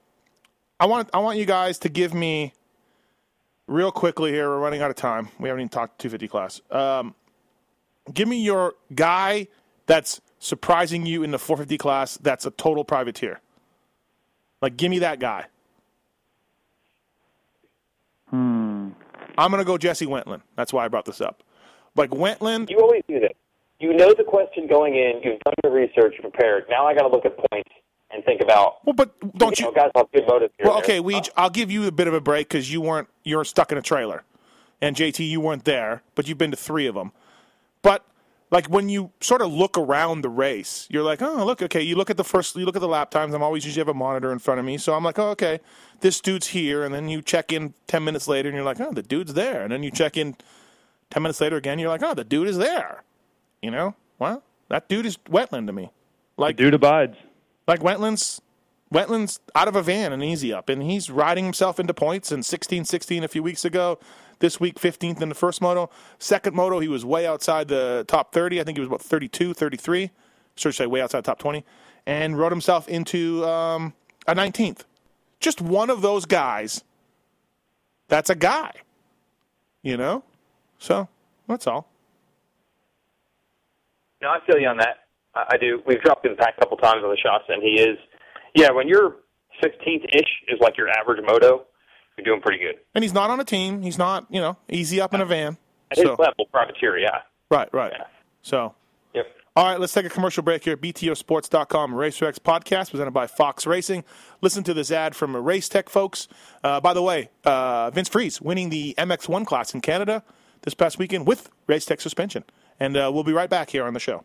I 0.78 0.86
want 0.86 1.10
I 1.12 1.18
want 1.18 1.38
you 1.38 1.46
guys 1.46 1.78
to 1.80 1.88
give 1.88 2.14
me 2.14 2.52
real 3.66 3.92
quickly 3.92 4.32
here. 4.32 4.48
We're 4.48 4.58
running 4.58 4.82
out 4.82 4.90
of 4.90 4.96
time. 4.96 5.28
We 5.38 5.48
haven't 5.48 5.62
even 5.62 5.68
talked 5.68 6.00
250 6.00 6.28
class. 6.28 6.60
Um, 6.70 7.14
give 8.12 8.28
me 8.28 8.40
your 8.42 8.74
guy 8.94 9.48
that's 9.86 10.20
surprising 10.38 11.06
you 11.06 11.22
in 11.22 11.30
the 11.30 11.38
450 11.38 11.78
class. 11.78 12.16
That's 12.18 12.46
a 12.46 12.50
total 12.50 12.84
privateer. 12.84 13.40
Like, 14.60 14.76
give 14.76 14.90
me 14.90 15.00
that 15.00 15.20
guy. 15.20 15.46
Hmm. 18.30 18.90
I'm 19.38 19.50
gonna 19.50 19.64
go 19.64 19.78
Jesse 19.78 20.06
Wentland. 20.06 20.42
That's 20.56 20.72
why 20.72 20.84
I 20.84 20.88
brought 20.88 21.04
this 21.04 21.20
up. 21.20 21.42
Like 21.94 22.14
Wentland, 22.14 22.70
You 22.70 22.80
always 22.80 23.02
do 23.08 23.20
that. 23.20 23.36
You 23.78 23.94
know 23.94 24.14
the 24.14 24.24
question 24.24 24.66
going 24.66 24.94
in. 24.94 25.20
You've 25.22 25.40
done 25.40 25.54
your 25.62 25.72
research, 25.72 26.14
you're 26.14 26.30
prepared. 26.30 26.64
Now 26.70 26.86
I 26.86 26.94
got 26.94 27.02
to 27.02 27.08
look 27.08 27.26
at 27.26 27.36
points 27.50 27.70
and 28.10 28.24
think 28.24 28.40
about. 28.40 28.84
well, 28.84 28.94
but 28.94 29.18
don't 29.36 29.58
you 29.58 29.66
you? 29.66 29.72
know, 29.72 29.74
guys 29.74 29.90
have 29.94 30.10
good 30.12 30.26
motives 30.26 30.52
here. 30.56 30.66
Well, 30.66 30.76
and 30.76 30.84
there. 30.84 30.98
okay, 30.98 31.06
Weege, 31.06 31.28
uh, 31.30 31.32
I'll 31.42 31.50
give 31.50 31.70
you 31.70 31.86
a 31.86 31.92
bit 31.92 32.08
of 32.08 32.14
a 32.14 32.20
break 32.20 32.48
because 32.48 32.72
you 32.72 32.80
weren't 32.80 33.08
you 33.24 33.36
were 33.36 33.44
stuck 33.44 33.72
in 33.72 33.78
a 33.78 33.82
trailer, 33.82 34.24
and 34.80 34.96
JT, 34.96 35.28
you 35.28 35.40
weren't 35.40 35.64
there, 35.64 36.02
but 36.14 36.28
you've 36.28 36.38
been 36.38 36.50
to 36.50 36.56
three 36.56 36.86
of 36.86 36.94
them. 36.94 37.12
But 37.82 38.04
like 38.50 38.66
when 38.66 38.88
you 38.88 39.10
sort 39.20 39.42
of 39.42 39.52
look 39.52 39.76
around 39.76 40.22
the 40.22 40.28
race, 40.28 40.86
you're 40.90 41.02
like, 41.02 41.20
oh, 41.20 41.44
look, 41.44 41.62
okay. 41.62 41.82
You 41.82 41.96
look 41.96 42.10
at 42.10 42.16
the 42.16 42.24
first, 42.24 42.56
you 42.56 42.64
look 42.64 42.76
at 42.76 42.82
the 42.82 42.88
lap 42.88 43.10
times. 43.10 43.34
I'm 43.34 43.42
always 43.42 43.64
usually 43.64 43.80
have 43.80 43.88
a 43.88 43.94
monitor 43.94 44.32
in 44.32 44.38
front 44.38 44.60
of 44.60 44.66
me, 44.66 44.78
so 44.78 44.94
I'm 44.94 45.04
like, 45.04 45.18
oh, 45.18 45.30
okay, 45.30 45.60
this 46.00 46.20
dude's 46.20 46.48
here, 46.48 46.84
and 46.84 46.94
then 46.94 47.08
you 47.08 47.22
check 47.22 47.52
in 47.52 47.74
ten 47.86 48.04
minutes 48.04 48.28
later, 48.28 48.48
and 48.48 48.56
you're 48.56 48.64
like, 48.64 48.80
oh, 48.80 48.92
the 48.92 49.02
dude's 49.02 49.34
there, 49.34 49.62
and 49.62 49.72
then 49.72 49.82
you 49.82 49.90
check 49.90 50.16
in 50.16 50.36
Ten 51.10 51.22
minutes 51.22 51.40
later, 51.40 51.56
again, 51.56 51.78
you're 51.78 51.88
like, 51.88 52.02
oh, 52.02 52.14
the 52.14 52.24
dude 52.24 52.48
is 52.48 52.58
there. 52.58 53.02
You 53.62 53.70
know, 53.70 53.94
well, 54.18 54.42
that 54.68 54.88
dude 54.88 55.06
is 55.06 55.18
Wentland 55.28 55.66
to 55.68 55.72
me. 55.72 55.90
Like 56.36 56.56
Dude 56.56 56.74
abides. 56.74 57.16
Like 57.66 57.82
Wentland's 57.82 58.40
Wentland's 58.90 59.40
out 59.54 59.66
of 59.66 59.74
a 59.74 59.82
van 59.82 60.12
and 60.12 60.22
easy 60.22 60.52
up, 60.52 60.68
and 60.68 60.82
he's 60.82 61.10
riding 61.10 61.44
himself 61.44 61.80
into 61.80 61.92
points. 61.92 62.30
And 62.30 62.42
16-16 62.42 63.24
a 63.24 63.28
few 63.28 63.42
weeks 63.42 63.64
ago. 63.64 63.98
This 64.38 64.60
week, 64.60 64.78
15th 64.78 65.22
in 65.22 65.30
the 65.30 65.34
first 65.34 65.62
moto. 65.62 65.88
Second 66.18 66.54
moto, 66.54 66.78
he 66.78 66.88
was 66.88 67.06
way 67.06 67.26
outside 67.26 67.68
the 67.68 68.04
top 68.06 68.34
30. 68.34 68.60
I 68.60 68.64
think 68.64 68.76
he 68.76 68.80
was 68.80 68.86
about 68.86 69.00
32, 69.00 69.54
33. 69.54 70.10
Should 70.56 70.74
say 70.74 70.86
way 70.86 71.00
outside 71.00 71.20
the 71.20 71.22
top 71.30 71.38
20. 71.38 71.64
And 72.04 72.38
rode 72.38 72.52
himself 72.52 72.86
into 72.86 73.46
um, 73.46 73.94
a 74.26 74.34
19th. 74.34 74.80
Just 75.40 75.62
one 75.62 75.88
of 75.88 76.02
those 76.02 76.26
guys 76.26 76.84
that's 78.08 78.30
a 78.30 78.34
guy. 78.34 78.72
You 79.82 79.96
know? 79.96 80.22
So, 80.78 81.08
that's 81.48 81.66
all. 81.66 81.88
No, 84.20 84.28
I 84.28 84.38
feel 84.46 84.58
you 84.58 84.68
on 84.68 84.76
that. 84.78 85.05
I, 85.50 85.56
do. 85.56 85.82
We've 85.86 86.00
dropped 86.00 86.24
in 86.24 86.32
the 86.32 86.36
pack 86.36 86.54
a 86.56 86.60
couple 86.60 86.76
times 86.78 87.02
on 87.04 87.10
the 87.10 87.16
shots, 87.16 87.44
and 87.48 87.62
he 87.62 87.80
is. 87.80 87.98
Yeah, 88.54 88.70
when 88.70 88.88
you're 88.88 89.16
15th 89.62 90.04
ish 90.14 90.30
is 90.48 90.58
like 90.60 90.76
your 90.78 90.88
average 90.88 91.22
moto, 91.26 91.64
you're 92.16 92.24
doing 92.24 92.40
pretty 92.40 92.62
good. 92.62 92.76
And 92.94 93.04
he's 93.04 93.12
not 93.12 93.30
on 93.30 93.38
a 93.40 93.44
team. 93.44 93.82
He's 93.82 93.98
not, 93.98 94.26
you 94.30 94.40
know, 94.40 94.56
easy 94.70 95.00
up 95.00 95.12
in 95.12 95.20
a 95.20 95.26
van. 95.26 95.58
At 95.90 95.98
his 95.98 96.06
level, 96.06 96.46
privateer, 96.50 96.98
yeah. 96.98 97.20
right, 97.50 97.72
right. 97.72 97.92
Yeah. 97.96 98.06
So, 98.42 98.74
Yep. 99.14 99.26
All 99.54 99.64
right, 99.64 99.80
let's 99.80 99.92
take 99.92 100.04
a 100.04 100.10
commercial 100.10 100.42
break 100.42 100.64
here. 100.64 100.76
BTOsports.com 100.76 101.92
RacerX 101.92 102.38
podcast 102.38 102.90
presented 102.90 103.12
by 103.12 103.26
Fox 103.26 103.66
Racing. 103.66 104.04
Listen 104.42 104.62
to 104.64 104.74
this 104.74 104.90
ad 104.90 105.16
from 105.16 105.36
Race 105.36 105.68
Tech 105.68 105.88
folks. 105.88 106.28
Uh, 106.62 106.80
by 106.80 106.92
the 106.92 107.02
way, 107.02 107.30
uh, 107.44 107.90
Vince 107.90 108.08
Friese 108.08 108.40
winning 108.40 108.70
the 108.70 108.94
MX1 108.98 109.46
class 109.46 109.72
in 109.72 109.80
Canada 109.80 110.22
this 110.62 110.74
past 110.74 110.98
weekend 110.98 111.26
with 111.26 111.50
Race 111.66 111.86
Tech 111.86 112.00
suspension. 112.00 112.44
And 112.78 112.96
uh, 112.96 113.10
we'll 113.12 113.24
be 113.24 113.32
right 113.32 113.48
back 113.48 113.70
here 113.70 113.84
on 113.84 113.94
the 113.94 114.00
show. 114.00 114.24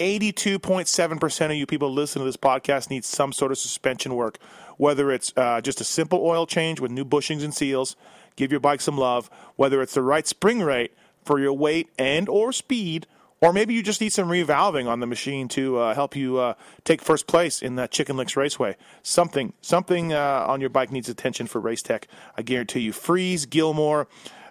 82.7% 0.00 1.44
of 1.44 1.52
you 1.52 1.66
people 1.66 1.92
listening 1.92 2.22
to 2.22 2.28
this 2.28 2.36
podcast 2.36 2.88
need 2.88 3.04
some 3.04 3.34
sort 3.34 3.52
of 3.52 3.58
suspension 3.58 4.14
work, 4.14 4.38
whether 4.78 5.12
it's 5.12 5.32
uh, 5.36 5.60
just 5.60 5.80
a 5.82 5.84
simple 5.84 6.24
oil 6.24 6.46
change 6.46 6.80
with 6.80 6.90
new 6.90 7.04
bushings 7.04 7.44
and 7.44 7.54
seals, 7.54 7.96
give 8.34 8.50
your 8.50 8.60
bike 8.60 8.80
some 8.80 8.96
love, 8.96 9.28
whether 9.56 9.82
it's 9.82 9.92
the 9.92 10.02
right 10.02 10.26
spring 10.26 10.62
rate 10.62 10.94
for 11.22 11.38
your 11.38 11.52
weight 11.52 11.90
and 11.98 12.30
or 12.30 12.50
speed, 12.50 13.06
or 13.42 13.52
maybe 13.52 13.74
you 13.74 13.82
just 13.82 14.00
need 14.00 14.12
some 14.12 14.28
revalving 14.28 14.86
on 14.88 15.00
the 15.00 15.06
machine 15.06 15.48
to 15.48 15.78
uh, 15.78 15.94
help 15.94 16.16
you 16.16 16.38
uh, 16.38 16.54
take 16.84 17.02
first 17.02 17.26
place 17.26 17.60
in 17.60 17.76
that 17.76 17.90
Chicken 17.90 18.16
Licks 18.16 18.36
Raceway. 18.38 18.76
Something, 19.02 19.52
something 19.60 20.14
uh, 20.14 20.46
on 20.48 20.62
your 20.62 20.70
bike 20.70 20.90
needs 20.90 21.10
attention 21.10 21.46
for 21.46 21.60
Race 21.60 21.82
Tech. 21.82 22.08
I 22.38 22.42
guarantee 22.42 22.80
you. 22.80 22.92
Friese, 22.92 23.44
Gilmore, 23.44 24.08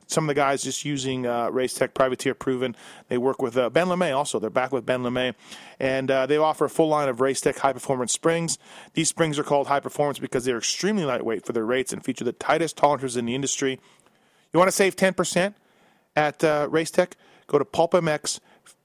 some 0.09 0.25
of 0.25 0.27
the 0.27 0.33
guys 0.33 0.63
just 0.63 0.83
using 0.83 1.25
uh, 1.27 1.49
Race 1.49 1.73
Tech 1.75 1.93
Privateer 1.93 2.33
Proven. 2.33 2.75
They 3.07 3.17
work 3.17 3.41
with 3.41 3.55
uh, 3.55 3.69
Ben 3.69 3.87
LaMay 3.87 4.15
also. 4.15 4.39
They're 4.39 4.49
back 4.49 4.71
with 4.71 4.85
Ben 4.85 5.03
LaMay. 5.03 5.35
And 5.79 6.09
uh, 6.09 6.25
they 6.25 6.37
offer 6.37 6.65
a 6.65 6.69
full 6.69 6.87
line 6.87 7.07
of 7.07 7.21
Race 7.21 7.39
Tech 7.39 7.59
high 7.59 7.73
performance 7.73 8.11
springs. 8.11 8.57
These 8.93 9.07
springs 9.07 9.37
are 9.37 9.43
called 9.43 9.67
high 9.67 9.79
performance 9.79 10.17
because 10.17 10.45
they're 10.45 10.57
extremely 10.57 11.05
lightweight 11.05 11.45
for 11.45 11.53
their 11.53 11.65
rates 11.65 11.93
and 11.93 12.03
feature 12.03 12.23
the 12.23 12.33
tightest 12.33 12.75
tolerances 12.75 13.17
in 13.17 13.25
the 13.25 13.35
industry. 13.35 13.79
You 14.51 14.57
want 14.57 14.67
to 14.67 14.75
save 14.75 14.95
10% 14.95 15.53
at 16.15 16.43
uh, 16.43 16.67
Race 16.69 16.89
Tech? 16.89 17.15
Go 17.45 17.59
to 17.59 17.65
PulpMX 17.65 18.39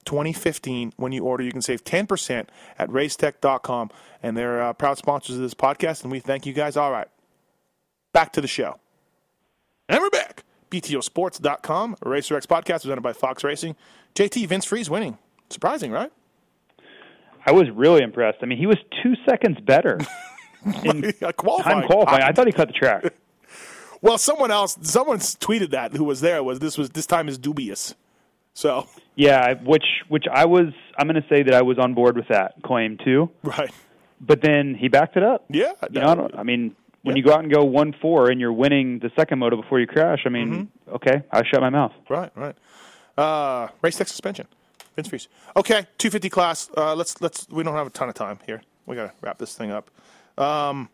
2015. 0.04 0.92
When 0.96 1.12
you 1.12 1.24
order, 1.24 1.42
you 1.42 1.52
can 1.52 1.62
save 1.62 1.84
10% 1.84 2.48
at 2.78 2.90
racetech.com. 2.90 3.90
And 4.22 4.36
they're 4.36 4.62
uh, 4.62 4.72
proud 4.74 4.98
sponsors 4.98 5.36
of 5.36 5.42
this 5.42 5.54
podcast, 5.54 6.02
and 6.02 6.12
we 6.12 6.20
thank 6.20 6.44
you 6.44 6.52
guys. 6.52 6.76
All 6.76 6.90
right, 6.90 7.08
back 8.12 8.32
to 8.34 8.40
the 8.40 8.48
show. 8.48 8.78
And 9.88 10.00
we're 10.00 10.10
back. 10.10 10.33
BTOsports.com, 10.80 11.96
Racer 12.04 12.36
X 12.36 12.46
podcast 12.46 12.82
presented 12.82 13.02
by 13.02 13.12
Fox 13.12 13.44
Racing. 13.44 13.76
JT, 14.14 14.46
Vince 14.48 14.64
Friese 14.64 14.90
winning. 14.90 15.18
Surprising, 15.50 15.90
right? 15.92 16.10
I 17.46 17.52
was 17.52 17.68
really 17.70 18.02
impressed. 18.02 18.38
I 18.42 18.46
mean, 18.46 18.58
he 18.58 18.66
was 18.66 18.78
two 19.02 19.14
seconds 19.28 19.58
better 19.60 20.00
in 20.84 21.12
qualifying. 21.36 21.80
time 21.80 21.86
qualifying. 21.86 22.22
I 22.22 22.32
thought 22.32 22.46
he 22.46 22.52
cut 22.52 22.68
the 22.68 22.74
track. 22.74 23.04
Well, 24.00 24.18
someone 24.18 24.50
else, 24.50 24.76
someone 24.82 25.16
tweeted 25.18 25.70
that 25.70 25.94
who 25.94 26.04
was 26.04 26.20
there 26.20 26.42
was 26.44 26.58
this 26.58 26.76
was 26.76 26.90
this 26.90 27.06
time 27.06 27.26
is 27.26 27.38
dubious. 27.38 27.94
So 28.52 28.86
Yeah, 29.16 29.54
which 29.62 29.86
which 30.08 30.26
I 30.30 30.44
was. 30.44 30.66
I'm 30.98 31.08
going 31.08 31.22
to 31.22 31.26
say 31.26 31.42
that 31.42 31.54
I 31.54 31.62
was 31.62 31.78
on 31.78 31.94
board 31.94 32.14
with 32.14 32.28
that 32.28 32.52
claim 32.62 32.98
too. 33.02 33.30
right, 33.42 33.70
But 34.20 34.42
then 34.42 34.74
he 34.74 34.88
backed 34.88 35.16
it 35.16 35.22
up. 35.22 35.46
yeah, 35.48 35.72
You 35.90 36.00
know, 36.02 36.08
I, 36.08 36.14
don't, 36.16 36.36
I 36.36 36.42
mean, 36.42 36.76
when 37.04 37.14
you 37.16 37.22
go 37.22 37.32
out 37.32 37.40
and 37.44 37.52
go 37.52 37.62
one 37.64 37.94
four 38.02 38.30
and 38.30 38.40
you're 38.40 38.52
winning 38.52 38.98
the 38.98 39.10
second 39.16 39.38
moto 39.38 39.56
before 39.56 39.78
you 39.78 39.86
crash, 39.86 40.22
I 40.26 40.28
mean, 40.30 40.48
Mm-hmm. 40.88 40.94
okay, 40.96 41.22
I 41.30 41.42
shut 41.44 41.60
my 41.60 41.70
mouth. 41.70 41.92
right, 42.08 42.32
right. 42.34 42.56
Uh, 43.16 43.68
race 43.82 43.96
tech 43.96 44.08
suspension, 44.08 44.48
Vince 44.96 45.06
Friese. 45.08 45.28
Okay, 45.56 45.86
250 45.98 46.28
class. 46.30 46.68
Uh, 46.76 46.94
let's 46.96 47.20
let's. 47.20 47.46
We 47.48 47.62
don't 47.62 47.74
have 47.74 47.86
a 47.86 47.90
ton 47.90 48.08
of 48.08 48.14
time 48.16 48.40
here. 48.44 48.60
We 48.86 48.96
got 48.96 49.04
to 49.06 49.12
wrap 49.22 49.38
this 49.38 49.54
thing 49.54 49.70
up. 49.70 49.88
Um, 50.36 50.88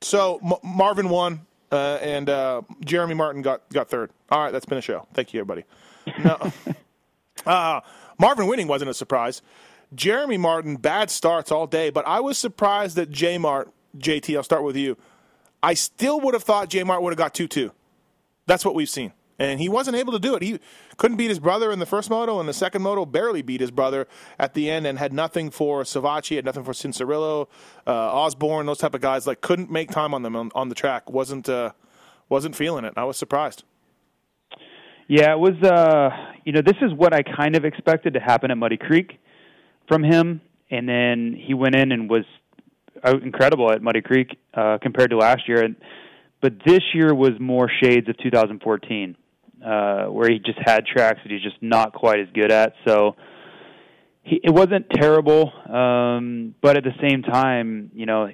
so 0.00 0.38
M- 0.44 0.52
Marvin 0.62 1.08
won, 1.08 1.40
uh, 1.72 1.98
and 2.00 2.28
uh, 2.28 2.62
Jeremy 2.84 3.14
Martin 3.14 3.42
got 3.42 3.68
got 3.72 3.88
third. 3.88 4.10
All 4.30 4.40
right, 4.42 4.52
that's 4.52 4.66
been 4.66 4.78
a 4.78 4.82
show. 4.82 5.06
Thank 5.14 5.32
you, 5.34 5.40
everybody. 5.40 5.64
No, 6.22 6.52
uh, 7.46 7.80
Marvin 8.18 8.46
winning 8.46 8.68
wasn't 8.68 8.90
a 8.90 8.94
surprise. 8.94 9.42
Jeremy 9.94 10.36
Martin 10.38 10.76
bad 10.76 11.10
starts 11.10 11.50
all 11.52 11.66
day, 11.66 11.90
but 11.90 12.06
I 12.06 12.20
was 12.20 12.36
surprised 12.38 12.96
that 12.96 13.10
J 13.10 13.38
Mart 13.38 13.70
JT. 13.98 14.36
I'll 14.36 14.42
start 14.42 14.62
with 14.62 14.76
you. 14.76 14.96
I 15.62 15.74
still 15.74 16.20
would 16.20 16.34
have 16.34 16.42
thought 16.42 16.68
J 16.68 16.82
Mart 16.84 17.02
would 17.02 17.12
have 17.12 17.18
got 17.18 17.34
two 17.34 17.48
two. 17.48 17.72
That's 18.46 18.64
what 18.64 18.74
we've 18.74 18.88
seen. 18.88 19.12
And 19.38 19.58
he 19.58 19.68
wasn't 19.68 19.96
able 19.96 20.12
to 20.12 20.20
do 20.20 20.36
it. 20.36 20.42
He 20.42 20.60
couldn't 20.96 21.16
beat 21.16 21.28
his 21.28 21.40
brother 21.40 21.72
in 21.72 21.80
the 21.80 21.86
first 21.86 22.08
moto, 22.08 22.38
and 22.38 22.48
the 22.48 22.52
second 22.52 22.82
moto 22.82 23.04
barely 23.04 23.42
beat 23.42 23.60
his 23.60 23.72
brother 23.72 24.06
at 24.38 24.54
the 24.54 24.70
end, 24.70 24.86
and 24.86 24.96
had 24.98 25.12
nothing 25.12 25.50
for 25.50 25.82
Savatgy, 25.82 26.36
had 26.36 26.44
nothing 26.44 26.62
for 26.62 26.72
Cianciarulo, 26.72 27.48
uh, 27.86 27.90
Osborne, 27.90 28.66
those 28.66 28.78
type 28.78 28.94
of 28.94 29.00
guys. 29.00 29.26
Like 29.26 29.40
couldn't 29.40 29.70
make 29.70 29.90
time 29.90 30.14
on 30.14 30.22
them 30.22 30.36
on, 30.36 30.50
on 30.54 30.68
the 30.68 30.74
track. 30.74 31.10
wasn't 31.10 31.48
uh, 31.48 31.72
wasn't 32.28 32.54
feeling 32.54 32.84
it. 32.84 32.94
I 32.96 33.04
was 33.04 33.16
surprised. 33.16 33.64
Yeah, 35.08 35.32
it 35.32 35.38
was. 35.38 35.60
uh 35.62 36.10
You 36.44 36.52
know, 36.52 36.62
this 36.62 36.76
is 36.80 36.92
what 36.94 37.12
I 37.12 37.22
kind 37.22 37.56
of 37.56 37.64
expected 37.64 38.14
to 38.14 38.20
happen 38.20 38.50
at 38.50 38.56
Muddy 38.58 38.76
Creek 38.76 39.18
from 39.88 40.04
him, 40.04 40.40
and 40.70 40.88
then 40.88 41.34
he 41.38 41.54
went 41.54 41.74
in 41.74 41.90
and 41.90 42.08
was 42.08 42.24
incredible 43.04 43.70
at 43.72 43.82
Muddy 43.82 44.02
Creek 44.02 44.38
uh, 44.54 44.78
compared 44.80 45.10
to 45.10 45.16
last 45.16 45.48
year. 45.48 45.64
And 45.64 45.76
but 46.40 46.52
this 46.66 46.82
year 46.92 47.14
was 47.14 47.32
more 47.40 47.70
shades 47.82 48.08
of 48.08 48.18
2014, 48.18 49.16
uh, 49.64 50.04
where 50.06 50.30
he 50.30 50.38
just 50.38 50.58
had 50.62 50.84
tracks 50.86 51.20
that 51.24 51.32
he's 51.32 51.42
just 51.42 51.56
not 51.62 51.94
quite 51.94 52.20
as 52.20 52.28
good 52.34 52.52
at. 52.52 52.74
So 52.86 53.16
he, 54.22 54.40
it 54.42 54.50
wasn't 54.50 54.90
terrible, 54.90 55.52
um, 55.68 56.54
but 56.60 56.76
at 56.76 56.84
the 56.84 56.94
same 57.00 57.22
time, 57.22 57.90
you 57.94 58.06
know, 58.06 58.28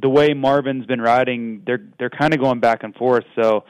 the 0.00 0.08
way 0.08 0.34
Marvin's 0.34 0.86
been 0.86 1.00
riding, 1.00 1.62
they're 1.66 1.84
they're 1.98 2.10
kind 2.10 2.34
of 2.34 2.40
going 2.40 2.60
back 2.60 2.82
and 2.82 2.94
forth. 2.94 3.24
So 3.40 3.64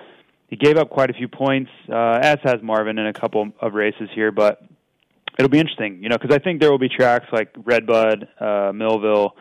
he 0.48 0.56
gave 0.56 0.76
up 0.76 0.90
quite 0.90 1.10
a 1.10 1.14
few 1.14 1.28
points, 1.28 1.70
uh, 1.88 2.18
as 2.22 2.38
has 2.42 2.56
Marvin 2.62 2.98
in 2.98 3.06
a 3.06 3.12
couple 3.12 3.52
of 3.60 3.74
races 3.74 4.08
here. 4.14 4.32
But 4.32 4.60
it'll 5.38 5.48
be 5.48 5.60
interesting, 5.60 6.02
you 6.02 6.08
know, 6.08 6.18
because 6.20 6.34
I 6.34 6.38
think 6.38 6.60
there 6.60 6.70
will 6.70 6.78
be 6.78 6.88
tracks 6.88 7.26
like 7.32 7.54
Redbud, 7.56 8.28
uh, 8.40 8.72
Millville, 8.74 9.34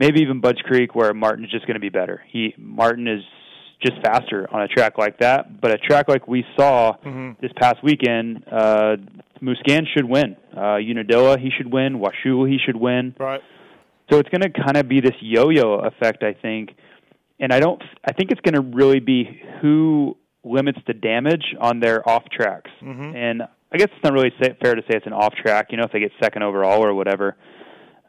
maybe 0.00 0.20
even 0.20 0.40
Budds 0.40 0.60
Creek, 0.62 0.96
where 0.96 1.14
Martin's 1.14 1.50
just 1.50 1.66
going 1.66 1.74
to 1.74 1.80
be 1.80 1.90
better. 1.90 2.22
He 2.32 2.54
Martin 2.58 3.06
is 3.06 3.22
just 3.80 4.02
faster 4.02 4.48
on 4.52 4.62
a 4.62 4.68
track 4.68 4.98
like 4.98 5.18
that, 5.20 5.60
but 5.60 5.70
a 5.70 5.78
track 5.78 6.08
like 6.08 6.26
we 6.26 6.44
saw 6.58 6.96
this 7.40 7.52
past 7.60 7.76
weekend, 7.82 8.44
uh, 8.50 8.96
Musquin 9.40 9.84
should 9.94 10.04
win. 10.04 10.36
Uh, 10.54 10.76
Unadilla, 10.76 11.38
he 11.38 11.50
should 11.56 11.72
win. 11.72 11.98
Washu, 11.98 12.50
he 12.50 12.58
should 12.64 12.76
win. 12.76 13.14
Right. 13.18 13.40
So 14.10 14.18
it's 14.18 14.28
going 14.28 14.42
to 14.42 14.50
kind 14.50 14.76
of 14.76 14.88
be 14.88 15.00
this 15.00 15.14
yo-yo 15.20 15.74
effect, 15.76 16.22
I 16.22 16.34
think. 16.34 16.70
And 17.38 17.52
I 17.52 17.60
don't. 17.60 17.82
I 18.04 18.12
think 18.12 18.32
it's 18.32 18.40
going 18.42 18.54
to 18.54 18.76
really 18.76 19.00
be 19.00 19.40
who 19.62 20.16
limits 20.44 20.78
the 20.86 20.92
damage 20.92 21.54
on 21.58 21.80
their 21.80 22.06
off 22.06 22.24
tracks. 22.30 22.70
Mm-hmm. 22.82 23.16
And 23.16 23.42
I 23.72 23.76
guess 23.78 23.88
it's 23.94 24.04
not 24.04 24.12
really 24.12 24.32
fair 24.38 24.74
to 24.74 24.82
say 24.82 24.96
it's 24.96 25.06
an 25.06 25.14
off 25.14 25.32
track. 25.34 25.68
You 25.70 25.78
know, 25.78 25.84
if 25.84 25.92
they 25.92 26.00
get 26.00 26.12
second 26.20 26.42
overall 26.42 26.84
or 26.84 26.92
whatever. 26.92 27.36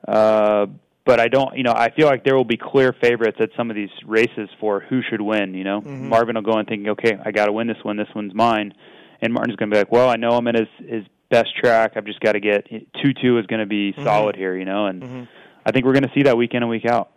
Uh, 0.06 0.66
but 1.06 1.20
I 1.20 1.28
don't. 1.28 1.58
You 1.58 1.64
know, 1.64 1.74
I 1.74 1.90
feel 1.92 2.08
like 2.08 2.24
there 2.24 2.36
will 2.36 2.46
be 2.46 2.58
clear 2.58 2.94
favorites 3.02 3.38
at 3.40 3.50
some 3.58 3.70
of 3.70 3.76
these 3.76 3.90
races 4.06 4.50
for 4.60 4.82
who 4.82 5.02
should 5.10 5.22
win. 5.22 5.54
You 5.54 5.64
know, 5.64 5.82
Mm-hmm. 5.82 6.10
Marvin 6.10 6.36
will 6.36 6.42
go 6.44 6.60
in 6.60 6.66
thinking, 6.66 6.90
okay, 6.90 7.18
I 7.24 7.32
got 7.32 7.46
to 7.48 7.52
win 7.52 7.68
this 7.68 7.78
one. 7.84 7.98
This 7.98 8.08
one's 8.16 8.34
mine. 8.34 8.74
and 9.22 9.34
Martin's 9.34 9.56
going 9.56 9.70
to 9.70 9.74
be 9.76 9.80
like, 9.80 9.92
well, 9.92 10.10
I 10.10 10.16
know 10.16 10.32
I'm 10.32 10.48
in 10.48 10.56
his 10.56 10.68
his 10.88 11.04
best 11.30 11.56
track. 11.56 11.94
I've 11.96 12.06
just 12.06 12.20
got 12.20 12.34
to 12.34 12.40
get 12.40 12.68
two 12.70 13.14
two 13.22 13.38
is 13.40 13.46
going 13.48 13.60
to 13.62 13.66
be 13.66 13.92
Mm-hmm. 13.94 14.04
solid 14.04 14.36
here, 14.36 14.56
you 14.58 14.66
know, 14.66 14.88
and 14.88 15.28
I 15.66 15.72
think 15.72 15.86
we're 15.86 15.94
going 15.94 16.08
to 16.08 16.12
see 16.16 16.24
that 16.24 16.38
week 16.38 16.54
in 16.54 16.64
and 16.64 16.70
week 16.70 16.86
out. 16.86 17.12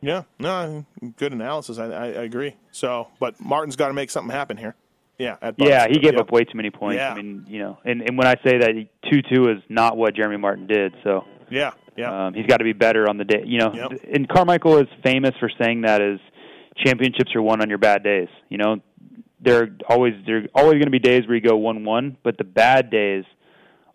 Yeah, 0.00 0.24
no, 0.40 0.84
good 1.16 1.32
analysis. 1.32 1.78
I, 1.78 1.84
I, 1.86 2.04
I 2.06 2.22
agree. 2.24 2.56
So, 2.72 3.06
but 3.20 3.40
Martin's 3.40 3.76
got 3.76 3.86
to 3.88 3.94
make 3.94 4.10
something 4.10 4.34
happen 4.34 4.56
here. 4.56 4.74
Yeah, 5.16 5.36
at. 5.40 5.54
Yeah, 5.58 5.86
he 5.88 5.98
gave 6.00 6.14
Yeah. 6.14 6.20
up 6.20 6.32
way 6.32 6.42
too 6.42 6.56
many 6.56 6.70
points. 6.70 6.96
Yeah. 6.98 7.12
I 7.12 7.14
mean, 7.14 7.44
you 7.48 7.60
know, 7.60 7.78
and 7.84 8.02
and 8.02 8.18
when 8.18 8.26
I 8.26 8.34
say 8.44 8.58
that 8.58 8.72
two 9.10 9.22
two 9.22 9.48
is 9.50 9.58
not 9.68 9.96
what 9.96 10.16
Jeremy 10.16 10.38
Martin 10.38 10.66
did, 10.66 10.94
so 11.04 11.24
Yeah, 11.50 11.70
yeah, 11.96 12.26
um, 12.26 12.34
he's 12.34 12.46
got 12.46 12.58
to 12.58 12.64
be 12.64 12.72
better 12.72 13.08
on 13.08 13.16
the 13.18 13.24
day. 13.24 13.42
You 13.46 13.58
know, 13.58 13.72
Yep. 13.74 14.00
and 14.12 14.28
Carmichael 14.28 14.78
is 14.78 14.88
famous 15.04 15.32
for 15.38 15.50
saying 15.60 15.82
that 15.82 16.00
is 16.00 16.20
championships 16.76 17.34
are 17.34 17.42
won 17.42 17.60
on 17.60 17.68
your 17.68 17.78
bad 17.78 18.02
days. 18.02 18.28
You 18.48 18.58
know, 18.58 18.80
there 19.40 19.62
are 19.64 19.68
always 19.88 20.14
there 20.26 20.38
are 20.38 20.46
always 20.54 20.74
going 20.74 20.86
to 20.86 20.90
be 20.90 20.98
days 20.98 21.26
where 21.26 21.34
you 21.36 21.40
go 21.42 21.56
one 21.56 21.84
one, 21.84 22.16
but 22.22 22.38
the 22.38 22.44
bad 22.44 22.90
days 22.90 23.24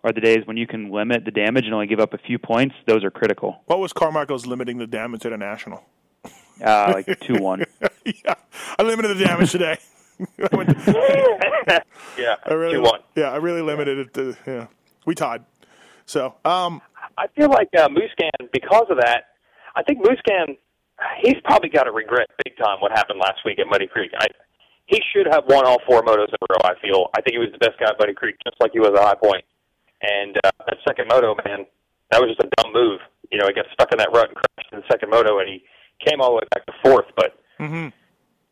are 0.03 0.11
the 0.11 0.21
days 0.21 0.45
when 0.45 0.57
you 0.57 0.67
can 0.67 0.91
limit 0.91 1.25
the 1.25 1.31
damage 1.31 1.65
and 1.65 1.73
only 1.73 1.87
give 1.87 1.99
up 1.99 2.13
a 2.13 2.17
few 2.19 2.37
points. 2.37 2.75
Those 2.85 3.03
are 3.03 3.11
critical. 3.11 3.61
What 3.65 3.79
was 3.79 3.93
Carmichael's 3.93 4.45
limiting 4.45 4.77
the 4.77 4.87
damage 4.87 5.25
at 5.25 5.33
a 5.33 5.37
national? 5.37 5.83
Uh, 6.63 6.91
like 6.93 7.19
two 7.21 7.35
one. 7.35 7.63
yeah, 8.05 8.35
I 8.79 8.83
limited 8.83 9.17
the 9.17 9.25
damage 9.25 9.51
today. 9.51 9.77
I, 10.51 10.55
went 10.55 10.69
to- 10.69 11.83
Yeah, 12.17 12.35
I 12.45 12.53
really, 12.53 12.75
two 12.75 12.81
one. 12.81 13.01
yeah, 13.15 13.31
I 13.31 13.37
really 13.37 13.61
limited 13.61 13.99
it. 13.99 14.13
To, 14.15 14.35
yeah, 14.47 14.67
we 15.05 15.13
tied. 15.15 15.43
So, 16.05 16.35
um, 16.45 16.81
I 17.17 17.27
feel 17.35 17.49
like 17.49 17.69
uh, 17.77 17.89
Musquin, 17.89 18.49
because 18.53 18.85
of 18.89 18.97
that, 18.97 19.33
I 19.75 19.83
think 19.83 19.99
Musquin, 20.05 20.57
he's 21.23 21.37
probably 21.43 21.69
got 21.69 21.83
to 21.83 21.91
regret 21.91 22.27
big 22.43 22.57
time 22.57 22.77
what 22.79 22.91
happened 22.91 23.19
last 23.19 23.39
week 23.45 23.59
at 23.59 23.67
Muddy 23.67 23.87
Creek. 23.87 24.11
I, 24.17 24.27
he 24.85 25.01
should 25.13 25.27
have 25.27 25.43
won 25.49 25.65
all 25.65 25.79
four 25.87 26.01
motos 26.01 26.29
in 26.29 26.37
a 26.39 26.47
row. 26.49 26.63
I 26.63 26.73
feel. 26.81 27.09
I 27.17 27.21
think 27.21 27.33
he 27.33 27.39
was 27.39 27.49
the 27.51 27.59
best 27.59 27.79
guy 27.79 27.89
at 27.89 27.99
Muddy 27.99 28.13
Creek, 28.13 28.35
just 28.45 28.55
like 28.61 28.71
he 28.71 28.79
was 28.79 28.93
at 28.95 29.03
High 29.03 29.19
Point. 29.21 29.43
And 30.01 30.37
uh, 30.45 30.51
that 30.67 30.77
second 30.87 31.07
moto, 31.09 31.35
man, 31.45 31.65
that 32.11 32.21
was 32.21 32.31
just 32.31 32.45
a 32.45 32.49
dumb 32.57 32.71
move. 32.71 32.99
You 33.31 33.39
know, 33.39 33.47
he 33.47 33.53
got 33.53 33.65
stuck 33.73 33.91
in 33.91 33.97
that 33.97 34.09
rut 34.13 34.29
and 34.29 34.37
crashed 34.37 34.69
in 34.71 34.79
the 34.79 34.87
second 34.89 35.09
moto, 35.09 35.39
and 35.39 35.49
he 35.49 35.63
came 36.05 36.21
all 36.21 36.29
the 36.29 36.35
way 36.35 36.47
back 36.53 36.65
to 36.67 36.73
fourth. 36.85 37.09
But 37.15 37.35
mhm. 37.59 37.91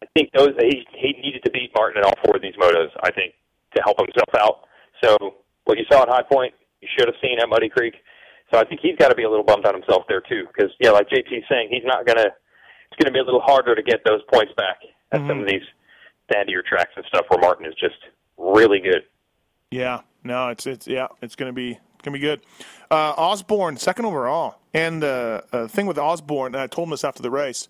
I 0.03 0.05
think 0.17 0.31
those 0.33 0.51
he 0.59 0.83
he 0.91 1.13
needed 1.21 1.43
to 1.45 1.51
beat 1.51 1.71
Martin 1.77 2.01
in 2.01 2.03
all 2.03 2.17
four 2.25 2.35
of 2.35 2.41
these 2.41 2.55
motos. 2.59 2.89
I 3.03 3.11
think 3.11 3.33
to 3.75 3.81
help 3.83 3.97
himself 3.99 4.33
out. 4.35 4.67
So 5.03 5.35
what 5.65 5.77
you 5.77 5.85
saw 5.91 6.03
at 6.03 6.09
High 6.09 6.23
Point, 6.23 6.53
you 6.81 6.87
should 6.97 7.07
have 7.07 7.15
seen 7.21 7.39
at 7.39 7.47
Muddy 7.47 7.69
Creek. 7.69 7.95
So 8.51 8.59
I 8.59 8.65
think 8.65 8.81
he's 8.81 8.95
got 8.97 9.09
to 9.09 9.15
be 9.15 9.23
a 9.23 9.29
little 9.29 9.43
bummed 9.43 9.65
on 9.65 9.73
himself 9.73 10.03
there 10.07 10.21
too, 10.21 10.45
because 10.47 10.71
yeah, 10.79 10.91
like 10.91 11.09
JT's 11.09 11.45
saying, 11.49 11.69
he's 11.71 11.85
not 11.85 12.05
gonna. 12.05 12.27
It's 12.91 13.03
gonna 13.03 13.11
be 13.11 13.19
a 13.19 13.23
little 13.23 13.41
harder 13.41 13.75
to 13.75 13.81
get 13.83 14.01
those 14.05 14.21
points 14.31 14.53
back 14.55 14.77
at 15.11 15.19
some 15.27 15.41
of 15.41 15.47
these 15.47 15.63
sandier 16.31 16.63
tracks 16.63 16.91
and 16.95 17.05
stuff 17.07 17.25
where 17.29 17.39
Martin 17.39 17.65
is 17.65 17.73
just 17.79 17.95
really 18.37 18.79
good. 18.79 19.03
yeah, 19.71 20.01
no, 20.23 20.49
it's 20.49 20.65
it's 20.65 20.87
yeah, 20.87 21.07
it's 21.21 21.35
gonna 21.35 21.53
be 21.53 21.79
gonna 22.03 22.13
be 22.13 22.19
good. 22.19 22.41
Uh, 22.89 23.13
Osborne, 23.17 23.77
second 23.77 24.05
overall, 24.05 24.59
and 24.73 25.03
uh, 25.03 25.41
uh, 25.51 25.67
thing 25.67 25.87
with 25.87 25.97
Osborne, 25.97 26.53
and 26.53 26.61
I 26.61 26.67
told 26.67 26.87
him 26.87 26.91
this 26.91 27.03
after 27.03 27.21
the 27.23 27.31
race. 27.31 27.67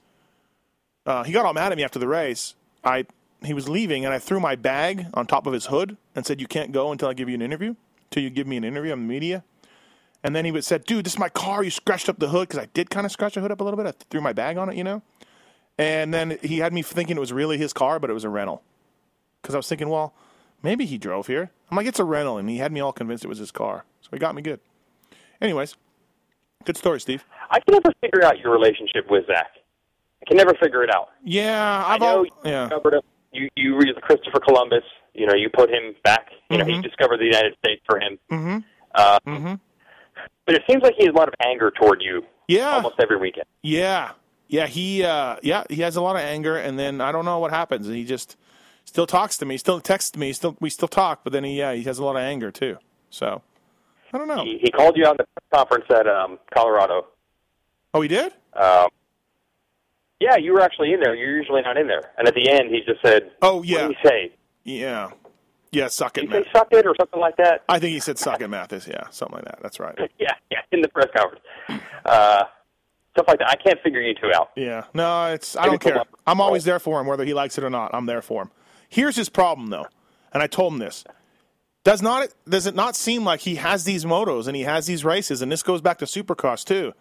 Uh, 1.05 1.23
he 1.23 1.31
got 1.31 1.45
all 1.45 1.53
mad 1.53 1.71
at 1.71 1.77
me 1.77 1.83
after 1.83 1.99
the 1.99 2.07
race. 2.07 2.55
I 2.83 3.05
he 3.43 3.53
was 3.53 3.69
leaving, 3.69 4.05
and 4.05 4.13
I 4.13 4.19
threw 4.19 4.39
my 4.39 4.55
bag 4.55 5.07
on 5.13 5.25
top 5.25 5.47
of 5.47 5.53
his 5.53 5.67
hood 5.67 5.97
and 6.15 6.25
said, 6.25 6.41
"You 6.41 6.47
can't 6.47 6.71
go 6.71 6.91
until 6.91 7.07
I 7.09 7.13
give 7.13 7.29
you 7.29 7.35
an 7.35 7.41
interview. 7.41 7.75
Till 8.11 8.23
you 8.23 8.29
give 8.29 8.47
me 8.47 8.57
an 8.57 8.63
interview 8.63 8.91
on 8.91 8.99
the 8.99 9.07
media." 9.07 9.43
And 10.25 10.35
then 10.35 10.43
he 10.43 10.51
would 10.51 10.65
said, 10.65 10.85
"Dude, 10.85 11.05
this 11.05 11.13
is 11.13 11.19
my 11.19 11.29
car. 11.29 11.63
You 11.63 11.69
scratched 11.69 12.09
up 12.09 12.17
the 12.17 12.29
hood 12.29 12.47
because 12.47 12.59
I 12.59 12.65
did 12.73 12.89
kind 12.89 13.05
of 13.05 13.11
scratch 13.11 13.35
the 13.35 13.41
hood 13.41 13.51
up 13.51 13.61
a 13.61 13.63
little 13.63 13.77
bit. 13.77 13.85
I 13.85 13.91
threw 14.09 14.21
my 14.21 14.33
bag 14.33 14.57
on 14.57 14.69
it, 14.69 14.75
you 14.75 14.83
know." 14.83 15.03
And 15.77 16.11
then 16.11 16.39
he 16.41 16.57
had 16.59 16.73
me 16.73 16.81
thinking 16.81 17.15
it 17.15 17.19
was 17.19 17.31
really 17.31 17.59
his 17.59 17.73
car, 17.73 17.99
but 17.99 18.09
it 18.09 18.13
was 18.13 18.23
a 18.23 18.29
rental. 18.29 18.63
Because 19.41 19.53
I 19.53 19.57
was 19.59 19.67
thinking, 19.69 19.89
well, 19.89 20.15
maybe 20.63 20.85
he 20.87 20.97
drove 20.97 21.27
here. 21.27 21.51
I'm 21.69 21.77
like, 21.77 21.85
it's 21.85 21.99
a 21.99 22.03
rental, 22.03 22.37
and 22.39 22.49
he 22.49 22.57
had 22.57 22.71
me 22.71 22.79
all 22.79 22.91
convinced 22.91 23.23
it 23.23 23.27
was 23.27 23.37
his 23.37 23.51
car. 23.51 23.85
So 24.01 24.09
he 24.13 24.17
got 24.17 24.33
me 24.33 24.41
good. 24.41 24.59
Anyways, 25.41 25.75
good 26.63 26.77
story, 26.77 26.99
Steve. 27.01 27.23
I 27.51 27.59
can 27.59 27.73
never 27.73 27.93
figure 28.01 28.23
out 28.23 28.39
your 28.39 28.51
relationship 28.51 29.05
with 29.11 29.27
Zach. 29.27 29.51
I 30.23 30.25
can 30.25 30.37
never 30.37 30.53
figure 30.59 30.81
it 30.81 30.89
out. 30.89 31.09
Yeah, 31.23 31.85
I 31.85 31.93
I've 31.95 31.99
know 31.99 32.07
al- 32.07 32.25
you 32.25 32.31
yeah. 32.45 32.63
discovered 32.67 32.93
him. 32.95 33.01
You 33.31 33.49
you 33.55 33.75
read 33.77 33.93
Christopher 34.01 34.39
Columbus. 34.39 34.83
You 35.13 35.27
know, 35.27 35.35
you 35.35 35.49
put 35.53 35.69
him 35.69 35.93
back. 36.03 36.29
You 36.49 36.57
know, 36.57 36.65
he 36.65 36.81
discovered 36.81 37.19
the 37.19 37.25
United 37.25 37.53
States 37.63 37.81
for 37.85 37.99
him. 37.99 38.17
Mhm. 38.31 38.63
Uh, 38.95 39.19
Mhm. 39.27 39.59
But 40.45 40.55
it 40.55 40.63
seems 40.69 40.83
like 40.83 40.95
he 40.97 41.05
has 41.05 41.13
a 41.13 41.17
lot 41.17 41.27
of 41.27 41.33
anger 41.45 41.71
toward 41.71 42.01
you 42.01 42.23
Yeah, 42.47 42.71
almost 42.71 42.95
every 42.99 43.17
weekend. 43.17 43.45
yeah, 43.63 44.11
yeah. 44.47 44.67
He, 44.67 45.03
uh, 45.03 45.37
yeah, 45.41 45.63
he 45.69 45.81
has 45.81 45.95
a 45.95 46.01
lot 46.01 46.15
of 46.15 46.21
anger, 46.21 46.57
and 46.57 46.77
then 46.77 47.01
I 47.01 47.11
don't 47.11 47.25
know 47.25 47.39
what 47.39 47.51
happens. 47.51 47.87
He 47.87 48.03
just 48.05 48.37
still 48.85 49.07
talks 49.07 49.37
to 49.39 49.45
me, 49.45 49.57
still 49.57 49.79
texts 49.81 50.15
me, 50.17 50.33
still 50.33 50.55
we 50.59 50.69
still 50.69 50.87
talk, 50.87 51.21
but 51.23 51.33
then 51.33 51.43
he, 51.43 51.57
yeah, 51.57 51.73
he 51.73 51.83
has 51.83 51.97
a 51.99 52.03
lot 52.05 52.15
of 52.15 52.21
anger 52.21 52.51
too. 52.51 52.77
So 53.09 53.41
I 54.13 54.17
don't 54.17 54.27
know. 54.27 54.43
He, 54.43 54.59
he 54.61 54.71
called 54.71 54.95
you 54.97 55.05
on 55.05 55.17
the 55.17 55.25
conference 55.53 55.85
at 55.89 56.07
um, 56.07 56.37
Colorado. 56.53 57.07
Oh, 57.93 58.01
he 58.01 58.07
did? 58.07 58.33
Um, 58.53 58.87
yeah, 60.19 60.37
you 60.37 60.53
were 60.53 60.61
actually 60.61 60.93
in 60.93 60.99
there. 60.99 61.15
You're 61.15 61.35
usually 61.37 61.61
not 61.61 61.77
in 61.77 61.87
there. 61.87 62.11
And 62.17 62.27
at 62.27 62.35
the 62.35 62.49
end, 62.49 62.69
he 62.69 62.81
just 62.85 63.01
said, 63.03 63.31
Oh, 63.41 63.63
yeah." 63.63 63.87
"What 63.87 63.87
did 63.89 63.97
he 64.01 64.07
say? 64.09 64.31
yeah, 64.63 65.11
yeah. 65.75 65.87
Suck 65.87 66.13
Did 66.13 66.25
it, 66.25 66.27
he 66.27 66.33
say 66.33 66.39
man. 66.39 66.47
suck 66.53 66.67
it 66.71 66.85
or 66.85 66.95
something 66.99 67.19
like 67.19 67.37
that?" 67.37 67.63
I 67.69 67.79
think 67.79 67.93
he 67.93 67.99
said 67.99 68.17
suck 68.17 68.41
it, 68.41 68.47
Matthes. 68.47 68.87
Yeah, 68.87 69.09
something 69.11 69.35
like 69.35 69.45
that. 69.45 69.59
That's 69.61 69.79
right. 69.79 69.95
yeah, 70.19 70.31
yeah, 70.51 70.59
in 70.71 70.81
the 70.81 70.87
press 70.89 71.07
conference. 71.15 71.43
Uh, 72.05 72.43
stuff 73.11 73.27
like 73.27 73.39
that. 73.39 73.49
I 73.49 73.55
can't 73.55 73.79
figure 73.81 74.01
you 74.01 74.13
two 74.15 74.31
out. 74.33 74.51
Yeah, 74.55 74.85
no, 74.93 75.27
it's 75.33 75.55
I 75.55 75.61
Maybe 75.63 75.69
don't 75.71 75.81
care. 75.81 75.99
up- 75.99 76.07
I'm 76.27 76.41
always 76.41 76.63
there 76.65 76.79
for 76.79 76.99
him, 76.99 77.07
whether 77.07 77.25
he 77.25 77.33
likes 77.33 77.57
it 77.57 77.63
or 77.63 77.69
not. 77.69 77.93
I'm 77.93 78.05
there 78.05 78.21
for 78.21 78.43
him. 78.43 78.51
Here's 78.89 79.15
his 79.15 79.29
problem, 79.29 79.67
though, 79.69 79.87
and 80.33 80.41
I 80.41 80.47
told 80.47 80.73
him 80.73 80.79
this. 80.79 81.03
Does 81.83 82.01
not 82.01 82.29
does 82.49 82.65
it 82.65 82.73
not 82.75 82.95
seem 82.95 83.23
like 83.23 83.41
he 83.41 83.55
has 83.55 83.83
these 83.83 84.05
motos 84.05 84.47
and 84.47 84.55
he 84.55 84.63
has 84.63 84.87
these 84.87 85.05
races, 85.05 85.41
and 85.41 85.51
this 85.51 85.61
goes 85.61 85.81
back 85.81 85.99
to 85.99 86.05
Supercross 86.05 86.65
too, 86.65 86.93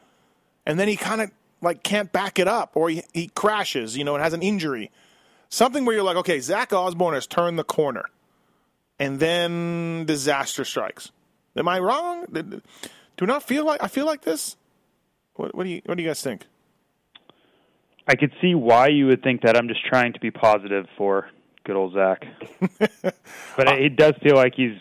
and 0.67 0.79
then 0.79 0.89
he 0.89 0.97
kind 0.97 1.23
of 1.23 1.31
like 1.63 1.83
can't 1.83 2.13
back 2.13 2.39
it 2.39 2.47
up, 2.47 2.73
or 2.77 2.91
he, 2.91 3.03
he 3.15 3.29
crashes, 3.29 3.97
you 3.97 4.05
know, 4.05 4.15
and 4.15 4.23
has 4.23 4.35
an 4.35 4.43
injury, 4.43 4.91
something 5.49 5.87
where 5.87 5.95
you're 5.95 6.05
like, 6.05 6.17
okay, 6.19 6.39
Zach 6.39 6.75
Osborne 6.75 7.15
has 7.15 7.27
turned 7.27 7.59
the 7.59 7.65
corner, 7.65 8.05
and 8.99 9.19
then 9.19 10.05
disaster 10.07 10.65
strikes. 10.65 11.11
Am 11.57 11.69
I 11.69 11.79
wrong? 11.79 12.27
Do 13.17 13.27
not 13.27 13.43
feel 13.43 13.65
like 13.65 13.83
I 13.83 13.89
feel 13.89 14.07
like 14.07 14.23
this? 14.23 14.57
What, 15.35 15.55
what 15.55 15.65
do 15.65 15.71
you 15.71 15.83
What 15.87 15.97
do 15.97 16.03
you 16.03 16.09
guys 16.09 16.23
think? 16.23 16.47
I 18.07 18.17
could 18.17 18.33
see 18.41 18.55
why 18.55 18.89
you 18.89 19.07
would 19.07 19.23
think 19.23 19.43
that. 19.43 19.57
I'm 19.57 19.69
just 19.69 19.85
trying 19.87 20.13
to 20.13 20.21
be 20.21 20.31
positive 20.31 20.87
for 20.97 21.29
good 21.65 21.77
old 21.77 21.95
Zach. 21.95 22.27
but 22.79 23.69
it, 23.69 23.83
it 23.83 23.97
does 23.97 24.15
feel 24.23 24.37
like 24.37 24.55
he's 24.55 24.77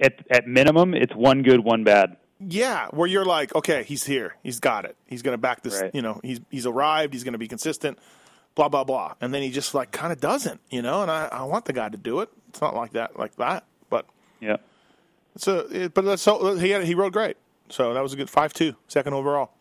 at 0.00 0.14
at 0.30 0.46
minimum 0.46 0.94
it's 0.94 1.14
one 1.14 1.42
good, 1.42 1.60
one 1.60 1.84
bad. 1.84 2.16
Yeah, 2.44 2.88
where 2.88 3.06
you're 3.06 3.24
like, 3.24 3.54
okay, 3.54 3.84
he's 3.84 4.04
here, 4.04 4.34
he's 4.42 4.58
got 4.58 4.84
it, 4.84 4.96
he's 5.06 5.22
going 5.22 5.34
to 5.34 5.38
back 5.38 5.62
this. 5.62 5.80
Right. 5.80 5.94
You 5.94 6.02
know, 6.02 6.20
he's 6.24 6.40
he's 6.50 6.66
arrived, 6.66 7.14
he's 7.14 7.24
going 7.24 7.32
to 7.32 7.38
be 7.38 7.48
consistent, 7.48 7.98
blah 8.54 8.68
blah 8.68 8.84
blah, 8.84 9.14
and 9.20 9.32
then 9.32 9.42
he 9.42 9.50
just 9.50 9.74
like 9.74 9.90
kind 9.92 10.12
of 10.12 10.20
doesn't, 10.20 10.60
you 10.70 10.82
know. 10.82 11.02
And 11.02 11.10
I, 11.10 11.26
I 11.32 11.42
want 11.44 11.64
the 11.64 11.72
guy 11.72 11.88
to 11.88 11.96
do 11.96 12.20
it. 12.20 12.28
It's 12.48 12.60
not 12.60 12.74
like 12.74 12.92
that, 12.92 13.18
like 13.18 13.34
that, 13.36 13.64
but 13.90 14.06
Yeah. 14.40 14.56
it's 15.34 15.46
a, 15.48 15.84
it, 15.84 15.94
but 15.94 16.04
that's 16.04 16.22
so 16.22 16.56
he 16.56 16.70
had, 16.70 16.84
he 16.84 16.94
rode 16.94 17.12
great, 17.12 17.36
so 17.68 17.94
that 17.94 18.02
was 18.02 18.12
a 18.12 18.16
good 18.16 18.28
five 18.30 18.52
two, 18.52 18.76
second 18.88 19.14
overall. 19.14 19.52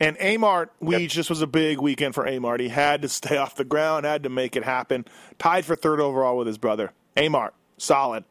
And 0.00 0.16
Amart 0.18 0.70
Weege, 0.82 1.14
this 1.14 1.30
was 1.30 1.42
a 1.42 1.46
big 1.46 1.78
weekend 1.78 2.14
for 2.16 2.24
Amart. 2.24 2.58
He 2.60 2.70
had 2.70 3.02
to 3.02 3.08
stay 3.20 3.36
off 3.36 3.54
the 3.54 3.64
ground, 3.64 4.04
had 4.06 4.22
to 4.24 4.28
make 4.30 4.56
it 4.56 4.64
happen. 4.64 5.04
Tied 5.38 5.64
for 5.64 5.76
third 5.76 6.00
overall 6.00 6.36
with 6.36 6.46
his 6.48 6.58
brother. 6.58 6.92
Amart, 7.16 7.50
solid. 7.78 8.24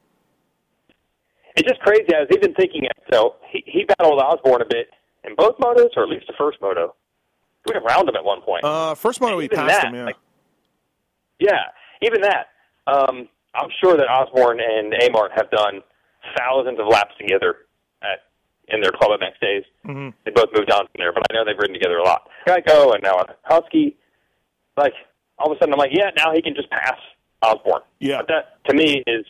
It's 1.56 1.68
just 1.68 1.82
crazy. 1.82 2.08
I 2.16 2.22
was 2.22 2.30
even 2.36 2.54
thinking 2.56 2.86
it. 2.86 2.92
So 3.14 3.36
he, 3.52 3.64
he 3.66 3.84
battled 3.86 4.20
Osborne 4.20 4.62
a 4.62 4.66
bit 4.66 4.88
in 5.24 5.36
both 5.36 5.58
motos, 5.58 5.90
or 5.96 6.04
at 6.04 6.10
least 6.10 6.26
the 6.28 6.34
first 6.38 6.58
moto. 6.62 6.96
We 7.68 7.74
around 7.76 8.10
him 8.10 8.16
at 8.16 8.24
one 8.24 8.42
point. 8.42 8.64
Uh, 8.64 8.96
first 8.96 9.22
moto 9.22 9.38
we 9.38 9.48
passed 9.48 9.82
that, 9.82 9.88
him, 9.88 9.96
yeah. 9.96 10.06
like- 10.06 10.16
yeah, 11.40 11.64
even 12.02 12.22
that. 12.22 12.48
Um, 12.88 13.28
I'm 13.56 13.70
sure 13.84 13.98
that 13.98 14.08
Osborne 14.10 14.60
and 14.60 14.94
Amart 14.94 15.30
have 15.36 15.50
done 15.52 15.82
thousands 16.38 16.80
of 16.80 16.88
laps 16.88 17.14
together 17.20 17.56
at 18.02 18.20
in 18.68 18.80
their 18.82 18.92
Club 18.92 19.20
MX 19.20 19.40
days. 19.42 19.64
Mhm. 19.86 20.14
They 20.24 20.32
both 20.32 20.50
moved 20.56 20.72
on 20.72 20.82
from 20.88 20.94
there, 20.98 21.12
but 21.12 21.24
I 21.30 21.34
know 21.34 21.44
they've 21.44 21.58
ridden 21.58 21.74
together 21.74 21.98
a 21.98 22.04
lot. 22.04 22.30
Geico 22.48 22.94
and 22.94 23.04
now 23.04 23.18
a 23.18 23.26
Husky. 23.44 23.98
Like 24.78 24.94
all 25.38 25.52
of 25.52 25.58
a 25.58 25.60
sudden, 25.60 25.74
I'm 25.74 25.80
like, 25.80 25.92
yeah, 25.94 26.12
now 26.16 26.32
he 26.34 26.42
can 26.42 26.56
just 26.56 26.70
pass 26.70 26.98
Osborne. 27.42 27.82
Yeah. 28.00 28.18
But 28.18 28.28
that 28.30 28.66
to 28.70 28.76
me 28.76 29.04
is, 29.08 29.26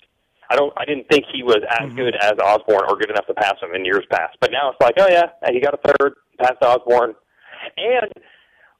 I 0.50 0.56
don't, 0.56 0.72
I 0.78 0.86
didn't 0.86 1.08
think 1.10 1.26
he 1.34 1.42
was 1.44 1.58
as 1.70 1.88
Mm-hmm. 1.88 1.96
good 1.98 2.16
as 2.22 2.34
Osborne 2.40 2.86
or 2.88 2.98
good 2.98 3.10
enough 3.10 3.26
to 3.28 3.34
pass 3.34 3.56
him 3.62 3.74
in 3.74 3.84
years 3.86 4.06
past. 4.12 4.38
But 4.40 4.52
now 4.52 4.70
it's 4.70 4.80
like, 4.82 4.96
oh 5.00 5.08
yeah, 5.10 5.28
he 5.50 5.60
got 5.60 5.74
a 5.74 5.80
third, 5.98 6.14
passed 6.40 6.62
Osborne, 6.62 7.16
and 7.78 8.12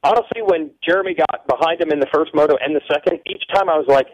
honestly, 0.04 0.42
when 0.44 0.70
Jeremy 0.86 1.14
got 1.14 1.46
behind 1.46 1.80
him 1.80 1.90
in 1.90 2.00
the 2.00 2.06
first 2.12 2.34
moto 2.34 2.56
and 2.60 2.74
the 2.74 2.80
second, 2.92 3.20
each 3.26 3.42
time 3.54 3.68
I 3.68 3.76
was 3.76 3.86
like, 3.88 4.06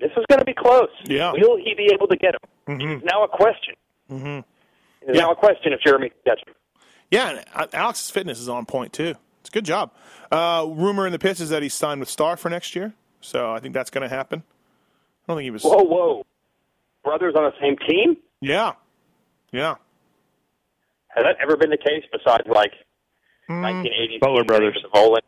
this 0.00 0.10
is 0.16 0.24
going 0.28 0.40
to 0.40 0.44
be 0.44 0.54
close. 0.54 0.88
Yeah. 1.04 1.32
Will 1.32 1.56
he 1.56 1.74
be 1.76 1.88
able 1.92 2.08
to 2.08 2.16
get 2.16 2.34
him? 2.34 2.78
Mhm. 2.78 2.96
It's 2.96 3.04
now 3.04 3.24
a 3.24 3.28
question. 3.28 3.74
Mm-hmm. 4.10 4.40
It's 5.08 5.16
Yeah. 5.16 5.22
now 5.22 5.32
a 5.32 5.36
question 5.36 5.72
if 5.72 5.80
Jeremy 5.80 6.10
can 6.10 6.18
catch 6.36 6.46
him. 6.48 6.54
Yeah, 7.10 7.42
uh, 7.54 7.66
Alex's 7.72 8.10
fitness 8.10 8.40
is 8.40 8.48
on 8.48 8.64
point 8.66 8.92
too. 8.92 9.14
It's 9.40 9.48
a 9.48 9.52
good 9.52 9.64
job. 9.64 9.90
Uh, 10.30 10.66
rumor 10.68 11.06
in 11.06 11.12
the 11.12 11.18
pits 11.18 11.40
is 11.40 11.50
that 11.50 11.62
he's 11.62 11.74
signed 11.74 12.00
with 12.00 12.08
Star 12.08 12.36
for 12.36 12.48
next 12.48 12.74
year, 12.74 12.94
so 13.20 13.52
I 13.52 13.58
think 13.60 13.74
that's 13.74 13.90
going 13.90 14.02
to 14.02 14.08
happen. 14.14 14.42
I 14.44 15.32
don't 15.32 15.36
think 15.36 15.44
he 15.44 15.50
was. 15.50 15.62
Whoa, 15.62 15.82
whoa. 15.82 16.24
brothers 17.04 17.34
on 17.36 17.42
the 17.44 17.52
same 17.60 17.76
team? 17.88 18.16
Yeah, 18.40 18.72
yeah. 19.52 19.74
Has 21.08 21.24
that 21.24 21.36
ever 21.42 21.56
been 21.56 21.70
the 21.70 21.76
case 21.76 22.04
besides 22.10 22.44
like. 22.46 22.72
1980s? 23.52 24.20
Butler 24.20 24.44
brothers. 24.44 24.84
Bowling. 24.92 25.22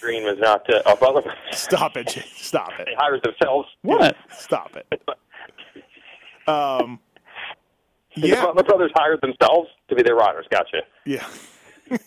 Green 0.00 0.24
was 0.24 0.38
not. 0.38 0.68
Uh, 0.72 0.82
oh, 0.86 0.96
Butler. 0.96 1.34
Stop 1.52 1.96
it, 1.96 2.08
Jay. 2.08 2.24
Stop 2.34 2.72
it. 2.78 2.86
They 2.86 2.94
hired 2.96 3.22
themselves. 3.22 3.68
What? 3.82 4.16
Stop 4.36 4.76
it. 4.76 5.02
Um. 6.48 6.98
The 8.14 8.28
Yeah. 8.28 8.44
Butler 8.44 8.64
brothers 8.64 8.90
hired 8.94 9.22
themselves 9.22 9.70
to 9.88 9.94
be 9.94 10.02
their 10.02 10.14
riders. 10.14 10.44
Gotcha. 10.50 10.82
Yeah. 11.06 11.26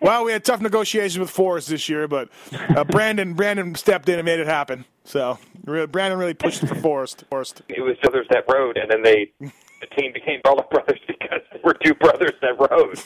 well, 0.00 0.24
we 0.24 0.30
had 0.30 0.44
tough 0.44 0.60
negotiations 0.60 1.18
with 1.18 1.30
Forrest 1.30 1.68
this 1.68 1.88
year, 1.88 2.06
but 2.06 2.28
uh, 2.76 2.84
Brandon 2.84 3.34
Brandon 3.34 3.74
stepped 3.74 4.08
in 4.08 4.20
and 4.20 4.24
made 4.24 4.38
it 4.38 4.46
happen. 4.46 4.84
So 5.02 5.36
re- 5.64 5.86
Brandon 5.86 6.16
really 6.16 6.34
pushed 6.34 6.60
for 6.60 6.76
Forrest. 6.76 7.24
Forrest. 7.28 7.62
It 7.70 7.80
was 7.80 7.96
brothers 8.02 8.28
that 8.30 8.44
rode, 8.48 8.76
and 8.76 8.88
then 8.88 9.02
they 9.02 9.32
the 9.40 9.86
team 9.98 10.12
became 10.12 10.40
Butler 10.44 10.64
brothers 10.70 11.00
because 11.08 11.40
they 11.52 11.58
were 11.64 11.74
two 11.84 11.94
brothers 11.94 12.34
that 12.40 12.56
rode. 12.70 13.00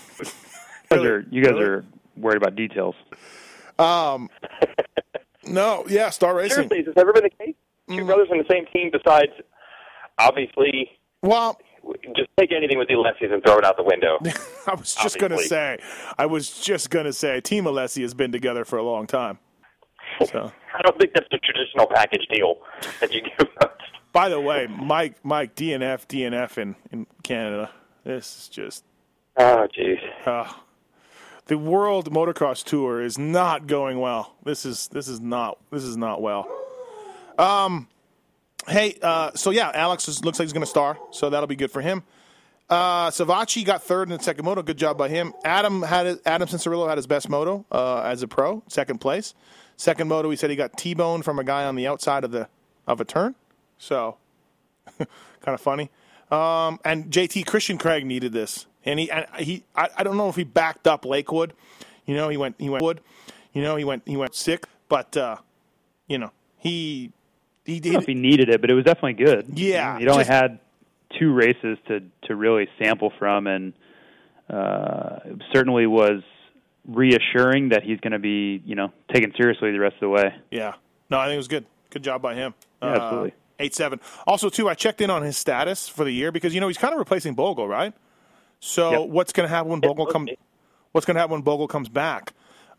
You 1.36 1.44
guys 1.44 1.54
are, 1.56 1.74
are 1.80 1.84
worried 2.16 2.38
about 2.38 2.56
details. 2.56 2.94
No, 3.78 4.28
yeah, 5.86 6.08
Star 6.10 6.34
Racing. 6.34 6.54
Seriously, 6.68 6.78
has 6.78 6.86
this 6.86 6.94
ever 6.96 7.12
been 7.12 7.24
the 7.24 7.44
case? 7.44 7.54
Two 7.90 8.02
Mm. 8.02 8.06
brothers 8.06 8.28
on 8.32 8.38
the 8.38 8.44
same 8.50 8.64
team 8.72 8.90
besides, 8.90 9.30
obviously, 10.18 10.90
Well, 11.22 11.60
just 12.16 12.28
take 12.40 12.50
anything 12.52 12.78
with 12.78 12.88
the 12.88 12.94
Alessi's 12.94 13.30
and 13.30 13.44
throw 13.44 13.58
it 13.58 13.64
out 13.64 13.76
the 13.76 13.82
window. 13.84 14.18
I 14.66 14.74
was 14.74 14.94
just 14.94 15.18
going 15.18 15.30
to 15.32 15.38
say, 15.38 15.78
I 16.18 16.24
was 16.26 16.58
just 16.58 16.88
going 16.90 17.04
to 17.06 17.12
say, 17.12 17.40
Team 17.42 17.64
Alessi 17.64 18.00
has 18.02 18.14
been 18.14 18.32
together 18.32 18.64
for 18.64 18.78
a 18.78 18.82
long 18.82 19.06
time. 19.06 19.38
So, 20.24 20.50
I 20.74 20.82
don't 20.82 20.98
think 20.98 21.12
that's 21.14 21.28
the 21.30 21.38
traditional 21.38 21.86
package 21.86 22.26
deal 22.32 22.56
that 23.00 23.12
you 23.12 23.20
give 23.20 23.46
us. 23.60 23.70
by 24.12 24.28
the 24.30 24.40
way, 24.40 24.66
Mike, 24.68 25.16
Mike, 25.22 25.54
DNF, 25.54 26.06
DNF 26.08 26.56
in 26.58 26.74
in 26.90 27.06
Canada. 27.22 27.70
This 28.04 28.36
is 28.38 28.48
just 28.48 28.84
Oh, 29.36 29.68
jeez. 29.78 29.98
uh, 30.26 30.50
the 31.46 31.56
World 31.56 32.12
Motocross 32.12 32.64
Tour 32.64 33.02
is 33.02 33.18
not 33.18 33.66
going 33.66 34.00
well. 34.00 34.34
This 34.44 34.66
is 34.66 34.88
this 34.88 35.08
is 35.08 35.20
not 35.20 35.58
this 35.70 35.84
is 35.84 35.96
not 35.96 36.20
well. 36.20 36.48
Um, 37.38 37.88
hey, 38.68 38.98
uh, 39.02 39.32
so 39.34 39.50
yeah, 39.50 39.70
Alex 39.74 40.08
is, 40.08 40.24
looks 40.24 40.38
like 40.38 40.46
he's 40.46 40.52
going 40.52 40.62
to 40.62 40.70
star, 40.70 40.98
so 41.10 41.30
that'll 41.30 41.46
be 41.46 41.56
good 41.56 41.70
for 41.70 41.80
him. 41.80 42.02
Uh, 42.68 43.10
Savatgy 43.10 43.64
got 43.64 43.82
third 43.82 44.10
in 44.10 44.16
the 44.16 44.22
second 44.22 44.44
moto. 44.44 44.60
Good 44.62 44.76
job 44.76 44.98
by 44.98 45.08
him. 45.08 45.32
Adam 45.44 45.82
had 45.82 46.18
Adam 46.26 46.48
Cianciarulo 46.48 46.88
had 46.88 46.98
his 46.98 47.06
best 47.06 47.28
moto 47.28 47.64
uh, 47.70 48.00
as 48.00 48.22
a 48.22 48.28
pro, 48.28 48.62
second 48.66 49.00
place. 49.00 49.34
Second 49.76 50.08
moto, 50.08 50.30
he 50.30 50.36
said 50.36 50.50
he 50.50 50.56
got 50.56 50.76
T-boned 50.76 51.24
from 51.24 51.38
a 51.38 51.44
guy 51.44 51.64
on 51.64 51.76
the 51.76 51.86
outside 51.86 52.24
of 52.24 52.32
the 52.32 52.48
of 52.86 53.00
a 53.00 53.04
turn. 53.04 53.36
So, 53.78 54.16
kind 54.98 55.08
of 55.46 55.60
funny. 55.60 55.90
Um, 56.30 56.80
and 56.84 57.12
JT 57.12 57.46
Christian 57.46 57.78
Craig 57.78 58.04
needed 58.04 58.32
this, 58.32 58.66
and 58.86 58.98
he 58.98 59.10
and 59.10 59.26
he 59.38 59.64
I, 59.74 59.88
I 59.98 60.02
don't 60.02 60.16
know 60.16 60.28
if 60.28 60.36
he 60.36 60.44
backed 60.44 60.86
up 60.86 61.04
Lakewood. 61.04 61.52
You 62.06 62.14
know, 62.14 62.28
he 62.28 62.36
went 62.36 62.56
he 62.58 62.68
went 62.70 62.82
wood. 62.82 63.00
You 63.52 63.62
know, 63.62 63.76
he 63.76 63.84
went 63.84 64.02
he 64.06 64.16
went 64.16 64.34
sick, 64.34 64.66
but 64.88 65.16
uh, 65.16 65.36
you 66.06 66.18
know 66.18 66.30
he 66.58 67.12
he 67.64 67.76
I 67.76 67.78
don't 67.80 67.92
know 67.94 67.98
if 68.00 68.06
he 68.06 68.14
needed 68.14 68.48
it, 68.48 68.60
but 68.60 68.70
it 68.70 68.74
was 68.74 68.84
definitely 68.84 69.24
good. 69.24 69.58
Yeah, 69.58 69.98
he'd 69.98 70.08
only 70.08 70.24
just- 70.24 70.30
had 70.30 70.58
two 71.18 71.32
races 71.32 71.78
to 71.88 72.00
to 72.24 72.36
really 72.36 72.68
sample 72.78 73.12
from, 73.18 73.46
and 73.46 73.72
uh, 74.48 75.18
certainly 75.52 75.86
was 75.86 76.22
reassuring 76.86 77.70
that 77.70 77.82
he's 77.82 77.98
going 78.00 78.12
to 78.12 78.18
be, 78.18 78.62
you 78.64 78.74
know, 78.76 78.92
taken 79.12 79.32
seriously 79.36 79.72
the 79.72 79.80
rest 79.80 79.94
of 79.94 80.00
the 80.00 80.08
way. 80.08 80.34
Yeah, 80.50 80.74
no, 81.10 81.18
I 81.18 81.26
think 81.26 81.34
it 81.34 81.38
was 81.38 81.48
good. 81.48 81.66
Good 81.90 82.04
job 82.04 82.22
by 82.22 82.34
him. 82.34 82.54
Yeah, 82.82 82.88
absolutely. 82.94 83.32
Eight 83.58 83.74
seven. 83.74 84.00
Also, 84.26 84.50
too, 84.50 84.68
I 84.68 84.74
checked 84.74 85.00
in 85.00 85.08
on 85.10 85.22
his 85.22 85.36
status 85.36 85.88
for 85.88 86.04
the 86.04 86.12
year 86.12 86.30
because 86.30 86.54
you 86.54 86.60
know 86.60 86.68
he's 86.68 86.78
kind 86.78 86.92
of 86.92 86.98
replacing 86.98 87.34
Bogle, 87.34 87.66
right? 87.66 87.92
So 88.66 88.90
Yep. 89.02 89.08
what's 89.10 89.32
going 89.32 89.48
to 89.48 89.54
happen 89.54 89.70
when 89.70 89.80
Bogle 89.80 90.06
comes? 90.06 90.30
What's 90.92 91.06
going 91.06 91.14
to 91.14 91.20
happen 91.20 91.32
when 91.34 91.42
Bogle 91.42 91.68
comes 91.68 91.88
back? 91.88 92.32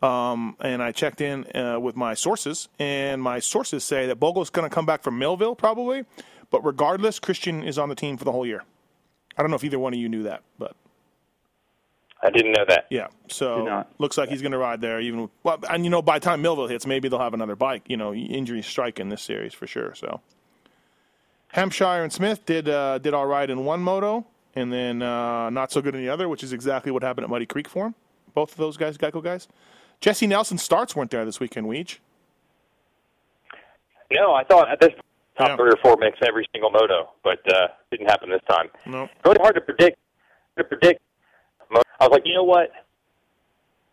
Um, 0.04 0.56
and 0.60 0.84
I 0.84 0.92
checked 0.92 1.22
in 1.22 1.46
uh, 1.56 1.80
with 1.80 1.96
my 1.96 2.14
sources, 2.14 2.68
and 2.78 3.22
my 3.22 3.40
sources 3.40 3.84
say 3.84 4.06
that 4.08 4.18
Bogle's 4.20 4.50
going 4.50 4.70
to 4.70 4.74
come 4.74 4.86
back 4.86 5.02
from 5.02 5.18
Millville 5.18 5.56
probably, 5.56 6.06
but 6.52 6.64
regardless, 6.64 7.20
Christian 7.20 7.64
is 7.64 7.80
on 7.80 7.90
the 7.90 7.96
team 7.96 8.18
for 8.18 8.24
the 8.24 8.32
whole 8.32 8.46
year. 8.46 8.64
I 9.38 9.42
don't 9.42 9.50
know 9.50 9.56
if 9.56 9.64
either 9.64 9.80
one 9.80 9.94
of 9.94 10.00
you 10.00 10.08
knew 10.10 10.24
that, 10.24 10.44
but 10.60 10.76
I 12.22 12.30
didn't 12.30 12.52
know 12.52 12.66
that. 12.68 12.88
yeah. 12.90 13.08
So 13.28 13.86
looks 13.98 14.18
like 14.18 14.30
he's 14.30 14.42
going 14.42 14.52
to 14.52 14.58
ride 14.58 14.82
there. 14.82 15.00
Even 15.00 15.30
well, 15.44 15.60
and 15.70 15.84
you 15.84 15.90
know, 15.90 16.02
by 16.02 16.20
the 16.20 16.26
time 16.26 16.42
Millville 16.42 16.68
hits, 16.68 16.86
maybe 16.86 17.08
they'll 17.10 17.20
have 17.20 17.34
another 17.34 17.56
bike. 17.56 17.84
You 17.88 17.98
know, 17.98 18.14
injuries 18.14 18.66
strike 18.66 19.00
in 19.00 19.10
this 19.10 19.22
series 19.22 19.54
for 19.54 19.68
sure. 19.68 19.96
So 19.96 20.22
Hampshire 21.50 22.04
and 22.04 22.12
Smith 22.12 22.46
did 22.46 22.68
uh, 22.70 22.98
did 22.98 23.14
all 23.14 23.26
right 23.26 23.50
in 23.50 23.64
one 23.66 23.82
moto, 23.82 24.26
and 24.58 24.74
then 24.74 25.02
uh, 25.02 25.50
not 25.52 25.72
so 25.72 25.82
good 25.82 25.94
in 25.96 26.02
the 26.02 26.10
other, 26.10 26.28
which 26.28 26.44
is 26.44 26.52
exactly 26.52 26.92
what 26.92 27.04
happened 27.04 27.24
at 27.26 27.30
Muddy 27.30 27.46
Creek 27.46 27.68
for 27.68 27.86
'em. 27.86 27.96
Both 28.34 28.52
of 28.52 28.58
those 28.58 28.76
guys, 28.78 28.98
Geico 28.98 29.24
guys. 29.24 29.48
Jessy 30.02 30.28
Nelson 30.28 30.58
starts 30.58 30.96
weren't 30.96 31.12
there 31.12 31.26
this 31.26 31.40
weekend. 31.40 31.68
Weege. 31.68 32.00
No, 34.12 34.34
I 34.34 34.44
thought 34.44 34.70
at 34.70 34.80
this 34.80 34.92
top 35.38 35.50
Yeah. 35.50 35.56
three 35.58 35.70
or 35.70 35.78
four 35.84 35.96
mix 36.00 36.18
every 36.26 36.48
single 36.54 36.72
moto, 36.72 37.10
but 37.24 37.40
uh, 37.54 37.68
didn't 37.92 38.08
happen 38.10 38.30
this 38.30 38.42
time. 38.50 38.70
No. 38.86 39.10
Really 39.26 39.38
hard 39.42 39.56
to 39.56 39.62
predict. 39.62 39.98
To 40.58 40.64
predict. 40.64 41.02
I 42.00 42.06
was 42.06 42.12
like, 42.12 42.24
you 42.26 42.34
know 42.36 42.44
what? 42.44 42.72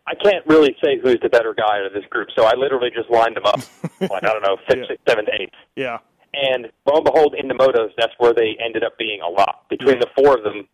I 0.07 0.13
can't 0.15 0.45
really 0.45 0.75
say 0.83 0.99
who's 1.01 1.17
the 1.21 1.29
better 1.29 1.53
guy 1.55 1.79
out 1.79 1.85
of 1.87 1.93
this 1.93 2.05
group, 2.11 2.29
so 2.35 2.45
I 2.45 2.53
literally 2.55 2.91
just 2.91 3.09
lined 3.09 3.35
them 3.35 3.45
up. 3.45 3.59
like 4.01 4.23
I 4.23 4.31
don't 4.33 4.43
know, 4.43 4.57
fifth, 4.67 4.77
Yeah. 4.77 4.87
sixth, 4.89 5.03
seventh, 5.09 5.29
eighth. 5.39 5.53
Yeah. 5.75 5.97
And 6.35 6.67
lo 6.85 6.95
and 6.97 7.05
behold, 7.05 7.35
in 7.37 7.47
the 7.47 7.53
motos, 7.53 7.91
that's 7.97 8.13
where 8.17 8.33
they 8.33 8.57
ended 8.63 8.83
up 8.83 8.97
being 8.97 9.21
a 9.21 9.29
lot. 9.29 9.67
Between 9.69 9.99
the 9.99 10.07
four 10.17 10.35
of 10.37 10.43
them, 10.43 10.67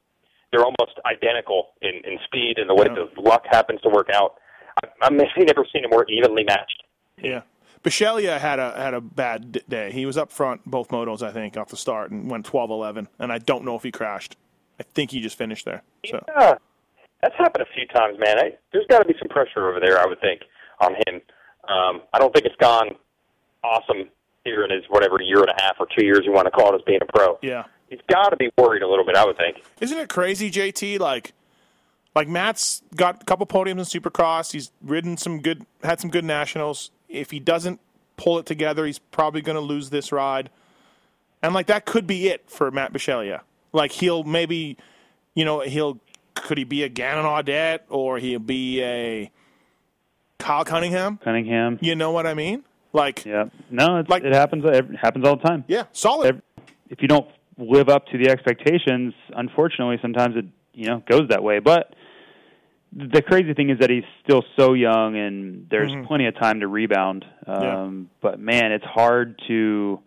they're 0.51 0.63
almost 0.63 0.99
identical 1.05 1.69
in, 1.81 1.95
in 2.03 2.17
speed 2.25 2.57
and 2.57 2.69
the 2.69 2.75
way 2.75 2.87
Yeah. 2.89 3.05
the 3.15 3.21
luck 3.21 3.43
happens 3.49 3.79
to 3.81 3.89
work 3.89 4.09
out. 4.13 4.35
I, 4.83 4.87
I've 5.01 5.11
never 5.13 5.65
seen 5.73 5.81
them 5.83 5.91
more 5.91 6.05
evenly 6.09 6.43
matched. 6.43 6.83
Yeah. 7.17 7.41
Bisceglia 7.83 8.37
had 8.39 8.59
a 8.59 8.73
had 8.77 8.93
a 8.93 9.01
bad 9.01 9.51
d- 9.53 9.61
day. 9.67 9.91
He 9.91 10.05
was 10.05 10.17
up 10.17 10.31
front 10.31 10.61
both 10.65 10.89
motos, 10.89 11.21
I 11.23 11.31
think, 11.31 11.57
off 11.57 11.69
the 11.69 11.77
start 11.77 12.11
and 12.11 12.29
went 12.29 12.45
12-11, 12.45 13.07
and 13.19 13.31
I 13.31 13.39
don't 13.39 13.65
know 13.65 13.75
if 13.75 13.81
he 13.83 13.91
crashed. 13.91 14.35
I 14.79 14.83
think 14.83 15.09
he 15.11 15.19
just 15.19 15.37
finished 15.37 15.65
there. 15.65 15.81
So 16.05 16.23
Yeah, 16.27 16.55
that's 17.21 17.35
happened 17.37 17.65
a 17.69 17.73
few 17.73 17.87
times, 17.87 18.17
man. 18.19 18.37
I, 18.39 18.51
there's 18.71 18.85
got 18.87 18.99
to 18.99 19.05
be 19.05 19.15
some 19.19 19.29
pressure 19.29 19.67
over 19.69 19.79
there, 19.79 19.99
I 19.99 20.05
would 20.05 20.21
think, 20.21 20.41
on 20.79 20.93
him. 21.07 21.21
Um, 21.67 22.01
I 22.13 22.19
don't 22.19 22.31
think 22.33 22.45
it's 22.45 22.55
gone 22.57 22.89
awesome 23.63 24.09
here 24.43 24.63
in 24.63 24.71
his 24.71 24.83
whatever 24.89 25.21
year 25.21 25.39
and 25.41 25.49
a 25.49 25.61
half 25.61 25.75
or 25.79 25.87
two 25.95 26.05
years 26.05 26.21
you 26.23 26.31
want 26.31 26.45
to 26.45 26.51
call 26.51 26.73
it 26.73 26.75
as 26.75 26.81
being 26.83 26.99
a 27.01 27.05
pro. 27.05 27.37
yeah. 27.41 27.63
He's 27.89 27.99
got 28.07 28.29
to 28.29 28.37
be 28.37 28.49
worried 28.57 28.83
a 28.83 28.87
little 28.87 29.05
bit, 29.05 29.17
I 29.17 29.25
would 29.25 29.35
think. 29.35 29.61
Isn't 29.81 29.97
it 29.97 30.07
crazy, 30.07 30.49
JT? 30.49 30.97
Like, 30.99 31.33
like 32.15 32.29
Matt's 32.29 32.81
got 32.95 33.21
a 33.21 33.25
couple 33.25 33.45
podiums 33.45 33.71
in 33.71 34.01
Supercross. 34.01 34.53
He's 34.53 34.71
ridden 34.81 35.17
some 35.17 35.41
good, 35.41 35.65
had 35.83 35.99
some 35.99 36.09
good 36.09 36.23
nationals. 36.23 36.91
If 37.09 37.31
he 37.31 37.41
doesn't 37.41 37.81
pull 38.15 38.39
it 38.39 38.45
together, 38.45 38.85
he's 38.85 38.99
probably 38.99 39.41
going 39.41 39.57
to 39.57 39.61
lose 39.61 39.89
this 39.89 40.13
ride. 40.13 40.49
And 41.43 41.53
like 41.53 41.67
that 41.67 41.85
could 41.85 42.07
be 42.07 42.29
it 42.29 42.49
for 42.49 42.71
Matt 42.71 42.93
Bisceglia. 42.93 43.41
Like 43.73 43.91
he'll 43.91 44.23
maybe, 44.23 44.77
you 45.35 45.43
know, 45.43 45.59
he'll 45.59 45.99
could 46.33 46.57
he 46.57 46.63
be 46.63 46.83
a 46.83 46.89
Gannon 46.89 47.25
Audette 47.25 47.81
or 47.89 48.19
he'll 48.19 48.39
be 48.39 48.81
a 48.81 49.31
Kyle 50.37 50.63
Cunningham? 50.63 51.17
Cunningham. 51.17 51.77
You 51.81 51.95
know 51.95 52.11
what 52.11 52.25
I 52.25 52.35
mean? 52.35 52.63
Like, 52.93 53.25
yeah. 53.25 53.45
No, 53.69 53.97
it's, 53.97 54.09
Like- 54.09 54.23
it 54.23 54.33
happens. 54.33 54.63
It 54.65 54.85
happens 55.01 55.25
all 55.27 55.37
the 55.37 55.43
time. 55.43 55.63
Yeah, 55.67 55.83
solid. 55.91 56.27
Ev- 56.35 56.41
If 56.89 57.01
you 57.01 57.07
don't 57.07 57.27
live 57.57 57.87
up 57.89 58.07
to 58.07 58.17
the 58.17 58.29
expectations, 58.29 59.13
unfortunately, 59.35 59.97
sometimes 60.01 60.35
it 60.35 60.45
you 60.73 60.87
know 60.87 61.01
goes 61.09 61.27
that 61.29 61.41
way. 61.43 61.59
But 61.59 61.93
the 62.93 63.21
crazy 63.21 63.53
thing 63.53 63.69
is 63.69 63.79
that 63.79 63.89
he's 63.89 64.03
still 64.23 64.43
so 64.57 64.73
young, 64.73 65.15
and 65.15 65.67
there's 65.69 65.91
Mhm. 65.91 66.05
plenty 66.07 66.25
of 66.27 66.35
time 66.35 66.59
to 66.59 66.67
rebound. 66.67 67.25
Um, 67.47 67.61
Yeah. 67.63 68.17
But 68.21 68.39
man, 68.39 68.71
it's 68.73 68.85
hard 68.85 69.39
to. 69.47 69.99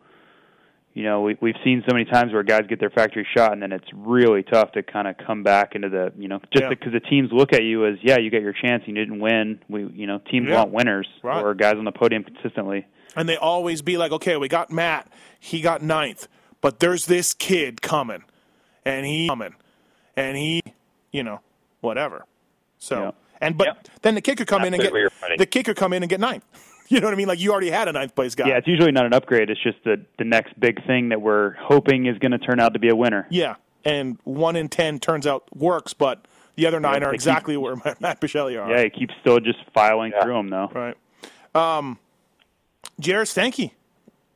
You 0.94 1.02
know, 1.02 1.22
we, 1.22 1.36
we've 1.40 1.56
seen 1.64 1.82
so 1.88 1.92
many 1.92 2.04
times 2.04 2.32
where 2.32 2.44
guys 2.44 2.62
get 2.68 2.78
their 2.78 2.90
factory 2.90 3.26
shot, 3.36 3.52
and 3.52 3.60
then 3.60 3.72
it's 3.72 3.88
really 3.92 4.44
tough 4.44 4.70
to 4.72 4.82
kind 4.84 5.08
of 5.08 5.16
come 5.18 5.42
back 5.42 5.74
into 5.74 5.88
the, 5.88 6.12
you 6.16 6.28
know, 6.28 6.38
just 6.52 6.62
Yeah. 6.62 6.68
because 6.68 6.92
the 6.92 7.00
teams 7.00 7.30
look 7.32 7.52
at 7.52 7.64
you 7.64 7.84
as, 7.84 7.96
yeah, 8.00 8.18
you 8.18 8.30
got 8.30 8.42
your 8.42 8.52
chance, 8.52 8.84
you 8.86 8.94
didn't 8.94 9.18
win. 9.18 9.58
We, 9.68 9.86
you 9.92 10.06
know, 10.06 10.18
teams 10.30 10.46
Yeah. 10.48 10.54
want 10.58 10.70
winners 10.70 11.08
Right. 11.24 11.42
or 11.42 11.52
guys 11.54 11.74
on 11.78 11.84
the 11.84 11.90
podium 11.92 12.22
consistently. 12.22 12.86
and 13.16 13.28
they 13.28 13.36
always 13.36 13.82
be 13.82 13.96
like, 13.96 14.10
okay, 14.12 14.36
we 14.36 14.48
got 14.48 14.70
Matt, 14.70 15.08
he 15.40 15.60
got 15.60 15.82
ninth, 15.82 16.26
but 16.60 16.78
there's 16.80 17.06
this 17.06 17.34
kid 17.34 17.80
coming, 17.82 18.22
and 18.84 19.04
he 19.06 19.28
coming, 19.28 19.54
and 20.16 20.36
he, 20.36 20.62
you 21.12 21.22
know, 21.24 21.40
whatever. 21.80 22.24
So 22.78 23.00
Yeah. 23.02 23.10
and 23.40 23.56
but 23.58 23.66
Yeah. 23.66 23.72
then 24.02 24.14
the 24.16 24.20
kid 24.20 24.36
could 24.38 24.46
come 24.48 24.64
in 24.64 24.74
and 24.74 24.82
get 24.82 24.92
the 25.38 25.46
kid 25.46 25.64
could 25.64 25.76
come 25.76 25.92
in 25.92 26.02
and 26.04 26.10
get 26.10 26.18
ninth. 26.20 26.44
You 26.88 27.00
know 27.00 27.06
what 27.06 27.14
I 27.14 27.16
mean? 27.16 27.28
Like 27.28 27.40
you 27.40 27.50
already 27.50 27.70
had 27.70 27.88
a 27.88 27.92
ninth 27.92 28.14
place 28.14 28.34
guy. 28.34 28.46
Yeah, 28.48 28.58
it's 28.58 28.68
usually 28.68 28.92
not 28.92 29.06
an 29.06 29.14
upgrade. 29.14 29.48
It's 29.48 29.62
just 29.62 29.82
the 29.84 30.04
the 30.18 30.24
next 30.24 30.58
big 30.60 30.84
thing 30.86 31.08
that 31.08 31.20
we're 31.22 31.52
hoping 31.54 32.04
is 32.06 32.18
going 32.18 32.32
to 32.32 32.38
turn 32.38 32.60
out 32.60 32.74
to 32.74 32.78
be 32.78 32.88
a 32.90 32.94
winner. 32.96 33.26
Yeah, 33.30 33.54
and 33.86 34.18
one 34.24 34.54
in 34.54 34.68
ten 34.68 34.98
turns 35.00 35.26
out 35.26 35.44
works, 35.56 35.94
but 35.94 36.26
the 36.56 36.66
other 36.66 36.80
nine 36.80 37.00
they 37.00 37.06
are 37.06 37.10
keep- 37.10 37.14
exactly 37.14 37.56
where 37.56 37.76
Matt 38.00 38.20
Bisceglia 38.20 38.62
are. 38.64 38.70
Yeah, 38.70 38.76
it 38.82 38.94
keeps 38.94 39.14
still 39.22 39.40
just 39.40 39.58
filing 39.72 40.12
Yeah. 40.14 40.22
through 40.24 40.34
them 40.34 40.50
though. 40.50 40.70
Right. 40.74 40.96
Um, 41.54 41.98
Jared 43.00 43.28
Stanky, 43.28 43.70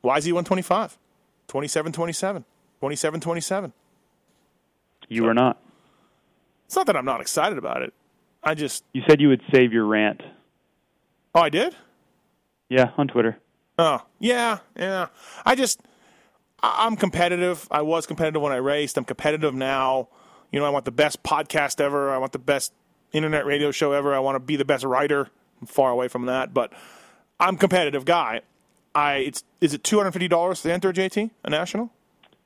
YZ125, 0.03 0.97
27 1.47 1.91
27. 1.91 2.45
27 2.79 3.19
27. 3.19 3.73
You 5.07 5.23
were 5.23 5.33
not. 5.33 5.61
It's 6.65 6.75
not 6.75 6.85
that 6.87 6.95
I'm 6.95 7.05
not 7.05 7.21
excited 7.21 7.57
about 7.57 7.81
it. 7.83 7.93
I 8.43 8.55
just. 8.55 8.83
You 8.93 9.03
said 9.07 9.21
you 9.21 9.27
would 9.29 9.41
save 9.53 9.71
your 9.73 9.85
rant. 9.85 10.21
Oh, 11.35 11.41
I 11.41 11.49
did? 11.49 11.75
Yeah, 12.69 12.91
on 12.97 13.07
Twitter. 13.07 13.37
Oh, 13.77 14.01
yeah, 14.19 14.59
yeah. 14.77 15.07
I 15.45 15.55
just. 15.55 15.81
I'm 16.61 16.97
competitive. 16.97 17.67
I 17.71 17.81
was 17.83 18.05
competitive 18.05 18.41
when 18.41 18.51
I 18.51 18.57
raced. 18.57 18.97
I'm 18.97 19.05
competitive 19.05 19.53
now. 19.53 20.09
You 20.51 20.59
know, 20.59 20.65
I 20.65 20.69
want 20.69 20.83
the 20.85 20.91
best 20.91 21.23
podcast 21.23 21.79
ever. 21.79 22.11
I 22.11 22.17
want 22.17 22.33
the 22.33 22.39
best 22.39 22.73
internet 23.13 23.45
radio 23.45 23.71
show 23.71 23.93
ever. 23.93 24.13
I 24.13 24.19
want 24.19 24.35
to 24.35 24.39
be 24.39 24.57
the 24.57 24.65
best 24.65 24.83
writer. 24.83 25.29
I'm 25.61 25.67
far 25.67 25.89
away 25.91 26.09
from 26.09 26.25
that, 26.25 26.53
but 26.53 26.73
I'm 27.39 27.55
a 27.55 27.57
competitive 27.57 28.03
guy. 28.03 28.41
I 28.93 29.15
it's 29.17 29.43
is 29.61 29.73
it 29.73 29.83
two 29.85 29.97
hundred 29.97 30.11
fifty 30.11 30.27
dollars 30.27 30.61
to 30.63 30.71
enter 30.73 30.91
JT 30.91 31.29
a 31.45 31.49
national? 31.49 31.91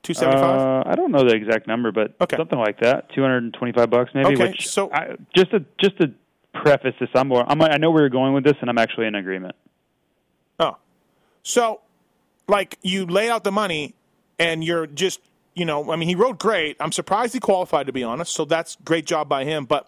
Two 0.04 0.14
seventy 0.14 0.38
five. 0.40 0.60
Uh, 0.60 0.84
I 0.86 0.94
don't 0.96 1.12
know 1.12 1.24
the 1.28 1.34
exact 1.34 1.66
number, 1.68 1.92
but 1.92 2.14
Okay. 2.22 2.38
something 2.38 2.60
like 2.60 2.80
that. 2.82 3.10
Two 3.16 3.22
hundred 3.24 3.44
and 3.44 3.54
twenty-five 3.56 3.90
bucks, 3.90 4.12
maybe. 4.14 4.34
Okay, 4.36 4.50
Which 4.50 4.68
so- 4.68 4.92
I, 4.94 5.16
just 5.36 5.50
to 5.52 5.66
just 5.82 5.98
to 6.02 6.12
preface 6.54 6.94
this, 7.00 7.10
I'm, 7.16 7.32
I'm 7.34 7.60
I 7.64 7.78
know 7.78 7.90
where 7.90 8.02
you're 8.02 8.10
going 8.10 8.34
with 8.34 8.44
this, 8.44 8.58
and 8.62 8.70
I'm 8.70 8.78
actually 8.78 9.08
in 9.08 9.16
agreement. 9.16 9.56
So 11.44 11.82
like 12.48 12.78
you 12.82 13.06
lay 13.06 13.30
out 13.30 13.44
the 13.44 13.52
money, 13.52 13.94
and 14.40 14.64
you're 14.64 14.88
just 14.88 15.20
you 15.54 15.66
know, 15.66 15.92
I 15.92 15.96
mean, 15.98 16.10
he 16.10 16.16
rode 16.16 16.40
great. 16.40 16.78
I'm 16.80 16.92
surprised 16.92 17.34
he 17.34 17.40
qualified 17.40 17.86
to 17.86 17.94
be 17.94 18.04
honest. 18.04 18.34
So 18.34 18.44
that's 18.46 18.76
great 18.84 19.06
job 19.06 19.30
by 19.30 19.44
him. 19.46 19.66
But 19.66 19.88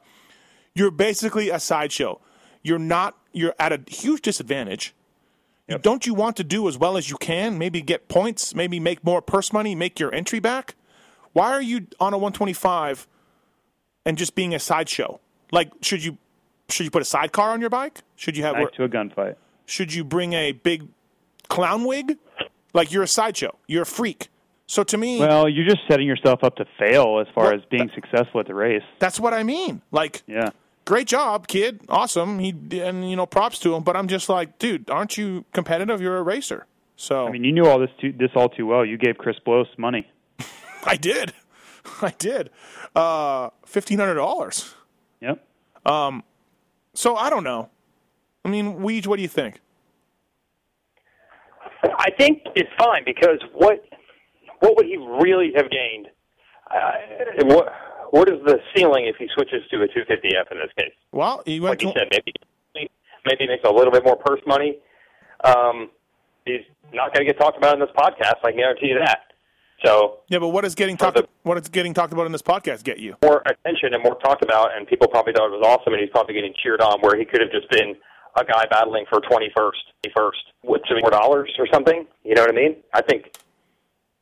you're 0.76 0.91
basically 0.91 1.49
a 1.49 1.60
sideshow. 1.60 2.20
You're 2.62 2.78
not. 2.80 3.18
You're 3.34 3.56
at 3.60 3.74
a 3.74 3.82
huge 3.88 4.22
disadvantage. 4.22 4.93
You- 5.68 5.80
Don't 5.80 6.06
you 6.06 6.14
want 6.14 6.38
to 6.38 6.43
do 6.43 6.68
as 6.68 6.78
well 6.78 6.97
as 6.97 7.10
you 7.10 7.18
can? 7.18 7.58
Maybe 7.58 7.82
get 7.82 8.08
points. 8.08 8.53
Maybe 8.53 8.80
make 8.80 9.03
more 9.03 9.22
purse 9.22 9.51
money. 9.51 9.74
Make 9.74 9.99
your 9.99 10.14
entry 10.14 10.39
back. 10.39 10.76
Why 11.34 11.51
are 11.51 11.62
you 11.62 11.88
on 11.99 12.14
a 12.14 12.18
125 12.18 13.08
and 14.06 14.18
just 14.18 14.36
being 14.36 14.53
a 14.53 14.60
sideshow? 14.60 15.20
Like, 15.51 15.72
should 15.82 16.03
you 16.03 16.18
should 16.70 16.84
you 16.86 16.91
put 16.91 17.01
a 17.01 17.06
sidecar 17.06 17.49
on 17.51 17.62
your 17.62 17.70
bike? 17.72 18.01
Should 18.16 18.38
you 18.38 18.43
have 18.43 18.56
to 18.74 18.84
a 18.84 18.89
gunfight. 18.89 19.36
should 19.66 19.93
you 19.93 20.03
bring 20.03 20.34
a 20.34 20.51
big 20.51 20.88
clown 21.50 21.86
wig? 21.86 22.18
Like 22.74 22.91
you're 22.91 23.04
a 23.04 23.08
sideshow. 23.08 23.58
You're 23.68 23.84
a 23.84 23.86
freak. 23.86 24.30
So 24.68 24.84
to 24.84 24.98
me, 24.98 25.20
Well, 25.20 25.48
you're 25.48 25.66
just 25.66 25.82
setting 25.88 26.08
yourself 26.08 26.43
up 26.43 26.56
to 26.58 26.66
fail 26.80 27.20
as 27.20 27.28
far 27.36 27.46
Well, 27.46 27.54
as 27.56 27.62
being 27.70 27.89
successful 27.93 28.39
at 28.41 28.48
the 28.48 28.56
race. 28.56 28.84
that's 29.00 29.20
what 29.20 29.34
I 29.34 29.43
mean. 29.43 29.82
Like, 29.91 30.24
Yeah. 30.28 30.50
great 30.86 31.08
job, 31.08 31.48
kid. 31.48 31.82
Awesome. 31.88 32.39
He 32.39 32.50
and 32.82 33.10
you 33.10 33.16
know, 33.16 33.26
props 33.28 33.60
to 33.60 33.76
him. 33.76 33.84
But 33.84 33.96
I'm 33.96 34.08
just 34.08 34.28
like, 34.28 34.58
dude, 34.60 34.89
aren't 34.89 35.18
you 35.18 35.46
competitive? 35.54 36.02
You're 36.02 36.18
a 36.18 36.24
racer. 36.24 36.66
So 36.98 37.28
I 37.28 37.32
mean, 37.32 37.43
you 37.43 37.52
knew 37.52 37.66
all 37.66 37.78
this 37.80 37.89
too, 38.02 38.12
this 38.12 38.32
all 38.36 38.50
too 38.50 38.66
well. 38.66 38.86
You 38.86 38.98
gave 38.98 39.18
Chris 39.18 39.38
Blose 39.46 39.68
money. 39.78 40.08
I 40.86 40.96
did. 40.98 41.34
I 42.02 42.14
did. 42.18 42.50
Uh, 42.96 43.50
fifteen 43.66 44.00
hundred 44.00 44.16
dollars. 44.16 44.74
Yep. 45.22 45.46
Um, 45.86 46.24
so 46.93 47.16
I 47.16 47.30
don't 47.30 47.43
know. 47.43 47.70
I 48.43 48.50
mean, 48.50 48.80
Weege, 48.80 49.06
what 49.08 49.18
do 49.18 49.22
you 49.22 49.28
think? 49.28 49.60
I 51.97 52.11
think 52.17 52.41
it's 52.55 52.69
fine 52.77 53.03
because 53.05 53.39
what 53.53 53.83
what 54.59 54.75
would 54.77 54.86
he 54.86 54.97
really 54.97 55.51
have 55.55 55.69
gained? 55.69 56.07
Uh, 56.69 56.91
what 57.45 57.73
what 58.11 58.29
is 58.29 58.39
the 58.45 58.59
ceiling 58.75 59.05
if 59.07 59.15
he 59.17 59.27
switches 59.33 59.61
to 59.71 59.77
a 59.81 59.88
250F 59.88 60.51
in 60.51 60.57
this 60.57 60.71
case? 60.77 60.93
Well, 61.11 61.43
he 61.45 61.59
went 61.59 61.71
Like 61.71 61.81
you 61.83 61.93
to 61.93 61.99
said, 61.99 62.07
maybe 62.11 62.33
maybe 63.25 63.38
he 63.39 63.47
makes 63.47 63.63
a 63.63 63.71
little 63.71 63.91
bit 63.91 64.03
more 64.05 64.15
purse 64.15 64.41
money. 64.47 64.77
Um, 65.43 65.89
he's 66.45 66.61
not 66.93 67.13
going 67.13 67.25
to 67.25 67.31
get 67.33 67.39
talked 67.39 67.57
about 67.57 67.73
in 67.73 67.79
this 67.79 67.89
podcast. 67.97 68.36
I 68.43 68.51
guarantee 68.51 68.88
you 68.88 68.99
that. 68.99 69.19
So 69.83 70.19
yeah, 70.29 70.39
but 70.39 70.49
what 70.49 70.65
is 70.65 70.73
getting 70.73 70.97
talked? 70.97 71.17
the- 71.17 71.27
what 71.43 71.57
is 71.57 71.67
getting 71.67 71.93
talked 71.93 72.13
about 72.13 72.25
in 72.25 72.31
this 72.31 72.41
podcast 72.41 72.83
get 72.83 72.97
you? 72.97 73.15
more 73.21 73.43
attention 73.45 73.93
and 73.93 74.01
more 74.03 74.15
talked 74.19 74.43
about, 74.43 74.75
and 74.75 74.88
people 74.88 75.07
probably 75.07 75.33
thought 75.33 75.47
it 75.47 75.57
was 75.59 75.65
awesome, 75.65 75.93
and 75.93 76.01
he's 76.01 76.09
probably 76.09 76.33
getting 76.33 76.53
cheered 76.63 76.81
on. 76.81 76.99
Where 77.01 77.17
he 77.17 77.25
could 77.25 77.41
have 77.41 77.51
just 77.51 77.69
been 77.69 77.95
a 78.38 78.43
guy 78.45 78.65
battling 78.69 79.05
for 79.09 79.19
twenty 79.21 79.49
first, 79.55 79.79
first 80.15 80.39
with 80.63 80.81
some 80.88 80.99
more 81.01 81.11
dollars 81.11 81.51
or 81.57 81.67
something. 81.71 82.05
You 82.23 82.36
know 82.36 82.41
what 82.43 82.51
I 82.51 82.55
mean? 82.55 82.75
I 82.93 83.01
think 83.01 83.31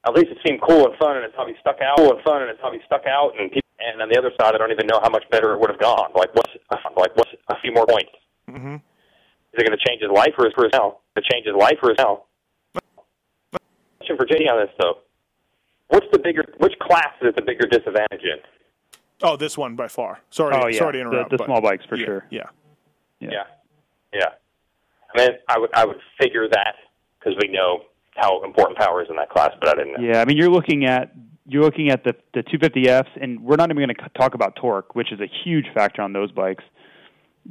at 0.05 0.13
least 0.13 0.29
it 0.31 0.37
seemed 0.45 0.61
cool 0.61 0.85
and 0.87 0.95
fun, 0.97 1.15
and 1.17 1.25
it's 1.25 1.33
probably 1.35 1.55
stuck 1.61 1.77
out. 1.81 1.97
Cool 1.97 2.13
and 2.13 2.23
fun, 2.23 2.41
and 2.41 2.49
it's 2.51 2.59
probably 2.59 2.81
stuck 2.85 3.05
out. 3.07 3.31
And 3.39 3.49
people, 3.51 3.67
and 3.79 4.01
on 4.01 4.09
the 4.09 4.17
other 4.17 4.31
side, 4.39 4.53
I 4.55 4.57
don't 4.57 4.71
even 4.71 4.87
know 4.87 4.99
how 5.01 5.09
much 5.09 5.23
better 5.31 5.53
it 5.53 5.59
would 5.59 5.69
have 5.69 5.79
gone. 5.79 6.11
Like 6.15 6.33
what's 6.35 6.51
like 6.97 7.15
what's 7.15 7.31
a 7.49 7.55
few 7.61 7.71
more 7.73 7.85
points? 7.87 8.11
Mm-hmm. 8.49 8.75
Is 8.75 9.59
it 9.61 9.67
going 9.67 9.77
to 9.77 9.85
change 9.85 10.01
his 10.01 10.11
life 10.11 10.33
or 10.37 10.45
his 10.45 10.53
for 10.53 10.63
his 10.65 10.73
now? 10.73 10.97
To 11.15 11.21
change 11.31 11.45
his 11.45 11.55
life 11.55 11.77
or 11.83 11.89
his 11.89 11.97
now? 11.99 12.23
Question 13.99 14.17
for 14.17 14.25
JD 14.25 14.49
on 14.51 14.59
this 14.65 14.73
though. 14.79 14.97
What's 15.89 16.07
the 16.11 16.19
bigger? 16.19 16.43
Which 16.57 16.73
class 16.79 17.13
is 17.21 17.33
the 17.35 17.41
bigger 17.41 17.67
disadvantage 17.67 18.21
in? 18.23 18.39
Oh, 19.21 19.37
this 19.37 19.57
one 19.57 19.75
by 19.75 19.87
far. 19.87 20.19
Sorry, 20.31 20.53
Oh, 20.55 20.67
yeah. 20.67 20.77
sorry 20.79 20.93
to 20.93 20.97
The- 20.97 21.01
interrupt. 21.01 21.29
the 21.29 21.37
but- 21.37 21.45
small 21.45 21.61
bikes 21.61 21.85
for 21.85 21.95
yeah, 21.95 22.05
sure. 22.05 22.25
Yeah. 22.29 22.43
Yeah, 23.19 23.29
yeah. 23.31 23.43
I 24.21 25.17
mean, 25.17 25.29
I 25.47 25.59
would 25.59 25.69
I 25.73 25.85
would 25.85 25.97
figure 26.19 26.47
that 26.49 26.75
because 27.19 27.37
we 27.41 27.49
know 27.49 27.83
how 28.15 28.43
important 28.43 28.77
power 28.77 29.01
is 29.01 29.09
in 29.09 29.15
that 29.15 29.29
class, 29.29 29.51
but 29.59 29.69
I 29.69 29.73
didn't 29.75 29.93
know. 29.93 30.07
Yeah, 30.07 30.21
I 30.21 30.25
mean, 30.25 30.37
you're 30.37 30.49
looking 30.49 30.85
at 30.85 31.13
you're 31.45 31.63
looking 31.63 31.89
at 31.89 32.03
the 32.03 32.15
the 32.33 32.43
250Fs, 32.43 33.21
and 33.21 33.43
we're 33.43 33.55
not 33.55 33.69
even 33.69 33.77
going 33.77 33.89
to 33.89 34.09
talk 34.19 34.33
about 34.33 34.55
torque, 34.55 34.95
which 34.95 35.11
is 35.11 35.19
a 35.19 35.27
huge 35.43 35.65
factor 35.73 36.01
on 36.01 36.13
those 36.13 36.31
bikes. 36.31 36.63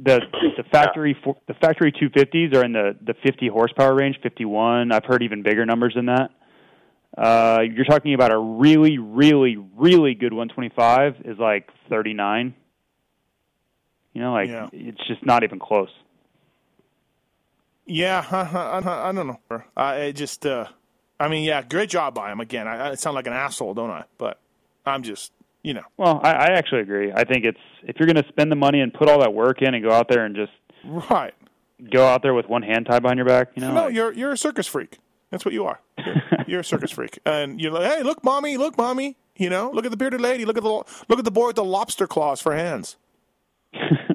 The 0.01 0.21
the 0.57 0.63
factory 0.71 1.15
for, 1.23 1.37
the 1.47 1.53
factory 1.55 1.91
250s 1.91 2.55
are 2.55 2.63
in 2.63 2.73
the 2.73 2.95
the 3.01 3.13
50 3.23 3.47
horsepower 3.49 3.93
range, 3.93 4.17
51. 4.23 4.91
I've 4.91 5.05
heard 5.05 5.21
even 5.23 5.43
bigger 5.43 5.65
numbers 5.65 5.93
than 5.95 6.07
that. 6.07 6.31
Uh, 7.15 7.59
you're 7.61 7.85
talking 7.85 8.15
about 8.15 8.33
a 8.33 8.37
really, 8.39 8.97
really, 8.97 9.55
really 9.77 10.15
good 10.15 10.33
125 10.33 11.17
is 11.25 11.37
like 11.37 11.69
39. 11.89 12.55
You 14.13 14.21
know, 14.21 14.33
like 14.33 14.49
Yeah. 14.49 14.67
it's 14.73 15.05
just 15.07 15.23
not 15.23 15.43
even 15.43 15.59
close. 15.59 15.89
Yeah, 17.85 18.25
I, 18.31 18.79
I, 18.79 19.09
I 19.09 19.11
don't 19.11 19.27
know. 19.27 19.63
I 19.75 20.11
just, 20.11 20.45
uh, 20.45 20.67
I 21.19 21.27
mean, 21.27 21.43
yeah, 21.43 21.61
great 21.61 21.89
job 21.89 22.15
by 22.15 22.31
him. 22.31 22.39
Again, 22.39 22.67
I, 22.67 22.91
I 22.91 22.95
sound 22.95 23.15
like 23.15 23.27
an 23.27 23.33
asshole, 23.33 23.73
don't 23.73 23.89
I? 23.89 24.05
But 24.17 24.39
I'm 24.85 25.03
just, 25.03 25.31
you 25.63 25.73
know, 25.73 25.83
Well, 25.97 26.19
I, 26.23 26.31
I 26.31 26.45
actually 26.51 26.81
agree. 26.81 27.11
I 27.11 27.23
think 27.23 27.45
it's 27.45 27.59
if 27.83 27.97
you're 27.99 28.07
going 28.07 28.21
to 28.21 28.27
spend 28.29 28.51
the 28.51 28.55
money 28.55 28.81
and 28.81 28.93
put 28.93 29.09
all 29.09 29.19
that 29.19 29.33
work 29.33 29.61
in 29.61 29.73
and 29.73 29.83
go 29.83 29.91
out 29.91 30.07
there 30.09 30.25
and 30.25 30.35
just 30.35 30.51
right. 30.85 31.33
go 31.91 32.05
out 32.05 32.21
there 32.21 32.33
with 32.33 32.47
one 32.47 32.61
hand 32.61 32.85
tied 32.85 33.01
behind 33.01 33.17
your 33.17 33.25
back, 33.25 33.49
you 33.55 33.61
know. 33.61 33.73
No, 33.73 33.87
you're 33.87 34.13
you're 34.13 34.31
a 34.31 34.37
circus 34.37 34.67
freak. 34.67 34.99
That's 35.29 35.45
what 35.45 35.53
you 35.53 35.65
are. 35.65 35.79
You're, 35.97 36.15
you're 36.47 36.59
a 36.61 36.65
circus 36.65 36.91
freak, 36.91 37.19
and 37.25 37.59
you're 37.59 37.71
like, 37.71 37.91
hey, 37.91 38.03
look, 38.03 38.23
mommy, 38.23 38.57
look, 38.57 38.77
mommy. 38.77 39.17
You 39.35 39.49
know, 39.49 39.71
look 39.71 39.85
at 39.85 39.91
the 39.91 39.97
bearded 39.97 40.21
lady. 40.21 40.45
Look 40.45 40.57
at 40.57 40.63
the 40.63 40.69
look 40.69 41.19
at 41.19 41.25
the 41.25 41.31
boy 41.31 41.47
with 41.47 41.55
the 41.55 41.63
lobster 41.63 42.07
claws 42.07 42.39
for 42.41 42.55
hands. 42.55 42.97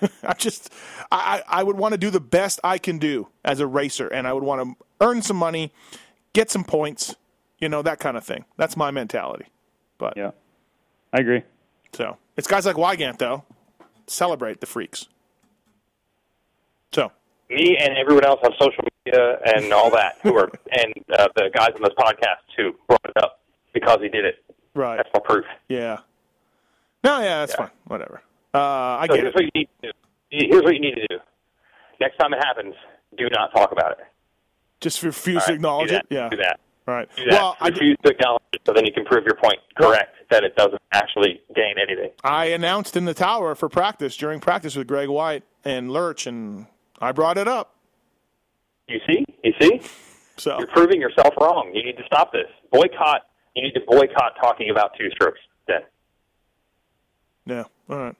I 0.22 0.34
just, 0.34 0.72
I, 1.10 1.42
I 1.48 1.60
I 1.60 1.62
would 1.62 1.76
want 1.76 1.92
to 1.92 1.98
do 1.98 2.10
the 2.10 2.20
best 2.20 2.60
I 2.64 2.78
can 2.78 2.98
do 2.98 3.28
as 3.44 3.60
a 3.60 3.66
racer, 3.66 4.08
and 4.08 4.26
I 4.26 4.32
would 4.32 4.42
want 4.44 4.62
to 4.78 4.84
earn 5.00 5.22
some 5.22 5.36
money, 5.36 5.72
get 6.32 6.50
some 6.50 6.64
points, 6.64 7.14
you 7.58 7.68
know, 7.68 7.82
that 7.82 7.98
kind 8.00 8.16
of 8.16 8.24
thing. 8.24 8.44
That's 8.56 8.76
my 8.76 8.90
mentality. 8.90 9.46
But 9.98 10.14
yeah, 10.16 10.30
I 11.12 11.18
agree. 11.20 11.42
so 11.92 12.16
it's 12.36 12.46
guys 12.48 12.64
like 12.66 12.76
Weigandt 12.76 13.18
though. 13.18 13.44
Celebrate 14.06 14.60
the 14.60 14.66
freaks. 14.66 15.06
So 16.92 17.12
Me 17.48 17.76
and 17.78 17.96
everyone 17.96 18.24
else 18.24 18.40
on 18.42 18.52
social 18.60 18.84
media 19.06 19.38
and 19.54 19.72
all 19.72 19.90
that 19.90 20.16
who 20.22 20.36
are 20.36 20.50
and 20.72 20.92
uh, 21.16 21.28
the 21.36 21.50
guys 21.54 21.70
on 21.76 21.82
this 21.82 21.94
podcast 21.98 22.42
who 22.56 22.72
brought 22.88 23.04
it 23.04 23.16
up 23.22 23.40
because 23.72 23.98
he 24.00 24.08
did 24.08 24.24
it. 24.24 24.44
right, 24.74 24.96
That's 24.96 25.08
my 25.14 25.20
proof. 25.20 25.44
yeah. 25.68 25.98
No, 27.04 27.18
yeah, 27.20 27.40
that's 27.40 27.52
Yeah. 27.52 27.66
fine. 27.66 27.70
Whatever. 27.86 28.22
Uh, 28.54 28.58
I 28.58 29.06
So 29.08 29.14
get 29.14 29.22
here's 29.22 29.28
it. 29.28 29.34
what 29.34 29.44
you 29.44 29.50
need 29.54 29.68
to 29.82 29.88
do. 29.88 29.92
Here's 30.30 30.62
what 30.62 30.74
you 30.74 30.80
need 30.80 30.94
to 30.94 31.06
do. 31.08 31.18
Next 32.00 32.16
time 32.18 32.32
it 32.32 32.38
happens, 32.44 32.74
do 33.16 33.28
not 33.30 33.52
talk 33.52 33.72
about 33.72 33.92
it. 33.92 33.98
Just 34.80 35.02
refuse 35.02 35.42
All 35.42 35.46
to 35.48 35.52
acknowledge 35.52 35.90
it. 35.92 36.06
Yeah. 36.10 36.28
Do 36.30 36.36
that. 36.38 36.60
Right. 36.86 37.08
Do 37.16 37.24
that. 37.26 37.32
Well, 37.32 37.56
I, 37.60 37.68
Refuse 37.68 37.98
to 38.04 38.10
acknowledge 38.10 38.42
it, 38.54 38.62
so 38.66 38.72
then 38.72 38.86
you 38.86 38.92
can 38.92 39.04
prove 39.04 39.24
your 39.24 39.36
point 39.36 39.58
correct 39.76 40.16
that 40.30 40.42
it 40.44 40.56
doesn't 40.56 40.80
actually 40.92 41.40
gain 41.54 41.74
anything. 41.80 42.10
I 42.24 42.46
announced 42.46 42.96
in 42.96 43.04
the 43.04 43.14
tower 43.14 43.54
for 43.54 43.68
practice 43.68 44.16
during 44.16 44.40
practice 44.40 44.74
with 44.76 44.86
Greg 44.86 45.08
White 45.08 45.42
and 45.64 45.92
Lurch, 45.92 46.26
and 46.26 46.66
I 47.00 47.12
brought 47.12 47.36
it 47.36 47.46
up. 47.46 47.74
You 48.88 48.98
see? 49.06 49.24
You 49.44 49.52
see? 49.60 49.80
So 50.36 50.58
You're 50.58 50.68
proving 50.68 51.00
yourself 51.00 51.34
wrong. 51.40 51.70
You 51.74 51.84
need 51.84 51.96
to 51.98 52.04
stop 52.06 52.32
this. 52.32 52.46
Boycott. 52.72 53.26
You 53.54 53.62
need 53.62 53.72
to 53.72 53.80
boycott 53.86 54.36
talking 54.40 54.70
about 54.70 54.92
two 54.98 55.10
strokes. 55.10 55.38
Then. 55.68 55.80
yeah. 57.46 57.64
All 57.88 57.98
right. 57.98 58.16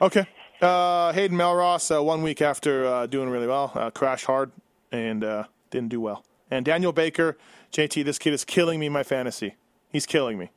Okay. 0.00 0.26
Uh, 0.60 1.12
Hayden 1.12 1.36
Mellross, 1.36 1.94
uh, 1.94 2.02
one 2.02 2.22
week 2.22 2.42
after 2.42 2.86
uh, 2.86 3.06
doing 3.06 3.28
really 3.30 3.46
well, 3.46 3.72
uh, 3.74 3.90
crashed 3.90 4.26
hard 4.26 4.50
and 4.92 5.24
uh, 5.24 5.44
didn't 5.70 5.88
do 5.88 6.00
well. 6.00 6.24
And 6.50 6.64
Daniel 6.64 6.92
Baker, 6.92 7.38
JT, 7.72 8.04
this 8.04 8.18
kid 8.18 8.32
is 8.34 8.44
killing 8.44 8.78
me 8.80 8.86
in 8.86 8.92
my 8.92 9.02
fantasy. 9.02 9.54
He's 9.90 10.04
killing 10.06 10.36
me. 10.38 10.50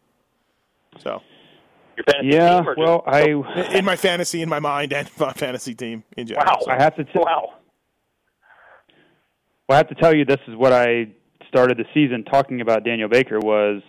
So 0.99 1.21
Your 1.97 2.03
fantasy 2.05 2.35
Yeah, 2.35 2.59
team 2.59 2.69
or 2.69 2.75
well, 2.77 3.03
just, 3.05 3.69
I 3.69 3.77
in 3.77 3.85
my 3.85 3.95
fantasy, 3.95 4.41
in 4.41 4.49
my 4.49 4.59
mind, 4.59 4.91
and 4.93 5.09
my 5.19 5.33
fantasy 5.33 5.73
team 5.73 6.03
in 6.17 6.27
general. 6.27 6.45
Wow. 6.47 6.59
So- 6.63 6.71
I 6.71 6.75
have 6.81 6.95
to 6.97 7.03
t- 7.05 7.11
wow. 7.15 7.53
well, 9.69 9.75
I 9.75 9.77
have 9.77 9.89
to 9.89 9.95
tell 9.95 10.15
you 10.15 10.25
this 10.25 10.39
is 10.47 10.55
what 10.55 10.73
I 10.73 11.07
started 11.47 11.77
the 11.77 11.85
season 11.93 12.23
talking 12.25 12.61
about 12.61 12.83
Daniel 12.83 13.07
Baker 13.07 13.39
was 13.39 13.81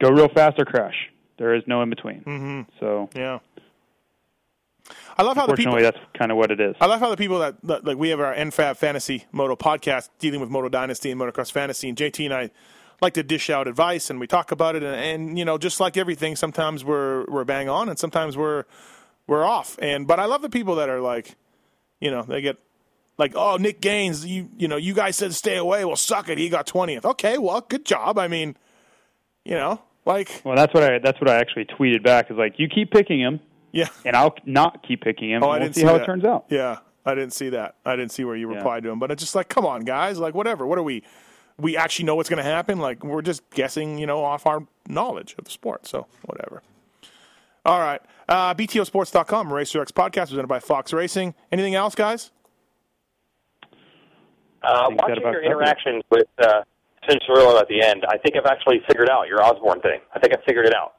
go 0.00 0.08
real 0.10 0.28
fast 0.28 0.58
or 0.58 0.64
crash. 0.64 0.94
There 1.38 1.54
is 1.54 1.62
no 1.66 1.82
in 1.82 1.90
between. 1.90 2.20
Mm-hmm. 2.20 2.60
So 2.80 3.10
Yeah. 3.14 3.40
I 5.16 5.22
love 5.22 5.36
how 5.36 5.46
the 5.46 5.54
people. 5.54 5.76
that's 5.80 5.98
kind 6.14 6.30
of 6.30 6.38
what 6.38 6.50
it 6.50 6.60
is. 6.60 6.74
I 6.80 6.86
love 6.86 7.00
how 7.00 7.10
the 7.10 7.16
people 7.16 7.38
that, 7.40 7.56
that 7.64 7.84
like 7.84 7.96
we 7.96 8.08
have 8.10 8.20
our 8.20 8.34
NFAB 8.34 8.76
Fantasy 8.76 9.24
Moto 9.32 9.56
podcast 9.56 10.08
dealing 10.18 10.40
with 10.40 10.50
Moto 10.50 10.68
Dynasty 10.68 11.10
and 11.10 11.20
Motocross 11.20 11.52
Fantasy, 11.52 11.88
and 11.88 11.96
JT 11.96 12.24
and 12.24 12.34
I 12.34 12.50
like 13.00 13.14
to 13.14 13.22
dish 13.22 13.50
out 13.50 13.66
advice 13.66 14.10
and 14.10 14.20
we 14.20 14.26
talk 14.26 14.52
about 14.52 14.76
it, 14.76 14.82
and, 14.82 14.94
and 14.94 15.38
you 15.38 15.44
know, 15.44 15.58
just 15.58 15.80
like 15.80 15.96
everything, 15.96 16.36
sometimes 16.36 16.84
we're 16.84 17.24
we're 17.26 17.44
bang 17.44 17.68
on, 17.68 17.88
and 17.88 17.98
sometimes 17.98 18.36
we're 18.36 18.64
we're 19.26 19.44
off. 19.44 19.78
And 19.80 20.06
but 20.06 20.20
I 20.20 20.24
love 20.26 20.42
the 20.42 20.50
people 20.50 20.76
that 20.76 20.88
are 20.88 21.00
like, 21.00 21.34
you 22.00 22.10
know, 22.10 22.22
they 22.22 22.40
get 22.40 22.58
like, 23.18 23.32
oh, 23.34 23.56
Nick 23.56 23.80
Gaines, 23.80 24.24
you 24.24 24.48
you 24.56 24.68
know, 24.68 24.76
you 24.76 24.94
guys 24.94 25.16
said 25.16 25.34
stay 25.34 25.56
away. 25.56 25.84
Well, 25.84 25.96
suck 25.96 26.28
it, 26.28 26.38
he 26.38 26.48
got 26.48 26.66
twentieth. 26.66 27.04
Okay, 27.04 27.38
well, 27.38 27.60
good 27.60 27.84
job. 27.84 28.18
I 28.18 28.28
mean, 28.28 28.56
you 29.44 29.54
know, 29.54 29.80
like, 30.04 30.42
Well, 30.44 30.56
that's 30.56 30.74
what 30.74 30.82
I 30.82 30.98
that's 30.98 31.20
what 31.20 31.30
I 31.30 31.36
actually 31.36 31.66
tweeted 31.66 32.02
back 32.02 32.30
is 32.30 32.36
like 32.36 32.54
you 32.58 32.68
keep 32.68 32.90
picking 32.90 33.20
him, 33.20 33.40
yeah. 33.72 33.88
and 34.04 34.14
I'll 34.16 34.34
not 34.46 34.82
keep 34.86 35.02
picking 35.02 35.30
him. 35.30 35.42
Oh, 35.42 35.46
and 35.46 35.54
I 35.54 35.58
we'll 35.58 35.60
didn't 35.66 35.74
see, 35.74 35.80
see 35.80 35.86
how 35.86 35.92
that. 35.94 36.02
it 36.02 36.06
turns 36.06 36.24
out. 36.24 36.44
Yeah, 36.48 36.78
I 37.04 37.14
didn't 37.14 37.32
see 37.32 37.48
that. 37.50 37.74
I 37.84 37.96
didn't 37.96 38.12
see 38.12 38.24
where 38.24 38.36
you 38.36 38.48
Yeah. 38.50 38.56
replied 38.58 38.82
to 38.84 38.90
him, 38.90 38.98
but 38.98 39.10
it's 39.10 39.22
just 39.22 39.34
like, 39.34 39.48
come 39.48 39.66
on, 39.66 39.80
guys, 39.82 40.18
like 40.18 40.34
whatever. 40.34 40.66
What 40.66 40.78
are 40.78 40.82
we? 40.82 41.02
We 41.58 41.76
actually 41.76 42.06
know 42.06 42.14
what's 42.14 42.28
going 42.28 42.38
to 42.42 42.50
happen. 42.50 42.78
Like 42.78 43.04
we're 43.04 43.22
just 43.22 43.48
guessing, 43.50 43.98
you 43.98 44.06
know, 44.06 44.24
off 44.24 44.46
our 44.46 44.66
knowledge 44.88 45.34
of 45.38 45.44
the 45.44 45.50
sport. 45.50 45.86
So 45.86 46.06
whatever. 46.24 46.62
All 47.64 47.78
right, 47.78 48.00
uh, 48.28 48.54
BTOsports.com, 48.54 49.52
Racer 49.52 49.80
X 49.82 49.92
podcast 49.92 50.28
presented 50.28 50.48
by 50.48 50.58
Fox 50.58 50.92
Racing. 50.92 51.34
Anything 51.52 51.74
else, 51.76 51.94
guys? 51.94 52.30
Uh, 54.62 54.86
watching 54.90 54.94
about 54.94 55.08
your 55.08 55.16
covers 55.22 55.42
it. 55.42 55.46
interactions 55.46 56.02
with 56.10 56.26
uh, 56.38 56.62
Cianciarulo 57.08 57.60
at 57.60 57.68
the 57.68 57.82
end, 57.82 58.04
I 58.08 58.16
think 58.18 58.36
I've 58.36 58.46
actually 58.46 58.80
figured 58.88 59.08
out 59.10 59.26
your 59.28 59.42
Osborne 59.42 59.80
thing. 59.80 60.00
I 60.14 60.18
think 60.20 60.34
I 60.36 60.40
figured 60.46 60.66
it 60.66 60.74
out. 60.74 60.94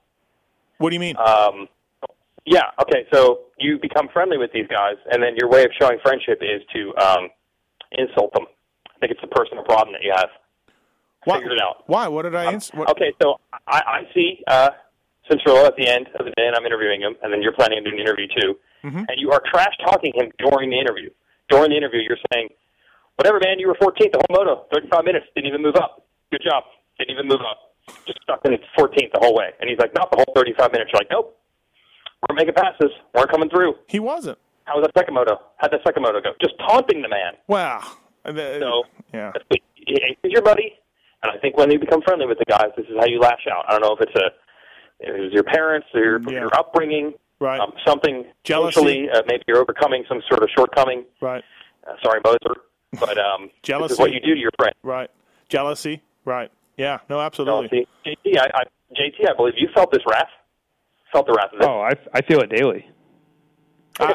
What 0.80 0.90
do 0.90 0.96
you 0.96 1.00
mean? 1.00 1.16
Um, 1.18 1.68
yeah, 2.46 2.72
okay, 2.82 3.06
so 3.14 3.42
you 3.60 3.80
become 3.80 4.10
friendly 4.12 4.38
with 4.38 4.52
these 4.54 4.68
guys, 4.68 4.96
and 5.12 5.22
then 5.24 5.36
your 5.38 5.50
way 5.50 5.64
of 5.64 5.72
showing 5.80 5.98
friendship 6.04 6.40
is 6.42 6.62
to 6.76 6.96
um, 6.98 7.30
insult 7.94 8.34
them. 8.34 8.46
I 8.96 9.00
think 9.00 9.12
it's 9.12 9.22
the 9.22 9.28
personal 9.34 9.64
problem 9.64 9.94
that 9.94 10.04
you 10.04 10.12
have. 10.16 10.30
Why? 11.26 11.36
figured 11.38 11.54
it 11.54 11.62
out. 11.62 11.84
Why? 11.88 12.08
What 12.10 12.24
did 12.24 12.36
I? 12.36 12.52
Ins-? 12.52 12.72
Okay, 12.74 13.14
so 13.22 13.40
I, 13.68 13.80
I 13.80 14.14
see 14.14 14.44
uh, 14.48 14.70
Cianciarulo 15.30 15.66
at 15.68 15.76
the 15.78 15.88
end 15.88 16.08
of 16.20 16.26
the 16.26 16.32
day, 16.36 16.48
and 16.48 16.56
I'm 16.56 16.66
interviewing 16.66 17.00
him, 17.02 17.16
and 17.24 17.32
then 17.32 17.42
you're 17.42 17.54
planning 17.54 17.78
on 17.80 17.84
doing 17.86 17.96
an 18.00 18.02
interview 18.06 18.28
too, 18.40 18.56
Mm-hmm. 18.84 19.08
and 19.08 19.16
you 19.16 19.32
are 19.32 19.42
trash 19.48 19.72
talking 19.86 20.12
him 20.14 20.28
during 20.40 20.70
the 20.70 20.78
interview. 20.78 21.10
During 21.48 21.70
the 21.72 21.78
interview, 21.78 22.02
you're 22.04 22.20
saying, 22.36 22.50
"Whatever, 23.16 23.40
man, 23.40 23.58
you 23.58 23.70
were 23.70 23.76
14th 23.76 24.12
the 24.12 24.20
whole 24.28 24.44
moto, 24.44 24.66
35 24.76 25.06
minutes, 25.06 25.26
didn't 25.36 25.48
even 25.48 25.62
move 25.62 25.78
up. 25.78 26.04
Good 26.32 26.42
job, 26.44 26.66
didn't 27.00 27.12
even 27.16 27.30
move 27.30 27.40
up, 27.48 27.72
just 28.06 28.20
stuck 28.24 28.44
in 28.44 28.52
14th 28.78 29.14
the 29.16 29.20
whole 29.24 29.34
way." 29.36 29.52
And 29.62 29.70
he's 29.70 29.80
like, 29.80 29.94
"Not 29.96 30.12
the 30.12 30.18
whole 30.18 30.34
35 30.36 30.74
minutes." 30.74 30.92
You're 30.92 31.00
like, 31.00 31.08
"Nope, 31.10 31.32
we're 32.30 32.36
making 32.36 32.54
passes, 32.56 32.92
we're 33.14 33.28
coming 33.28 33.50
through." 33.50 33.76
He 33.88 34.00
wasn't. 34.00 34.38
How 34.66 34.78
was 34.78 34.86
that 34.86 34.98
second 35.00 35.14
moto? 35.16 35.40
How'd 35.58 35.72
that 35.72 35.82
second 35.86 36.04
moto 36.04 36.22
go? 36.22 36.32
Just 36.42 36.54
taunting 36.60 37.02
the 37.02 37.10
man. 37.10 37.34
Wow. 37.48 37.82
Uh, 38.26 38.34
So 38.34 38.84
yeah. 39.14 39.32
he's 39.86 40.08
your 40.24 40.42
buddy, 40.42 40.74
and 41.22 41.32
I 41.32 41.38
think 41.40 41.58
when 41.58 41.70
you 41.72 41.80
become 41.80 42.02
friendly 42.02 42.26
with 42.26 42.38
the 42.40 42.46
guys, 42.46 42.68
this 42.78 42.86
is 42.86 42.96
how 42.98 43.06
you 43.06 43.20
lash 43.20 43.46
out. 43.52 43.66
I 43.68 43.72
don't 43.74 43.82
know 43.82 43.94
if 43.96 44.02
it's 44.02 44.16
a 44.16 44.32
it 45.06 45.20
was 45.22 45.34
your 45.34 45.44
parents 45.44 45.88
or 45.94 46.00
your, 46.02 46.22
Yeah. 46.22 46.40
your 46.42 46.56
upbringing, 46.58 47.14
Right. 47.40 47.60
um, 47.60 47.74
something 47.86 48.26
Jealousy. 48.46 48.74
socially. 48.76 49.10
Uh, 49.10 49.22
maybe 49.28 49.44
you're 49.48 49.58
overcoming 49.58 50.06
some 50.08 50.22
sort 50.30 50.44
of 50.44 50.50
shortcoming. 50.56 51.04
Right. 51.20 51.44
Uh, 51.86 51.94
sorry, 52.02 52.22
Moser, 52.24 52.62
but 53.02 53.18
um, 53.18 53.48
this 53.48 53.52
Jealousy. 53.64 53.94
is 53.96 54.00
what 54.00 54.14
you 54.14 54.22
do 54.22 54.34
to 54.34 54.40
your 54.40 54.52
friend. 54.58 54.74
Right. 54.82 55.10
Jealousy. 55.50 56.02
Right. 56.24 56.50
Yeah. 56.78 57.00
No. 57.10 57.20
Absolutely. 57.20 57.86
Jealousy. 58.06 58.18
JT, 58.26 58.38
I, 58.40 58.46
I, 58.60 58.64
JT, 58.96 59.30
I 59.30 59.36
believe 59.36 59.56
you 59.58 59.68
felt 59.76 59.92
this 59.92 60.04
wrath. 60.10 60.30
Felt 61.14 61.28
the 61.28 61.34
wrath 61.34 61.54
of 61.54 61.60
this. 61.60 61.68
Oh, 61.68 61.80
I, 61.80 61.94
I 62.14 62.22
feel 62.22 62.42
it 62.42 62.50
daily. 62.50 62.90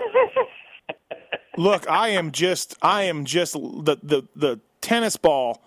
Look, 1.56 1.88
I 1.88 2.08
am 2.10 2.32
just 2.32 2.76
I 2.82 3.04
am 3.04 3.24
just 3.24 3.54
the 3.54 3.96
the 4.02 4.22
the 4.36 4.60
tennis 4.80 5.16
ball 5.16 5.62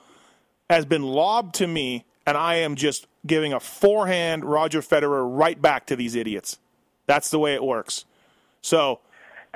has 0.69 0.85
been 0.85 1.03
lobbed 1.03 1.55
to 1.55 1.67
me 1.67 2.05
and 2.25 2.37
I 2.37 2.55
am 2.55 2.75
just 2.75 3.07
giving 3.25 3.53
a 3.53 3.59
forehand 3.59 4.45
Roger 4.45 4.81
Federer 4.81 5.25
right 5.25 5.61
back 5.61 5.85
to 5.87 5.95
these 5.95 6.15
idiots. 6.15 6.59
That's 7.07 7.29
the 7.29 7.39
way 7.39 7.53
it 7.53 7.63
works. 7.63 8.05
So, 8.61 8.99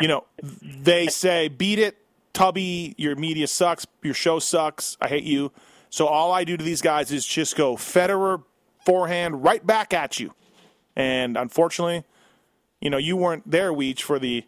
you 0.02 0.07
know, 0.07 0.26
they 0.41 1.07
say 1.07 1.47
beat 1.47 1.80
it, 1.80 1.97
Tubby, 2.34 2.95
your 2.97 3.15
media 3.15 3.47
sucks, 3.47 3.85
your 4.02 4.14
show 4.14 4.39
sucks, 4.39 4.97
I 4.99 5.07
hate 5.07 5.23
you. 5.23 5.52
So 5.89 6.07
all 6.07 6.34
I 6.34 6.43
do 6.43 6.57
to 6.57 6.64
these 6.64 6.81
guys 6.81 7.11
is 7.11 7.26
just 7.26 7.56
go 7.56 7.76
Federer 7.76 8.43
forehand 8.85 9.43
right 9.43 9.65
back 9.65 9.93
at 9.93 10.19
you. 10.19 10.34
And 10.95 11.38
unfortunately, 11.38 12.03
you 12.81 12.89
know, 12.89 12.97
you 12.97 13.15
weren't 13.17 13.49
there, 13.49 13.72
Weege, 13.73 14.01
for 14.01 14.19
the 14.19 14.45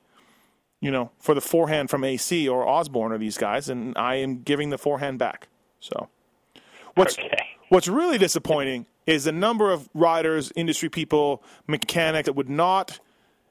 you 0.79 0.91
know, 0.91 1.09
for 1.19 1.33
the 1.33 1.41
forehand 1.41 1.89
from 1.89 2.03
AC 2.03 2.47
or 2.47 2.67
Osborne 2.67 3.11
or 3.11 3.17
these 3.17 3.37
guys, 3.37 3.67
and 3.67 3.97
I 3.97 4.15
am 4.15 4.43
giving 4.43 4.69
the 4.69 4.77
forehand 4.77 5.17
back. 5.17 5.47
So, 5.79 6.09
what's 6.93 7.17
Okay. 7.17 7.47
what's 7.69 7.87
really 7.87 8.17
disappointing 8.17 8.85
is 9.07 9.23
the 9.23 9.31
number 9.31 9.71
of 9.71 9.89
riders, 9.93 10.51
industry 10.55 10.89
people, 10.89 11.41
mechanics 11.65 12.27
that 12.27 12.33
would 12.33 12.49
not 12.49 12.99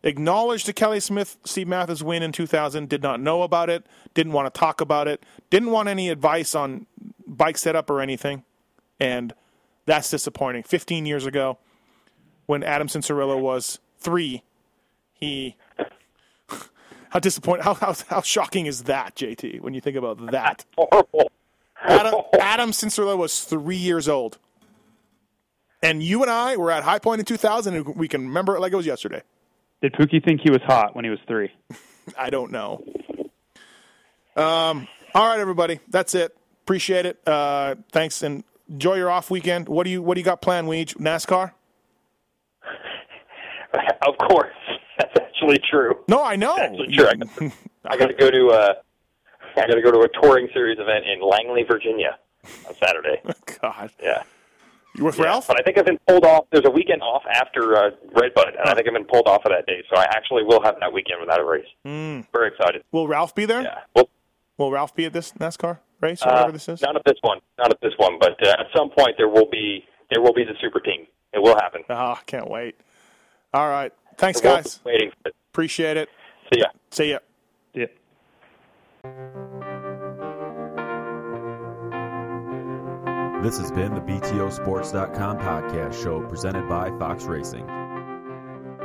acknowledge 0.03 0.65
the 0.65 0.73
Kelly 0.73 1.01
Smith 1.01 1.37
Steve 1.45 1.67
Matthes 1.67 2.05
win 2.05 2.23
in 2.23 2.31
2000, 2.31 2.89
did 2.89 3.03
not 3.03 3.21
know 3.21 3.43
about 3.43 3.71
it, 3.71 3.85
didn't 4.15 4.33
want 4.33 4.53
to 4.53 4.57
talk 4.57 4.81
about 4.81 5.09
it, 5.09 5.25
didn't 5.51 5.73
want 5.73 5.89
any 5.89 6.11
advice 6.11 6.55
on 6.55 6.87
bike 7.27 7.59
setup 7.59 7.91
or 7.91 8.01
anything, 8.01 8.45
and 9.01 9.35
that's 9.85 10.11
disappointing. 10.11 10.63
15 10.63 11.07
years 11.07 11.27
ago, 11.27 11.59
when 12.47 12.63
Adam 12.63 12.89
Cianciarulo 12.89 13.41
was 13.41 13.79
three, 13.99 14.43
he 15.13 15.57
how 17.11 17.19
disappointing! 17.19 17.65
How, 17.65 17.75
how 17.75 17.95
how 18.09 18.23
shocking 18.23 18.67
is 18.67 18.85
that, 18.85 19.15
JT? 19.17 19.61
When 19.61 19.75
you 19.75 19.81
think 19.81 19.97
about 19.97 20.31
that, 20.31 20.65
Horrible. 20.79 21.31
Adam 21.83 22.15
Adam 22.41 22.71
Cianciarulo 22.71 23.17
was 23.19 23.45
three 23.45 23.77
years 23.77 24.09
old, 24.09 24.39
and 25.83 26.03
you 26.03 26.23
and 26.23 26.31
I 26.31 26.57
were 26.57 26.71
at 26.71 26.83
High 26.83 26.99
Point 26.99 27.21
in 27.21 27.25
2000, 27.25 27.75
and 27.75 27.97
we 27.97 28.09
can 28.09 28.23
remember 28.27 28.57
it 28.57 28.61
like 28.61 28.73
it 28.73 28.77
was 28.77 28.87
yesterday. 28.87 29.23
Did 29.83 29.93
Pookie 29.93 30.25
think 30.25 30.41
he 30.43 30.51
was 30.51 30.63
hot 30.65 30.97
when 30.97 31.05
he 31.05 31.11
was 31.11 31.21
three? 31.29 31.53
I 32.19 32.31
don't 32.31 32.51
know. 32.51 32.85
Um. 34.37 34.89
All 35.15 35.27
right, 35.27 35.41
everybody, 35.41 35.81
that's 35.89 36.15
it. 36.15 36.37
Appreciate 36.65 37.07
it. 37.07 37.27
Uh, 37.27 37.77
thanks, 37.91 38.23
and 38.23 38.45
enjoy 38.69 38.97
your 38.97 39.11
off 39.11 39.31
weekend. 39.31 39.69
What 39.69 39.85
do 39.85 39.91
you 39.91 40.03
What 40.03 40.15
do 40.15 40.21
you 40.21 40.25
got 40.25 40.43
planned, 40.43 40.69
Weege? 40.69 40.97
NASCAR? 40.99 41.53
of 44.07 44.17
course, 44.29 44.53
that's 44.99 45.17
actually 45.21 45.59
true. 45.71 45.95
No, 46.09 46.23
I 46.23 46.37
know. 46.37 46.57
Actually 46.57 46.95
true. 46.95 47.51
I 47.87 47.97
got, 47.97 48.07
to 48.09 48.15
go 48.15 48.31
to 48.31 48.49
uh, 48.49 48.75
I 49.57 49.67
got 49.67 49.75
to 49.75 49.83
go 49.83 49.91
to 49.93 50.01
a 50.01 50.09
touring 50.21 50.49
series 50.53 50.79
event 50.79 51.05
in 51.07 51.21
Langley, 51.21 51.63
Virginia, 51.63 52.19
on 52.69 52.75
Saturday. 52.75 53.23
God, 53.63 53.91
Yeah. 54.03 54.23
you 54.97 55.05
with 55.05 55.19
Yeah, 55.19 55.25
Ralph? 55.27 55.47
But 55.47 55.61
I 55.61 55.63
think 55.63 55.79
I've 55.79 55.87
been 55.87 55.99
pulled 56.09 56.25
off. 56.25 56.47
There's 56.51 56.65
a 56.67 56.71
weekend 56.71 57.03
off 57.03 57.23
after 57.33 57.77
uh, 57.77 57.91
Redbud, 58.13 58.55
and 58.59 58.69
I 58.69 58.75
think 58.75 58.89
I've 58.89 58.95
been 58.95 59.05
pulled 59.05 59.29
off 59.29 59.45
of 59.45 59.53
that 59.53 59.67
day. 59.67 59.83
So 59.89 59.97
I 60.01 60.05
actually 60.11 60.43
will 60.43 60.63
have 60.63 60.77
that 60.81 60.93
weekend 60.93 61.21
without 61.21 61.41
a 61.41 61.45
race. 61.45 61.67
Mm. 61.87 62.27
Very 62.33 62.49
excited. 62.49 62.83
Will 62.93 63.07
Ralph 63.07 63.35
be 63.35 63.45
there? 63.47 63.63
Yeah. 63.63 63.79
Well, 63.95 64.09
Will 64.59 64.73
Ralph 64.73 64.95
be 64.97 65.05
at 65.05 65.13
this 65.13 65.33
NASCAR 65.33 65.79
race 66.01 66.23
or 66.23 66.29
uh, 66.31 66.33
whatever 66.33 66.53
this 66.53 66.69
is? 66.69 66.81
not 66.83 66.97
at 66.97 67.03
this 67.05 67.19
one. 67.21 67.39
Not 67.59 67.71
at 67.71 67.81
this 67.83 67.93
one. 67.99 68.19
But 68.19 68.45
uh, 68.45 68.51
at 68.59 68.67
some 68.75 68.91
point 68.91 69.15
there 69.19 69.29
will 69.29 69.49
be 69.51 69.85
there 70.11 70.23
will 70.23 70.33
be 70.35 70.45
the 70.45 70.55
super 70.61 70.81
team. 70.81 71.07
It 71.33 71.41
will 71.43 71.57
happen. 71.57 71.83
Ah, 71.91 72.21
can't 72.27 72.49
wait. 72.51 72.77
All 73.57 73.71
right. 73.71 73.91
Thanks, 74.19 74.43
We're 74.43 74.57
guys. 74.57 74.81
waiting 74.85 75.11
for 75.23 75.31
it. 75.31 75.35
Appreciate 75.51 75.97
it. 75.97 76.11
See 76.53 76.61
ya. 76.61 76.67
See 76.91 77.11
ya. 77.13 77.19
Yeah. 77.73 77.87
This 83.43 83.57
has 83.59 83.71
been 83.71 83.95
the 83.95 84.01
BTOsports.com 84.03 85.39
podcast 85.39 86.03
show 86.03 86.21
presented 86.29 86.69
by 86.69 86.91
Fox 86.99 87.25
Racing. 87.25 87.67